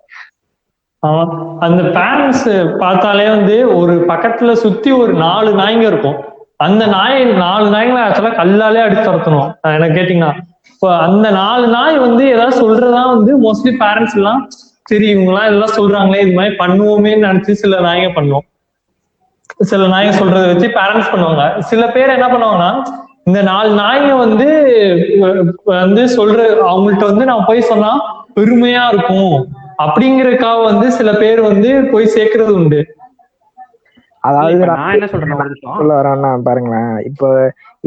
ஆமா. 1.03 1.23
அந்த 1.65 1.81
பேரண்ட்ஸ் 1.97 2.47
பார்த்தாலே 2.81 3.25
வந்து 3.35 3.55
ஒரு 3.79 3.93
பக்கத்துல 4.11 4.53
சுத்தி 4.63 4.89
ஒரு 5.01 5.13
நாலு 5.25 5.49
நாய்ங்க 5.59 5.85
இருக்கும். 5.91 6.17
அந்த 6.65 6.83
நாய் 6.95 7.19
நாலு 7.43 7.67
நாய்களை 7.75 7.99
ஆக்சுவலா 8.05 8.31
கல்லாலே 8.39 8.81
அடிச்சு 8.85 9.05
துரத்தணும். 9.09 9.49
எனக்கு 9.77 9.97
கேட்டீங்கன்னா 9.99 10.31
இப்போ 10.71 10.89
அந்த 11.05 11.27
நாலு 11.41 11.65
நாய் 11.77 11.97
வந்து 12.05 12.23
ஏதாவது 12.33 12.55
சொல்றதா 12.63 13.03
வந்து 13.15 13.31
மோஸ்ட்லி 13.45 13.71
பேரண்ட்ஸ் 13.83 14.17
எல்லாம் 14.19 14.41
சரி 14.91 15.07
இவங்க 15.13 15.31
எல்லாம் 15.31 15.47
இதெல்லாம் 15.49 15.75
சொல்றாங்களே 15.79 16.21
இது 16.25 16.33
மாதிரி 16.37 16.53
பண்ணுவோமேன்னு 16.61 17.25
நினைச்சு 17.27 17.53
சில 17.63 17.79
நாய்ங்க 17.87 18.09
பண்ணுவோம் 18.17 18.45
சில 19.71 19.87
நாய்ங்க 19.93 20.13
சொல்றதை 20.19 20.45
வச்சு 20.51 20.67
பேரண்ட்ஸ் 20.79 21.11
பண்ணுவாங்க. 21.13 21.43
சில 21.69 21.81
பேர் 21.95 22.15
என்ன 22.17 22.27
பண்ணுவாங்கன்னா 22.33 22.71
இந்த 23.29 23.39
நாலு 23.51 23.69
நாய்ங்க 23.81 24.11
வந்து 24.25 24.47
வந்து 25.83 26.03
சொல்ற 26.17 26.37
அவங்கள்ட்ட 26.71 27.05
வந்து 27.11 27.25
நான் 27.31 27.47
போய் 27.49 27.69
சொன்னா 27.71 27.91
பெருமையா 28.37 28.83
இருக்கும். 28.93 29.35
அப்படிங்கறதுக்காக 29.83 30.61
வந்து 30.69 30.87
சில 30.99 31.09
பேர் 31.21 31.41
வந்து 31.49 31.69
போய் 31.91 32.13
சேர்க்கறது 32.15 32.53
உண்டு. 32.59 32.79
அதாவது 34.27 34.63
நான் 34.69 34.93
என்ன 34.95 35.07
சொல்ல 35.11 35.91
வரேன்னா 35.99 36.31
பாருங்களேன். 36.47 36.95
இப்போ 37.09 37.27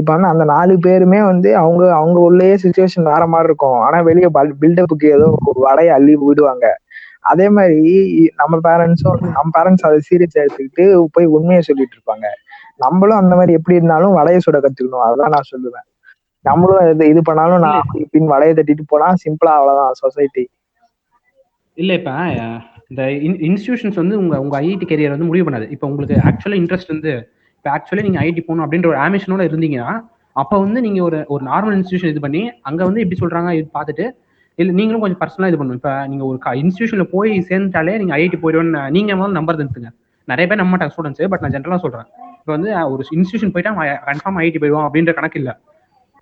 இப்ப 0.00 0.08
வந்து 0.14 0.28
அந்த 0.32 0.44
நாலு 0.52 0.74
பேருமே 0.86 1.18
வந்து 1.30 1.50
அவங்க 1.62 1.82
அவங்க 1.98 2.18
உள்ளேயே 2.28 2.54
சுச்சுவேஷன் 2.62 3.08
வேற 3.12 3.22
மாதிரி 3.32 3.48
இருக்கும். 3.50 3.80
ஆனா 3.86 3.98
வெளியே 4.08 4.28
பில்டப்புக்கு 4.62 5.08
ஏதோ 5.16 5.26
வடைய 5.66 5.90
அள்ளி 5.98 6.14
விடுவாங்க. 6.22 6.66
அதே 7.32 7.46
மாதிரி 7.56 7.82
நம்ம 8.40 8.54
பேரண்ட்ஸும் 8.68 9.20
நம்ம 9.36 9.48
பேரண்ட்ஸ் 9.58 9.86
அதை 9.88 9.98
சீரியஸ் 10.08 10.40
எடுத்துக்கிட்டு 10.42 10.84
போய் 11.16 11.28
உண்மையை 11.36 11.62
சொல்லிட்டு 11.68 11.96
இருப்பாங்க. 11.98 12.26
நம்மளும் 12.84 13.20
அந்த 13.22 13.34
மாதிரி 13.38 13.56
எப்படி 13.58 13.78
இருந்தாலும் 13.80 14.16
வடைய 14.18 14.38
சுட 14.46 14.58
கத்துக்கணும். 14.64 15.04
அதுதான் 15.08 15.34
நான் 15.36 15.50
சொல்லுவேன். 15.52 15.86
நம்மளும் 16.44 16.82
இது 16.92 17.04
இது 17.12 17.20
பண்ணாலும் 17.28 17.64
நான் 17.66 17.82
பின் 18.14 18.30
வடைய 18.32 18.52
தட்டிட்டு 18.58 18.84
போனா 18.92 19.08
சிம்பிளா 19.24 19.52
அவ்வளவுதான் 19.58 20.00
சொசைட்டி 20.04 20.44
இல்ல 21.78 21.92
இப்ப 22.00 22.10
இந்த 22.90 23.02
இன்ஸ்டிடியூஷன்ஸ் 23.48 23.98
வந்து 24.00 24.14
உங்க 24.22 24.34
உங்க 24.44 24.54
ஐஐடி 24.64 24.86
கெரியர் 24.90 25.14
வந்து 25.14 25.28
முடிவு 25.28 25.44
பண்ணாது. 25.46 25.66
இப்போ 25.74 25.86
உங்களுக்கு 25.90 26.16
ஆக்சுவலா 26.30 26.58
இன்ட்ரெஸ்ட் 26.62 26.92
வந்து 26.94 27.12
இப்போ 27.58 27.70
ஆக்சுவலி 27.76 28.02
நீங்க 28.06 28.18
ஐஐடி 28.22 28.42
போகணும் 28.46 28.64
அப்படின்ற 28.64 28.88
ஒரு 28.92 29.00
ஆம்பிஷனோட 29.04 29.42
இருந்தீங்கன்னா 29.50 29.92
அப்போ 30.36 30.56
வந்து 30.64 30.78
நீங்க 30.86 31.00
ஒரு 31.08 31.18
ஒரு 31.34 31.42
நார்மல் 31.50 31.74
இன்ஸ்டியூஷன் 31.78 32.12
இது 32.12 32.20
பண்ணி 32.26 32.42
அங்க 32.68 32.80
வந்து 32.88 33.02
எப்படி 33.04 33.18
சொல்றாங்க 33.22 33.50
இது 33.58 33.66
பார்த்துட்டு 33.78 34.04
இல்ல 34.58 34.70
நீங்களும் 34.78 35.02
கொஞ்சம் 35.04 35.20
பர்சனலா 35.22 35.48
இது 35.50 35.58
பண்ணணும். 35.60 35.78
இப்போ 35.80 35.92
நீங்க 36.10 36.24
ஒரு 36.30 36.38
இன்ஸ்டியூஷன்ல 36.62 37.04
போய் 37.14 37.32
சேர்ந்துட்டாலே 37.50 37.94
நீங்க 38.02 38.12
ஐஐடி 38.18 38.38
போயிடுவோன்னு 38.44 38.82
நீங்க 38.96 39.12
முதல்ல 39.20 39.38
நம்பர் 39.40 39.58
எடுத்துங்க 39.58 39.90
நிறைய 40.28 40.46
பேர் 40.48 40.60
நம்ப 40.60 40.72
மாட்டாங்க 40.74 40.94
ஸ்டூடெண்ட்ஸ் 40.94 41.30
பட் 41.32 41.42
நான் 41.44 41.54
ஜென்ரலா 41.54 41.78
சொல்றேன். 41.84 42.06
இப்போ 42.40 42.52
வந்து 42.56 42.70
ஒரு 42.92 43.02
இன்ஸ்டியூஷன் 43.18 43.52
போயிட்டா 43.54 43.72
கன்ஃபார்ம் 44.10 44.38
ஐஐடி 44.42 44.60
போயிடுவோம் 44.62 44.86
அப்படின்ற 44.88 45.12
கணக்கு 45.18 45.38
இல்ல. 45.42 45.50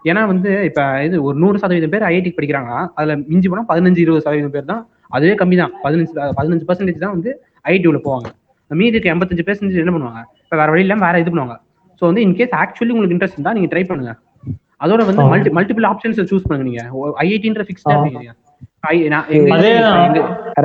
ஏன்னா 0.04 0.22
வந்து 0.32 0.50
இப்ப 0.68 0.80
இது 1.06 1.16
ஒரு 1.28 1.36
நூறு 1.42 1.56
சதவீதம் 1.62 1.92
பேர் 1.94 2.06
ஐஐடி 2.10 2.30
படிக்கிறாங்க. 2.38 2.72
அதுல 2.98 3.14
மிஞ்சி 3.30 3.48
போனா 3.52 3.64
பதினஞ்சு 3.72 4.00
இருபது 4.04 4.24
சதவீதம் 4.26 4.54
பேர் 4.56 4.70
தான் 4.72 4.82
அதுவே 5.16 5.34
கம்மி 5.40 5.56
தான் 5.62 5.72
பதினஞ்சு 5.84 6.12
பதினஞ்சு 6.38 6.66
பர்சன்டேஜ் 6.68 7.02
தான் 7.04 7.14
வந்து 7.16 7.30
ஐடி 7.72 7.86
உள்ள 7.90 8.00
போவாங்க. 8.06 8.28
மீதி 8.70 8.94
இருக்க 8.96 9.14
எண்பத்தஞ்சு 9.14 9.44
பெர்சன்டேஜ் 9.48 9.82
என்ன 9.84 9.94
பண்ணுவாங்க? 9.96 10.20
இப்போ 10.44 10.56
வேற 10.60 10.68
வழி 10.74 10.84
இல்லாம 10.86 11.02
வேற 11.08 11.18
இது 11.22 11.30
பண்ணுவாங்க. 11.32 11.56
ஸோ 12.00 12.02
வந்து 12.10 12.22
இன்கேஸ் 12.26 12.54
ஆக்சுவலி 12.62 12.92
உங்களுக்கு 12.94 13.16
இன்ட்ரெஸ்ட் 13.16 13.38
இருந்தா 13.38 13.54
நீங்க 13.56 13.70
ட்ரை 13.72 13.82
பண்ணுங்க. 13.90 14.12
அதோட 14.84 15.00
வந்து. 15.08 15.22
மல்டி 15.32 15.50
மல்டிபிள் 15.56 15.86
ஆப்ஷன்ஸ் 15.92 16.20
சூஸ் 16.30 16.46
பண்ணுங்க 16.48 16.66
நீங்க. 16.68 16.82
ஐஐடின்ற 17.24 17.64
ஃபிக்ஸ்டா 17.68 17.96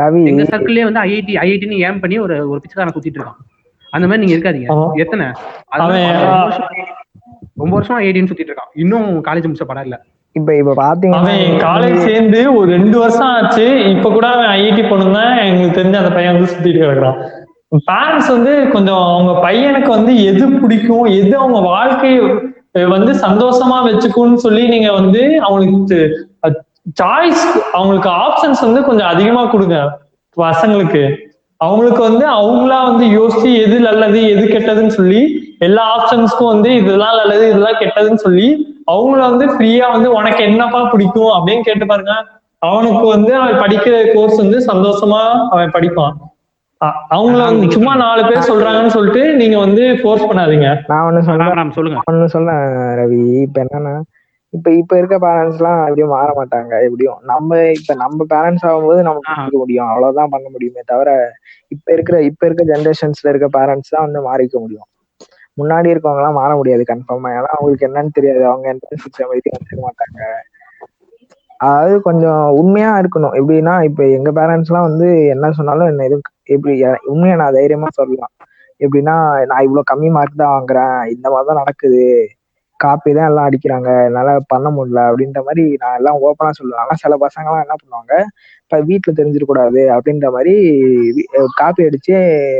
ரவி. 0.01 0.21
எங்க 0.31 0.43
சர்க்கிள்லயே 0.51 0.85
வந்து 0.89 1.01
ஐஐடி 1.07 1.33
ஐஐடின்னு 1.45 1.79
ஏம் 1.87 1.99
பண்ணி 2.03 2.17
ஒரு 2.25 2.35
ஒரு 2.51 2.59
பிச்சைக்காரன் 2.63 2.95
சுத்திட்டு 2.97 3.19
இருக்கான். 3.19 3.39
அந்த 3.95 4.05
மாதிரி 4.07 4.21
நீங்க 4.23 4.35
இருக்காதீங்க. 4.37 4.69
எத்தனை? 5.03 5.25
ரொம்ப 7.61 7.73
வருஷம் 7.77 7.97
ஐஐடின்னு 8.01 8.29
சுத்திட்டு 8.31 8.51
இருக்கான். 8.51 8.71
இன்னும் 8.83 9.09
காலேஜ் 9.27 9.47
முடிச்ச 9.49 9.67
படம் 9.71 9.85
இல்ல. 9.89 9.97
இப்ப 10.35 10.55
இப்ப 10.55 10.73
பாத்தீங்கன்னா 10.77 11.33
காலேஜ் 11.65 11.99
சேர்ந்து 12.07 12.39
ஒரு 12.57 12.69
ரெண்டு 12.71 12.97
வருஷம் 12.99 13.29
ஆச்சு. 13.35 13.65
இப்ப 13.93 14.09
கூட 14.09 14.25
அவன் 14.27 14.49
ஐஐடி 14.55 14.83
போனதுதான் 14.89 15.37
எங்களுக்கு 15.37 15.77
தெரிஞ்ச 15.79 15.97
அந்த 16.01 16.11
பையன் 16.17 16.33
வந்து 16.33 16.51
சுத்திட்டு 16.53 16.81
கிடக்குறான். 16.81 17.19
பேரண்ட்ஸ் 17.91 18.31
வந்து 18.35 18.69
கொஞ்சம் 18.73 19.03
அவங்க 19.13 19.33
பையனுக்கு 19.45 19.89
வந்து 19.89 20.23
எது 20.23 20.45
பிடிக்கும் 20.61 21.05
எது 21.19 21.33
அவங்க 21.37 21.59
வாழ்க்கை 21.59 22.11
வந்து 22.95 23.11
சந்தோஷமா 23.27 23.77
வச்சுக்கும்னு 23.87 24.43
சொல்லி 24.45 24.63
நீங்க 24.67 24.89
வந்து 24.91 25.21
அவங்களுக்கு 25.41 25.99
சாய்ஸ் 27.01 27.43
அவங்களுக்கு 27.71 28.09
ஆப்ஷன்ஸ் 28.23 28.61
வந்து 28.61 28.81
கொஞ்சம் 28.83 29.07
அதிகமா 29.07 29.43
கொடுங்க. 29.45 29.77
பசங்களுக்கு. 30.37 31.03
அவங்களுக்கு 31.61 32.01
வந்து 32.09 32.25
அவங்களா 32.39 32.79
வந்து 32.89 33.05
யோசிச்சு 33.17 33.49
எது 33.65 33.75
நல்லது 33.79 34.19
எது 34.29 34.43
கெட்டதுன்னு 34.47 34.95
சொல்லி 34.99 35.21
எல்லா 35.61 35.83
ஆப்ஷன்ஸ்க்கும் 35.93 36.51
வந்து 36.53 36.69
இதெல்லாம் 36.75 37.17
நல்லது 37.17 37.43
இதெல்லாம் 37.47 37.79
கெட்டதுன்னு 37.81 38.23
சொல்லி 38.23 38.47
அவங்கள 38.87 39.19
வந்து 39.29 39.45
ஃப்ரீயா 39.47 39.91
வந்து 39.91 40.09
உனக்கு 40.11 40.41
என்னப்பா 40.43 40.81
பிடிக்கும் 40.91 41.33
அப்படின்னு 41.33 41.63
கேட்டு 41.63 41.85
பாருங்க. 41.85 42.15
அவனுக்கு 42.61 43.05
வந்து 43.07 43.35
அவன் 43.35 43.61
படிக்கிற 43.61 43.95
கோர்ஸ் 44.13 44.37
வந்து 44.37 44.59
சந்தோஷமா 44.67 45.21
அவன் 45.49 45.71
படிப்பான். 45.71 46.15
அவங்கள 47.11 47.41
வந்து 47.43 47.67
சும்மா 47.71 47.93
நாலு 47.95 48.21
பேர் 48.25 48.49
சொல்றாங்கன்னு 48.49 48.95
சொல்லிட்டு 48.95 49.35
நீங்க 49.35 49.57
வந்து 49.59 49.83
ஃபோர்ஸ் 50.01 50.27
பண்ணாதீங்க. 50.29 50.69
நான் 50.87 51.05
ஒண்ணு 51.07 51.21
சொல்றேன். 51.21 51.71
சொல்லுங்க. 51.71 52.01
ஒண்ணு 52.05 52.25
சொல்ல 52.27 52.51
ரவி. 52.95 53.21
இப்ப 53.41 53.63
என்னன்னா 53.63 53.93
இப்ப 54.53 54.71
இப்ப 54.71 54.97
இருக்க 54.97 55.15
பேரண்ட்ஸ் 55.19 55.57
எல்லாம் 55.57 55.79
எப்படியும் 55.81 56.13
மாற 56.13 56.27
மாட்டாங்க. 56.37 56.73
எப்படியும் 56.83 57.17
நம்ம 57.23 57.49
இப்ப 57.71 57.93
நம்ம 57.95 58.25
பேரண்ட்ஸ் 58.29 58.65
ஆகும்போது 58.67 58.99
நம்ம 59.01 59.21
ஆ. 59.23 59.33
மாறிக்க 59.33 59.57
முடியும். 59.57 59.89
அவ்வளவுதான் 59.89 60.29
பண்ண 60.29 60.47
முடியுமே 60.49 60.81
தவிர 60.85 61.09
இப்ப 61.71 61.93
இருக்கிற 61.93 62.21
இப்ப 62.21 62.45
இருக்க 62.45 62.63
ஜென்ரேஷன்ஸ்ல 62.65 63.29
இருக்க 63.29 63.49
பேரண்ட்ஸ் 63.57 63.89
தான் 63.89 64.05
வந்து 64.07 64.21
மாறிக்க 64.21 64.55
முடியும். 64.59 64.87
முன்னாடி 65.57 65.87
இருக்கவங்க 65.93 66.21
எல்லாம் 66.21 66.33
மாற 66.33 66.51
முடியாது 66.55 66.83
கன்ஃபார்மா 66.83 67.29
ஏன்னா 67.35 67.51
அவங்களுக்கு 67.55 67.87
என்னன்னு 67.89 68.11
தெரியாது. 68.11 68.43
அவங்க 68.45 68.67
என்ட்ரன்ஸ் 68.73 69.07
எக்ஸாம் 69.09 69.33
எழுதி 69.33 69.51
வந்துருக்க 69.53 69.83
மாட்டாங்க. 69.85 70.19
அதாவது 71.59 71.95
கொஞ்சம் 72.01 72.41
உண்மையா 72.59 72.91
இருக்கணும். 73.01 73.35
எப்படின்னா 73.39 73.75
இப்ப 73.83 74.03
எங்க 74.17 74.31
பேரண்ட்ஸ் 74.31 74.71
எல்லாம் 74.71 74.87
வந்து 74.89 75.07
என்ன 75.33 75.51
சொன்னாலும் 75.51 75.91
என்ன 75.91 76.05
எதுவும் 76.05 76.25
எப்படி 76.55 76.73
உண்மையா 77.13 77.35
நான் 77.35 77.57
தைரியமா 77.59 77.89
சொல்லலாம். 77.93 78.33
எப்படின்னா 78.81 79.15
நான் 79.45 79.65
இவ்வளவு 79.65 79.89
கம்மி 79.91 80.09
மார்க் 80.11 80.41
தான் 80.43 80.55
வாங்குறேன். 80.55 80.97
இந்த 81.15 81.27
மாதிரிதான் 81.29 81.61
நடக்குது. 81.63 82.03
காப்பி 82.79 83.11
தான் 83.13 83.29
எல்லாம் 83.29 83.47
அடிக்கிறாங்க 83.47 83.89
என்னால 84.07 84.29
பண்ண 84.47 84.67
முடியல 84.69 85.01
அப்படின்ற 85.09 85.39
மாதிரி 85.47 85.63
நான் 85.81 85.97
எல்லாம் 85.99 86.17
ஓப்பனா 86.23 86.51
சொல்லுவேன். 86.57 86.81
ஆனா 86.83 86.95
சில 87.03 87.13
பசங்க 87.21 87.47
எல்லாம் 87.49 87.63
என்ன 87.65 87.75
பண்ணுவாங்க 87.81 88.13
இப்ப 88.63 88.79
வீட்டுல 88.89 89.13
தெரிஞ்சிடக்கூடாது 89.19 89.81
அப்படின்ற 89.95 90.29
மாதிரி 90.35 90.53
காப்பி 91.59 91.87
அடிச்சு 91.87 92.15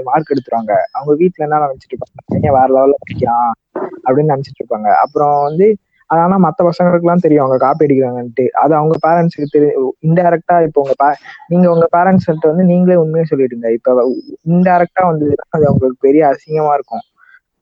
மார்க் 0.07 0.33
எடுத்துருவாங்க. 0.33 0.73
அவங்க 0.91 1.13
வீட்டுல 1.21 1.45
என்ன 1.47 1.61
நினைச்சிட்டு 1.65 1.95
இருப்பாங்க 1.95 2.23
பையன் 2.31 2.55
வேற 2.57 2.67
லெவல்ல 2.75 2.97
படிக்கிறான் 3.03 3.49
அப்படின்னு 4.05 4.33
நினைச்சிட்டு 4.33 4.61
இருப்பாங்க. 4.63 4.89
அப்புறம் 5.03 5.35
வந்து 5.41 5.67
அது 6.09 6.19
ஆனா 6.23 6.35
மத்த 6.43 6.59
பசங்களுக்கு 6.65 7.05
எல்லாம் 7.05 7.23
தெரியும் 7.23 7.43
அவங்க 7.43 7.57
காப்பி 7.57 7.85
அடிக்கிறாங்கன்ட்டு. 7.85 8.43
அது 8.63 8.73
அவங்க 8.75 8.95
பேரண்ட்ஸுக்கு 9.05 9.47
தெரியும் 9.53 9.93
இன்டைரக்டா 10.07 10.55
இப்போ 10.67 10.81
உங்க 10.83 10.95
pa- 11.01 11.15
நீங்க 11.47 11.67
உங்க 11.71 11.87
பேரண்ட்ஸ் 11.95 12.27
வந்து 12.43 12.65
நீங்களே 12.65 12.97
உண்மையை 13.03 13.25
சொல்லிடுங்க. 13.31 13.69
இப்ப 13.77 13.95
இன்டைரக்டா 14.49 15.03
வந்து 15.11 15.27
அது 15.49 15.63
அவங்களுக்கு 15.69 16.05
பெரிய 16.07 16.23
அசிங்கமா 16.31 16.73
இருக்கும். 16.73 17.05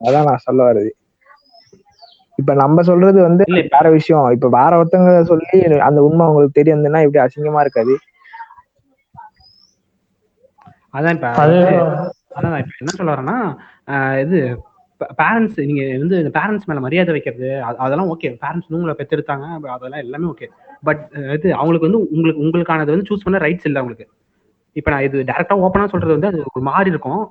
அதான் 0.02 0.28
நான் 0.30 0.46
சொல்ல 0.48 0.62
வருது 0.64 0.92
இப்ப 2.40 2.54
நம்ம 2.54 2.82
சொல்றது 2.82 3.22
வந்து 3.22 3.44
இல்ல 3.48 3.62
வேற 3.70 3.90
விஷயம். 3.90 4.32
இப்ப 4.32 4.50
வேற 4.50 4.72
ஒருத்தவங்க 4.78 5.22
சொல்லி 5.22 5.58
அந்த 5.80 6.04
உண்மை 6.04 6.26
உங்களுக்கு 6.26 6.52
தெரிய 6.54 6.76
வந்ததுன்னா 6.76 7.04
இப்படி 7.04 7.24
அசிங்கமா 7.26 7.60
இருக்காது. 7.60 7.96
அதான் 10.94 11.14
இப்ப 11.14 11.28
அது 11.38 11.56
அதான் 12.36 12.58
இப்ப 12.58 12.80
என்ன 12.80 12.94
சொல்ல 12.94 13.14
வரேன்னா 13.14 13.38
ஆஹ் 13.88 14.20
இது 14.20 14.40
பேரண்ட்ஸ் 15.18 15.66
நீங்க 15.66 15.84
வந்து 15.98 16.32
பேரண்ட்ஸ் 16.34 16.66
மேல 16.66 16.80
மரியாதை 16.80 17.12
வைக்கிறது 17.12 17.64
அது- 17.64 17.78
அதெல்லாம் 17.78 18.10
ஓகே 18.10 18.38
பேரண்ட்ஸ் 18.42 18.70
உங்களை 18.70 18.96
பெற்றெடுத்தாங்க 18.98 19.46
அதெல்லாம் 19.70 20.00
எல்லாமே 20.00 20.26
ஓகே 20.26 20.48
பட் 20.84 21.02
இது 21.34 21.54
அவங்களுக்கு 21.54 21.88
வந்து 21.88 22.02
உங்களுக்கு 22.12 22.42
உங்களுக்கானது 22.42 22.94
வந்து 22.94 23.10
சூஸ் 23.10 23.24
பண்ண 23.24 23.38
ரைட்ஸ் 23.38 23.66
இல்லை 23.66 23.82
அவங்களுக்கு. 23.82 24.06
இப்ப 24.76 24.92
நான் 24.92 25.02
இது 25.02 25.24
டேரக்டா 25.24 25.56
ஓப்பனா 25.60 25.88
சொல்றது 25.88 26.12
வந்து 26.12 26.28
அது 26.28 26.40
ஒரு 26.54 26.64
மாதிரி 26.66 26.90
இருக்கும். 26.90 27.22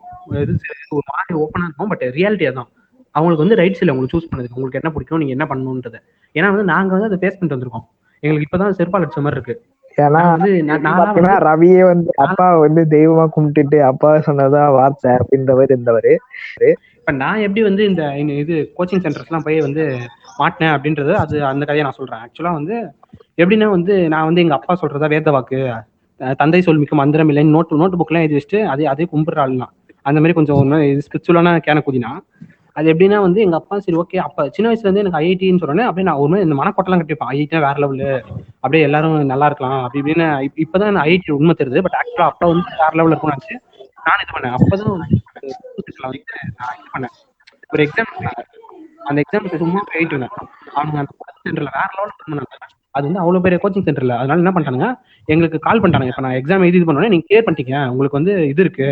இது 0.43 0.53
ஒரு 0.91 1.07
மாதிரி 1.11 1.33
ஓப்பனா 1.39 1.65
இருக்கும் 1.65 1.89
பட் 1.89 2.05
ரியாலிட்டி 2.11 2.47
அதான். 2.51 2.71
அவங்களுக்கு 3.15 3.45
வந்து 3.45 3.59
ரைட்ஸ் 3.61 3.83
இல்லை. 3.83 3.95
உங்களுக்கு 3.95 4.15
சூஸ் 4.17 4.31
பண்ணது 4.31 4.55
உங்களுக்கு 4.57 4.81
என்ன 4.81 4.91
பிடிக்கும் 4.95 5.21
நீங்க 5.23 5.35
என்ன 5.37 5.47
பண்ணணுன்றது 5.51 5.99
ஏன்னா 6.35 6.51
வந்து 6.55 6.67
நாங்க 6.75 6.91
வந்து 6.97 7.09
அதை 7.11 7.19
ஃபேஸ் 7.23 7.37
பண்ணிட்டு 7.37 7.57
வந்திருக்கோம். 7.57 7.87
எங்களுக்கு 8.23 8.47
இப்பதான் 8.49 8.79
செருப்பால் 8.79 9.05
அடிச்ச 9.05 9.23
மாதிரி 9.25 9.39
இருக்கு. 9.39 9.55
ஏன்னா 9.99 10.21
வந்து 10.35 10.51
ரவியே 11.49 11.83
வந்து 11.93 12.11
அப்பா 12.27 12.47
வந்து 12.65 12.83
தெய்வமா 12.95 13.25
கும்பிட்டுட்டு 13.35 13.79
அப்பா 13.91 14.11
சொன்னதா 14.29 14.63
வார்த்தை 14.79 15.11
அப்படின்றவர் 15.21 15.73
இருந்தவர். 15.75 16.13
இப்ப 16.99 17.13
நான் 17.23 17.43
எப்படி 17.47 17.63
வந்து 17.69 17.83
இந்த 17.91 18.03
இது 18.43 18.57
கோச்சிங் 18.77 19.03
சென்டர்ஸ்லாம் 19.05 19.47
போய் 19.47 19.59
வந்து 19.67 19.85
மாட்டினேன் 20.41 20.75
அப்படின்றது 20.75 21.13
அது 21.23 21.37
அந்த 21.51 21.63
கதையை 21.69 21.85
நான் 21.87 21.99
சொல்றேன். 22.01 22.23
ஆக்சுவலா 22.25 22.53
வந்து 22.59 22.77
எப்படின்னா 23.43 23.69
வந்து 23.77 23.95
நான் 24.15 24.29
வந்து 24.29 24.43
எங்க 24.45 24.55
அப்பா 24.59 24.75
சொல்றதா 24.83 25.09
வேத 25.15 25.31
வாக்கு 25.37 25.59
தந்தை 26.41 26.61
சொல் 26.65 26.81
மிக்க 26.81 26.95
மந்திரம் 27.01 27.31
இல்லைன்னு 27.33 27.55
நோட்டு 27.57 27.81
நோட்டு 27.81 27.99
புக்லாம் 28.01 28.25
எழுதி 28.25 28.37
வச்சுட்டு 28.39 28.61
அதே 28.73 28.85
அதே 28.93 29.05
கும்பிடுற 29.13 29.41
ஆளுலாம் 29.45 29.73
அந்த 30.09 30.19
மாதிரி 30.21 30.37
கொஞ்சம் 30.39 30.71
மாதிரி 30.73 31.03
ஸ்பிரிச்சுவலான 31.07 31.57
கேன 31.67 31.83
குதினா. 31.87 32.11
அது 32.77 32.87
எப்படின்னா 32.93 33.19
வந்து 33.25 33.41
எங்க 33.45 33.57
அப்பா 33.61 33.77
சரி 33.85 33.97
ஓகே 34.03 34.19
அப்ப 34.27 34.45
சின்ன 34.57 34.69
வயசுல 34.69 34.87
இருந்து 34.87 35.03
எனக்கு 35.03 35.19
ஐஐடின்னு 35.23 35.63
சொன்னேன் 35.63 35.89
அப்படியே 35.89 36.07
நான் 36.09 36.21
ஒரு 36.25 36.43
இந்த 36.45 36.57
மனக்கோட்டெல்லாம் 36.61 37.03
கட்டிப்பேன் 37.03 37.33
ஐஐடினா 37.33 37.63
வேற 37.67 37.77
லெவலு 37.85 38.09
அப்படியே 38.63 38.83
எல்லாரும் 38.89 39.17
நல்லா 39.33 39.47
இருக்கலாம். 39.51 39.81
அப்படி 39.85 40.01
இப்படின்னு 40.03 40.27
இப்பதான் 40.65 41.03
ஐஐடி 41.05 41.35
உண்மை 41.39 41.55
தெரியுது. 41.61 41.83
பட் 41.87 41.99
ஆக்சுவலா 42.01 42.29
அப்பா 42.33 42.47
வந்து 42.53 42.81
வேற 42.83 42.93
லெவலில் 43.01 43.15
இருக்கும்னு 43.15 43.59
நான் 44.07 44.23
இது 44.23 44.33
பண்ணேன். 44.37 44.55
அப்பதான் 44.57 44.99
நான் 45.01 45.13
இது 45.13 45.23
பண்ணேன். 46.95 47.15
ஒரு 47.75 47.83
எக்ஸாம் 47.87 48.13
அந்த 49.09 49.19
எக்ஸாமுக்கு 49.23 49.63
சும்மா 49.63 49.81
போயிட்டு 49.93 50.15
இருந்தேன். 50.15 50.35
அவங்க 50.79 50.97
அந்த 51.03 51.13
கோச்சிங் 51.21 51.47
சென்டர்ல 51.47 51.71
வேற 51.79 51.89
லெவலில் 51.99 52.19
பண்ணாங்க 52.23 52.69
அது 52.95 53.05
வந்து 53.09 53.21
அவ்வளவு 53.23 53.45
பெரிய 53.45 53.59
கோச்சிங் 53.63 53.87
சென்டர்ல 53.87 54.17
அதனால 54.21 54.43
என்ன 54.43 54.53
பண்ணிட்டாங்க 54.55 54.87
எங்களுக்கு 55.29 55.59
கால் 55.67 55.81
பண்ணிட்டாங்க 55.83 56.11
இப்ப 56.11 56.23
நான் 56.27 56.39
எக்ஸாம் 56.41 56.65
எழுதி 56.67 56.79
இது 56.81 56.89
பண்ணோன்னே 56.89 57.13
நீங்க 57.13 57.27
கிளியர் 57.29 57.47
பண்ணிட்டீங்க. 57.47 57.77
உங்களுக்கு 57.93 58.19
வந்து 58.21 58.35
இது 58.53 58.63
இருக்கு. 58.65 58.89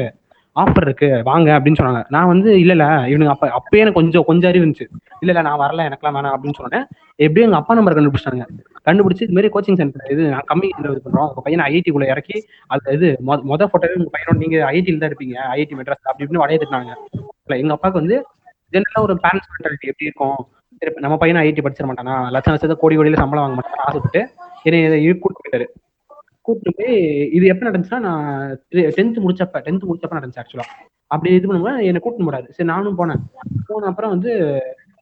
ஆஃபர் 0.56 0.82
இருக்கு 0.82 1.08
வாங்க 1.24 1.48
அப்படின்னு 1.56 1.78
சொன்னாங்க. 1.80 2.00
நான் 2.08 2.26
வந்து 2.26 2.60
இல்ல 2.60 2.72
இல்ல 2.72 2.86
அப்ப 3.28 3.48
அப்பயே 3.58 3.82
எனக்கு 3.82 3.98
கொஞ்சம் 3.98 4.24
கொஞ்சம் 4.24 4.50
அறிவு 4.50 4.64
இருந்துச்சு. 4.64 4.86
இல்ல 5.20 5.30
இல்ல 5.32 5.42
நான் 5.42 5.60
வரல 5.60 5.86
எனக்குலாம் 5.88 6.16
வேணாம் 6.16 6.34
அப்படின்னு 6.34 6.58
சொன்னேன் 6.58 6.84
எப்படியும் 7.18 7.48
எங்க 7.48 7.56
அப்பா 7.56 7.74
நம்பர் 7.74 7.96
கண்டுபிடிச்சாங்க 7.96 8.44
கண்டுபிடிச்சு 8.86 9.22
இது 9.22 9.36
மாதிரி 9.36 9.52
கோச்சிங் 9.54 9.78
சென்டர் 9.80 10.10
இது 10.10 10.22
நான் 10.28 10.46
கம்மி 10.48 10.68
இது 10.72 11.02
பண்றோம். 11.06 11.28
உங்க 11.30 11.42
பையனை 11.42 11.64
ஐஐடி 11.68 11.90
குள்ள 11.90 12.06
இறக்கி 12.06 12.36
அது 12.66 12.92
இது 12.92 13.08
மொ- 13.26 13.42
மொத 13.44 13.68
போட்டோவே 13.72 13.98
உங்க 13.98 14.10
பையனோட 14.14 14.36
நீங்க 14.36 14.56
ஐஐடியில் 14.70 14.98
தான் 14.98 15.10
இருப்பீங்க. 15.10 15.36
ஐஐடி 15.52 15.76
மெட்ராஸ் 15.80 16.04
அப்படி 16.04 16.24
இப்படின்னு 16.24 16.44
வடைய 16.44 16.58
திட்டினாங்க 16.58 16.92
இல்ல, 17.46 17.56
எங்க 17.56 17.72
அப்பாவுக்கு 17.72 18.02
வந்து 18.02 18.16
ஜென்ரலா 18.72 19.00
ஒரு 19.00 19.14
பேரண்ட்ஸ் 19.22 19.50
மென்டாலிட்டி 19.52 19.90
எப்படி 19.92 20.08
இருக்கும்? 20.08 20.38
நம்ம 20.96 21.16
பையனை 21.16 21.40
ஐஐடி 21.42 21.62
படிச்சிட 21.62 21.86
மாட்டானா? 21.86 22.30
லட்சம் 22.30 22.54
லட்சத்தை 22.54 22.76
கோடி 22.76 22.96
கோடியில 22.96 23.16
சம்பளம் 23.16 23.44
வாங்க 23.44 23.56
மாட்டானா? 23.58 23.86
ஆசைப்பட்டு 23.86 24.20
என்னை 24.62 24.84
இதை 24.84 25.18
கூட்டு 25.18 25.40
போயிட்டாரு. 25.40 25.66
கூப்பிட்டு 26.50 26.78
போய் 26.78 26.94
இது 27.38 27.44
எப்ப 27.54 27.70
நடந்துச்சுன்னா 27.70 28.04
நான் 28.08 28.28
டென்த் 28.98 29.24
முடிச்சப்ப 29.24 29.62
டென்த் 29.66 29.88
முடிச்சப்ப 29.90 30.18
நடந்துச்சு 30.18 30.42
ஆக்சுவலா 30.44 30.68
அப்படி 31.10 31.30
இது 31.36 31.48
பண்ணும்போது 31.48 31.86
என்னை 31.88 32.00
கூட்டிட்டு 32.02 32.26
போறாரு. 32.28 32.46
சரி 32.56 32.68
நானும் 32.72 32.98
போனேன். 32.98 33.22
போன 33.68 33.86
அப்புறம் 33.90 34.12
வந்து 34.14 34.30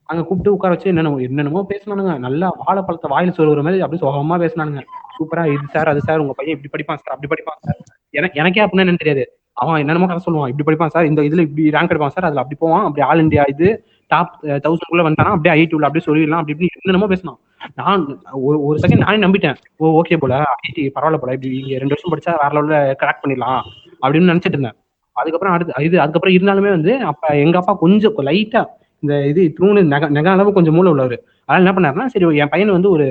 அங்க 0.09 0.21
கூப்பிட்டு 0.27 0.53
உட்கார 0.55 0.73
வச்சு 0.73 0.91
என்னென்ன 0.91 1.09
என்னென்னமோ 1.25 1.61
பேசினானுங்க. 1.71 2.13
நல்லா 2.23 2.47
வாழைப்பழத்தை 2.61 3.09
வாயில 3.11 3.33
சொல்லுற 3.39 3.63
மாதிரி 3.65 3.83
அப்படியே 3.85 4.01
சுகமா 4.03 4.37
பேசினானுங்க. 4.43 4.81
சூப்பரா 5.17 5.43
இது 5.55 5.67
சார் 5.75 5.91
அது 5.91 6.01
சார் 6.07 6.21
உங்க 6.23 6.33
பையன் 6.39 6.55
இப்படி 6.55 6.71
படிப்பான் 6.75 7.01
சார் 7.01 7.13
அப்படி 7.15 7.29
படிப்பான் 7.33 7.59
சார் 7.67 7.77
எனக்கு 8.13 8.39
எனக்கே 8.41 8.63
அப்படின்னா 8.65 8.85
என்னன்னு 8.85 9.03
தெரியாது. 9.03 9.25
அவன் 9.61 9.81
என்னென்னமோ 9.83 10.07
கதை 10.09 10.23
சொல்லுவான். 10.25 10.51
இப்படி 10.51 10.67
படிப்பான் 10.69 10.93
சார் 10.95 11.09
இந்த 11.11 11.21
இதுல 11.29 11.43
இப்படி 11.47 11.65
ரேங்க் 11.75 11.93
எடுப்பான் 11.93 12.15
சார் 12.15 12.27
அதுல 12.29 12.41
அப்படி 12.43 12.59
போவான். 12.63 12.85
அப்படி 12.87 13.03
ஆல் 13.09 13.23
இந்தியா 13.25 13.45
இது 13.53 13.69
டாப் 14.11 14.33
தௌசண்ட் 14.65 14.91
குள்ள 14.91 15.03
வந்தானா 15.09 15.33
அப்படியே 15.35 15.53
ஐடி 15.59 15.75
உள்ள 15.77 15.87
அப்படியே 15.89 16.07
சொல்லிடலாம். 16.09 16.41
அப்படி 16.41 16.55
இப்படி 16.55 16.69
என்னென்னமோ 16.79 17.09
பேசினான். 17.13 17.39
நான் 17.79 18.01
ஒரு 18.47 18.57
ஒரு 18.67 18.77
செகண்ட் 18.83 19.03
நானே 19.05 19.19
நம்பிட்டேன். 19.25 19.57
ஓ 19.81 19.91
ஓகே 19.99 20.17
போல 20.21 20.33
ஐடி 20.67 20.83
பரவாயில்ல 20.95 21.19
போல 21.21 21.33
இப்படி 21.37 21.49
இங்க 21.61 21.79
ரெண்டு 21.81 21.93
வருஷம் 21.95 22.11
படிச்சா 22.13 22.33
வேற 22.41 22.51
லெவல்ல 22.57 22.77
கிராக் 23.01 23.21
பண்ணிடலாம் 23.23 23.61
அப்படின்னு 24.03 24.31
நினைச்சிட்டு 24.31 24.57
இருந்தேன். 24.57 24.77
அதுக்கப்புறம் 25.15 25.55
அடுத்து 25.55 25.85
இது 25.87 25.95
அதுக்கப்புறம் 26.03 26.35
இருந்தாலுமே 26.37 26.71
வந்து 26.77 26.93
அப்ப 27.11 27.33
எங்க 27.45 27.57
அப்பா 27.61 27.73
கொஞ்சம் 27.83 28.21
லைட்டா 28.29 28.61
இந்த 29.03 29.13
இது 29.31 29.41
தூணு 29.57 29.81
நெக 29.93 30.07
நெக 30.17 30.27
அளவு 30.35 30.55
கொஞ்சம் 30.57 30.75
மூளை 30.77 30.89
உள்ளவர். 30.93 31.17
அதனால 31.47 31.61
என்ன 31.63 31.73
பண்ணாருன்னா 31.75 32.07
சரி 32.13 32.25
என் 32.43 32.51
பையன் 32.53 32.75
வந்து 32.77 32.89
ஒரு 32.95 33.05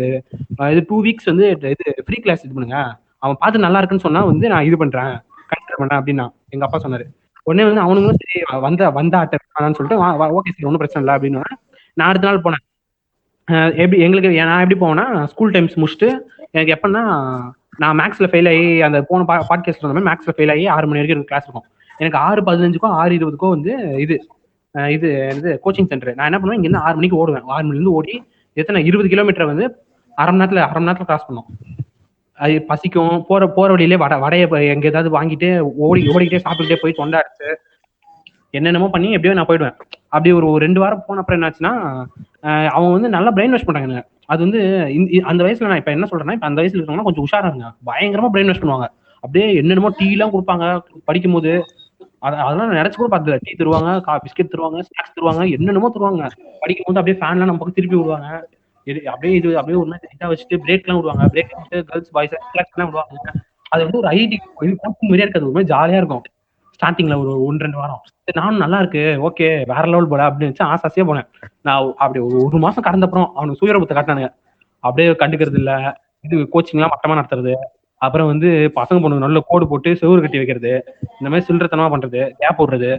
இது 0.73 0.81
டூ 0.91 0.97
வீக்ஸ் 1.07 1.31
வந்து 1.33 1.47
இது 1.75 1.85
ஃப்ரீ 2.07 2.19
கிளாஸ் 2.25 2.45
இது 2.47 2.55
பண்ணுங்க. 2.57 2.79
அவன் 3.25 3.41
பார்த்து 3.43 3.65
நல்லா 3.67 3.81
இருக்குன்னு 3.81 4.07
சொன்னா 4.07 4.23
வந்து 4.33 4.47
நான் 4.53 4.67
இது 4.69 4.77
பண்றேன். 4.83 5.15
கன்சிடர் 5.53 5.81
பண்ணேன் 5.83 6.01
அப்படின்னா 6.01 6.27
எங்க 6.55 6.65
அப்பா 6.67 6.81
சொன்னாரு. 6.85 7.07
உடனே 7.47 7.65
வந்து 7.69 7.85
அவனுங்களும் 7.87 8.21
சரி 8.23 8.39
வந்த 8.67 8.91
வந்த 8.99 9.15
ஆட்டன்னு 9.21 9.79
சொல்லிட்டு 9.79 9.99
ஓகே 10.39 10.53
சரி 10.57 10.69
ஒன்றும் 10.69 10.83
பிரச்சனை 10.83 11.03
இல்லை 11.05 11.15
அப்படின்னு 11.17 11.43
நான் 11.97 12.11
அடுத்த 12.11 12.29
நாள் 12.29 12.45
போனேன். 12.47 12.65
எப்படி 13.83 13.99
எங்களுக்கு 14.07 14.31
நான் 14.49 14.63
எப்படி 14.65 14.79
போவேன்னா 14.81 15.25
ஸ்கூல் 15.33 15.53
டைம்ஸ் 15.55 15.77
முடிச்சுட்டு 15.81 16.09
எனக்கு 16.57 16.73
எப்படின்னா 16.75 17.03
நான் 17.83 17.99
மேக்ஸ்ல 18.01 18.27
ஃபெயில் 18.31 18.49
ஆகி 18.51 18.67
அந்த 18.87 18.99
போன 19.11 19.25
பாட்காஸ்ட் 19.29 19.85
வந்த 19.85 19.95
மாதிரி 19.97 20.09
மேக்ஸ்ல 20.09 20.33
ஃபெயில் 20.37 20.53
ஆகி 20.55 20.65
ஆறு 20.75 20.87
மணி 20.89 21.01
வரைக்கும் 21.01 21.29
கிளாஸ் 21.31 21.47
இருக்கும். 21.47 21.67
எனக்கு 22.01 22.19
ஆறு 22.29 22.41
பதினஞ்சுக்கும் 22.49 22.97
ஆறு 23.01 23.13
இருபதுக்கும் 23.19 23.55
வந்து 23.57 23.73
இது 24.05 24.17
இது 24.95 25.09
இது 25.39 25.51
கோச்சிங் 25.65 25.91
சென்டர் 25.93 26.17
நான் 26.19 26.29
என்ன 26.31 26.39
பண்ணுவேன் 26.41 26.59
இங்கேருந்து 26.61 26.85
ஆறு 26.87 26.97
மணிக்கு 26.99 27.21
ஓடுவேன். 27.21 27.47
ஆறு 27.55 27.65
மணிலேருந்து 27.69 27.95
ஓடி 27.99 28.15
எத்தனை 28.61 28.85
இருபது 28.89 29.09
கிலோமீட்டர் 29.15 29.51
வந்து 29.53 29.67
அரை 30.19 30.31
மணி 30.33 30.41
நேரத்தில் 30.41 30.63
அரை 30.67 30.79
மணி 30.79 30.89
நேரத்தில் 30.89 31.11
கிராஸ் 31.11 31.27
பண்ணோம். 31.29 31.49
அது 32.39 32.55
பசிக்கும். 32.71 33.17
போற 33.29 33.49
போற 33.57 33.69
வழியிலே 33.75 33.97
வடை 34.05 34.19
வடையை 34.25 34.47
எங்க 34.75 34.87
ஏதாவது 34.93 35.11
வாங்கிட்டு 35.17 35.49
ஓடி 35.87 36.03
ஓடிக்கிட்டே 36.15 36.45
சாப்பிட்டுட்டே 36.47 36.79
போய் 36.83 36.99
தொண்டை 37.01 37.21
அடிச்சு 37.23 37.49
என்னென்னமோ 38.59 38.91
பண்ணி 38.97 39.09
எப்படியோ 39.17 39.37
நான் 39.39 39.51
போயிடுவேன். 39.51 39.79
அப்படி 40.09 40.33
ஒரு 40.33 40.47
ஒரு 40.51 40.65
ரெண்டு 40.65 40.81
வாரம் 40.81 41.05
போன 41.07 41.21
அப்புறம் 41.21 41.41
என்னாச்சுன்னா 41.41 41.73
அவங்க 42.69 42.93
வந்து 42.93 43.09
நல்லா 43.09 43.31
பிரெயின் 43.33 43.51
வாஷ் 43.51 43.65
பண்றாங்க 43.65 43.97
அது 44.27 44.41
வந்து 44.43 44.61
இந்த- 44.95 45.27
அந்த 45.27 45.45
வயசுல 45.45 45.67
நான் 45.67 45.77
இப்ப 45.77 45.91
என்ன 45.91 46.07
சொல்றேன்னா 46.11 46.33
இப்ப 46.33 46.47
அந்த 46.47 46.63
வயசுல 46.63 46.81
இருக்கவங்க 46.81 47.03
கொஞ்சம் 47.03 47.25
உஷாரா 47.25 47.47
இருங்க. 47.47 47.67
பயங்கரமா 47.87 48.29
பிரெயின் 48.33 48.47
வாஷ் 48.47 48.63
பண்ணுவாங்க. 48.63 48.87
அப்படியே 49.23 49.55
என்னென்னமோ 49.55 49.91
டீ 49.99 50.11
எல்லாம் 50.11 50.33
கொடுப்பாங்க 50.33 50.65
படிக்கும் 51.05 51.33
போது 51.33 51.53
அதெல்லாம் 52.19 52.73
நினைச்சு 52.73 52.95
கூட 52.95 53.09
பார்த்தது 53.09 53.39
டீ 53.43 53.53
தருவாங்க 53.59 54.01
கா 54.01 54.13
பிஸ்கெட் 54.19 54.51
தருவாங்க 54.55 54.79
ஸ்நாக்ஸ் 54.89 55.17
தருவாங்க 55.17 55.51
என்னென்னமோ 55.51 55.91
தருவாங்க. 55.95 56.25
படிக்கும் 56.61 56.95
போது 56.95 56.99
அப்படியே 56.99 57.17
ஃபேன்லாம் 57.19 57.47
நம்ம 57.47 57.53
பக்கம் 57.53 57.73
திருப்பி 57.73 57.97
விடுவாங்க. 57.97 58.29
இது 58.85 59.09
அப்படியே 59.09 59.37
இது 59.39 59.59
அப்படியே 59.59 59.83
ஒரு 59.83 59.91
மாதிரி 59.91 60.35
வச்சுட்டு 60.35 60.61
பிரேக் 60.65 60.85
எல்லாம் 60.85 61.01
விடுவாங்க. 61.01 61.25
பிரேக் 61.33 61.53
வச்சுட்டு 61.53 61.83
கேர்ள்ஸ் 61.83 62.11
பாய்ஸ் 62.11 62.31
எல்லாம் 62.31 62.91
விடுவாங்க. 62.91 63.15
அது 63.69 63.83
வந்து 63.83 63.99
ஒரு 63.99 64.09
ஐடி 64.09 64.37
இது 64.61 64.77
கோச்சிங் 64.83 65.09
மாதிரியே 65.09 65.27
இருக்காது. 65.27 65.51
ஒரு 65.51 65.55
மாதிரி 65.55 65.75
ஜாலியா 65.75 65.97
இருக்கும். 65.97 66.23
ஸ்டார்டிங்ல 66.81 67.19
ஒரு 67.21 67.45
ஒன்று 67.45 67.65
ரெண்டு 67.65 67.79
வாரம். 67.79 68.03
நானும் 68.35 68.63
நல்லா 68.63 68.79
இருக்கு 68.79 69.03
ஓகே 69.29 69.47
வேற 69.67 69.85
லெவல் 69.87 70.09
போல 70.09 70.31
அப்படின்னு 70.31 70.51
வச்சு 70.51 70.65
ஆசாசியா 70.73 71.05
போனேன். 71.09 71.29
நான் 71.63 71.95
அப்படி 71.97 72.21
ஒரு 72.25 72.37
ஒரு 72.45 72.59
மாசம் 72.59 72.83
கடந்த 72.83 73.07
அப்புறம் 73.07 73.31
அவனுக்கு 73.35 73.61
சுயரூபத்தை 73.61 73.97
காட்டினானுங்க. 73.97 74.31
அப்படியே 74.85 75.09
கண்டுக்கிறது 75.23 75.59
இல்ல. 75.63 75.73
இது 76.25 76.37
கோச்சிங்லாம் 76.53 76.93
மட்டமா 76.95 77.17
நடத்துறது. 77.21 77.55
அப்புறம் 78.01 78.27
வந்து 78.27 78.49
பசங்க 78.75 79.01
பொண்ணு 79.03 79.19
நல்ல 79.19 79.39
கோடு 79.47 79.69
போட்டு 79.69 79.91
செவ்வறு 79.93 80.21
கட்டி 80.21 80.41
வைக்கிறது. 80.41 80.73
இந்த 81.19 81.29
மாதிரி 81.31 81.47
சில்லறத்தனமா 81.49 81.89
பண்றது 81.95 82.21
கேப் 82.41 82.61
விடுறது 82.63 82.91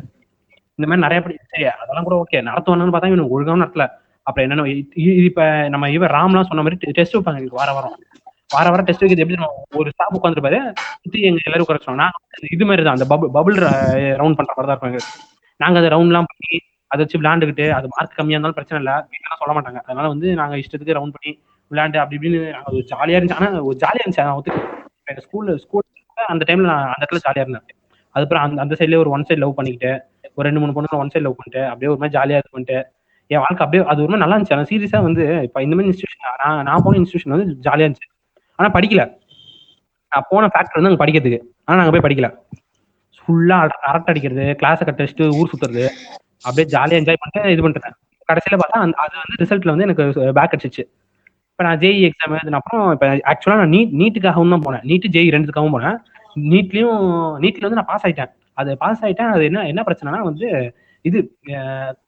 இந்த 0.80 0.88
மாதிரி 0.90 1.04
நிறைய 1.06 1.20
படி 1.24 1.36
சரி 1.46 1.66
அதெல்லாம் 1.82 2.08
கூட 2.08 2.16
ஓகே 2.24 2.40
நடத்துவானு 2.50 2.94
பார்த்தா 2.96 3.12
இவனுக்கு 3.12 3.34
ஒழுங்காவும் 3.36 3.64
நடத்தல. 3.64 3.86
அப்புறம் 4.28 4.46
என்னென்ன 4.46 4.72
இப்ப 5.28 5.42
நம்ம 5.70 5.90
இவன் 5.90 6.12
ராம்லாம் 6.12 6.50
சொன்ன 6.50 6.64
மாதிரி 6.66 6.92
டெஸ்ட் 6.92 7.18
வைப்பாங்க 7.18 7.48
வார 7.60 7.72
வாரம். 7.74 7.96
வார 8.50 8.68
வாரம் 8.72 8.88
டெஸ்ட் 8.88 9.04
வைக்கிறது 9.04 9.24
எப்படி 9.26 9.38
ஒரு 9.80 9.90
ஸ்டாப் 9.94 10.16
உட்காந்துருப்பாரு 10.18 10.60
சுற்றி 11.04 11.20
எங்க 11.30 11.42
எல்லாரும் 11.48 11.66
உட்கார 11.66 12.08
இது 12.56 12.66
மாதிரி 12.70 12.84
தான் 12.86 12.98
அந்த 12.98 13.06
பபுள் 13.12 13.32
பபுள் 13.38 13.58
ரவுண்ட் 14.22 14.38
பண்ற 14.40 14.52
மாதிரி 14.58 14.70
தான் 14.70 14.76
இருப்பாங்க 14.76 15.00
நாங்க 15.60 15.78
அதை 15.82 15.90
ரவுண்ட்லாம் 15.96 16.30
பண்ணி 16.32 16.58
அதை 16.92 17.00
வச்சு 17.04 17.18
விளையாண்டுக்கிட்டு 17.20 17.66
அது 17.78 17.88
மார்க் 17.94 18.16
கம்மியா 18.20 18.38
இருந்தாலும் 18.38 18.58
பிரச்சனை 18.60 18.78
இல்லை 18.82 18.96
வீட்டுலாம் 19.10 19.42
சொல்ல 19.42 19.54
மாட்டாங்க. 19.58 19.80
அதனால 19.88 20.06
வந்து 20.14 20.28
நாங்க 20.40 20.56
இஷ்டத்துக்கு 20.62 20.96
ரவுண்ட் 20.98 21.16
பண்ணி 21.18 21.32
விளையாண்டு 21.72 22.00
அப்படி 22.02 22.18
இப்படின்னு 22.20 22.40
அது 22.68 22.80
ஜாலியா 22.92 23.18
இருந்துச்சு. 23.18 23.40
ஆனா 23.40 23.50
ஒரு 23.70 23.78
ஜாலியா 23.84 24.04
இருந்துச்சு. 24.04 24.26
நான் 24.28 24.38
ஒத்துக்க 24.40 25.12
எங்க 25.12 25.22
ஸ்கூல்ல 25.26 25.56
ஸ்கூல் 25.66 25.86
அந்த 26.34 26.46
டைம்ல 26.50 26.68
நான் 26.72 26.88
அந்த 26.94 27.04
இடத்துல 27.04 27.22
ஜாலியா 27.28 27.44
இருந்தேன். 27.46 27.66
அதுக்கப்புறம் 28.16 28.46
அந்த 28.46 28.62
அந்த 28.66 28.76
சைட்லயே 28.80 29.02
ஒரு 29.04 29.12
ஒன் 29.16 29.26
சைடு 29.30 29.42
லவ் 29.44 29.58
பண்ணிக்கிட்டு 29.60 29.92
ஒரு 30.38 30.46
ரெண்டு 30.50 30.62
மூணு 30.64 30.74
பொண்ணு 30.78 31.02
ஒன் 31.04 31.12
சைடு 31.14 31.26
லவ் 31.28 31.38
பண்ணிட்டு 31.40 31.62
அப்படியே 31.72 31.92
ஒரு 31.94 32.00
மாதிரி 32.02 32.16
ஜாலியா 32.18 32.40
இது 32.42 32.54
பண்ணிட்டு 32.56 32.78
என் 33.32 33.44
வாழ்க்கை 33.46 33.64
அப்படியே 33.66 33.82
அது 33.92 34.04
ஒரு 34.06 34.12
மாதிரி 34.12 34.24
நல்லா 34.26 34.36
இருந்துச்சு. 34.38 34.56
ஆனால் 34.58 34.70
சீரியஸா 34.72 35.02
வந்து 35.10 35.24
இப்போ 35.48 35.62
இந்த 35.68 35.76
மாதிரி 35.78 35.92
இன்ஸ்டியூஷன் 35.92 36.24
நான் 36.44 36.64
நான் 36.70 36.84
போன 36.86 37.00
இன்ஸ்டியூஷன் 37.02 37.36
வந்து 37.36 37.48
ஜாலியா 37.68 37.88
இருந்துச்சு. 37.88 38.10
ஆனா 38.60 38.70
படிக்கல. 38.74 39.02
நான் 40.12 40.26
போன 40.30 40.48
ஃபேக்டர் 40.54 40.82
வந்து 40.82 40.90
அங்க 40.90 41.06
படிக்கிறதுக்கு. 41.06 41.40
ஆனா 41.66 41.78
நாங்க 41.82 42.00
போய் 42.00 42.06
படிக்கல. 42.08 42.28
ஃபுல்லா 43.20 43.58
அரட்டை 43.90 44.14
அடிக்கிறது 44.14 44.46
கிளாஸை 44.62 44.86
கட் 44.86 45.02
அடிச்சுட்டு 45.02 45.26
ஊர் 45.40 45.50
சுத்துறது. 45.52 45.84
அப்படியே 46.48 46.66
ஜாலியா 46.76 46.98
என்ஜாய் 47.02 47.20
பண்ணிட்டு 47.22 47.52
இது 47.52 47.62
பண்ணிட்டேன் 47.66 47.96
கடைசியில 48.30 48.56
பார்த்தா 48.56 48.80
அந்த- 48.86 49.00
அது 49.04 49.14
வந்து 49.22 49.38
ரிசல்ட்ல 49.42 49.72
வந்து 49.74 49.86
எனக்கு 49.88 50.34
பேக் 50.34 50.54
அடிச்சிச்சு. 50.56 50.84
இப்போ 51.52 51.64
நான் 51.64 51.78
ஜேஇ 51.78 52.10
எக்ஸாம் 52.10 52.30
எழுதின 52.30 52.56
அப்புறம் 52.56 52.92
இப்போ 52.92 53.08
ஆக்சுவலாக 53.32 53.58
நான் 53.62 53.70
நீட் 53.70 53.94
நீட்டுக்காகவும் 54.02 54.50
தான் 54.50 54.66
போனேன். 54.68 54.84
நீட்டு 54.84 55.08
ஜேஇ 55.08 55.30
ரெண்டுக்காகவும் 55.36 55.76
போனேன். 55.76 55.98
நீட்லயும் 56.54 57.00
நீட்ல 57.44 57.66
வந்து 57.68 57.80
நான் 57.80 57.90
பாஸ் 57.92 58.06
ஆயிட்டேன். 58.08 58.32
அது 58.54 58.78
பாஸ் 58.78 59.04
ஆயிட்டேன். 59.06 59.32
அது 59.36 59.44
என்ன 59.44 59.68
என்ன 59.68 59.84
பிரச்சனைனா 59.88 60.20
வந்து 60.22 60.48
இது 61.02 61.20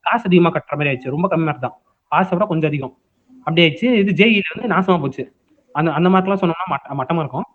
காசு 0.02 0.26
அதிகமாக 0.26 0.54
கட்டுற 0.60 0.78
மாதிரி 0.78 0.90
ஆயிடுச்சு. 0.90 1.14
ரொம்ப 1.16 1.28
கம்மியாக 1.28 1.60
தான் 1.60 1.76
பாஸை 2.08 2.38
விட 2.38 2.46
கொஞ்சம் 2.46 2.70
அதிகம். 2.70 2.96
அப்படி 3.40 3.62
ஆயிடுச்சு. 3.66 3.94
இது 4.04 4.12
ஜேஇல 4.20 4.60
வந்து 4.60 4.76
நாசமா 4.76 5.00
போச்சு. 5.00 5.26
அந்த 5.74 5.90
அந்த 5.92 6.10
மாதிரிலாம் 6.10 6.42
சொன்னோம்னா 6.42 6.68
மட்ட 6.74 6.98
மட்டமா 7.00 7.24
இருக்கும். 7.24 7.48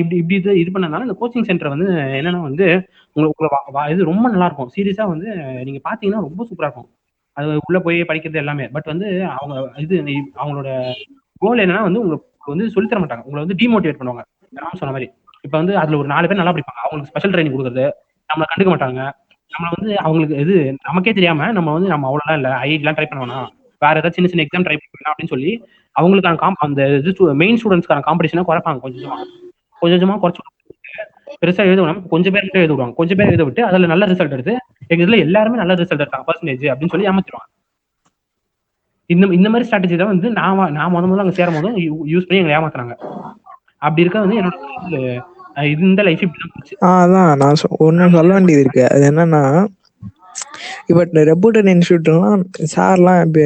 இப்படி 0.00 0.16
இப்படி 0.16 0.36
இது 0.40 0.52
இது 0.62 0.70
பண்ணனால 0.74 1.06
இந்த 1.06 1.16
கோச்சிங் 1.20 1.46
சென்டர் 1.48 1.72
வந்து 1.74 1.86
என்னன்னா 2.18 2.40
வந்து 2.40 2.66
உங்களுக்கு 3.16 3.46
உங்களை 3.68 3.84
இது 3.94 4.10
ரொம்ப 4.10 4.26
நல்லா 4.28 4.46
இருக்கும். 4.46 4.70
சீரியஸா 4.76 5.06
வந்து 5.14 5.28
நீங்க 5.68 5.80
பாத்தீங்கன்னா 5.88 6.26
ரொம்ப 6.28 6.46
சூப்பரா 6.50 6.68
இருக்கும். 6.68 6.88
அது 7.36 7.46
உள்ள 7.66 7.78
போய் 7.86 7.98
படிக்கிறது 8.02 8.42
எல்லாமே. 8.42 8.64
பட் 8.74 8.88
வந்து 8.92 9.08
அவங்க 9.36 9.54
இது 9.84 9.96
அவங்களோட 10.42 10.70
கோல் 11.42 11.62
என்னன்னா 11.64 11.82
வந்து 11.88 12.02
உங்களுக்கு 12.02 12.28
வந்து 12.46 12.66
சொல்லித் 12.74 12.92
தர 12.92 13.00
மாட்டாங்க. 13.02 13.24
உங்களை 13.26 13.42
வந்து 13.44 13.58
டிமோட்டிவேட் 13.62 14.00
பண்ணுவாங்க. 14.00 14.22
நான் 14.58 14.78
சொன்ன 14.80 14.92
மாதிரி. 14.94 15.08
இப்போ 15.46 15.56
வந்து 15.58 15.74
அதுல 15.82 15.98
ஒரு 16.02 16.08
நாலு 16.12 16.28
பேர் 16.28 16.40
நல்லா 16.40 16.54
படிப்பாங்க. 16.54 16.82
அவங்களுக்கு 16.84 17.10
ஸ்பெஷல் 17.12 17.32
ட்ரைனிங் 17.34 17.54
கொடுக்குறது 17.54 17.86
நம்மளை 18.30 18.46
கண்டுக்க 18.52 18.70
மாட்டாங்க. 18.72 19.00
நம்மளை 19.52 19.70
வந்து 19.76 19.92
அவங்களுக்கு 19.98 20.36
இது 20.44 20.56
நமக்கே 20.88 21.12
தெரியாம 21.12 21.50
நம்ம 21.52 21.72
வந்து 21.72 21.88
நம்ம 21.94 22.06
அவ்வளோலாம் 22.10 22.38
இல்லை. 22.40 22.52
ஐடிலாம் 22.66 22.96
ட்ரை 22.98 23.06
பண்ண 23.10 23.22
வேணாம். 23.24 23.48
வேற 23.84 23.94
ஏதாவது 24.00 24.16
சின்ன 24.16 24.30
சின்ன 24.32 24.44
எக்ஸாம் 24.46 24.66
ட்ரை 24.66 24.76
பண்ணலாம் 24.80 25.12
அப்படின்னு 25.12 25.34
சொல்லி 25.34 25.52
அவங்களுக்கான 25.96 26.40
காம் 26.42 26.62
அந்த 26.66 26.82
இது 27.00 27.34
மெயின் 27.42 27.58
ஸ்டூடெண்ட்ஸ்க்கான 27.60 28.04
காம்படிஷனை 28.08 28.44
குறைப்பாங்க 28.50 28.80
கொஞ்சம் 28.84 29.00
கொஞ்சமா. 29.02 29.18
கொஞ்சம் 29.82 29.98
கொஞ்சமா 29.98 30.18
குறைச்சு 30.24 30.50
பெருசா 31.42 31.62
எழுத 31.68 31.82
கொஞ்சம் 32.12 32.34
பேர் 32.34 32.44
மட்டும் 32.46 32.62
எழுதுவாங்க 32.62 32.74
விடுவாங்க. 32.74 32.94
கொஞ்சம் 33.00 33.18
பேர் 33.18 33.30
எழுத 33.32 33.44
விட்டு 33.46 33.62
அதுல 33.68 33.88
நல்ல 33.92 34.04
ரிசல்ட் 34.10 34.36
எடுத்து 34.36 34.54
எங்க 34.92 35.00
இதுல 35.04 35.18
எல்லாருமே 35.26 35.60
நல்ல 35.62 35.74
ரிசல்ட் 35.80 36.02
எடுத்தாங்க. 36.04 36.26
பர்சன்டேஜ் 36.28 36.64
அப்படின்னு 36.72 36.92
சொல்லி 36.94 37.08
ஏமாத்திடுவாங்க 37.10 37.48
இந்த 39.10 39.26
இந்த 39.38 39.48
மாதிரி 39.52 39.66
ஸ்ட்ராட்டஜி 39.68 39.96
தான் 40.00 40.12
வந்து 40.12 40.28
நான் 40.38 40.74
நான் 40.76 40.92
முத 40.92 41.06
முதல்ல 41.08 41.24
அங்க 41.24 41.36
சேரும் 41.38 41.56
போதும் 41.58 41.76
யூஸ் 42.12 42.26
பண்ணி 42.26 42.40
எங்களை 42.40 42.56
ஏமாத்துறாங்க. 42.58 42.94
அப்படி 43.86 44.02
இருக்க 44.04 44.24
வந்து 44.24 44.38
என்னோட 44.40 44.56
இந்த 45.86 46.02
லைஃப் 46.08 46.22
இப்படி 46.24 46.40
தான் 46.42 46.52
போச்சு. 46.54 46.74
அதான் 46.90 47.32
நான் 47.40 47.62
ஒன்று 47.86 48.14
சொல்ல 48.16 48.30
வேண்டியது 48.36 48.62
இருக்கு. 48.64 48.84
அது 48.94 49.04
என்னன்னா 49.10 49.42
இப்ப 50.88 51.00
இந்த 51.04 51.20
ரெப்யூட்டட் 51.30 51.70
இன்ஸ்டியூட்லாம் 51.72 52.42
சார்லாம் 52.72 53.20
இப்ப 53.24 53.40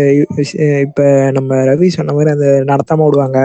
இப்ப 0.87 1.03
நம்ம 1.33 1.61
ரவி 1.65 1.89
சொன்ன 1.89 2.13
மாதிரி 2.13 2.31
அந்த 2.31 2.49
நடத்தாம 2.71 3.07
விடுவாங்க. 3.07 3.41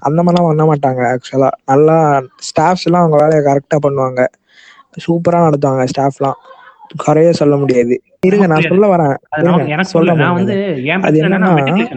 அந்த 0.00 0.18
மாதிரிலாம் 0.20 0.48
பண்ண 0.50 0.64
மாட்டாங்க 0.70 1.02
ஆக்சுவலா 1.12 1.50
நல்லா 1.64 1.96
ஸ்டாஃப்ஸ் 2.48 2.86
எல்லாம் 2.88 3.04
அவங்க 3.04 3.18
வேலையை 3.22 3.42
கரெக்டா 3.46 3.78
பண்ணுவாங்க. 3.82 4.22
சூப்பரா 4.96 5.40
நடத்துவாங்க 5.46 5.84
ஸ்டாஃப்லாம் 5.86 6.38
குறைய 7.00 7.32
சொல்ல 7.32 7.54
முடியாது. 7.56 7.94
இருங்க 8.26 8.46
நான் 8.46 8.66
சொல்ல 8.70 8.86
வரேன். 8.88 9.12
சொல்ல 9.90 10.12
அது 11.06 11.18
என்னன்னா. 11.20 11.50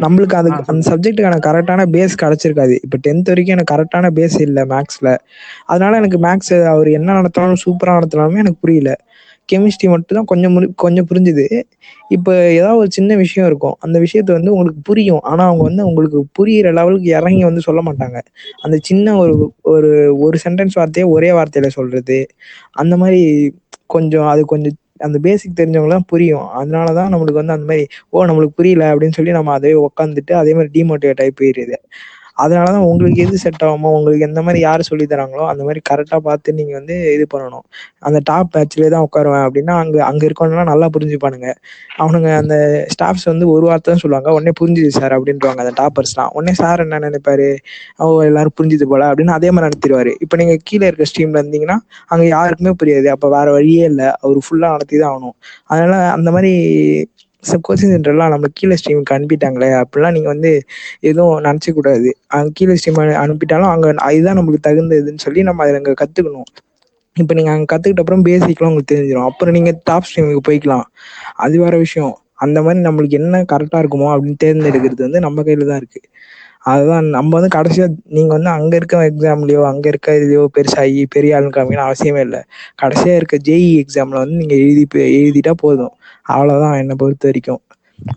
நம்மளுக்கு 0.04 0.36
அது 0.36 0.50
ஆ, 0.54 0.60
அந்த 0.68 0.84
சப்ஜெக்ட்டுக்கான 0.90 1.40
கரெக்டான 1.48 1.88
பேஸ் 1.96 2.16
கிடைச்சிருக்காது. 2.22 2.76
இப்ப 2.84 2.98
டென்த் 3.06 3.32
வரைக்கும் 3.32 3.56
எனக்கு 3.56 3.74
கரெக்டான 3.74 4.12
பேஸ் 4.14 4.38
இல்ல 4.40 4.66
மேக்ஸ்ல 4.66 5.10
அதனால 5.66 5.98
எனக்கு 5.98 6.20
மேக்ஸ் 6.20 6.54
அவர் 6.74 6.90
என்ன 6.92 7.10
நடத்தினாலும் 7.14 7.64
சூப்பரா 7.66 7.98
நடத்தினாலுமே 7.98 8.44
எனக்கு 8.44 8.62
புரியல. 8.62 8.92
கெமிஸ்ட்ரி 9.52 9.88
மட்டும் 9.88 10.06
தான் 10.06 10.26
கொஞ்சம் 10.26 10.60
முறி- 10.60 10.72
கொஞ்சம் 10.76 11.08
புரிஞ்சுது. 11.14 11.64
இப்போ 12.08 12.52
ஏதாவது 12.52 12.78
ஒரு 12.78 12.92
சின்ன 12.92 13.16
விஷயம் 13.16 13.50
இருக்கும். 13.50 13.76
அந்த 13.80 14.00
விஷயத்த 14.00 14.32
வந்து 14.32 14.52
உங்களுக்கு 14.52 14.82
புரியும். 14.84 15.20
ஆனா 15.20 15.46
அவங்க 15.46 15.64
வந்து 15.64 15.86
உங்களுக்கு 15.86 16.26
புரியிற 16.40 16.74
லெவலுக்கு 16.74 17.10
இறங்கி 17.10 17.44
வந்து 17.44 17.62
சொல்ல 17.62 17.82
மாட்டாங்க. 17.82 18.22
அந்த 18.62 18.78
சின்ன 18.82 19.18
ஒரு 19.18 19.54
ஒரு 19.62 20.18
ஒரு 20.18 20.38
சென்டென்ஸ் 20.50 20.70
வார்த்தையை 20.74 21.12
ஒரே 21.12 21.30
வார்த்தையில 21.30 21.68
சொல்றது. 21.68 22.28
அந்த 22.72 22.98
மாதிரி 22.98 23.54
கொஞ்சம் 23.86 24.26
அது 24.26 24.46
கொஞ்சம் 24.46 24.72
அந்த 24.98 25.20
பேசிக் 25.20 25.54
தெரிஞ்சவங்களாம் 25.56 26.00
புரியும். 26.08 26.48
அதனாலதான் 26.58 27.12
நம்மளுக்கு 27.12 27.34
வந்து 27.34 27.54
அந்த 27.54 27.66
மாதிரி 27.66 27.88
ஓ 28.10 28.26
நம்மளுக்கு 28.26 28.46
புரியல 28.46 28.96
அப்படின்னு 28.96 29.12
சொல்லி 29.12 29.32
நம்ம 29.32 29.52
அதே 29.52 29.74
உட்காந்துட்டு 29.74 30.34
அதே 30.34 30.54
மாதிரி 30.54 30.84
டிமோட்டிவேட் 30.84 31.22
ஆகி 31.22 31.32
அதனால 32.38 32.68
தான் 32.76 32.86
உங்களுக்கு 32.92 33.22
எது 33.26 33.38
செட் 33.44 33.64
ஆகுமோ 33.68 33.90
உங்களுக்கு 33.98 34.26
எந்த 34.28 34.40
மாதிரி 34.46 34.60
யார் 34.66 34.82
சொல்லி 34.90 35.06
தராங்களோ 35.12 35.44
அந்த 35.52 35.62
மாதிரி 35.68 35.82
கரெக்டாக 35.90 36.22
பார்த்து 36.28 36.56
நீங்கள் 36.60 36.78
வந்து 36.80 36.96
இது 37.16 37.26
பண்ணணும். 37.34 37.66
அந்த 38.08 38.20
டாப் 38.30 38.50
பேட்ச்லேயே 38.56 38.90
தான் 38.96 39.06
உட்காருவேன் 39.08 39.46
அப்படின்னா 39.48 39.76
அங்கே 39.84 40.00
அங்கே 40.10 40.26
இருக்கவனா 40.30 40.66
நல்லா 40.72 40.88
புரிஞ்சுப்பானுங்க. 40.96 41.50
அவனுங்க 42.04 42.30
அந்த 42.42 42.56
ஸ்டாஃப்ஸ் 42.94 43.28
வந்து 43.32 43.46
ஒரு 43.56 43.66
வார்த்தை 43.70 43.90
தான் 43.94 44.04
சொல்லுவாங்க 44.04 44.30
உடனே 44.38 44.54
புரிஞ்சுது 44.62 44.92
சார் 45.00 45.16
அப்படின்றாங்க 45.18 45.62
அந்த 45.66 45.74
டாப்பர்ஸ்லாம் 45.82 46.32
உடனே 46.38 46.56
சார் 46.62 46.84
என்ன 46.86 47.02
நினைப்பாரு? 47.08 47.50
ஓ 48.04 48.08
எல்லாரும் 48.30 48.58
புரிஞ்சுது 48.60 48.88
போல 48.94 49.04
அப்படின்னு 49.12 49.36
அதே 49.38 49.52
மாதிரி 49.54 49.68
நடத்திடுவார். 49.70 50.12
இப்போ 50.26 50.38
நீங்கள் 50.42 50.62
கீழே 50.70 50.86
இருக்க 50.90 51.08
ஸ்ட்ரீம்ல 51.12 51.42
இருந்தீங்கன்னா 51.44 51.78
அங்கே 52.14 52.28
யாருக்குமே 52.36 52.74
புரியாது. 52.84 53.10
அப்போ 53.16 53.30
வேற 53.38 53.48
வழியே 53.58 53.86
இல்லை. 53.92 54.10
அவர் 54.24 54.40
ஃபுல்லாக 54.48 54.76
நடத்தி 54.78 54.96
தான் 55.04 55.12
ஆகணும். 55.14 55.36
அதனால 55.72 55.96
அந்த 56.18 56.32
மாதிரி 56.38 56.54
கோச்சிங் 57.68 57.94
சென்டர்லாம் 57.94 58.34
நம்ம 58.34 58.50
கீழே 58.58 58.76
ஸ்ட்ரீமுக்கு 58.80 59.16
அனுப்பிட்டாங்களே 59.18 59.70
அப்படிலாம் 59.82 60.16
நீங்கள் 60.18 60.34
வந்து 60.34 60.52
எதுவும் 61.10 61.42
நினச்சக்கூடாது. 61.48 62.10
அங்கே 62.38 62.52
கீழே 62.60 62.76
ஸ்ட்ரீம் 62.80 63.00
அனுப்பிட்டாலும் 63.24 63.72
அங்கே 63.74 63.90
இதுதான் 64.18 64.40
நம்மளுக்கு 64.40 64.68
தகுந்ததுன்னு 64.70 65.24
சொல்லி 65.26 65.44
நம்ம 65.50 65.64
அதில் 65.66 65.80
அங்கே 65.82 65.96
கற்றுக்கணும் 66.04 66.50
இப்போ 67.18 67.34
நீங்கள் 67.38 67.54
அங்கே 67.56 67.68
கற்றுக்கிட்ட 67.74 68.04
அப்புறம் 68.04 68.26
பேசிக்லாம் 68.30 68.72
உங்களுக்கு 68.72 68.92
தெரிஞ்சிடும் 68.94 69.28
அப்புறம் 69.30 69.56
நீங்கள் 69.58 69.78
டாப் 69.90 70.08
ஸ்ட்ரீமுக்கு 70.10 70.44
போய்க்கலாம். 70.50 70.86
அது 71.46 71.56
வேற 71.64 71.76
விஷயம். 71.86 72.14
அந்த 72.44 72.58
மாதிரி 72.66 72.80
நம்மளுக்கு 72.88 73.18
என்ன 73.22 73.42
கரெக்டாக 73.52 73.82
இருக்குமோ 73.84 74.08
அப்படின்னு 74.14 74.40
தேர்ந்தெடுக்கிறது 74.44 75.02
வந்து 75.08 75.20
நம்ம 75.26 75.44
கையில் 75.48 75.70
தான் 75.72 75.82
இருக்குது 75.82 76.08
அதுதான் 76.72 77.08
நம்ம 77.16 77.30
வந்து 77.38 77.50
கடைசியாக 77.56 77.90
நீங்கள் 78.16 78.36
வந்து 78.38 78.50
அங்கே 78.58 78.76
இருக்க 78.80 78.98
எக்ஸாம்லையோ 79.10 79.62
அங்கே 79.72 79.90
இருக்க 79.92 80.16
இதுலையோ 80.20 80.44
பெருசாகி 80.58 81.02
பெரிய 81.16 81.36
ஆளுன்னு 81.38 81.56
காமிக்கணும் 81.58 81.88
அவசியமே 81.88 82.22
இல்லை. 82.28 82.42
கடைசியாக 82.82 83.20
இருக்க 83.20 83.38
ஜேஇ 83.48 83.72
எக்ஸாமில் 83.84 84.22
வந்து 84.22 84.38
நீங்கள் 84.42 84.62
எழுதி 84.66 84.84
எழுதிட்டா 85.20 85.54
போதும். 85.64 85.94
அவ்வளோதான் 86.26 86.80
என்னை 86.82 86.96
பொறுத்த 87.02 87.26
வரைக்கும். 87.30 87.62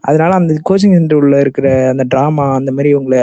அதனால 0.08 0.32
அந்த 0.40 0.52
கோச்சிங் 0.68 0.96
சென்டர் 0.96 1.20
உள்ள 1.20 1.36
இருக்கிற 1.44 1.68
அந்த 1.92 2.04
ட்ராமா 2.12 2.44
அந்த 2.60 2.70
மாதிரி 2.76 2.90
உங்களை 3.00 3.22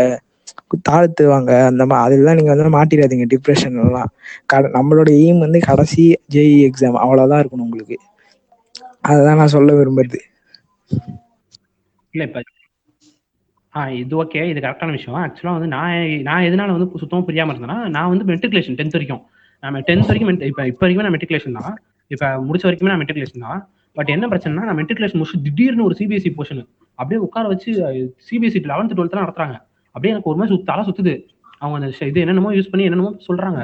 தாழ்த்துவாங்க. 0.90 1.52
அந்த 1.70 1.84
மா 1.90 1.98
அதெல்லாம் 2.06 2.38
நீங்கள் 2.38 2.54
வந்து 2.54 2.76
மாட்டிடாதீங்க 2.78 3.26
டிப்ரெஷன் 3.34 3.78
எல்லாம். 3.86 4.10
கட 4.52 4.72
நம்மளோட 4.78 5.10
எய்ம் 5.22 5.44
வந்து 5.46 5.60
கடைசி 5.70 6.04
ஜேஇ 6.36 6.56
எக்ஸாம் 6.70 7.02
அவ்வளோதான் 7.04 7.42
இருக்கணும் 7.44 7.68
உங்களுக்கு. 7.68 7.98
அதுதான் 9.10 9.40
நான் 9.42 9.56
சொல்ல 9.58 9.72
விரும்புறது. 9.80 10.20
இல்லை 12.14 12.26
இப்போ 12.30 12.42
ஆ 13.74 13.84
இது 14.02 14.16
ஓகே 14.22 14.42
இது 14.50 14.60
கரெக்டான 14.64 14.94
விஷயம். 14.96 15.18
ஆக்சுவலாக 15.22 15.56
வந்து 15.58 15.70
நான் 15.76 15.94
நான் 16.28 16.46
எதனால 16.48 16.74
வந்து 16.76 17.00
சுத்தமாக 17.04 17.26
புரியாமல் 17.30 17.54
இருந்தேன்னா 17.54 17.78
நான் 17.96 18.12
வந்து 18.12 18.26
மெட்ரிகுலேஷன் 18.32 18.78
டென்த் 18.80 18.98
வரைக்கும். 18.98 19.22
நான் 19.64 19.86
டென்த் 19.90 20.10
வரைக்கும் 20.10 20.30
இப்போ 20.52 20.64
இப்போ 20.72 20.84
வரைக்கும் 20.86 21.06
நான் 21.08 21.16
மெட்ரிகுலேஷன் 21.16 21.58
தான். 21.60 21.74
இப்போ 22.12 22.28
முடிச்ச 22.48 22.66
வரைக்குமே 22.68 22.92
நான் 22.94 23.02
மெட்ரிகுலேஷன் 23.04 23.46
தான். 23.48 23.62
பட் 23.96 24.10
என்ன 24.16 24.26
பிரச்சனைனா 24.32 24.66
நான் 24.68 24.80
மெட்ரிகுலேஷன் 24.80 25.20
முடிச்சு 25.22 25.44
திடீர்னு 25.48 25.86
ஒரு 25.88 25.96
சிபிஎஸ்சி 26.00 26.32
போர்ஷன் 26.38 26.62
அப்படியே 27.00 27.20
உட்கார 27.28 27.46
வச்சு 27.54 27.70
சிபிஎஸ்சி 28.30 28.60
லெவன்த் 28.72 28.96
டுவெல்த்லாம் 28.98 29.26
நடத்துறாங்க. 29.26 29.56
அப்படியே 29.96 30.12
எனக்கு 30.14 30.30
ஒரு 30.32 30.38
மாதிரி 30.40 30.54
சுத்த 30.54 30.68
தலை 30.72 30.84
சுத்துது. 30.88 31.14
அவங்க 31.62 31.78
அந்த 31.80 32.08
இது 32.12 32.22
என்னென்னமோ 32.24 32.52
யூஸ் 32.58 32.72
பண்ணி 32.72 32.86
என்னென்னமோ 32.88 33.12
சொல்றாங்க. 33.28 33.60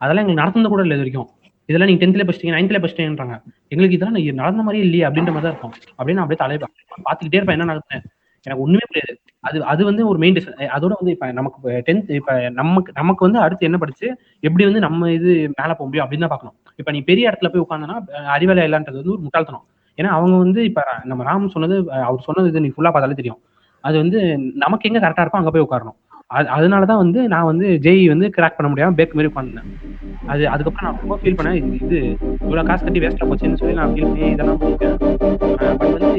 அதெல்லாம் 0.00 0.22
எங்களுக்கு 0.24 0.42
நடந்தது 0.42 0.70
கூட 0.74 0.82
இல்லை 0.86 0.96
இது 0.96 1.04
வரைக்கும். 1.04 1.28
இதெல்லாம் 1.68 1.88
நீங்க 1.90 2.02
டென்த்ல 2.02 2.24
படிச்சிட்டீங்க 2.26 2.54
நைன்த்ல 2.56 2.78
படிச்சிட்டீங்கன்றாங்க. 2.82 3.34
எங்களுக்கு 3.72 3.96
இதெல்லாம் 3.98 4.16
நீ 4.18 4.22
நடந்த 4.42 4.62
மாதிரியே 4.66 4.84
இல்லையே 4.86 5.04
அப்படின்ற 5.08 5.32
மாதிரி 5.34 5.46
தான் 5.46 5.54
இருக்கும். 5.54 5.74
அப்படியே 5.98 6.16
நான் 6.18 6.24
அப்படியே 6.26 6.40
தலையை 6.44 6.60
பார்த்துக்கிட்டே 7.06 7.38
இருப்பேன் 7.40 7.58
என்ன 7.58 7.68
நடக்குது 7.72 8.00
எனக்கு 8.46 8.62
ஒண்ணுமே 8.64 8.84
புரியாது. 8.90 9.12
அது 9.48 9.56
அது 9.72 9.82
வந்து 9.88 10.02
ஒரு 10.10 10.18
மெயின் 10.22 10.38
அதோட 10.76 10.92
வந்து 11.00 11.12
இப்ப 11.16 11.26
நமக்கு 11.38 11.58
டென்த் 11.88 12.10
இப்ப 12.20 12.32
நமக்கு 12.60 12.90
நமக்கு 13.00 13.26
வந்து 13.26 13.40
அடுத்து 13.44 13.68
என்ன 13.68 13.78
படிச்சு 13.82 14.06
எப்படி 14.48 14.64
வந்து 14.68 14.82
நம்ம 14.86 15.10
இது 15.18 15.30
மேல 15.58 15.70
போக 15.74 15.86
முடியும் 15.88 16.04
அப்படின்னு 16.06 16.24
தான் 16.26 16.34
பார்க்கணும். 16.34 16.56
இப்ப 16.80 16.90
நீ 16.96 17.00
பெரிய 17.10 17.30
இடத்துல 17.30 17.50
போய் 17.52 17.64
உட்காந்தனா 17.64 17.96
அறிவேலை 18.36 18.64
இல்லைன்றது 18.68 19.00
வந்து 19.00 19.14
ஒரு 19.16 19.24
முட்டாள்தனம். 19.26 19.64
ஏன்னா 19.98 20.10
அவங்க 20.18 20.36
வந்து 20.44 20.60
இப்ப 20.68 20.82
நம்ம 21.10 21.24
ராம் 21.30 21.52
சொன்னது 21.54 21.76
அவர் 22.08 22.26
சொன்னது 22.28 22.50
இது 22.52 22.64
நீ 22.66 22.70
ஃபுல்லா 22.74 22.92
பார்த்தாலே 22.92 23.18
தெரியும். 23.20 23.40
அது 23.84 23.96
வந்து 24.02 24.18
நமக்கு 24.64 24.88
எங்க 24.88 25.00
கரெக்டா 25.04 25.24
இருக்கோ 25.24 25.40
அங்க 25.40 25.52
போய் 25.54 25.66
உட்காரணும். 25.66 25.98
அது 26.36 26.46
அதனால 26.56 26.86
தான் 26.90 27.02
வந்து 27.04 27.20
நான் 27.32 27.48
வந்து 27.50 27.66
ஜெய் 27.86 28.04
வந்து 28.12 28.26
கிராக் 28.36 28.56
பண்ண 28.58 28.68
முடியாம 28.72 28.96
பேக் 28.98 29.16
மாதிரி 29.16 29.30
உட்காந்தேன் 29.30 29.70
அது 30.32 30.42
அதுக்கப்புறம் 30.52 30.86
நான் 30.86 31.00
ரொம்ப 31.02 31.16
ஃபீல் 31.22 31.38
பண்ணேன் 31.38 31.58
இது 31.80 31.98
இவ்வளவு 32.44 32.68
காசு 32.70 32.84
கட்டி 32.86 33.02
வேஸ்டா 33.04 33.28
போச்சுன்னு 33.30 33.60
சொல்லி 33.62 33.78
நான் 33.80 33.94
ஃபீல் 33.94 34.10
பண்ணி 34.12 34.32
இதெல்லாம் 34.34 34.60
பண்ணிட்டேன். 34.62 34.96
பட் 35.80 35.94
வந்து 35.96 36.10